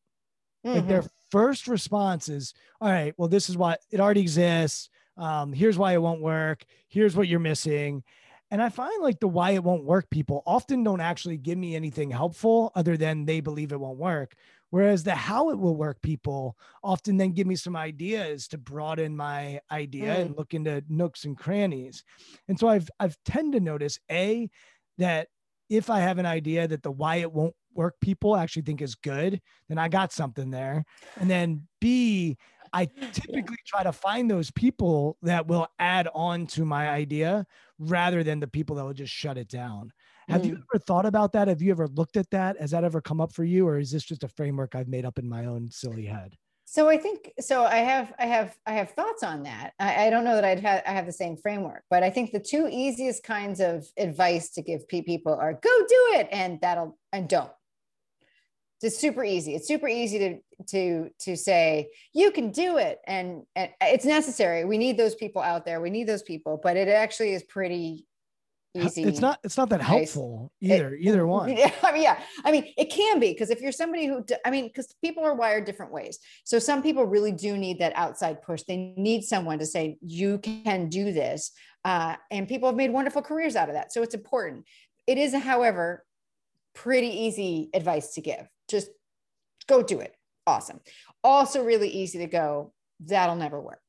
mm-hmm. 0.65 0.77
like 0.77 0.89
their 0.89 1.01
mm-hmm. 1.01 1.09
first 1.31 1.67
response 1.67 2.29
is 2.29 2.55
all 2.81 2.91
right 2.91 3.15
well 3.17 3.29
this 3.29 3.49
is 3.49 3.57
why 3.57 3.77
it 3.91 4.01
already 4.01 4.21
exists 4.21 4.91
um, 5.17 5.53
here's 5.53 5.77
why 5.77 5.93
it 5.95 6.03
won't 6.03 6.23
work 6.23 6.65
here's 6.89 7.17
what 7.17 7.27
you're 7.27 7.41
missing 7.41 8.05
and 8.51 8.63
I 8.63 8.71
find 8.71 9.03
like 9.03 9.21
the 9.21 9.29
why 9.29 9.51
it 9.51 9.63
won't 9.63 9.85
work 9.85 10.09
people 10.09 10.43
often 10.47 10.83
don't 10.83 11.01
actually 11.01 11.37
give 11.37 11.59
me 11.59 11.77
anything 11.77 12.11
helpful 12.11 12.73
other 12.75 12.97
than 12.97 13.27
they 13.27 13.41
believe 13.41 13.73
it 13.73 13.81
won't 13.81 13.99
work. 13.99 14.35
Whereas 14.71 15.03
the 15.03 15.15
how 15.15 15.51
it 15.51 15.59
will 15.59 15.77
work 15.77 16.03
people 16.03 16.57
often 16.85 17.17
then 17.17 17.33
give 17.33 17.47
me 17.47 17.57
some 17.57 17.75
ideas 17.75 18.49
to 18.49 18.59
broaden 18.59 19.17
my 19.17 19.61
idea 19.71 20.17
mm. 20.17 20.21
and 20.21 20.37
look 20.37 20.53
into 20.53 20.85
nooks 20.89 21.25
and 21.25 21.37
crannies. 21.37 22.05
And 22.49 22.59
so 22.59 22.69
I've 22.69 22.89
I've 23.01 23.17
tend 23.25 23.55
to 23.55 23.61
notice 23.61 23.99
a 24.11 24.51
that 24.99 25.29
if 25.71 25.91
I 25.91 26.01
have 26.01 26.19
an 26.19 26.27
idea 26.27 26.67
that 26.69 26.83
the 26.83 26.91
why 26.91 27.17
it 27.17 27.33
won't 27.33 27.55
work 27.75 27.95
people 28.01 28.37
actually 28.37 28.63
think 28.63 28.83
is 28.83 28.95
good, 28.95 29.41
then 29.69 29.79
I 29.79 29.89
got 29.89 30.13
something 30.13 30.51
there. 30.51 30.85
And 31.17 31.31
then 31.31 31.69
B, 31.81 32.37
I 32.73 32.87
typically 33.13 33.59
try 33.67 33.83
to 33.83 33.93
find 33.93 34.31
those 34.31 34.51
people 34.51 35.17
that 35.23 35.47
will 35.47 35.69
add 35.79 36.09
on 36.15 36.47
to 36.49 36.65
my 36.65 36.89
idea 36.89 37.47
rather 37.79 38.23
than 38.23 38.41
the 38.41 38.49
people 38.49 38.77
that 38.77 38.85
will 38.85 38.95
just 38.95 39.13
shut 39.13 39.39
it 39.39 39.49
down. 39.49 39.93
Have 40.29 40.45
you 40.45 40.57
mm. 40.57 40.63
ever 40.73 40.79
thought 40.79 41.07
about 41.07 41.33
that? 41.33 41.49
Have 41.49 41.63
you 41.63 41.71
ever 41.71 41.89
looked 41.89 42.17
at 42.17 42.31
that? 42.31 42.61
Has 42.61 42.71
that 42.73 42.85
ever 42.85 43.01
come 43.01 43.21
up 43.21 43.33
for 43.33 43.45
you, 43.45 43.67
or 43.67 43.79
is 43.79 43.91
this 43.91 44.05
just 44.05 44.25
a 44.25 44.29
framework 44.29 44.75
I've 44.75 44.89
made 44.89 45.05
up 45.05 45.19
in 45.19 45.29
my 45.29 45.47
own 45.47 45.71
silly 45.71 46.05
head? 46.05 46.37
So 46.71 46.87
I 46.87 46.99
think 46.99 47.33
so. 47.41 47.65
I 47.65 47.77
have 47.77 48.13
I 48.19 48.27
have 48.27 48.55
I 48.67 48.73
have 48.73 48.91
thoughts 48.91 49.23
on 49.23 49.45
that. 49.45 49.73
I, 49.81 50.07
I 50.07 50.11
don't 50.11 50.25
know 50.25 50.35
that 50.35 50.45
I'd 50.45 50.61
have 50.61 50.83
I 50.87 50.91
have 50.91 51.07
the 51.07 51.13
same 51.13 51.39
framework, 51.39 51.83
but 51.89 52.03
I 52.03 52.11
think 52.11 52.31
the 52.31 52.41
two 52.41 52.69
easiest 52.71 53.23
kinds 53.23 53.61
of 53.61 53.87
advice 53.97 54.51
to 54.51 54.63
give 54.63 54.87
people 54.87 55.33
are 55.33 55.55
go 55.55 55.79
do 55.89 56.19
it 56.19 56.29
and 56.31 56.61
that'll 56.61 56.99
and 57.11 57.27
don't. 57.27 57.51
It's 58.83 58.99
super 58.99 59.25
easy. 59.25 59.55
It's 59.55 59.67
super 59.67 59.89
easy 59.89 60.19
to 60.19 60.39
to 60.67 61.11
to 61.21 61.37
say 61.39 61.89
you 62.13 62.31
can 62.33 62.51
do 62.51 62.77
it, 62.77 62.99
and, 63.07 63.45
and 63.57 63.71
it's 63.81 64.05
necessary. 64.05 64.67
We 64.67 64.77
need 64.77 64.99
those 64.99 65.15
people 65.15 65.41
out 65.41 65.65
there. 65.65 65.81
We 65.81 65.89
need 65.89 66.07
those 66.07 66.23
people, 66.23 66.61
but 66.63 66.77
it 66.77 66.89
actually 66.89 67.33
is 67.33 67.45
pretty 67.45 68.08
easy. 68.75 69.05
It's 69.05 69.21
not. 69.21 69.39
It's 69.43 69.57
not 69.57 69.69
that 69.71 69.81
helpful 69.81 70.53
either. 70.61 70.95
It, 70.95 71.01
either 71.03 71.27
one. 71.39 71.57
Yeah, 71.57 71.73
I 71.83 71.93
mean, 71.93 72.03
yeah. 72.03 72.21
I 72.45 72.53
mean, 72.53 72.73
it 72.77 72.91
can 72.91 73.21
be 73.21 73.33
because 73.33 73.51
if 73.51 73.61
you're 73.61 73.73
somebody 73.73 74.07
who, 74.07 74.25
I 74.45 74.51
mean, 74.51 74.67
because 74.67 74.95
people 75.03 75.25
are 75.25 75.35
wired 75.35 75.65
different 75.65 75.93
ways. 75.93 76.19
So 76.45 76.59
some 76.59 76.83
people 76.83 77.05
really 77.05 77.33
do 77.33 77.57
need 77.57 77.79
that 77.81 77.93
outside 77.97 78.43
push. 78.43 78.63
They 78.63 78.95
need 78.97 79.23
someone 79.23 79.59
to 79.59 79.67
say 79.67 79.99
you 80.01 80.39
can 80.39 80.89
do 80.89 81.13
this, 81.13 81.53
uh, 81.85 82.17
and 82.31 82.49
people 82.49 82.69
have 82.69 82.77
made 82.77 82.93
wonderful 82.93 83.23
careers 83.23 83.57
out 83.57 83.69
of 83.69 83.75
that. 83.75 83.93
So 83.93 84.03
it's 84.03 84.15
important. 84.15 84.65
It 85.07 85.19
is, 85.19 85.35
however, 85.35 86.05
pretty 86.75 87.09
easy 87.09 87.71
advice 87.75 88.15
to 88.15 88.21
give. 88.21 88.47
Just 88.69 88.91
go 89.67 89.83
do 89.83 90.01
it. 90.01 90.15
Awesome. 90.47 90.81
Also, 91.25 91.65
really 91.65 91.89
easy 91.89 92.19
to 92.19 92.27
go. 92.27 92.73
That'll 93.01 93.37
never 93.37 93.61
work 93.61 93.81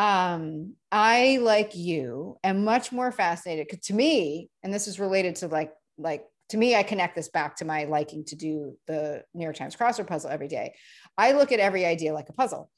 um, 0.00 0.76
I, 0.90 1.40
like 1.42 1.76
you, 1.76 2.38
am 2.42 2.64
much 2.64 2.90
more 2.90 3.12
fascinated 3.12 3.82
to 3.82 3.92
me, 3.94 4.48
and 4.62 4.72
this 4.72 4.88
is 4.88 4.98
related 4.98 5.36
to 5.36 5.48
like, 5.48 5.72
like 5.98 6.24
to 6.48 6.56
me, 6.56 6.74
I 6.74 6.82
connect 6.82 7.14
this 7.14 7.28
back 7.28 7.56
to 7.56 7.66
my 7.66 7.84
liking 7.84 8.24
to 8.24 8.34
do 8.34 8.78
the 8.86 9.22
New 9.34 9.44
York 9.44 9.56
Times 9.56 9.76
crossword 9.76 10.06
puzzle 10.06 10.30
every 10.30 10.48
day. 10.48 10.72
I 11.18 11.32
look 11.32 11.52
at 11.52 11.60
every 11.60 11.84
idea 11.84 12.14
like 12.14 12.30
a 12.30 12.32
puzzle. 12.32 12.70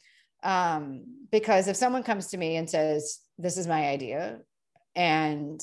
Um, 0.43 1.05
because 1.31 1.69
if 1.69 1.77
someone 1.77 2.03
comes 2.03 2.27
to 2.29 2.39
me 2.39 2.57
and 2.57 2.69
says, 2.69 3.21
This 3.39 3.57
is 3.57 3.69
my 3.69 3.87
idea, 3.87 4.41
and 4.97 5.63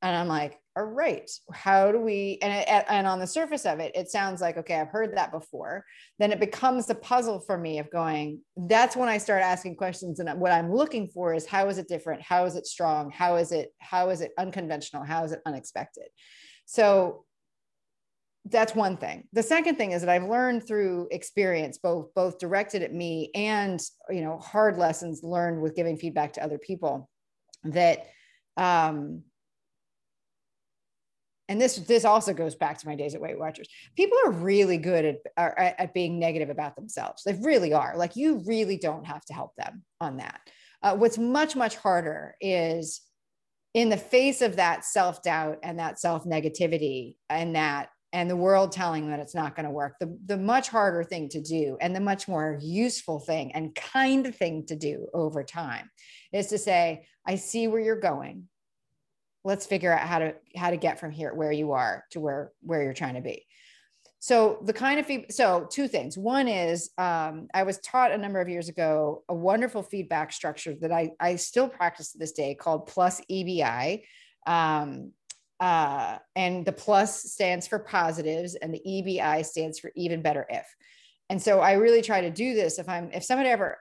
and 0.00 0.16
I'm 0.16 0.28
like, 0.28 0.60
all 0.76 0.84
right, 0.84 1.28
how 1.52 1.90
do 1.90 1.98
we, 1.98 2.38
and, 2.42 2.52
and 2.88 3.06
on 3.06 3.18
the 3.18 3.26
surface 3.26 3.66
of 3.66 3.80
it, 3.80 3.90
it 3.96 4.08
sounds 4.08 4.40
like, 4.40 4.56
okay, 4.56 4.76
I've 4.76 4.88
heard 4.88 5.16
that 5.16 5.32
before. 5.32 5.84
Then 6.20 6.30
it 6.30 6.38
becomes 6.38 6.86
the 6.86 6.94
puzzle 6.94 7.40
for 7.40 7.58
me 7.58 7.80
of 7.80 7.90
going, 7.90 8.40
that's 8.56 8.94
when 8.94 9.08
I 9.08 9.18
start 9.18 9.42
asking 9.42 9.76
questions. 9.76 10.20
And 10.20 10.40
what 10.40 10.52
I'm 10.52 10.72
looking 10.72 11.08
for 11.08 11.34
is 11.34 11.44
how 11.44 11.68
is 11.68 11.78
it 11.78 11.88
different? 11.88 12.22
How 12.22 12.44
is 12.44 12.54
it 12.54 12.66
strong? 12.66 13.10
How 13.10 13.36
is 13.36 13.50
it, 13.50 13.74
how 13.78 14.10
is 14.10 14.20
it 14.20 14.30
unconventional? 14.38 15.02
How 15.02 15.24
is 15.24 15.32
it 15.32 15.42
unexpected? 15.44 16.06
So 16.66 17.24
that's 18.44 18.74
one 18.74 18.96
thing. 18.96 19.24
The 19.32 19.42
second 19.42 19.76
thing 19.76 19.90
is 19.90 20.02
that 20.02 20.08
I've 20.08 20.28
learned 20.28 20.68
through 20.68 21.08
experience, 21.10 21.78
both, 21.78 22.14
both 22.14 22.38
directed 22.38 22.82
at 22.82 22.94
me 22.94 23.32
and, 23.34 23.80
you 24.08 24.20
know, 24.20 24.38
hard 24.38 24.78
lessons 24.78 25.24
learned 25.24 25.60
with 25.60 25.74
giving 25.74 25.96
feedback 25.96 26.34
to 26.34 26.44
other 26.44 26.58
people 26.58 27.10
that, 27.64 28.06
um, 28.56 29.24
and 31.50 31.60
this 31.60 31.76
this 31.76 32.04
also 32.04 32.32
goes 32.32 32.54
back 32.54 32.78
to 32.78 32.86
my 32.86 32.94
days 32.94 33.16
at 33.16 33.20
Weight 33.20 33.38
Watchers. 33.38 33.66
People 33.96 34.16
are 34.24 34.30
really 34.30 34.78
good 34.78 35.04
at, 35.04 35.16
at, 35.36 35.80
at 35.80 35.94
being 35.94 36.20
negative 36.20 36.48
about 36.48 36.76
themselves. 36.76 37.24
They 37.24 37.34
really 37.34 37.72
are. 37.72 37.94
Like 37.96 38.14
you 38.14 38.40
really 38.46 38.78
don't 38.78 39.04
have 39.04 39.24
to 39.26 39.34
help 39.34 39.56
them 39.56 39.82
on 40.00 40.18
that. 40.18 40.40
Uh, 40.80 40.94
what's 40.94 41.18
much 41.18 41.56
much 41.56 41.74
harder 41.74 42.36
is 42.40 43.00
in 43.74 43.88
the 43.88 43.96
face 43.96 44.42
of 44.42 44.56
that 44.56 44.84
self 44.84 45.24
doubt 45.24 45.58
and 45.64 45.80
that 45.80 45.98
self 45.98 46.24
negativity 46.24 47.16
and 47.28 47.56
that 47.56 47.88
and 48.12 48.30
the 48.30 48.36
world 48.36 48.70
telling 48.70 49.10
that 49.10 49.18
it's 49.18 49.34
not 49.34 49.56
going 49.56 49.66
to 49.66 49.72
work. 49.72 49.96
The 49.98 50.16
the 50.26 50.36
much 50.36 50.68
harder 50.68 51.02
thing 51.02 51.28
to 51.30 51.40
do 51.40 51.76
and 51.80 51.96
the 51.96 52.00
much 52.00 52.28
more 52.28 52.60
useful 52.62 53.18
thing 53.18 53.50
and 53.54 53.74
kind 53.74 54.32
thing 54.32 54.66
to 54.66 54.76
do 54.76 55.08
over 55.12 55.42
time 55.42 55.90
is 56.32 56.46
to 56.48 56.58
say, 56.58 57.06
I 57.26 57.34
see 57.34 57.66
where 57.66 57.80
you're 57.80 57.98
going. 57.98 58.48
Let's 59.44 59.66
figure 59.66 59.92
out 59.92 60.06
how 60.06 60.18
to 60.18 60.34
how 60.56 60.70
to 60.70 60.76
get 60.76 61.00
from 61.00 61.10
here 61.10 61.34
where 61.34 61.52
you 61.52 61.72
are 61.72 62.04
to 62.10 62.20
where 62.20 62.52
where 62.62 62.82
you're 62.82 62.94
trying 62.94 63.14
to 63.14 63.20
be. 63.20 63.46
So 64.22 64.58
the 64.64 64.74
kind 64.74 65.00
of 65.00 65.06
feed, 65.06 65.32
so 65.32 65.66
two 65.70 65.88
things. 65.88 66.18
One 66.18 66.46
is 66.46 66.90
um, 66.98 67.48
i 67.54 67.62
was 67.62 67.78
taught 67.78 68.12
a 68.12 68.18
number 68.18 68.40
of 68.40 68.48
years 68.48 68.68
ago 68.68 69.24
a 69.28 69.34
wonderful 69.34 69.82
feedback 69.82 70.32
structure 70.32 70.74
that 70.80 70.92
i 70.92 71.10
i 71.20 71.36
still 71.36 71.68
practice 71.68 72.12
to 72.12 72.18
this 72.18 72.32
day 72.32 72.54
called 72.54 72.86
plus 72.86 73.20
ebi 73.30 74.02
um, 74.46 75.12
uh, 75.58 76.16
and 76.36 76.64
the 76.64 76.72
plus 76.72 77.22
stands 77.22 77.66
for 77.66 77.78
positives 77.78 78.54
and 78.54 78.72
the 78.72 78.82
ebi 78.86 79.44
stands 79.44 79.78
for 79.78 79.90
even 79.94 80.22
better 80.22 80.46
if. 80.48 80.66
And 81.30 81.40
so 81.40 81.60
i 81.60 81.72
really 81.72 82.02
try 82.02 82.20
to 82.20 82.30
do 82.30 82.54
this 82.54 82.78
if 82.78 82.88
i'm 82.88 83.10
if 83.12 83.24
somebody 83.24 83.48
ever 83.48 83.78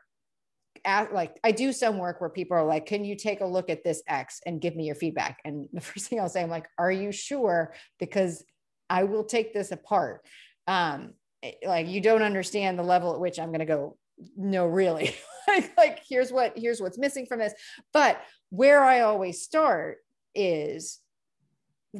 ask, 0.85 1.11
like 1.11 1.39
I 1.43 1.51
do 1.51 1.71
some 1.71 1.97
work 1.97 2.21
where 2.21 2.29
people 2.29 2.57
are 2.57 2.65
like, 2.65 2.85
"Can 2.85 3.05
you 3.05 3.15
take 3.15 3.41
a 3.41 3.45
look 3.45 3.69
at 3.69 3.83
this 3.83 4.01
X 4.07 4.41
and 4.45 4.61
give 4.61 4.75
me 4.75 4.85
your 4.85 4.95
feedback?" 4.95 5.39
And 5.45 5.67
the 5.73 5.81
first 5.81 6.07
thing 6.07 6.19
I'll 6.19 6.29
say, 6.29 6.41
I'm 6.41 6.49
like, 6.49 6.67
"Are 6.77 6.91
you 6.91 7.11
sure?" 7.11 7.73
Because 7.99 8.43
I 8.89 9.03
will 9.03 9.23
take 9.23 9.53
this 9.53 9.71
apart. 9.71 10.25
Um, 10.67 11.13
eh, 11.43 11.51
like 11.65 11.87
you 11.87 12.01
don't 12.01 12.23
understand 12.23 12.77
the 12.77 12.83
level 12.83 13.13
at 13.13 13.19
which 13.19 13.39
I'm 13.39 13.49
going 13.49 13.59
to 13.59 13.65
go. 13.65 13.97
No, 14.35 14.65
really. 14.65 15.15
like, 15.47 15.77
like 15.77 16.01
here's 16.07 16.31
what 16.31 16.57
here's 16.57 16.81
what's 16.81 16.97
missing 16.97 17.25
from 17.25 17.39
this. 17.39 17.53
But 17.93 18.21
where 18.49 18.83
I 18.83 19.01
always 19.01 19.41
start 19.41 19.97
is 20.35 20.99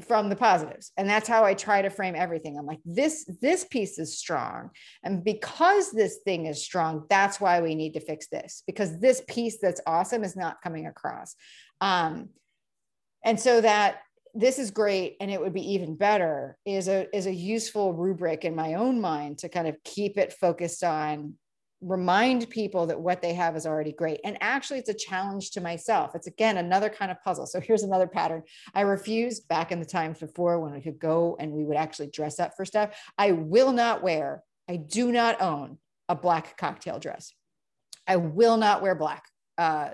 from 0.06 0.30
the 0.30 0.36
positives. 0.36 0.92
And 0.98 1.10
that's 1.10 1.28
how 1.28 1.44
i 1.44 1.54
try 1.54 1.82
to 1.82 1.90
frame 1.90 2.16
everything. 2.16 2.58
I'm 2.58 2.66
like 2.66 2.82
this 2.86 3.26
this 3.42 3.64
piece 3.64 3.98
is 3.98 4.18
strong. 4.18 4.70
And 5.04 5.24
because 5.24 5.92
this 5.92 6.20
thing 6.24 6.46
is 6.46 6.64
strong 6.64 7.06
that's 7.10 7.42
why 7.42 7.62
we 7.62 7.76
need 7.76 7.94
to 7.94 8.00
fix 8.00 8.28
this 8.28 8.64
because 8.68 9.00
this 9.00 9.22
piece 9.28 9.58
that's 9.60 9.82
awesome 9.88 10.24
is 10.24 10.36
not 10.36 10.62
coming 10.62 10.86
across. 10.86 11.36
Um 11.82 12.30
and 13.26 13.40
so 13.40 13.62
that 13.62 14.02
this 14.36 14.60
is 14.60 14.70
great 14.70 15.18
and 15.20 15.32
it 15.32 15.42
would 15.42 15.54
be 15.54 15.74
even 15.74 15.96
better 15.96 16.56
is 16.66 16.88
a 16.88 17.08
is 17.16 17.26
a 17.26 17.34
useful 17.34 17.94
rubric 17.94 18.46
in 18.46 18.56
my 18.56 18.76
own 18.76 19.02
mind 19.02 19.40
to 19.40 19.50
kind 19.50 19.68
of 19.68 19.76
keep 19.84 20.18
it 20.18 20.34
focused 20.34 20.84
on 20.84 21.34
remind 21.82 22.50
people 22.50 22.88
that 22.88 23.00
what 23.00 23.22
they 23.22 23.34
have 23.34 23.56
is 23.56 23.66
already 23.66 23.92
great. 23.92 24.20
And 24.24 24.38
actually, 24.42 24.80
it's 24.80 24.90
a 24.90 24.94
challenge 24.94 25.52
to 25.52 25.62
myself. 25.62 26.16
It's 26.16 26.28
again 26.28 26.58
another 26.58 26.90
kind 26.90 27.12
of 27.12 27.22
puzzle. 27.24 27.46
So 27.46 27.60
here's 27.60 27.84
another 27.84 28.08
pattern. 28.08 28.44
I 28.74 28.82
refuse 28.82 29.40
back 29.40 29.72
in 29.72 29.80
the 29.80 29.86
times 29.86 30.20
before 30.20 30.60
when 30.60 30.74
we 30.74 30.82
could 30.82 31.00
go 31.00 31.38
and 31.40 31.52
we 31.52 31.64
would 31.64 31.78
actually 31.78 32.08
dress 32.08 32.40
up 32.40 32.54
for 32.56 32.66
stuff. 32.66 32.98
I 33.18 33.32
will 33.32 33.72
not 33.72 34.04
wear, 34.04 34.44
I 34.68 34.76
do 34.76 35.12
not 35.12 35.42
own 35.42 35.78
a 36.10 36.16
black 36.16 36.58
cocktail 36.58 37.00
dress. 37.00 37.34
I 38.08 38.18
will 38.18 38.58
not 38.58 38.82
wear 38.82 38.96
black 38.96 39.24
uh, 39.60 39.92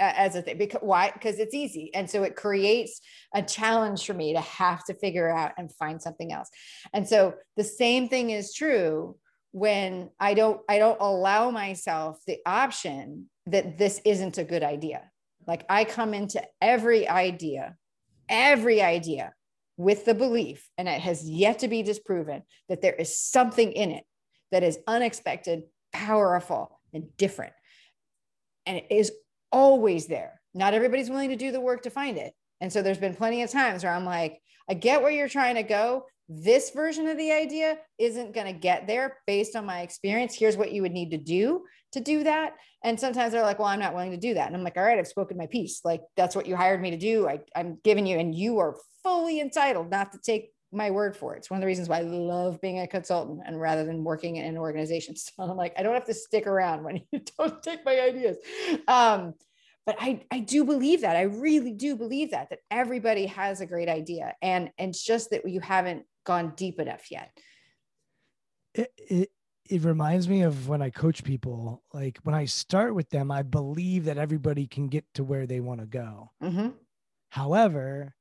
as 0.00 0.36
a 0.36 0.42
thing. 0.42 0.58
Because 0.58 0.80
why? 0.80 1.10
Because 1.10 1.38
it's 1.38 1.54
easy, 1.54 1.92
and 1.94 2.08
so 2.08 2.22
it 2.22 2.36
creates 2.36 3.00
a 3.34 3.42
challenge 3.42 4.06
for 4.06 4.14
me 4.14 4.32
to 4.32 4.40
have 4.40 4.84
to 4.86 4.94
figure 4.94 5.28
out 5.28 5.52
and 5.58 5.74
find 5.74 6.00
something 6.00 6.32
else. 6.32 6.48
And 6.94 7.06
so 7.06 7.34
the 7.56 7.64
same 7.64 8.08
thing 8.08 8.30
is 8.30 8.54
true 8.54 9.16
when 9.52 10.10
I 10.20 10.34
don't 10.34 10.60
I 10.68 10.78
don't 10.78 11.00
allow 11.00 11.50
myself 11.50 12.20
the 12.26 12.38
option 12.44 13.28
that 13.46 13.78
this 13.78 14.00
isn't 14.04 14.38
a 14.38 14.44
good 14.44 14.62
idea. 14.62 15.10
Like 15.46 15.64
I 15.68 15.84
come 15.84 16.12
into 16.14 16.42
every 16.60 17.08
idea, 17.08 17.76
every 18.28 18.82
idea 18.82 19.32
with 19.76 20.04
the 20.04 20.14
belief, 20.14 20.68
and 20.76 20.88
it 20.88 21.00
has 21.00 21.28
yet 21.28 21.60
to 21.60 21.68
be 21.68 21.82
disproven 21.82 22.42
that 22.68 22.82
there 22.82 22.94
is 22.94 23.18
something 23.18 23.72
in 23.72 23.90
it 23.90 24.04
that 24.50 24.62
is 24.62 24.78
unexpected, 24.86 25.62
powerful, 25.92 26.80
and 26.92 27.16
different. 27.16 27.52
And 28.66 28.76
it 28.76 28.86
is 28.90 29.12
always 29.50 30.06
there. 30.06 30.40
Not 30.52 30.74
everybody's 30.74 31.10
willing 31.10 31.30
to 31.30 31.36
do 31.36 31.52
the 31.52 31.60
work 31.60 31.82
to 31.82 31.90
find 31.90 32.18
it. 32.18 32.34
And 32.60 32.72
so 32.72 32.82
there's 32.82 32.98
been 32.98 33.14
plenty 33.14 33.42
of 33.42 33.50
times 33.50 33.84
where 33.84 33.92
I'm 33.92 34.04
like, 34.04 34.40
I 34.68 34.74
get 34.74 35.00
where 35.00 35.10
you're 35.10 35.28
trying 35.28 35.54
to 35.54 35.62
go 35.62 36.04
this 36.28 36.70
version 36.70 37.06
of 37.06 37.16
the 37.16 37.32
idea 37.32 37.78
isn't 37.98 38.34
going 38.34 38.46
to 38.46 38.52
get 38.52 38.86
there 38.86 39.18
based 39.26 39.56
on 39.56 39.64
my 39.64 39.80
experience. 39.80 40.34
Here's 40.34 40.56
what 40.56 40.72
you 40.72 40.82
would 40.82 40.92
need 40.92 41.10
to 41.10 41.16
do 41.18 41.64
to 41.92 42.00
do 42.00 42.24
that. 42.24 42.54
And 42.84 43.00
sometimes 43.00 43.32
they're 43.32 43.42
like, 43.42 43.58
well, 43.58 43.68
I'm 43.68 43.80
not 43.80 43.94
willing 43.94 44.10
to 44.10 44.18
do 44.18 44.34
that. 44.34 44.46
And 44.46 44.54
I'm 44.54 44.62
like, 44.62 44.76
all 44.76 44.82
right, 44.82 44.98
I've 44.98 45.08
spoken 45.08 45.38
my 45.38 45.46
piece. 45.46 45.80
Like, 45.84 46.02
that's 46.16 46.36
what 46.36 46.46
you 46.46 46.54
hired 46.54 46.82
me 46.82 46.90
to 46.90 46.98
do. 46.98 47.26
I, 47.28 47.40
I'm 47.56 47.78
giving 47.82 48.06
you, 48.06 48.18
and 48.18 48.34
you 48.34 48.58
are 48.58 48.76
fully 49.02 49.40
entitled 49.40 49.90
not 49.90 50.12
to 50.12 50.18
take 50.18 50.52
my 50.70 50.90
word 50.90 51.16
for 51.16 51.34
it. 51.34 51.38
It's 51.38 51.50
one 51.50 51.58
of 51.58 51.62
the 51.62 51.66
reasons 51.66 51.88
why 51.88 51.98
I 51.98 52.02
love 52.02 52.60
being 52.60 52.80
a 52.80 52.86
consultant 52.86 53.40
and 53.46 53.58
rather 53.58 53.84
than 53.84 54.04
working 54.04 54.36
in 54.36 54.44
an 54.44 54.58
organization. 54.58 55.14
So 55.38 55.42
I'm 55.42 55.56
like, 55.56 55.74
I 55.78 55.82
don't 55.82 55.94
have 55.94 56.06
to 56.06 56.14
stick 56.14 56.46
around 56.46 56.84
when 56.84 57.00
you 57.10 57.20
don't 57.38 57.62
take 57.62 57.84
my 57.84 57.98
ideas. 57.98 58.36
Um, 58.86 59.34
but 59.86 59.96
I, 59.98 60.20
I 60.30 60.40
do 60.40 60.64
believe 60.64 61.00
that. 61.00 61.16
I 61.16 61.22
really 61.22 61.72
do 61.72 61.96
believe 61.96 62.32
that, 62.32 62.50
that 62.50 62.58
everybody 62.70 63.24
has 63.24 63.62
a 63.62 63.66
great 63.66 63.88
idea. 63.88 64.34
And, 64.42 64.70
and 64.76 64.90
it's 64.90 65.02
just 65.02 65.30
that 65.30 65.48
you 65.48 65.60
haven't 65.60 66.04
gone 66.28 66.52
deep 66.54 66.78
enough 66.78 67.10
yet. 67.10 67.36
It, 68.74 68.92
it, 68.98 69.30
it 69.68 69.82
reminds 69.82 70.28
me 70.28 70.42
of 70.42 70.68
when 70.68 70.82
I 70.82 70.90
coach 70.90 71.24
people. 71.24 71.82
Like 71.92 72.18
when 72.22 72.34
I 72.34 72.44
start 72.44 72.94
with 72.94 73.08
them, 73.08 73.30
I 73.30 73.42
believe 73.42 74.04
that 74.04 74.18
everybody 74.18 74.66
can 74.66 74.88
get 74.88 75.04
to 75.14 75.24
where 75.24 75.46
they 75.46 75.60
want 75.60 75.80
to 75.80 75.86
go. 75.86 76.30
Mm-hmm. 76.42 76.68
However, 77.30 78.14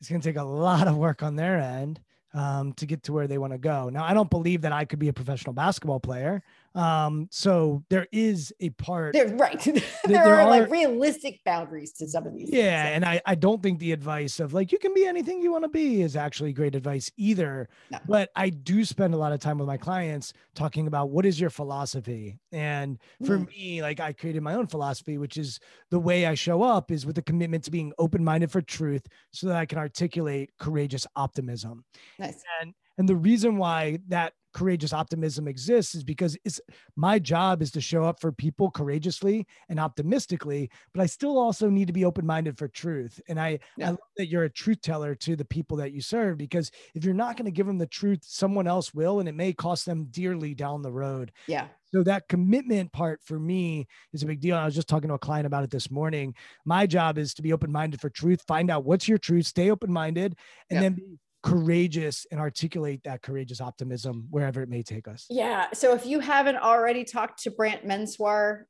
it's 0.00 0.08
going 0.08 0.20
to 0.20 0.28
take 0.28 0.36
a 0.36 0.44
lot 0.44 0.88
of 0.88 0.96
work 0.96 1.22
on 1.22 1.36
their 1.36 1.58
end 1.58 2.00
um, 2.34 2.72
to 2.74 2.86
get 2.86 3.04
to 3.04 3.12
where 3.12 3.28
they 3.28 3.38
want 3.38 3.52
to 3.52 3.58
go. 3.58 3.88
Now, 3.88 4.04
I 4.04 4.12
don't 4.12 4.30
believe 4.30 4.62
that 4.62 4.72
I 4.72 4.84
could 4.84 4.98
be 4.98 5.08
a 5.08 5.12
professional 5.12 5.52
basketball 5.52 6.00
player. 6.00 6.42
Um, 6.74 7.28
so 7.30 7.84
there 7.90 8.06
is 8.12 8.52
a 8.60 8.70
part. 8.70 9.12
They're, 9.12 9.34
right. 9.36 9.60
there, 9.64 9.82
there, 10.06 10.40
are, 10.40 10.48
like 10.48 10.70
realistic 10.70 11.40
boundaries 11.44 11.92
to 11.94 12.08
some 12.08 12.26
of 12.26 12.34
these. 12.34 12.50
Yeah. 12.50 12.84
Things. 12.84 12.96
And 12.96 13.04
I, 13.04 13.20
I 13.26 13.34
don't 13.34 13.62
think 13.62 13.78
the 13.78 13.92
advice 13.92 14.40
of 14.40 14.52
like, 14.52 14.72
you 14.72 14.78
can 14.78 14.94
be 14.94 15.06
anything 15.06 15.42
you 15.42 15.52
want 15.52 15.64
to 15.64 15.68
be 15.68 16.02
is 16.02 16.16
actually 16.16 16.52
great 16.52 16.74
advice 16.74 17.10
either. 17.16 17.68
No. 17.90 17.98
But 18.06 18.30
I 18.36 18.50
do 18.50 18.84
spend 18.84 19.14
a 19.14 19.16
lot 19.18 19.32
of 19.32 19.40
time 19.40 19.58
with 19.58 19.66
my 19.66 19.76
clients 19.76 20.32
talking 20.54 20.86
about 20.86 21.10
what 21.10 21.26
is 21.26 21.40
your 21.40 21.50
philosophy. 21.50 22.38
And 22.52 22.98
for 23.24 23.38
mm. 23.38 23.48
me, 23.48 23.82
like 23.82 24.00
I 24.00 24.12
created 24.12 24.42
my 24.42 24.54
own 24.54 24.66
philosophy, 24.66 25.18
which 25.18 25.36
is 25.36 25.60
the 25.90 26.00
way 26.00 26.26
I 26.26 26.34
show 26.34 26.62
up 26.62 26.90
is 26.90 27.06
with 27.06 27.18
a 27.18 27.22
commitment 27.22 27.64
to 27.64 27.70
being 27.70 27.92
open 27.98 28.24
minded 28.24 28.50
for 28.50 28.62
truth 28.62 29.06
so 29.32 29.48
that 29.48 29.56
I 29.56 29.66
can 29.66 29.78
articulate 29.78 30.50
courageous 30.58 31.06
optimism. 31.16 31.84
Nice. 32.18 32.42
And 32.60 32.74
and 32.98 33.08
the 33.08 33.16
reason 33.16 33.56
why 33.56 33.98
that 34.08 34.34
courageous 34.52 34.92
optimism 34.92 35.48
exists 35.48 35.94
is 35.94 36.04
because 36.04 36.36
it's 36.44 36.60
my 36.96 37.18
job 37.18 37.62
is 37.62 37.70
to 37.72 37.80
show 37.80 38.04
up 38.04 38.20
for 38.20 38.32
people 38.32 38.70
courageously 38.70 39.46
and 39.68 39.80
optimistically, 39.80 40.70
but 40.92 41.02
I 41.02 41.06
still 41.06 41.38
also 41.38 41.68
need 41.68 41.86
to 41.86 41.92
be 41.92 42.04
open-minded 42.04 42.58
for 42.58 42.68
truth. 42.68 43.20
And 43.28 43.40
I, 43.40 43.58
yeah. 43.76 43.86
I 43.86 43.90
love 43.90 43.98
that 44.16 44.28
you're 44.28 44.44
a 44.44 44.50
truth 44.50 44.80
teller 44.82 45.14
to 45.16 45.36
the 45.36 45.44
people 45.44 45.76
that 45.78 45.92
you 45.92 46.00
serve 46.00 46.38
because 46.38 46.70
if 46.94 47.04
you're 47.04 47.14
not 47.14 47.36
going 47.36 47.46
to 47.46 47.50
give 47.50 47.66
them 47.66 47.78
the 47.78 47.86
truth, 47.86 48.20
someone 48.22 48.66
else 48.66 48.94
will, 48.94 49.20
and 49.20 49.28
it 49.28 49.34
may 49.34 49.52
cost 49.52 49.86
them 49.86 50.04
dearly 50.10 50.54
down 50.54 50.82
the 50.82 50.92
road. 50.92 51.32
Yeah. 51.46 51.66
So 51.94 52.02
that 52.04 52.28
commitment 52.28 52.90
part 52.92 53.20
for 53.22 53.38
me 53.38 53.86
is 54.14 54.22
a 54.22 54.26
big 54.26 54.40
deal. 54.40 54.56
I 54.56 54.64
was 54.64 54.74
just 54.74 54.88
talking 54.88 55.08
to 55.08 55.14
a 55.14 55.18
client 55.18 55.46
about 55.46 55.64
it 55.64 55.70
this 55.70 55.90
morning. 55.90 56.34
My 56.64 56.86
job 56.86 57.18
is 57.18 57.34
to 57.34 57.42
be 57.42 57.52
open-minded 57.52 58.00
for 58.00 58.08
truth, 58.08 58.42
find 58.46 58.70
out 58.70 58.84
what's 58.84 59.08
your 59.08 59.18
truth, 59.18 59.46
stay 59.46 59.70
open-minded, 59.70 60.36
and 60.70 60.76
yeah. 60.76 60.80
then 60.80 60.94
be 60.94 61.18
courageous 61.42 62.26
and 62.30 62.40
articulate 62.40 63.02
that 63.04 63.22
courageous 63.22 63.60
optimism 63.60 64.26
wherever 64.30 64.62
it 64.62 64.68
may 64.68 64.82
take 64.82 65.08
us. 65.08 65.26
Yeah. 65.28 65.66
So 65.72 65.94
if 65.94 66.06
you 66.06 66.20
haven't 66.20 66.56
already 66.56 67.04
talked 67.04 67.42
to 67.42 67.50
Brant 67.50 67.86
Menswar, 67.86 68.64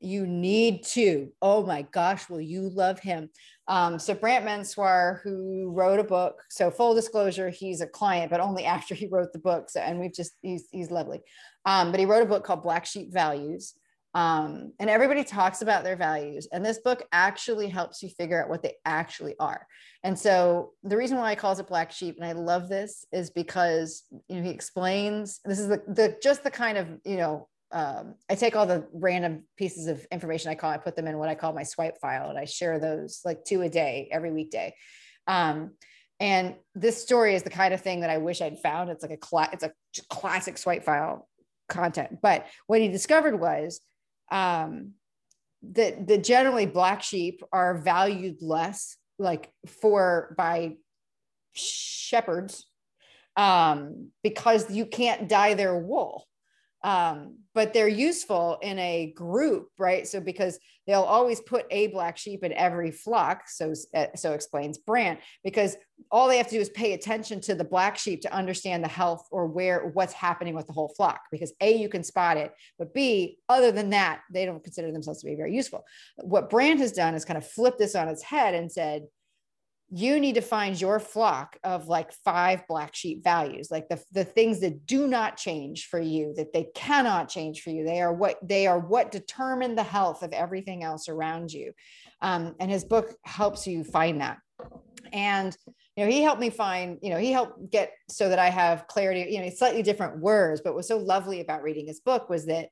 you 0.00 0.26
need 0.26 0.84
to. 0.84 1.32
Oh 1.40 1.64
my 1.64 1.82
gosh, 1.82 2.28
will 2.28 2.40
you 2.40 2.68
love 2.68 2.98
him? 2.98 3.30
Um, 3.68 3.98
so 3.98 4.14
Brant 4.14 4.44
Menswar, 4.44 5.20
who 5.22 5.70
wrote 5.70 6.00
a 6.00 6.04
book. 6.04 6.42
So 6.50 6.70
full 6.70 6.94
disclosure, 6.94 7.48
he's 7.48 7.80
a 7.80 7.86
client, 7.86 8.30
but 8.30 8.40
only 8.40 8.64
after 8.76 8.94
he 8.94 9.08
wrote 9.08 9.32
the 9.32 9.38
book. 9.38 9.70
So 9.70 9.80
and 9.80 9.98
we've 9.98 10.14
just 10.14 10.32
he's 10.42 10.66
he's 10.70 10.90
lovely. 10.90 11.20
Um, 11.64 11.90
but 11.90 12.00
he 12.00 12.06
wrote 12.06 12.22
a 12.22 12.26
book 12.26 12.44
called 12.44 12.62
Black 12.62 12.86
Sheep 12.86 13.12
Values. 13.12 13.74
Um, 14.16 14.72
and 14.78 14.88
everybody 14.88 15.24
talks 15.24 15.60
about 15.60 15.84
their 15.84 15.94
values. 15.94 16.48
And 16.50 16.64
this 16.64 16.78
book 16.78 17.06
actually 17.12 17.68
helps 17.68 18.02
you 18.02 18.08
figure 18.08 18.42
out 18.42 18.48
what 18.48 18.62
they 18.62 18.72
actually 18.86 19.34
are. 19.38 19.66
And 20.04 20.18
so 20.18 20.72
the 20.82 20.96
reason 20.96 21.18
why 21.18 21.32
I 21.32 21.34
calls 21.34 21.58
it 21.60 21.68
Black 21.68 21.92
Sheep, 21.92 22.16
and 22.16 22.24
I 22.24 22.32
love 22.32 22.70
this, 22.70 23.04
is 23.12 23.28
because 23.28 24.04
you 24.28 24.36
know 24.36 24.42
he 24.42 24.48
explains 24.48 25.40
this 25.44 25.58
is 25.58 25.68
the, 25.68 25.82
the 25.86 26.16
just 26.22 26.44
the 26.44 26.50
kind 26.50 26.78
of 26.78 26.88
you 27.04 27.18
know 27.18 27.48
um, 27.72 28.14
I 28.30 28.36
take 28.36 28.56
all 28.56 28.66
the 28.66 28.88
random 28.94 29.42
pieces 29.58 29.86
of 29.86 30.06
information 30.10 30.50
I 30.50 30.54
call, 30.54 30.70
I 30.70 30.78
put 30.78 30.96
them 30.96 31.06
in 31.06 31.18
what 31.18 31.28
I 31.28 31.34
call 31.34 31.52
my 31.52 31.64
swipe 31.64 31.98
file, 31.98 32.30
and 32.30 32.38
I 32.38 32.46
share 32.46 32.78
those 32.78 33.20
like 33.22 33.44
two 33.44 33.60
a 33.60 33.68
day 33.68 34.08
every 34.10 34.32
weekday. 34.32 34.74
Um, 35.26 35.72
and 36.20 36.54
this 36.74 37.02
story 37.02 37.34
is 37.34 37.42
the 37.42 37.50
kind 37.50 37.74
of 37.74 37.82
thing 37.82 38.00
that 38.00 38.08
I 38.08 38.16
wish 38.16 38.40
I'd 38.40 38.60
found. 38.60 38.88
It's 38.88 39.02
like 39.02 39.18
a 39.20 39.48
it's 39.52 39.64
a 39.64 39.72
classic 40.08 40.56
swipe 40.56 40.84
file 40.84 41.28
content. 41.68 42.20
But 42.22 42.46
what 42.66 42.80
he 42.80 42.88
discovered 42.88 43.38
was 43.38 43.82
um, 44.30 44.92
that 45.72 46.06
the 46.06 46.18
generally 46.18 46.66
black 46.66 47.02
sheep 47.02 47.42
are 47.52 47.78
valued 47.78 48.42
less, 48.42 48.96
like 49.18 49.50
for 49.66 50.34
by 50.36 50.76
shepherds, 51.54 52.66
um, 53.36 54.10
because 54.22 54.70
you 54.70 54.86
can't 54.86 55.28
dye 55.28 55.54
their 55.54 55.78
wool. 55.78 56.26
um, 56.82 57.38
but 57.54 57.72
they're 57.72 57.88
useful 57.88 58.58
in 58.62 58.78
a 58.78 59.12
group, 59.16 59.70
right? 59.78 60.06
So 60.06 60.20
because 60.20 60.58
they'll 60.86 61.02
always 61.02 61.40
put 61.40 61.66
a 61.70 61.88
black 61.88 62.16
sheep 62.16 62.44
in 62.44 62.52
every 62.52 62.90
flock, 62.90 63.48
so 63.48 63.72
uh, 63.94 64.06
so 64.14 64.32
explains 64.32 64.78
Brant, 64.78 65.20
because 65.42 65.76
all 66.10 66.28
they 66.28 66.36
have 66.36 66.48
to 66.48 66.54
do 66.54 66.60
is 66.60 66.68
pay 66.70 66.92
attention 66.92 67.40
to 67.40 67.54
the 67.54 67.64
black 67.64 67.96
sheep 67.96 68.20
to 68.22 68.32
understand 68.32 68.84
the 68.84 68.88
health 68.88 69.26
or 69.30 69.46
where 69.46 69.90
what's 69.94 70.12
happening 70.12 70.54
with 70.54 70.66
the 70.66 70.72
whole 70.72 70.92
flock. 70.96 71.20
Because 71.30 71.52
a 71.60 71.76
you 71.76 71.88
can 71.88 72.04
spot 72.04 72.36
it, 72.36 72.52
but 72.78 72.94
b 72.94 73.38
other 73.48 73.72
than 73.72 73.90
that, 73.90 74.20
they 74.32 74.46
don't 74.46 74.62
consider 74.62 74.92
themselves 74.92 75.20
to 75.20 75.26
be 75.26 75.34
very 75.34 75.54
useful. 75.54 75.84
What 76.16 76.50
Brant 76.50 76.80
has 76.80 76.92
done 76.92 77.14
is 77.14 77.24
kind 77.24 77.38
of 77.38 77.46
flip 77.46 77.78
this 77.78 77.94
on 77.94 78.08
its 78.08 78.22
head 78.22 78.54
and 78.54 78.70
said 78.70 79.06
you 79.90 80.18
need 80.18 80.34
to 80.34 80.40
find 80.40 80.80
your 80.80 80.98
flock 80.98 81.56
of 81.62 81.86
like 81.86 82.12
five 82.24 82.66
black 82.66 82.94
sheep 82.94 83.22
values 83.22 83.68
like 83.70 83.88
the, 83.88 84.02
the 84.12 84.24
things 84.24 84.60
that 84.60 84.84
do 84.84 85.06
not 85.06 85.36
change 85.36 85.86
for 85.86 86.00
you 86.00 86.34
that 86.36 86.52
they 86.52 86.66
cannot 86.74 87.28
change 87.28 87.62
for 87.62 87.70
you. 87.70 87.84
They 87.84 88.00
are 88.00 88.12
what 88.12 88.36
they 88.42 88.66
are 88.66 88.80
what 88.80 89.12
determine 89.12 89.76
the 89.76 89.84
health 89.84 90.22
of 90.22 90.32
everything 90.32 90.82
else 90.82 91.08
around 91.08 91.52
you. 91.52 91.72
Um, 92.20 92.56
and 92.58 92.70
his 92.70 92.84
book 92.84 93.14
helps 93.24 93.66
you 93.66 93.84
find 93.84 94.20
that. 94.20 94.38
And 95.12 95.56
you 95.96 96.04
know 96.04 96.10
he 96.10 96.22
helped 96.22 96.40
me 96.40 96.50
find 96.50 96.98
you 97.02 97.10
know 97.10 97.18
he 97.18 97.32
helped 97.32 97.70
get 97.70 97.92
so 98.08 98.28
that 98.28 98.38
i 98.38 98.50
have 98.50 98.86
clarity 98.86 99.26
you 99.30 99.40
know 99.40 99.48
slightly 99.50 99.82
different 99.82 100.18
words 100.18 100.60
but 100.62 100.72
what 100.72 100.76
was 100.76 100.88
so 100.88 100.98
lovely 100.98 101.40
about 101.40 101.62
reading 101.62 101.86
his 101.86 102.00
book 102.00 102.28
was 102.28 102.46
that 102.46 102.68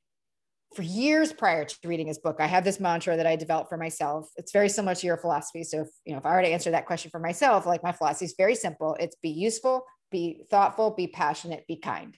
for 0.75 0.83
years 0.83 1.33
prior 1.33 1.65
to 1.65 1.77
reading 1.85 2.07
his 2.07 2.19
book, 2.19 2.37
I 2.39 2.47
have 2.47 2.65
this 2.65 2.81
mantra 2.81 3.17
that 3.17 3.27
I 3.27 3.37
developed 3.37 3.69
for 3.69 3.77
myself. 3.77 4.31
It's 4.37 4.53
very 4.53 4.69
similar 4.69 4.95
to 4.95 5.07
your 5.07 5.17
philosophy. 5.17 5.65
So 5.65 5.83
if 5.83 5.89
you 6.05 6.13
know, 6.13 6.19
if 6.19 6.27
I 6.27 6.35
were 6.35 6.43
to 6.43 6.49
answer 6.49 6.71
that 6.73 6.87
question 6.87 7.11
for 7.11 7.21
myself, 7.21 7.67
like 7.67 7.83
my 7.83 7.93
philosophy 7.93 8.27
is 8.27 8.35
very 8.37 8.55
simple. 8.55 8.97
It's 8.99 9.17
be 9.17 9.31
useful, 9.31 9.85
be 10.11 10.43
thoughtful, 10.51 10.91
be 10.91 11.07
passionate, 11.07 11.67
be 11.67 11.77
kind. 11.77 12.17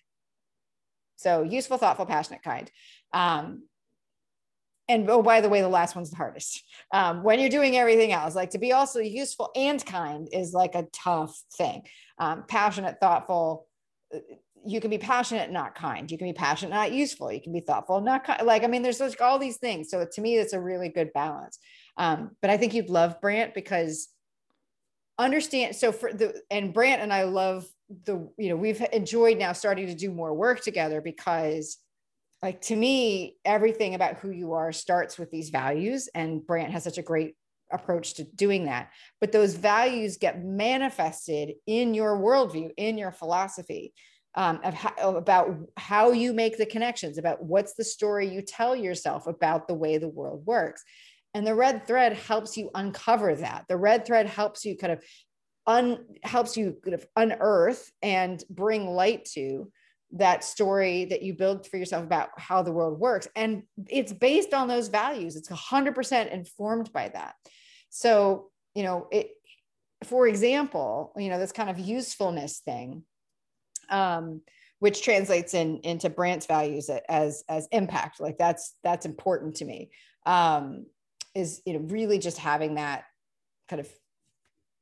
So 1.16 1.42
useful, 1.42 1.78
thoughtful, 1.78 2.06
passionate, 2.06 2.42
kind. 2.42 2.70
Um, 3.12 3.62
and 4.88 5.08
oh, 5.10 5.22
by 5.22 5.40
the 5.40 5.48
way, 5.48 5.62
the 5.62 5.68
last 5.68 5.96
one's 5.96 6.10
the 6.10 6.16
hardest. 6.16 6.62
Um, 6.92 7.24
when 7.24 7.40
you're 7.40 7.48
doing 7.48 7.76
everything 7.76 8.12
else, 8.12 8.34
like 8.34 8.50
to 8.50 8.58
be 8.58 8.72
also 8.72 9.00
useful 9.00 9.50
and 9.56 9.84
kind 9.84 10.28
is 10.32 10.52
like 10.52 10.74
a 10.74 10.86
tough 10.92 11.36
thing. 11.56 11.82
Um, 12.18 12.44
passionate, 12.46 12.98
thoughtful, 13.00 13.66
you 14.66 14.80
can 14.80 14.90
be 14.90 14.98
passionate, 14.98 15.50
not 15.50 15.74
kind. 15.74 16.10
You 16.10 16.18
can 16.18 16.26
be 16.26 16.32
passionate, 16.32 16.74
not 16.74 16.92
useful. 16.92 17.32
You 17.32 17.40
can 17.40 17.52
be 17.52 17.60
thoughtful, 17.60 18.00
not 18.00 18.24
kind. 18.24 18.44
Like, 18.46 18.64
I 18.64 18.66
mean, 18.66 18.82
there's 18.82 19.00
like 19.00 19.20
all 19.20 19.38
these 19.38 19.58
things. 19.58 19.90
So 19.90 20.06
to 20.10 20.20
me, 20.20 20.36
it's 20.36 20.52
a 20.52 20.60
really 20.60 20.88
good 20.88 21.12
balance. 21.12 21.58
Um, 21.96 22.32
but 22.42 22.50
I 22.50 22.56
think 22.56 22.74
you'd 22.74 22.90
love 22.90 23.20
Brant 23.20 23.54
because 23.54 24.08
understand. 25.18 25.76
So 25.76 25.92
for 25.92 26.12
the, 26.12 26.40
and 26.50 26.72
Brant 26.72 27.02
and 27.02 27.12
I 27.12 27.24
love 27.24 27.66
the, 28.04 28.28
you 28.36 28.48
know, 28.48 28.56
we've 28.56 28.82
enjoyed 28.92 29.38
now 29.38 29.52
starting 29.52 29.86
to 29.86 29.94
do 29.94 30.10
more 30.10 30.34
work 30.34 30.60
together 30.60 31.00
because 31.00 31.78
like 32.42 32.60
to 32.62 32.76
me, 32.76 33.36
everything 33.44 33.94
about 33.94 34.18
who 34.18 34.30
you 34.30 34.52
are 34.52 34.72
starts 34.72 35.18
with 35.18 35.30
these 35.30 35.50
values. 35.50 36.08
And 36.14 36.46
Brant 36.46 36.72
has 36.72 36.84
such 36.84 36.98
a 36.98 37.02
great 37.02 37.34
approach 37.72 38.14
to 38.14 38.24
doing 38.24 38.66
that. 38.66 38.90
But 39.20 39.32
those 39.32 39.54
values 39.54 40.18
get 40.18 40.44
manifested 40.44 41.54
in 41.66 41.94
your 41.94 42.16
worldview, 42.16 42.70
in 42.76 42.98
your 42.98 43.10
philosophy 43.10 43.94
um, 44.36 44.60
of 44.62 44.74
how, 44.74 45.16
about 45.16 45.56
how 45.76 46.12
you 46.12 46.32
make 46.32 46.58
the 46.58 46.66
connections, 46.66 47.18
about 47.18 47.42
what's 47.42 47.74
the 47.74 47.84
story 47.84 48.28
you 48.28 48.42
tell 48.42 48.76
yourself 48.76 49.26
about 49.26 49.66
the 49.66 49.74
way 49.74 49.96
the 49.96 50.08
world 50.08 50.44
works. 50.46 50.84
And 51.34 51.46
the 51.46 51.54
red 51.54 51.86
thread 51.86 52.12
helps 52.12 52.56
you 52.56 52.70
uncover 52.74 53.34
that. 53.36 53.64
The 53.68 53.76
red 53.76 54.06
thread 54.06 54.26
helps 54.26 54.64
you 54.64 54.76
kind 54.76 54.92
of 54.92 55.02
un, 55.66 56.04
helps 56.22 56.56
you 56.56 56.76
kind 56.84 56.94
of 56.94 57.06
unearth 57.16 57.90
and 58.02 58.42
bring 58.50 58.86
light 58.88 59.24
to 59.34 59.70
that 60.12 60.44
story 60.44 61.06
that 61.06 61.22
you 61.22 61.34
build 61.34 61.66
for 61.66 61.78
yourself 61.78 62.04
about 62.04 62.28
how 62.38 62.62
the 62.62 62.72
world 62.72 62.98
works. 62.98 63.26
And 63.34 63.64
it's 63.88 64.12
based 64.12 64.54
on 64.54 64.68
those 64.68 64.88
values. 64.88 65.36
It's 65.36 65.48
100% 65.48 66.30
informed 66.30 66.92
by 66.92 67.08
that. 67.08 67.34
So, 67.90 68.50
you 68.74 68.82
know, 68.82 69.08
it, 69.10 69.30
for 70.04 70.28
example, 70.28 71.12
you 71.16 71.28
know, 71.28 71.38
this 71.38 71.52
kind 71.52 71.70
of 71.70 71.78
usefulness 71.78 72.60
thing 72.60 73.02
um, 73.90 74.40
which 74.78 75.02
translates 75.02 75.54
in 75.54 75.78
into 75.78 76.10
Brant's 76.10 76.46
values 76.46 76.90
as 77.08 77.44
as 77.48 77.68
impact. 77.72 78.20
Like 78.20 78.38
that's 78.38 78.74
that's 78.82 79.06
important 79.06 79.56
to 79.56 79.64
me. 79.64 79.90
Um, 80.24 80.86
is 81.34 81.62
you 81.64 81.74
know 81.74 81.80
really 81.80 82.18
just 82.18 82.38
having 82.38 82.74
that 82.74 83.04
kind 83.68 83.80
of 83.80 83.88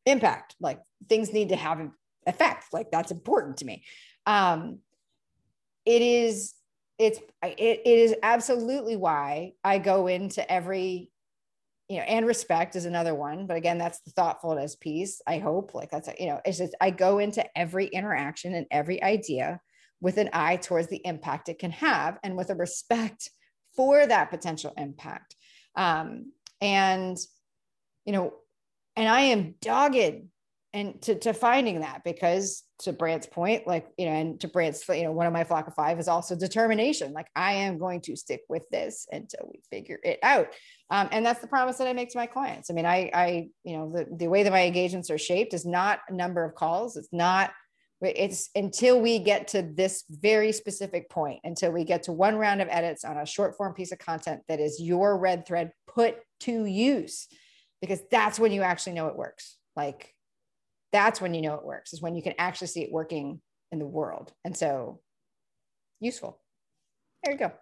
impact. 0.07 0.55
Like 0.61 0.81
things 1.09 1.33
need 1.33 1.51
to 1.51 1.57
have 1.57 1.81
effect. 2.27 2.73
Like 2.73 2.91
that's 2.91 3.11
important 3.11 3.59
to 3.59 3.65
me. 3.65 3.85
Um, 4.27 4.79
it 5.85 6.03
is 6.03 6.55
it's 6.99 7.19
it, 7.43 7.81
it 7.85 7.87
is 7.87 8.15
absolutely 8.23 8.97
why 8.97 9.53
I 9.63 9.79
go 9.79 10.07
into 10.07 10.51
every 10.51 11.11
you 11.89 11.99
know, 11.99 12.05
and 12.05 12.27
respect 12.27 12.77
is 12.77 12.87
another 12.87 13.15
one. 13.15 13.47
But 13.47 13.57
again, 13.57 13.79
that's 13.79 14.01
the 14.01 14.11
thoughtfulness 14.13 14.77
piece. 14.77 15.21
I 15.27 15.39
hope 15.39 15.75
like 15.75 15.91
that's, 15.91 16.09
you 16.19 16.27
know, 16.27 16.41
it's 16.45 16.59
just, 16.59 16.75
I 16.81 16.91
go 16.91 17.19
into 17.19 17.45
every 17.57 17.87
interaction 17.87 18.55
and 18.55 18.67
every 18.71 19.03
idea 19.03 19.61
with 20.01 20.19
an 20.19 20.31
eye 20.33 20.57
towards 20.57 20.89
the 20.89 21.01
impact 21.05 21.49
it 21.49 21.59
can 21.59 21.71
have 21.73 22.19
and 22.23 22.37
with 22.37 22.51
a 22.51 22.55
respect 22.55 23.31
for 23.77 24.07
that 24.07 24.31
potential 24.31 24.73
impact. 24.77 25.35
Um, 25.77 26.33
and, 26.61 27.19
you 28.05 28.13
know, 28.13 28.35
and 28.97 29.09
I 29.09 29.23
am 29.23 29.55
dogged 29.61 30.29
and 30.75 31.01
to, 31.03 31.15
to 31.21 31.33
finding 31.33 31.81
that 31.81 32.03
because 32.05 32.65
to 32.81 32.93
Brant's 32.93 33.29
point, 33.29 33.67
like, 33.67 33.87
you 33.97 34.07
know, 34.07 34.13
and 34.13 34.41
to 34.41 34.49
Brant's, 34.49 34.87
you 34.89 35.05
know, 35.05 35.13
one 35.13 35.27
of 35.27 35.33
my 35.33 35.45
flock 35.45 35.69
of 35.69 35.75
five 35.75 36.01
is 36.01 36.09
also 36.09 36.35
determination. 36.35 37.13
Like 37.13 37.29
I 37.37 37.53
am 37.53 37.79
going 37.79 38.01
to 38.03 38.17
stick 38.17 38.43
with 38.49 38.69
this 38.71 39.07
until 39.11 39.49
we 39.51 39.63
figure 39.71 40.01
it 40.03 40.19
out. 40.23 40.49
Um, 40.91 41.09
and 41.13 41.25
that's 41.25 41.41
the 41.41 41.47
promise 41.47 41.79
that 41.79 41.87
I 41.87 41.93
make 41.93 42.11
to 42.11 42.19
my 42.19 42.27
clients. 42.27 42.71
I 42.71 42.75
mean, 42.75 42.87
I, 42.87 43.11
I, 43.15 43.49
you 43.63 43.77
know, 43.79 43.93
the, 43.95 44.07
the 44.17 44.27
way 44.27 44.43
that 44.43 44.53
my 44.53 44.65
engagements 44.65 45.11
are 45.11 45.19
shaped 45.19 45.55
is 45.55 45.65
not 45.65 46.01
a 46.09 46.13
number 46.13 46.45
of 46.45 46.57
calls. 46.57 46.97
It's 46.97 47.13
not, 47.13 47.53
it's 48.03 48.51
until 48.55 49.01
we 49.01 49.21
get 49.21 49.49
to 49.49 49.63
this 49.63 50.05
very 50.11 50.51
specific 50.53 51.09
point, 51.09 51.41
until 51.45 51.71
we 51.71 51.85
get 51.85 52.03
to 52.03 52.13
one 52.13 52.37
round 52.37 52.61
of 52.61 52.69
edits 52.69 53.05
on 53.05 53.17
a 53.17 53.25
short 53.25 53.57
form 53.57 53.73
piece 53.73 53.93
of 53.93 53.99
content 53.99 54.43
that 54.49 54.61
is 54.61 54.81
your 54.81 55.17
red 55.17 55.47
thread 55.47 55.71
put 55.87 56.17
to 56.41 56.67
use, 56.67 57.29
because 57.81 58.01
that's 58.11 58.39
when 58.39 58.53
you 58.53 58.63
actually 58.63 58.95
know 58.95 59.07
it 59.07 59.17
works. 59.17 59.57
Like 59.77 60.14
that's 60.95 61.21
when 61.21 61.35
you 61.35 61.43
know 61.43 61.55
it 61.55 61.65
works 61.65 61.93
is 61.93 62.01
when 62.01 62.15
you 62.15 62.23
can 62.23 62.35
actually 62.39 62.69
see 62.69 62.83
it 62.83 62.93
working 62.93 63.41
in 63.73 63.81
the 63.81 63.87
world. 63.87 64.33
And 64.45 64.57
so 64.57 65.01
useful. 66.01 66.41
There 67.23 67.33
you 67.33 67.39
go. 67.39 67.53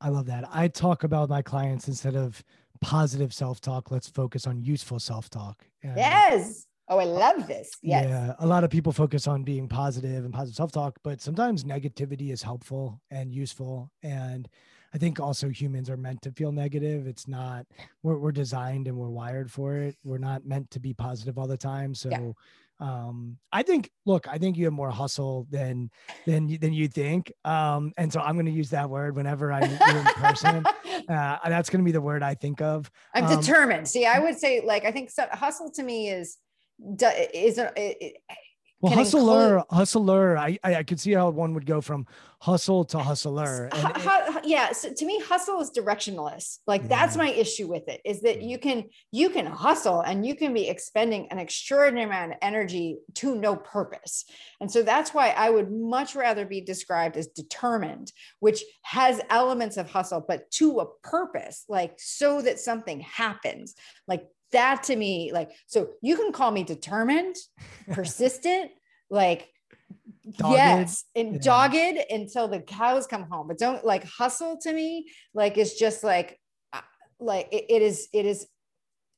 I 0.00 0.08
love 0.08 0.26
that. 0.26 0.44
I 0.50 0.66
talk 0.66 1.04
about 1.04 1.28
my 1.28 1.42
clients 1.42 1.86
instead 1.86 2.16
of 2.16 2.42
positive 2.80 3.34
self-talk 3.34 3.90
let's 3.90 4.08
focus 4.08 4.46
on 4.46 4.58
useful 4.58 4.98
self-talk. 4.98 5.66
Yes 5.84 6.66
oh 6.90 6.98
i 6.98 7.04
love 7.04 7.46
this 7.46 7.70
yes. 7.82 8.06
yeah 8.08 8.34
a 8.40 8.46
lot 8.46 8.64
of 8.64 8.70
people 8.70 8.92
focus 8.92 9.26
on 9.26 9.42
being 9.42 9.68
positive 9.68 10.24
and 10.24 10.34
positive 10.34 10.56
self-talk 10.56 10.98
but 11.02 11.20
sometimes 11.20 11.64
negativity 11.64 12.30
is 12.30 12.42
helpful 12.42 13.00
and 13.10 13.32
useful 13.32 13.90
and 14.02 14.48
I 14.92 14.98
think 14.98 15.20
also 15.20 15.48
humans 15.48 15.88
are 15.88 15.96
meant 15.96 16.22
to 16.22 16.32
feel 16.32 16.52
negative. 16.52 17.06
It's 17.06 17.28
not 17.28 17.66
we're 18.02 18.18
we're 18.18 18.32
designed 18.32 18.88
and 18.88 18.96
we're 18.96 19.08
wired 19.08 19.50
for 19.50 19.76
it. 19.76 19.96
We're 20.04 20.18
not 20.18 20.44
meant 20.44 20.70
to 20.72 20.80
be 20.80 20.94
positive 20.94 21.38
all 21.38 21.46
the 21.46 21.56
time. 21.56 21.94
So 21.94 22.10
yeah. 22.10 22.30
um 22.80 23.38
I 23.52 23.62
think 23.62 23.90
look, 24.04 24.26
I 24.26 24.38
think 24.38 24.56
you 24.56 24.64
have 24.64 24.72
more 24.72 24.90
hustle 24.90 25.46
than 25.50 25.90
than 26.26 26.48
you 26.48 26.58
than 26.58 26.72
you 26.72 26.88
think. 26.88 27.32
Um 27.44 27.92
and 27.98 28.12
so 28.12 28.20
I'm 28.20 28.34
going 28.34 28.46
to 28.46 28.52
use 28.52 28.70
that 28.70 28.90
word 28.90 29.14
whenever 29.14 29.52
I 29.52 29.60
meet 29.60 29.80
you 29.80 29.98
in 29.98 30.04
person. 30.04 30.66
uh, 31.08 31.38
that's 31.48 31.70
going 31.70 31.80
to 31.80 31.84
be 31.84 31.92
the 31.92 32.00
word 32.00 32.22
I 32.22 32.34
think 32.34 32.60
of. 32.60 32.90
I'm 33.14 33.26
um, 33.26 33.40
determined. 33.40 33.86
See, 33.86 34.06
I 34.06 34.18
would 34.18 34.38
say 34.38 34.60
like 34.64 34.84
I 34.84 34.90
think 34.90 35.10
so, 35.10 35.26
hustle 35.30 35.70
to 35.72 35.84
me 35.84 36.08
is 36.10 36.36
is 37.34 37.58
a, 37.58 37.72
it, 37.76 38.16
well, 38.80 38.94
hustler, 38.94 39.58
include... 39.58 39.64
hustler. 39.70 40.38
I, 40.38 40.58
I, 40.64 40.76
I 40.76 40.82
could 40.82 40.98
see 40.98 41.12
how 41.12 41.28
one 41.28 41.52
would 41.52 41.66
go 41.66 41.82
from 41.82 42.06
hustle 42.40 42.84
to 42.86 42.98
hustler. 42.98 43.68
And 43.72 43.92
it... 43.94 44.44
yeah. 44.46 44.72
So 44.72 44.90
to 44.94 45.04
me, 45.04 45.20
hustle 45.20 45.60
is 45.60 45.70
directionless. 45.70 46.60
Like 46.66 46.82
yeah. 46.82 46.88
that's 46.88 47.16
my 47.16 47.28
issue 47.28 47.68
with 47.68 47.88
it 47.88 48.00
is 48.06 48.22
that 48.22 48.40
you 48.40 48.58
can 48.58 48.84
you 49.12 49.28
can 49.28 49.44
hustle 49.44 50.00
and 50.00 50.24
you 50.24 50.34
can 50.34 50.54
be 50.54 50.66
expending 50.66 51.28
an 51.30 51.38
extraordinary 51.38 52.06
amount 52.06 52.32
of 52.32 52.38
energy 52.40 53.00
to 53.16 53.34
no 53.34 53.54
purpose. 53.54 54.24
And 54.62 54.72
so 54.72 54.82
that's 54.82 55.12
why 55.12 55.30
I 55.30 55.50
would 55.50 55.70
much 55.70 56.14
rather 56.14 56.46
be 56.46 56.62
described 56.62 57.18
as 57.18 57.26
determined, 57.26 58.12
which 58.38 58.64
has 58.82 59.20
elements 59.28 59.76
of 59.76 59.90
hustle, 59.90 60.24
but 60.26 60.50
to 60.52 60.80
a 60.80 60.86
purpose, 61.02 61.66
like 61.68 61.96
so 61.98 62.40
that 62.40 62.58
something 62.58 63.00
happens. 63.00 63.74
Like 64.08 64.26
that 64.52 64.84
to 64.84 64.96
me, 64.96 65.30
like, 65.32 65.50
so 65.66 65.90
you 66.02 66.16
can 66.16 66.32
call 66.32 66.50
me 66.50 66.62
determined, 66.62 67.36
persistent, 67.92 68.70
like, 69.10 69.48
dogged. 70.38 70.54
yes, 70.54 71.04
and 71.14 71.34
yeah. 71.34 71.40
dogged 71.42 71.98
until 72.10 72.48
the 72.48 72.60
cows 72.60 73.06
come 73.06 73.24
home. 73.30 73.48
But 73.48 73.58
don't 73.58 73.84
like 73.84 74.04
hustle 74.04 74.58
to 74.62 74.72
me, 74.72 75.10
like, 75.34 75.58
it's 75.58 75.78
just 75.78 76.04
like, 76.04 76.38
uh, 76.72 76.80
like 77.18 77.48
it, 77.52 77.66
it 77.68 77.82
is, 77.82 78.08
it 78.12 78.26
is, 78.26 78.46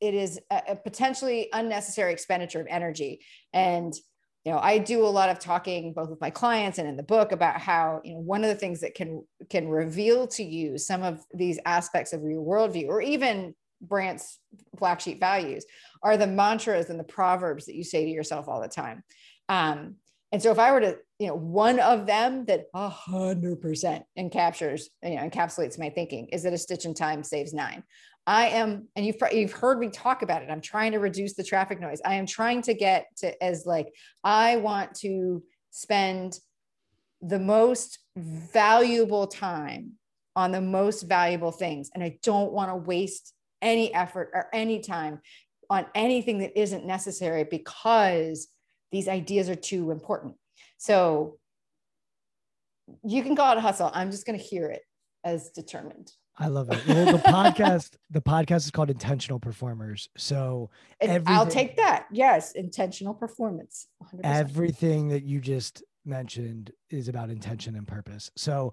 it 0.01 0.15
is 0.15 0.41
a, 0.51 0.63
a 0.71 0.77
potentially 0.77 1.49
unnecessary 1.53 2.13
expenditure 2.13 2.61
of 2.61 2.67
energy. 2.69 3.21
And 3.53 3.95
you 4.45 4.53
know 4.53 4.59
i 4.59 4.79
do 4.79 5.05
a 5.05 5.07
lot 5.07 5.29
of 5.29 5.39
talking 5.39 5.93
both 5.93 6.11
with 6.11 6.21
my 6.21 6.31
clients 6.31 6.79
and 6.79 6.89
in 6.89 6.97
the 6.97 7.03
book 7.03 7.33
about 7.33 7.61
how 7.61 8.01
you 8.05 8.15
know 8.15 8.21
one 8.21 8.43
of 8.43 8.49
the 8.49 8.57
things 8.57 8.81
that 8.81 8.95
can 8.95 9.25
can 9.51 9.69
reveal 9.69 10.27
to 10.27 10.43
you 10.43 10.79
some 10.79 11.03
of 11.03 11.25
these 11.33 11.59
aspects 11.65 12.13
of 12.13 12.23
your 12.23 12.43
worldview 12.43 12.89
or 12.89 13.01
even 13.01 13.55
brant's 13.83 14.39
black 14.79 15.01
sheep 15.01 15.21
values 15.21 15.65
are 16.03 16.17
the 16.17 16.27
mantras 16.27 16.91
and 16.91 16.99
the 16.99 17.05
proverbs 17.05 17.67
that 17.67 17.75
you 17.75 17.85
say 17.85 18.05
to 18.05 18.11
yourself 18.11 18.49
all 18.49 18.61
the 18.61 18.69
time 18.69 19.03
um, 19.49 19.97
and 20.31 20.43
so 20.43 20.51
if 20.51 20.59
i 20.59 20.71
were 20.73 20.81
to 20.81 20.97
you 21.19 21.27
know 21.27 21.35
one 21.35 21.79
of 21.81 22.07
them 22.07 22.45
that 22.47 22.65
a 22.75 22.89
hundred 22.89 23.61
percent 23.61 24.05
encaptures 24.19 24.85
you 25.03 25.17
know 25.17 25.29
encapsulates 25.29 25.79
my 25.79 25.91
thinking 25.91 26.29
is 26.29 26.43
that 26.43 26.53
a 26.53 26.59
stitch 26.59 26.85
in 26.85 26.95
time 26.95 27.23
saves 27.23 27.53
nine 27.53 27.83
I 28.27 28.49
am, 28.49 28.89
and 28.95 29.05
you've 29.05 29.17
you've 29.33 29.53
heard 29.53 29.79
me 29.79 29.89
talk 29.89 30.23
about 30.23 30.43
it. 30.43 30.51
I'm 30.51 30.61
trying 30.61 30.93
to 30.93 30.99
reduce 30.99 31.35
the 31.35 31.43
traffic 31.43 31.81
noise. 31.81 32.01
I 32.05 32.15
am 32.15 32.27
trying 32.27 32.63
to 32.63 32.75
get 32.75 33.07
to 33.19 33.43
as 33.43 33.67
like 33.67 33.89
I 34.23 34.57
want 34.59 34.95
to 35.01 35.43
spend 35.71 36.39
the 37.21 37.41
most 37.41 37.99
valuable 38.17 39.27
time 39.27 39.93
on 40.37 40.53
the 40.53 40.61
most 40.61 41.03
valuable 41.03 41.51
things, 41.51 41.91
and 41.95 42.03
I 42.03 42.19
don't 42.23 42.53
want 42.53 42.71
to 42.71 42.77
waste 42.77 43.35
any 43.63 43.95
effort 43.95 44.31
or 44.35 44.49
any 44.53 44.81
time 44.81 45.21
on 45.71 45.87
anything 45.95 46.39
that 46.41 46.59
isn't 46.59 46.85
necessary 46.85 47.45
because 47.45 48.49
these 48.91 49.09
ideas 49.09 49.49
are 49.49 49.55
too 49.55 49.91
important. 49.91 50.35
So 50.77 51.39
you 53.05 53.23
can 53.23 53.35
call 53.35 53.57
it 53.57 53.61
hustle. 53.61 53.91
I'm 53.95 54.11
just 54.11 54.27
going 54.27 54.39
to 54.39 54.45
hear 54.45 54.69
it 54.69 54.83
as 55.25 55.51
determined. 55.51 56.13
I 56.39 56.49
love 56.49 56.71
it. 56.71 56.87
Well, 56.87 57.13
the 57.13 57.23
podcast, 57.23 57.97
the 58.11 58.23
podcast 58.23 58.65
is 58.65 58.71
called 58.71 58.91
Intentional 58.91 59.39
Performers. 59.39 60.09
So 60.17 60.71
I'll 61.27 61.47
take 61.47 61.77
that. 61.77 62.07
Yes, 62.11 62.53
intentional 62.53 63.15
performance. 63.15 63.87
100%. 64.03 64.21
Everything 64.25 65.09
that 65.09 65.25
you 65.25 65.41
just 65.41 65.83
mentioned 66.05 66.73
is 66.91 67.09
about 67.09 67.31
intention 67.31 67.77
and 67.77 67.87
purpose. 67.87 68.31
So 68.37 68.73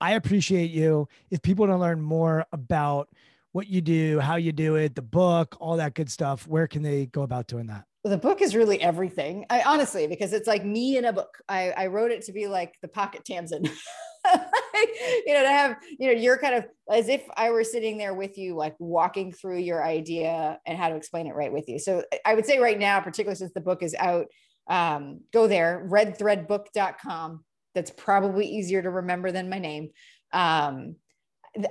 I 0.00 0.14
appreciate 0.14 0.70
you. 0.70 1.08
If 1.30 1.42
people 1.42 1.66
want 1.66 1.76
to 1.76 1.80
learn 1.80 2.00
more 2.00 2.46
about 2.52 3.08
what 3.52 3.68
you 3.68 3.80
do, 3.80 4.20
how 4.20 4.36
you 4.36 4.52
do 4.52 4.76
it, 4.76 4.94
the 4.94 5.02
book, 5.02 5.56
all 5.60 5.76
that 5.76 5.94
good 5.94 6.10
stuff, 6.10 6.46
where 6.46 6.66
can 6.66 6.82
they 6.82 7.06
go 7.06 7.22
about 7.22 7.46
doing 7.46 7.66
that? 7.66 7.84
the 8.04 8.16
book 8.16 8.40
is 8.40 8.56
really 8.56 8.80
everything. 8.80 9.44
I 9.50 9.62
honestly, 9.62 10.06
because 10.06 10.32
it's 10.32 10.48
like 10.48 10.64
me 10.64 10.96
in 10.96 11.04
a 11.04 11.12
book. 11.12 11.36
I, 11.48 11.70
I 11.70 11.86
wrote 11.88 12.10
it 12.10 12.22
to 12.22 12.32
be 12.32 12.46
like 12.46 12.74
the 12.80 12.88
pocket 12.88 13.24
Tamsen. 13.26 13.64
you 14.24 15.34
know, 15.34 15.42
to 15.42 15.48
have, 15.48 15.76
you 15.98 16.06
know, 16.06 16.18
you're 16.18 16.38
kind 16.38 16.54
of 16.54 16.66
as 16.90 17.08
if 17.08 17.22
I 17.36 17.50
were 17.50 17.64
sitting 17.64 17.98
there 17.98 18.14
with 18.14 18.38
you, 18.38 18.54
like 18.54 18.74
walking 18.78 19.32
through 19.32 19.58
your 19.58 19.84
idea 19.84 20.58
and 20.66 20.78
how 20.78 20.88
to 20.88 20.96
explain 20.96 21.26
it 21.26 21.34
right 21.34 21.52
with 21.52 21.68
you. 21.68 21.78
So 21.78 22.04
I 22.24 22.34
would 22.34 22.46
say 22.46 22.58
right 22.58 22.78
now, 22.78 23.00
particularly 23.00 23.36
since 23.36 23.52
the 23.52 23.60
book 23.60 23.82
is 23.82 23.94
out, 23.94 24.26
um, 24.68 25.20
go 25.32 25.46
there, 25.46 25.86
redthreadbook.com. 25.90 27.44
That's 27.74 27.90
probably 27.90 28.46
easier 28.46 28.82
to 28.82 28.90
remember 28.90 29.30
than 29.30 29.50
my 29.50 29.58
name. 29.58 29.90
Um, 30.32 30.96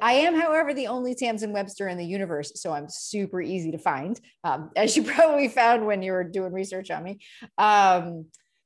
I 0.02 0.14
am, 0.14 0.40
however, 0.40 0.74
the 0.74 0.88
only 0.88 1.16
Tamsen 1.16 1.54
Webster 1.54 1.88
in 1.88 1.98
the 1.98 2.06
universe, 2.06 2.52
so 2.56 2.72
I'm 2.74 2.88
super 2.90 3.42
easy 3.42 3.72
to 3.72 3.78
find, 3.78 4.20
um, 4.44 4.72
as 4.76 4.96
you 4.96 5.04
probably 5.04 5.48
found 5.48 5.86
when 5.86 6.02
you 6.02 6.12
were 6.12 6.24
doing 6.24 6.52
research 6.52 6.92
on 6.92 7.04
me. 7.04 7.20
Um, 7.58 8.26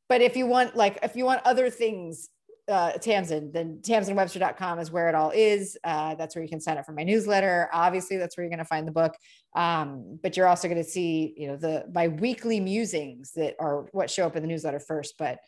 but 0.10 0.22
if 0.22 0.36
you 0.36 0.48
want, 0.48 0.76
like, 0.76 1.00
if 1.04 1.16
you 1.16 1.26
want 1.26 1.42
other 1.46 1.70
things, 1.70 2.30
uh, 2.68 2.94
Tamsen, 2.94 3.52
then 3.52 3.80
tamsenwebster.com 3.82 4.80
is 4.80 4.90
where 4.90 5.10
it 5.10 5.16
all 5.16 5.32
is. 5.36 5.78
Uh, 5.84 6.16
that's 6.16 6.36
where 6.36 6.44
you 6.44 6.50
can 6.50 6.62
sign 6.62 6.78
up 6.78 6.86
for 6.86 6.94
my 6.94 7.04
newsletter. 7.04 7.70
Obviously, 7.74 8.18
that's 8.18 8.38
where 8.38 8.44
you're 8.44 8.50
going 8.50 8.60
to 8.60 8.66
find 8.66 8.88
the 8.88 8.92
book. 8.92 9.14
Um, 9.56 10.20
but 10.22 10.38
you're 10.38 10.48
also 10.48 10.70
going 10.70 10.82
to 10.82 10.90
see, 10.90 11.34
you 11.36 11.48
know, 11.48 11.58
the 11.58 11.86
my 11.94 12.08
weekly 12.08 12.60
musings 12.60 13.34
that 13.34 13.56
are 13.60 13.88
what 13.92 14.10
show 14.10 14.26
up 14.26 14.36
in 14.36 14.42
the 14.42 14.48
newsletter 14.48 14.80
first. 14.80 15.16
But 15.20 15.40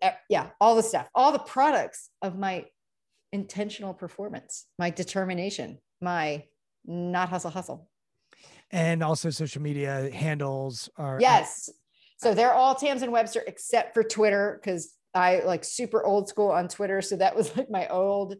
uh, 0.00 0.12
yeah, 0.28 0.50
all 0.60 0.74
the 0.74 0.82
stuff, 0.82 1.08
all 1.14 1.32
the 1.32 1.38
products 1.38 2.08
of 2.22 2.38
my 2.38 2.64
intentional 3.32 3.94
performance, 3.94 4.66
my 4.78 4.90
determination, 4.90 5.78
my 6.00 6.44
not 6.84 7.28
hustle 7.28 7.50
hustle. 7.50 7.88
And 8.70 9.02
also 9.02 9.30
social 9.30 9.62
media 9.62 10.10
handles 10.12 10.88
are 10.96 11.18
yes. 11.20 11.70
So 12.18 12.34
they're 12.34 12.54
all 12.54 12.74
Tamsen 12.74 13.10
Webster 13.10 13.42
except 13.46 13.94
for 13.94 14.02
Twitter 14.02 14.60
because 14.60 14.94
I 15.14 15.40
like 15.40 15.64
super 15.64 16.04
old 16.04 16.28
school 16.28 16.50
on 16.50 16.68
Twitter. 16.68 17.02
So 17.02 17.16
that 17.16 17.36
was 17.36 17.54
like 17.56 17.70
my 17.70 17.88
old 17.88 18.36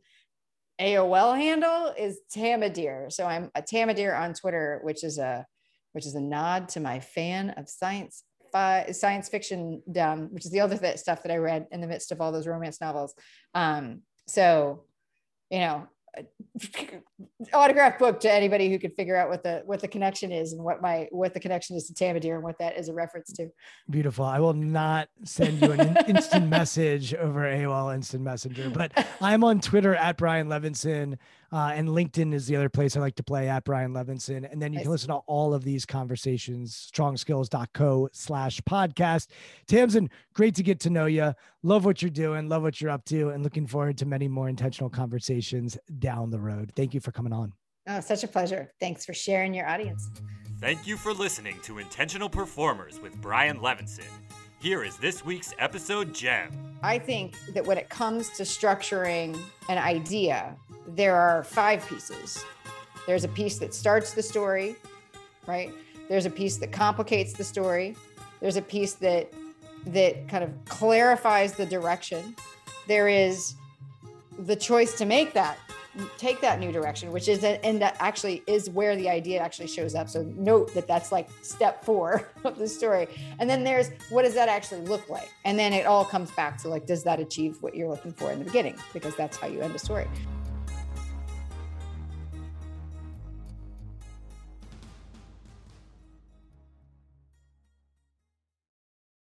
AOL 0.81 1.37
handle 1.37 1.93
is 1.99 2.21
Tamadeer. 2.35 3.13
So 3.13 3.27
I'm 3.27 3.51
a 3.55 3.63
Tamadeer 3.63 4.19
on 4.19 4.35
Twitter, 4.35 4.81
which 4.83 5.05
is 5.05 5.19
a 5.19 5.47
which 5.93 6.07
is 6.07 6.15
a 6.15 6.21
nod 6.21 6.71
to 6.71 6.81
my 6.81 7.01
fan 7.01 7.51
of 7.51 7.69
science 7.69 8.25
science 8.55 9.29
fiction, 9.29 9.83
um, 9.99 10.29
which 10.33 10.45
is 10.45 10.51
the 10.51 10.61
other 10.61 10.77
th- 10.77 10.99
stuff 10.99 11.23
that 11.23 11.33
I 11.33 11.37
read 11.37 11.67
in 11.71 11.81
the 11.81 11.87
midst 11.87 12.13
of 12.13 12.21
all 12.21 12.33
those 12.33 12.47
romance 12.47 12.81
novels. 12.81 13.15
Um, 13.55 14.03
so, 14.27 14.85
you 15.51 15.59
know, 15.61 15.89
autograph 17.55 17.99
book 17.99 18.21
to 18.21 18.31
anybody 18.31 18.71
who 18.71 18.79
could 18.79 18.95
figure 18.95 19.17
out 19.17 19.29
what 19.31 19.43
the 19.43 19.63
what 19.65 19.81
the 19.81 19.89
connection 19.89 20.31
is 20.31 20.53
and 20.53 20.63
what 20.63 20.83
my 20.83 21.09
what 21.11 21.33
the 21.33 21.41
connection 21.41 21.77
is 21.77 21.87
to 21.87 21.95
Tamadeer 21.95 22.35
and 22.35 22.43
what 22.43 22.59
that 22.59 22.77
is 22.77 22.89
a 22.89 22.93
reference 22.93 23.33
to. 23.33 23.49
Beautiful. 23.89 24.25
I 24.25 24.39
will 24.39 24.53
not 24.53 25.09
send 25.25 25.63
you 25.63 25.73
an 25.73 25.97
instant 26.09 26.49
message 26.49 27.15
over 27.15 27.41
AOL 27.41 27.95
Instant 27.95 28.23
Messenger, 28.23 28.71
but 28.71 28.93
I'm 29.21 29.43
on 29.43 29.61
Twitter 29.61 29.95
at 29.95 30.17
Brian 30.19 30.49
Levenson. 30.49 31.17
Uh, 31.53 31.73
and 31.75 31.89
LinkedIn 31.89 32.33
is 32.33 32.47
the 32.47 32.57
other 32.57 32.71
place 32.71 32.97
I 32.97 33.01
like 33.01 33.17
to 33.17 33.23
play 33.23 33.49
at 33.49 33.65
Brian 33.65 33.93
Levenson. 33.93 34.51
And 34.51 34.61
then 34.61 34.73
you 34.73 34.79
nice. 34.79 34.85
can 34.85 34.93
listen 34.93 35.09
to 35.09 35.17
all 35.27 35.53
of 35.53 35.65
these 35.65 35.85
conversations, 35.85 36.91
strongskills.co 36.95 38.09
slash 38.13 38.61
podcast. 38.63 39.27
Tamsen, 39.67 40.09
great 40.33 40.55
to 40.55 40.63
get 40.63 40.81
to 40.81 40.91
know 40.91 41.07
you. 41.07 41.35
Love 41.63 41.85
what 41.85 42.01
you're 42.01 42.11
doing. 42.11 42.49
Love 42.49 42.63
what 42.63 42.81
you're 42.81 42.91
up 42.91 43.05
to 43.07 43.29
and 43.29 43.45
looking 43.45 43.67
forward 43.67 43.99
to 43.99 44.07
many 44.07 44.29
more 44.29 44.49
intentional 44.49 44.89
conversations 44.89 45.77
down 45.99 46.31
the 46.31 46.41
road. 46.41 46.73
Thank 46.75 46.95
you 46.95 47.01
for 47.01 47.13
coming 47.13 47.35
on. 47.35 47.53
Oh, 47.87 48.01
such 48.01 48.25
a 48.25 48.29
pleasure. 48.29 48.73
Thanks 48.81 49.05
for 49.05 49.13
sharing 49.13 49.53
your 49.53 49.69
audience. 49.69 50.09
Thank 50.61 50.87
you 50.87 50.97
for 50.97 51.13
listening 51.13 51.59
to 51.65 51.79
Intentional 51.79 52.31
Performers 52.31 53.01
with 53.01 53.21
Brian 53.21 53.59
Levenson. 53.59 54.07
Here 54.63 54.85
is 54.85 54.97
this 54.97 55.25
week's 55.25 55.53
episode 55.59 56.15
gem. 56.15 56.77
I 56.85 56.97
think 56.97 57.35
that 57.53 57.67
when 57.67 57.79
it 57.79 57.89
comes 57.89 58.29
to 58.37 58.45
structuring 58.45 59.37
an 59.69 59.77
idea, 59.77 60.55
there 60.87 61.17
are 61.17 61.43
five 61.43 61.85
pieces. 61.89 62.45
There's 63.05 63.25
a 63.25 63.29
piece 63.29 63.59
that 63.59 63.75
starts 63.75 64.15
the 64.15 64.23
story, 64.23 64.77
right? 65.49 65.73
There's 66.09 66.27
a 66.27 66.31
piece 66.31 66.59
that 66.59 66.71
complicates 66.71 67.33
the 67.33 67.43
story. 67.43 67.97
There's 68.39 68.57
a 68.57 68.63
piece 68.63 68.93
that 68.95 69.33
that 69.87 70.29
kind 70.29 70.45
of 70.45 70.53
clarifies 70.67 71.55
the 71.55 71.67
direction. 71.67 72.37
There 72.87 73.09
is 73.09 73.57
the 74.39 74.55
choice 74.55 74.97
to 74.99 75.05
make 75.05 75.33
that 75.33 75.59
take 76.17 76.41
that 76.41 76.59
new 76.59 76.73
direction 76.73 77.13
which 77.13 77.29
is 77.29 77.45
and 77.45 77.81
that 77.83 77.97
actually 78.01 78.43
is 78.47 78.71
where 78.71 78.97
the 78.97 79.09
idea 79.09 79.41
actually 79.41 79.67
shows 79.67 79.95
up. 79.95 80.09
So 80.09 80.23
note 80.37 80.73
that 80.75 80.87
that's 80.87 81.13
like 81.13 81.29
step 81.43 81.85
four 81.85 82.29
of 82.45 82.59
the 82.59 82.69
story. 82.69 83.09
And 83.39 83.49
then 83.49 83.65
there's 83.65 83.91
what 84.09 84.23
does 84.23 84.35
that 84.35 84.49
actually 84.49 84.83
look 84.83 85.09
like? 85.09 85.31
And 85.45 85.59
then 85.59 85.73
it 85.73 85.87
all 85.87 86.05
comes 86.05 86.31
back 86.31 86.61
to 86.63 86.69
like 86.69 86.87
does 86.87 87.03
that 87.05 87.21
achieve 87.21 87.59
what 87.61 87.75
you're 87.75 87.89
looking 87.89 88.13
for 88.13 88.33
in 88.33 88.39
the 88.39 88.45
beginning? 88.45 88.77
Because 88.93 89.15
that's 89.17 89.37
how 89.37 89.47
you 89.47 89.61
end 89.61 89.75
a 89.75 89.79
story 89.79 90.09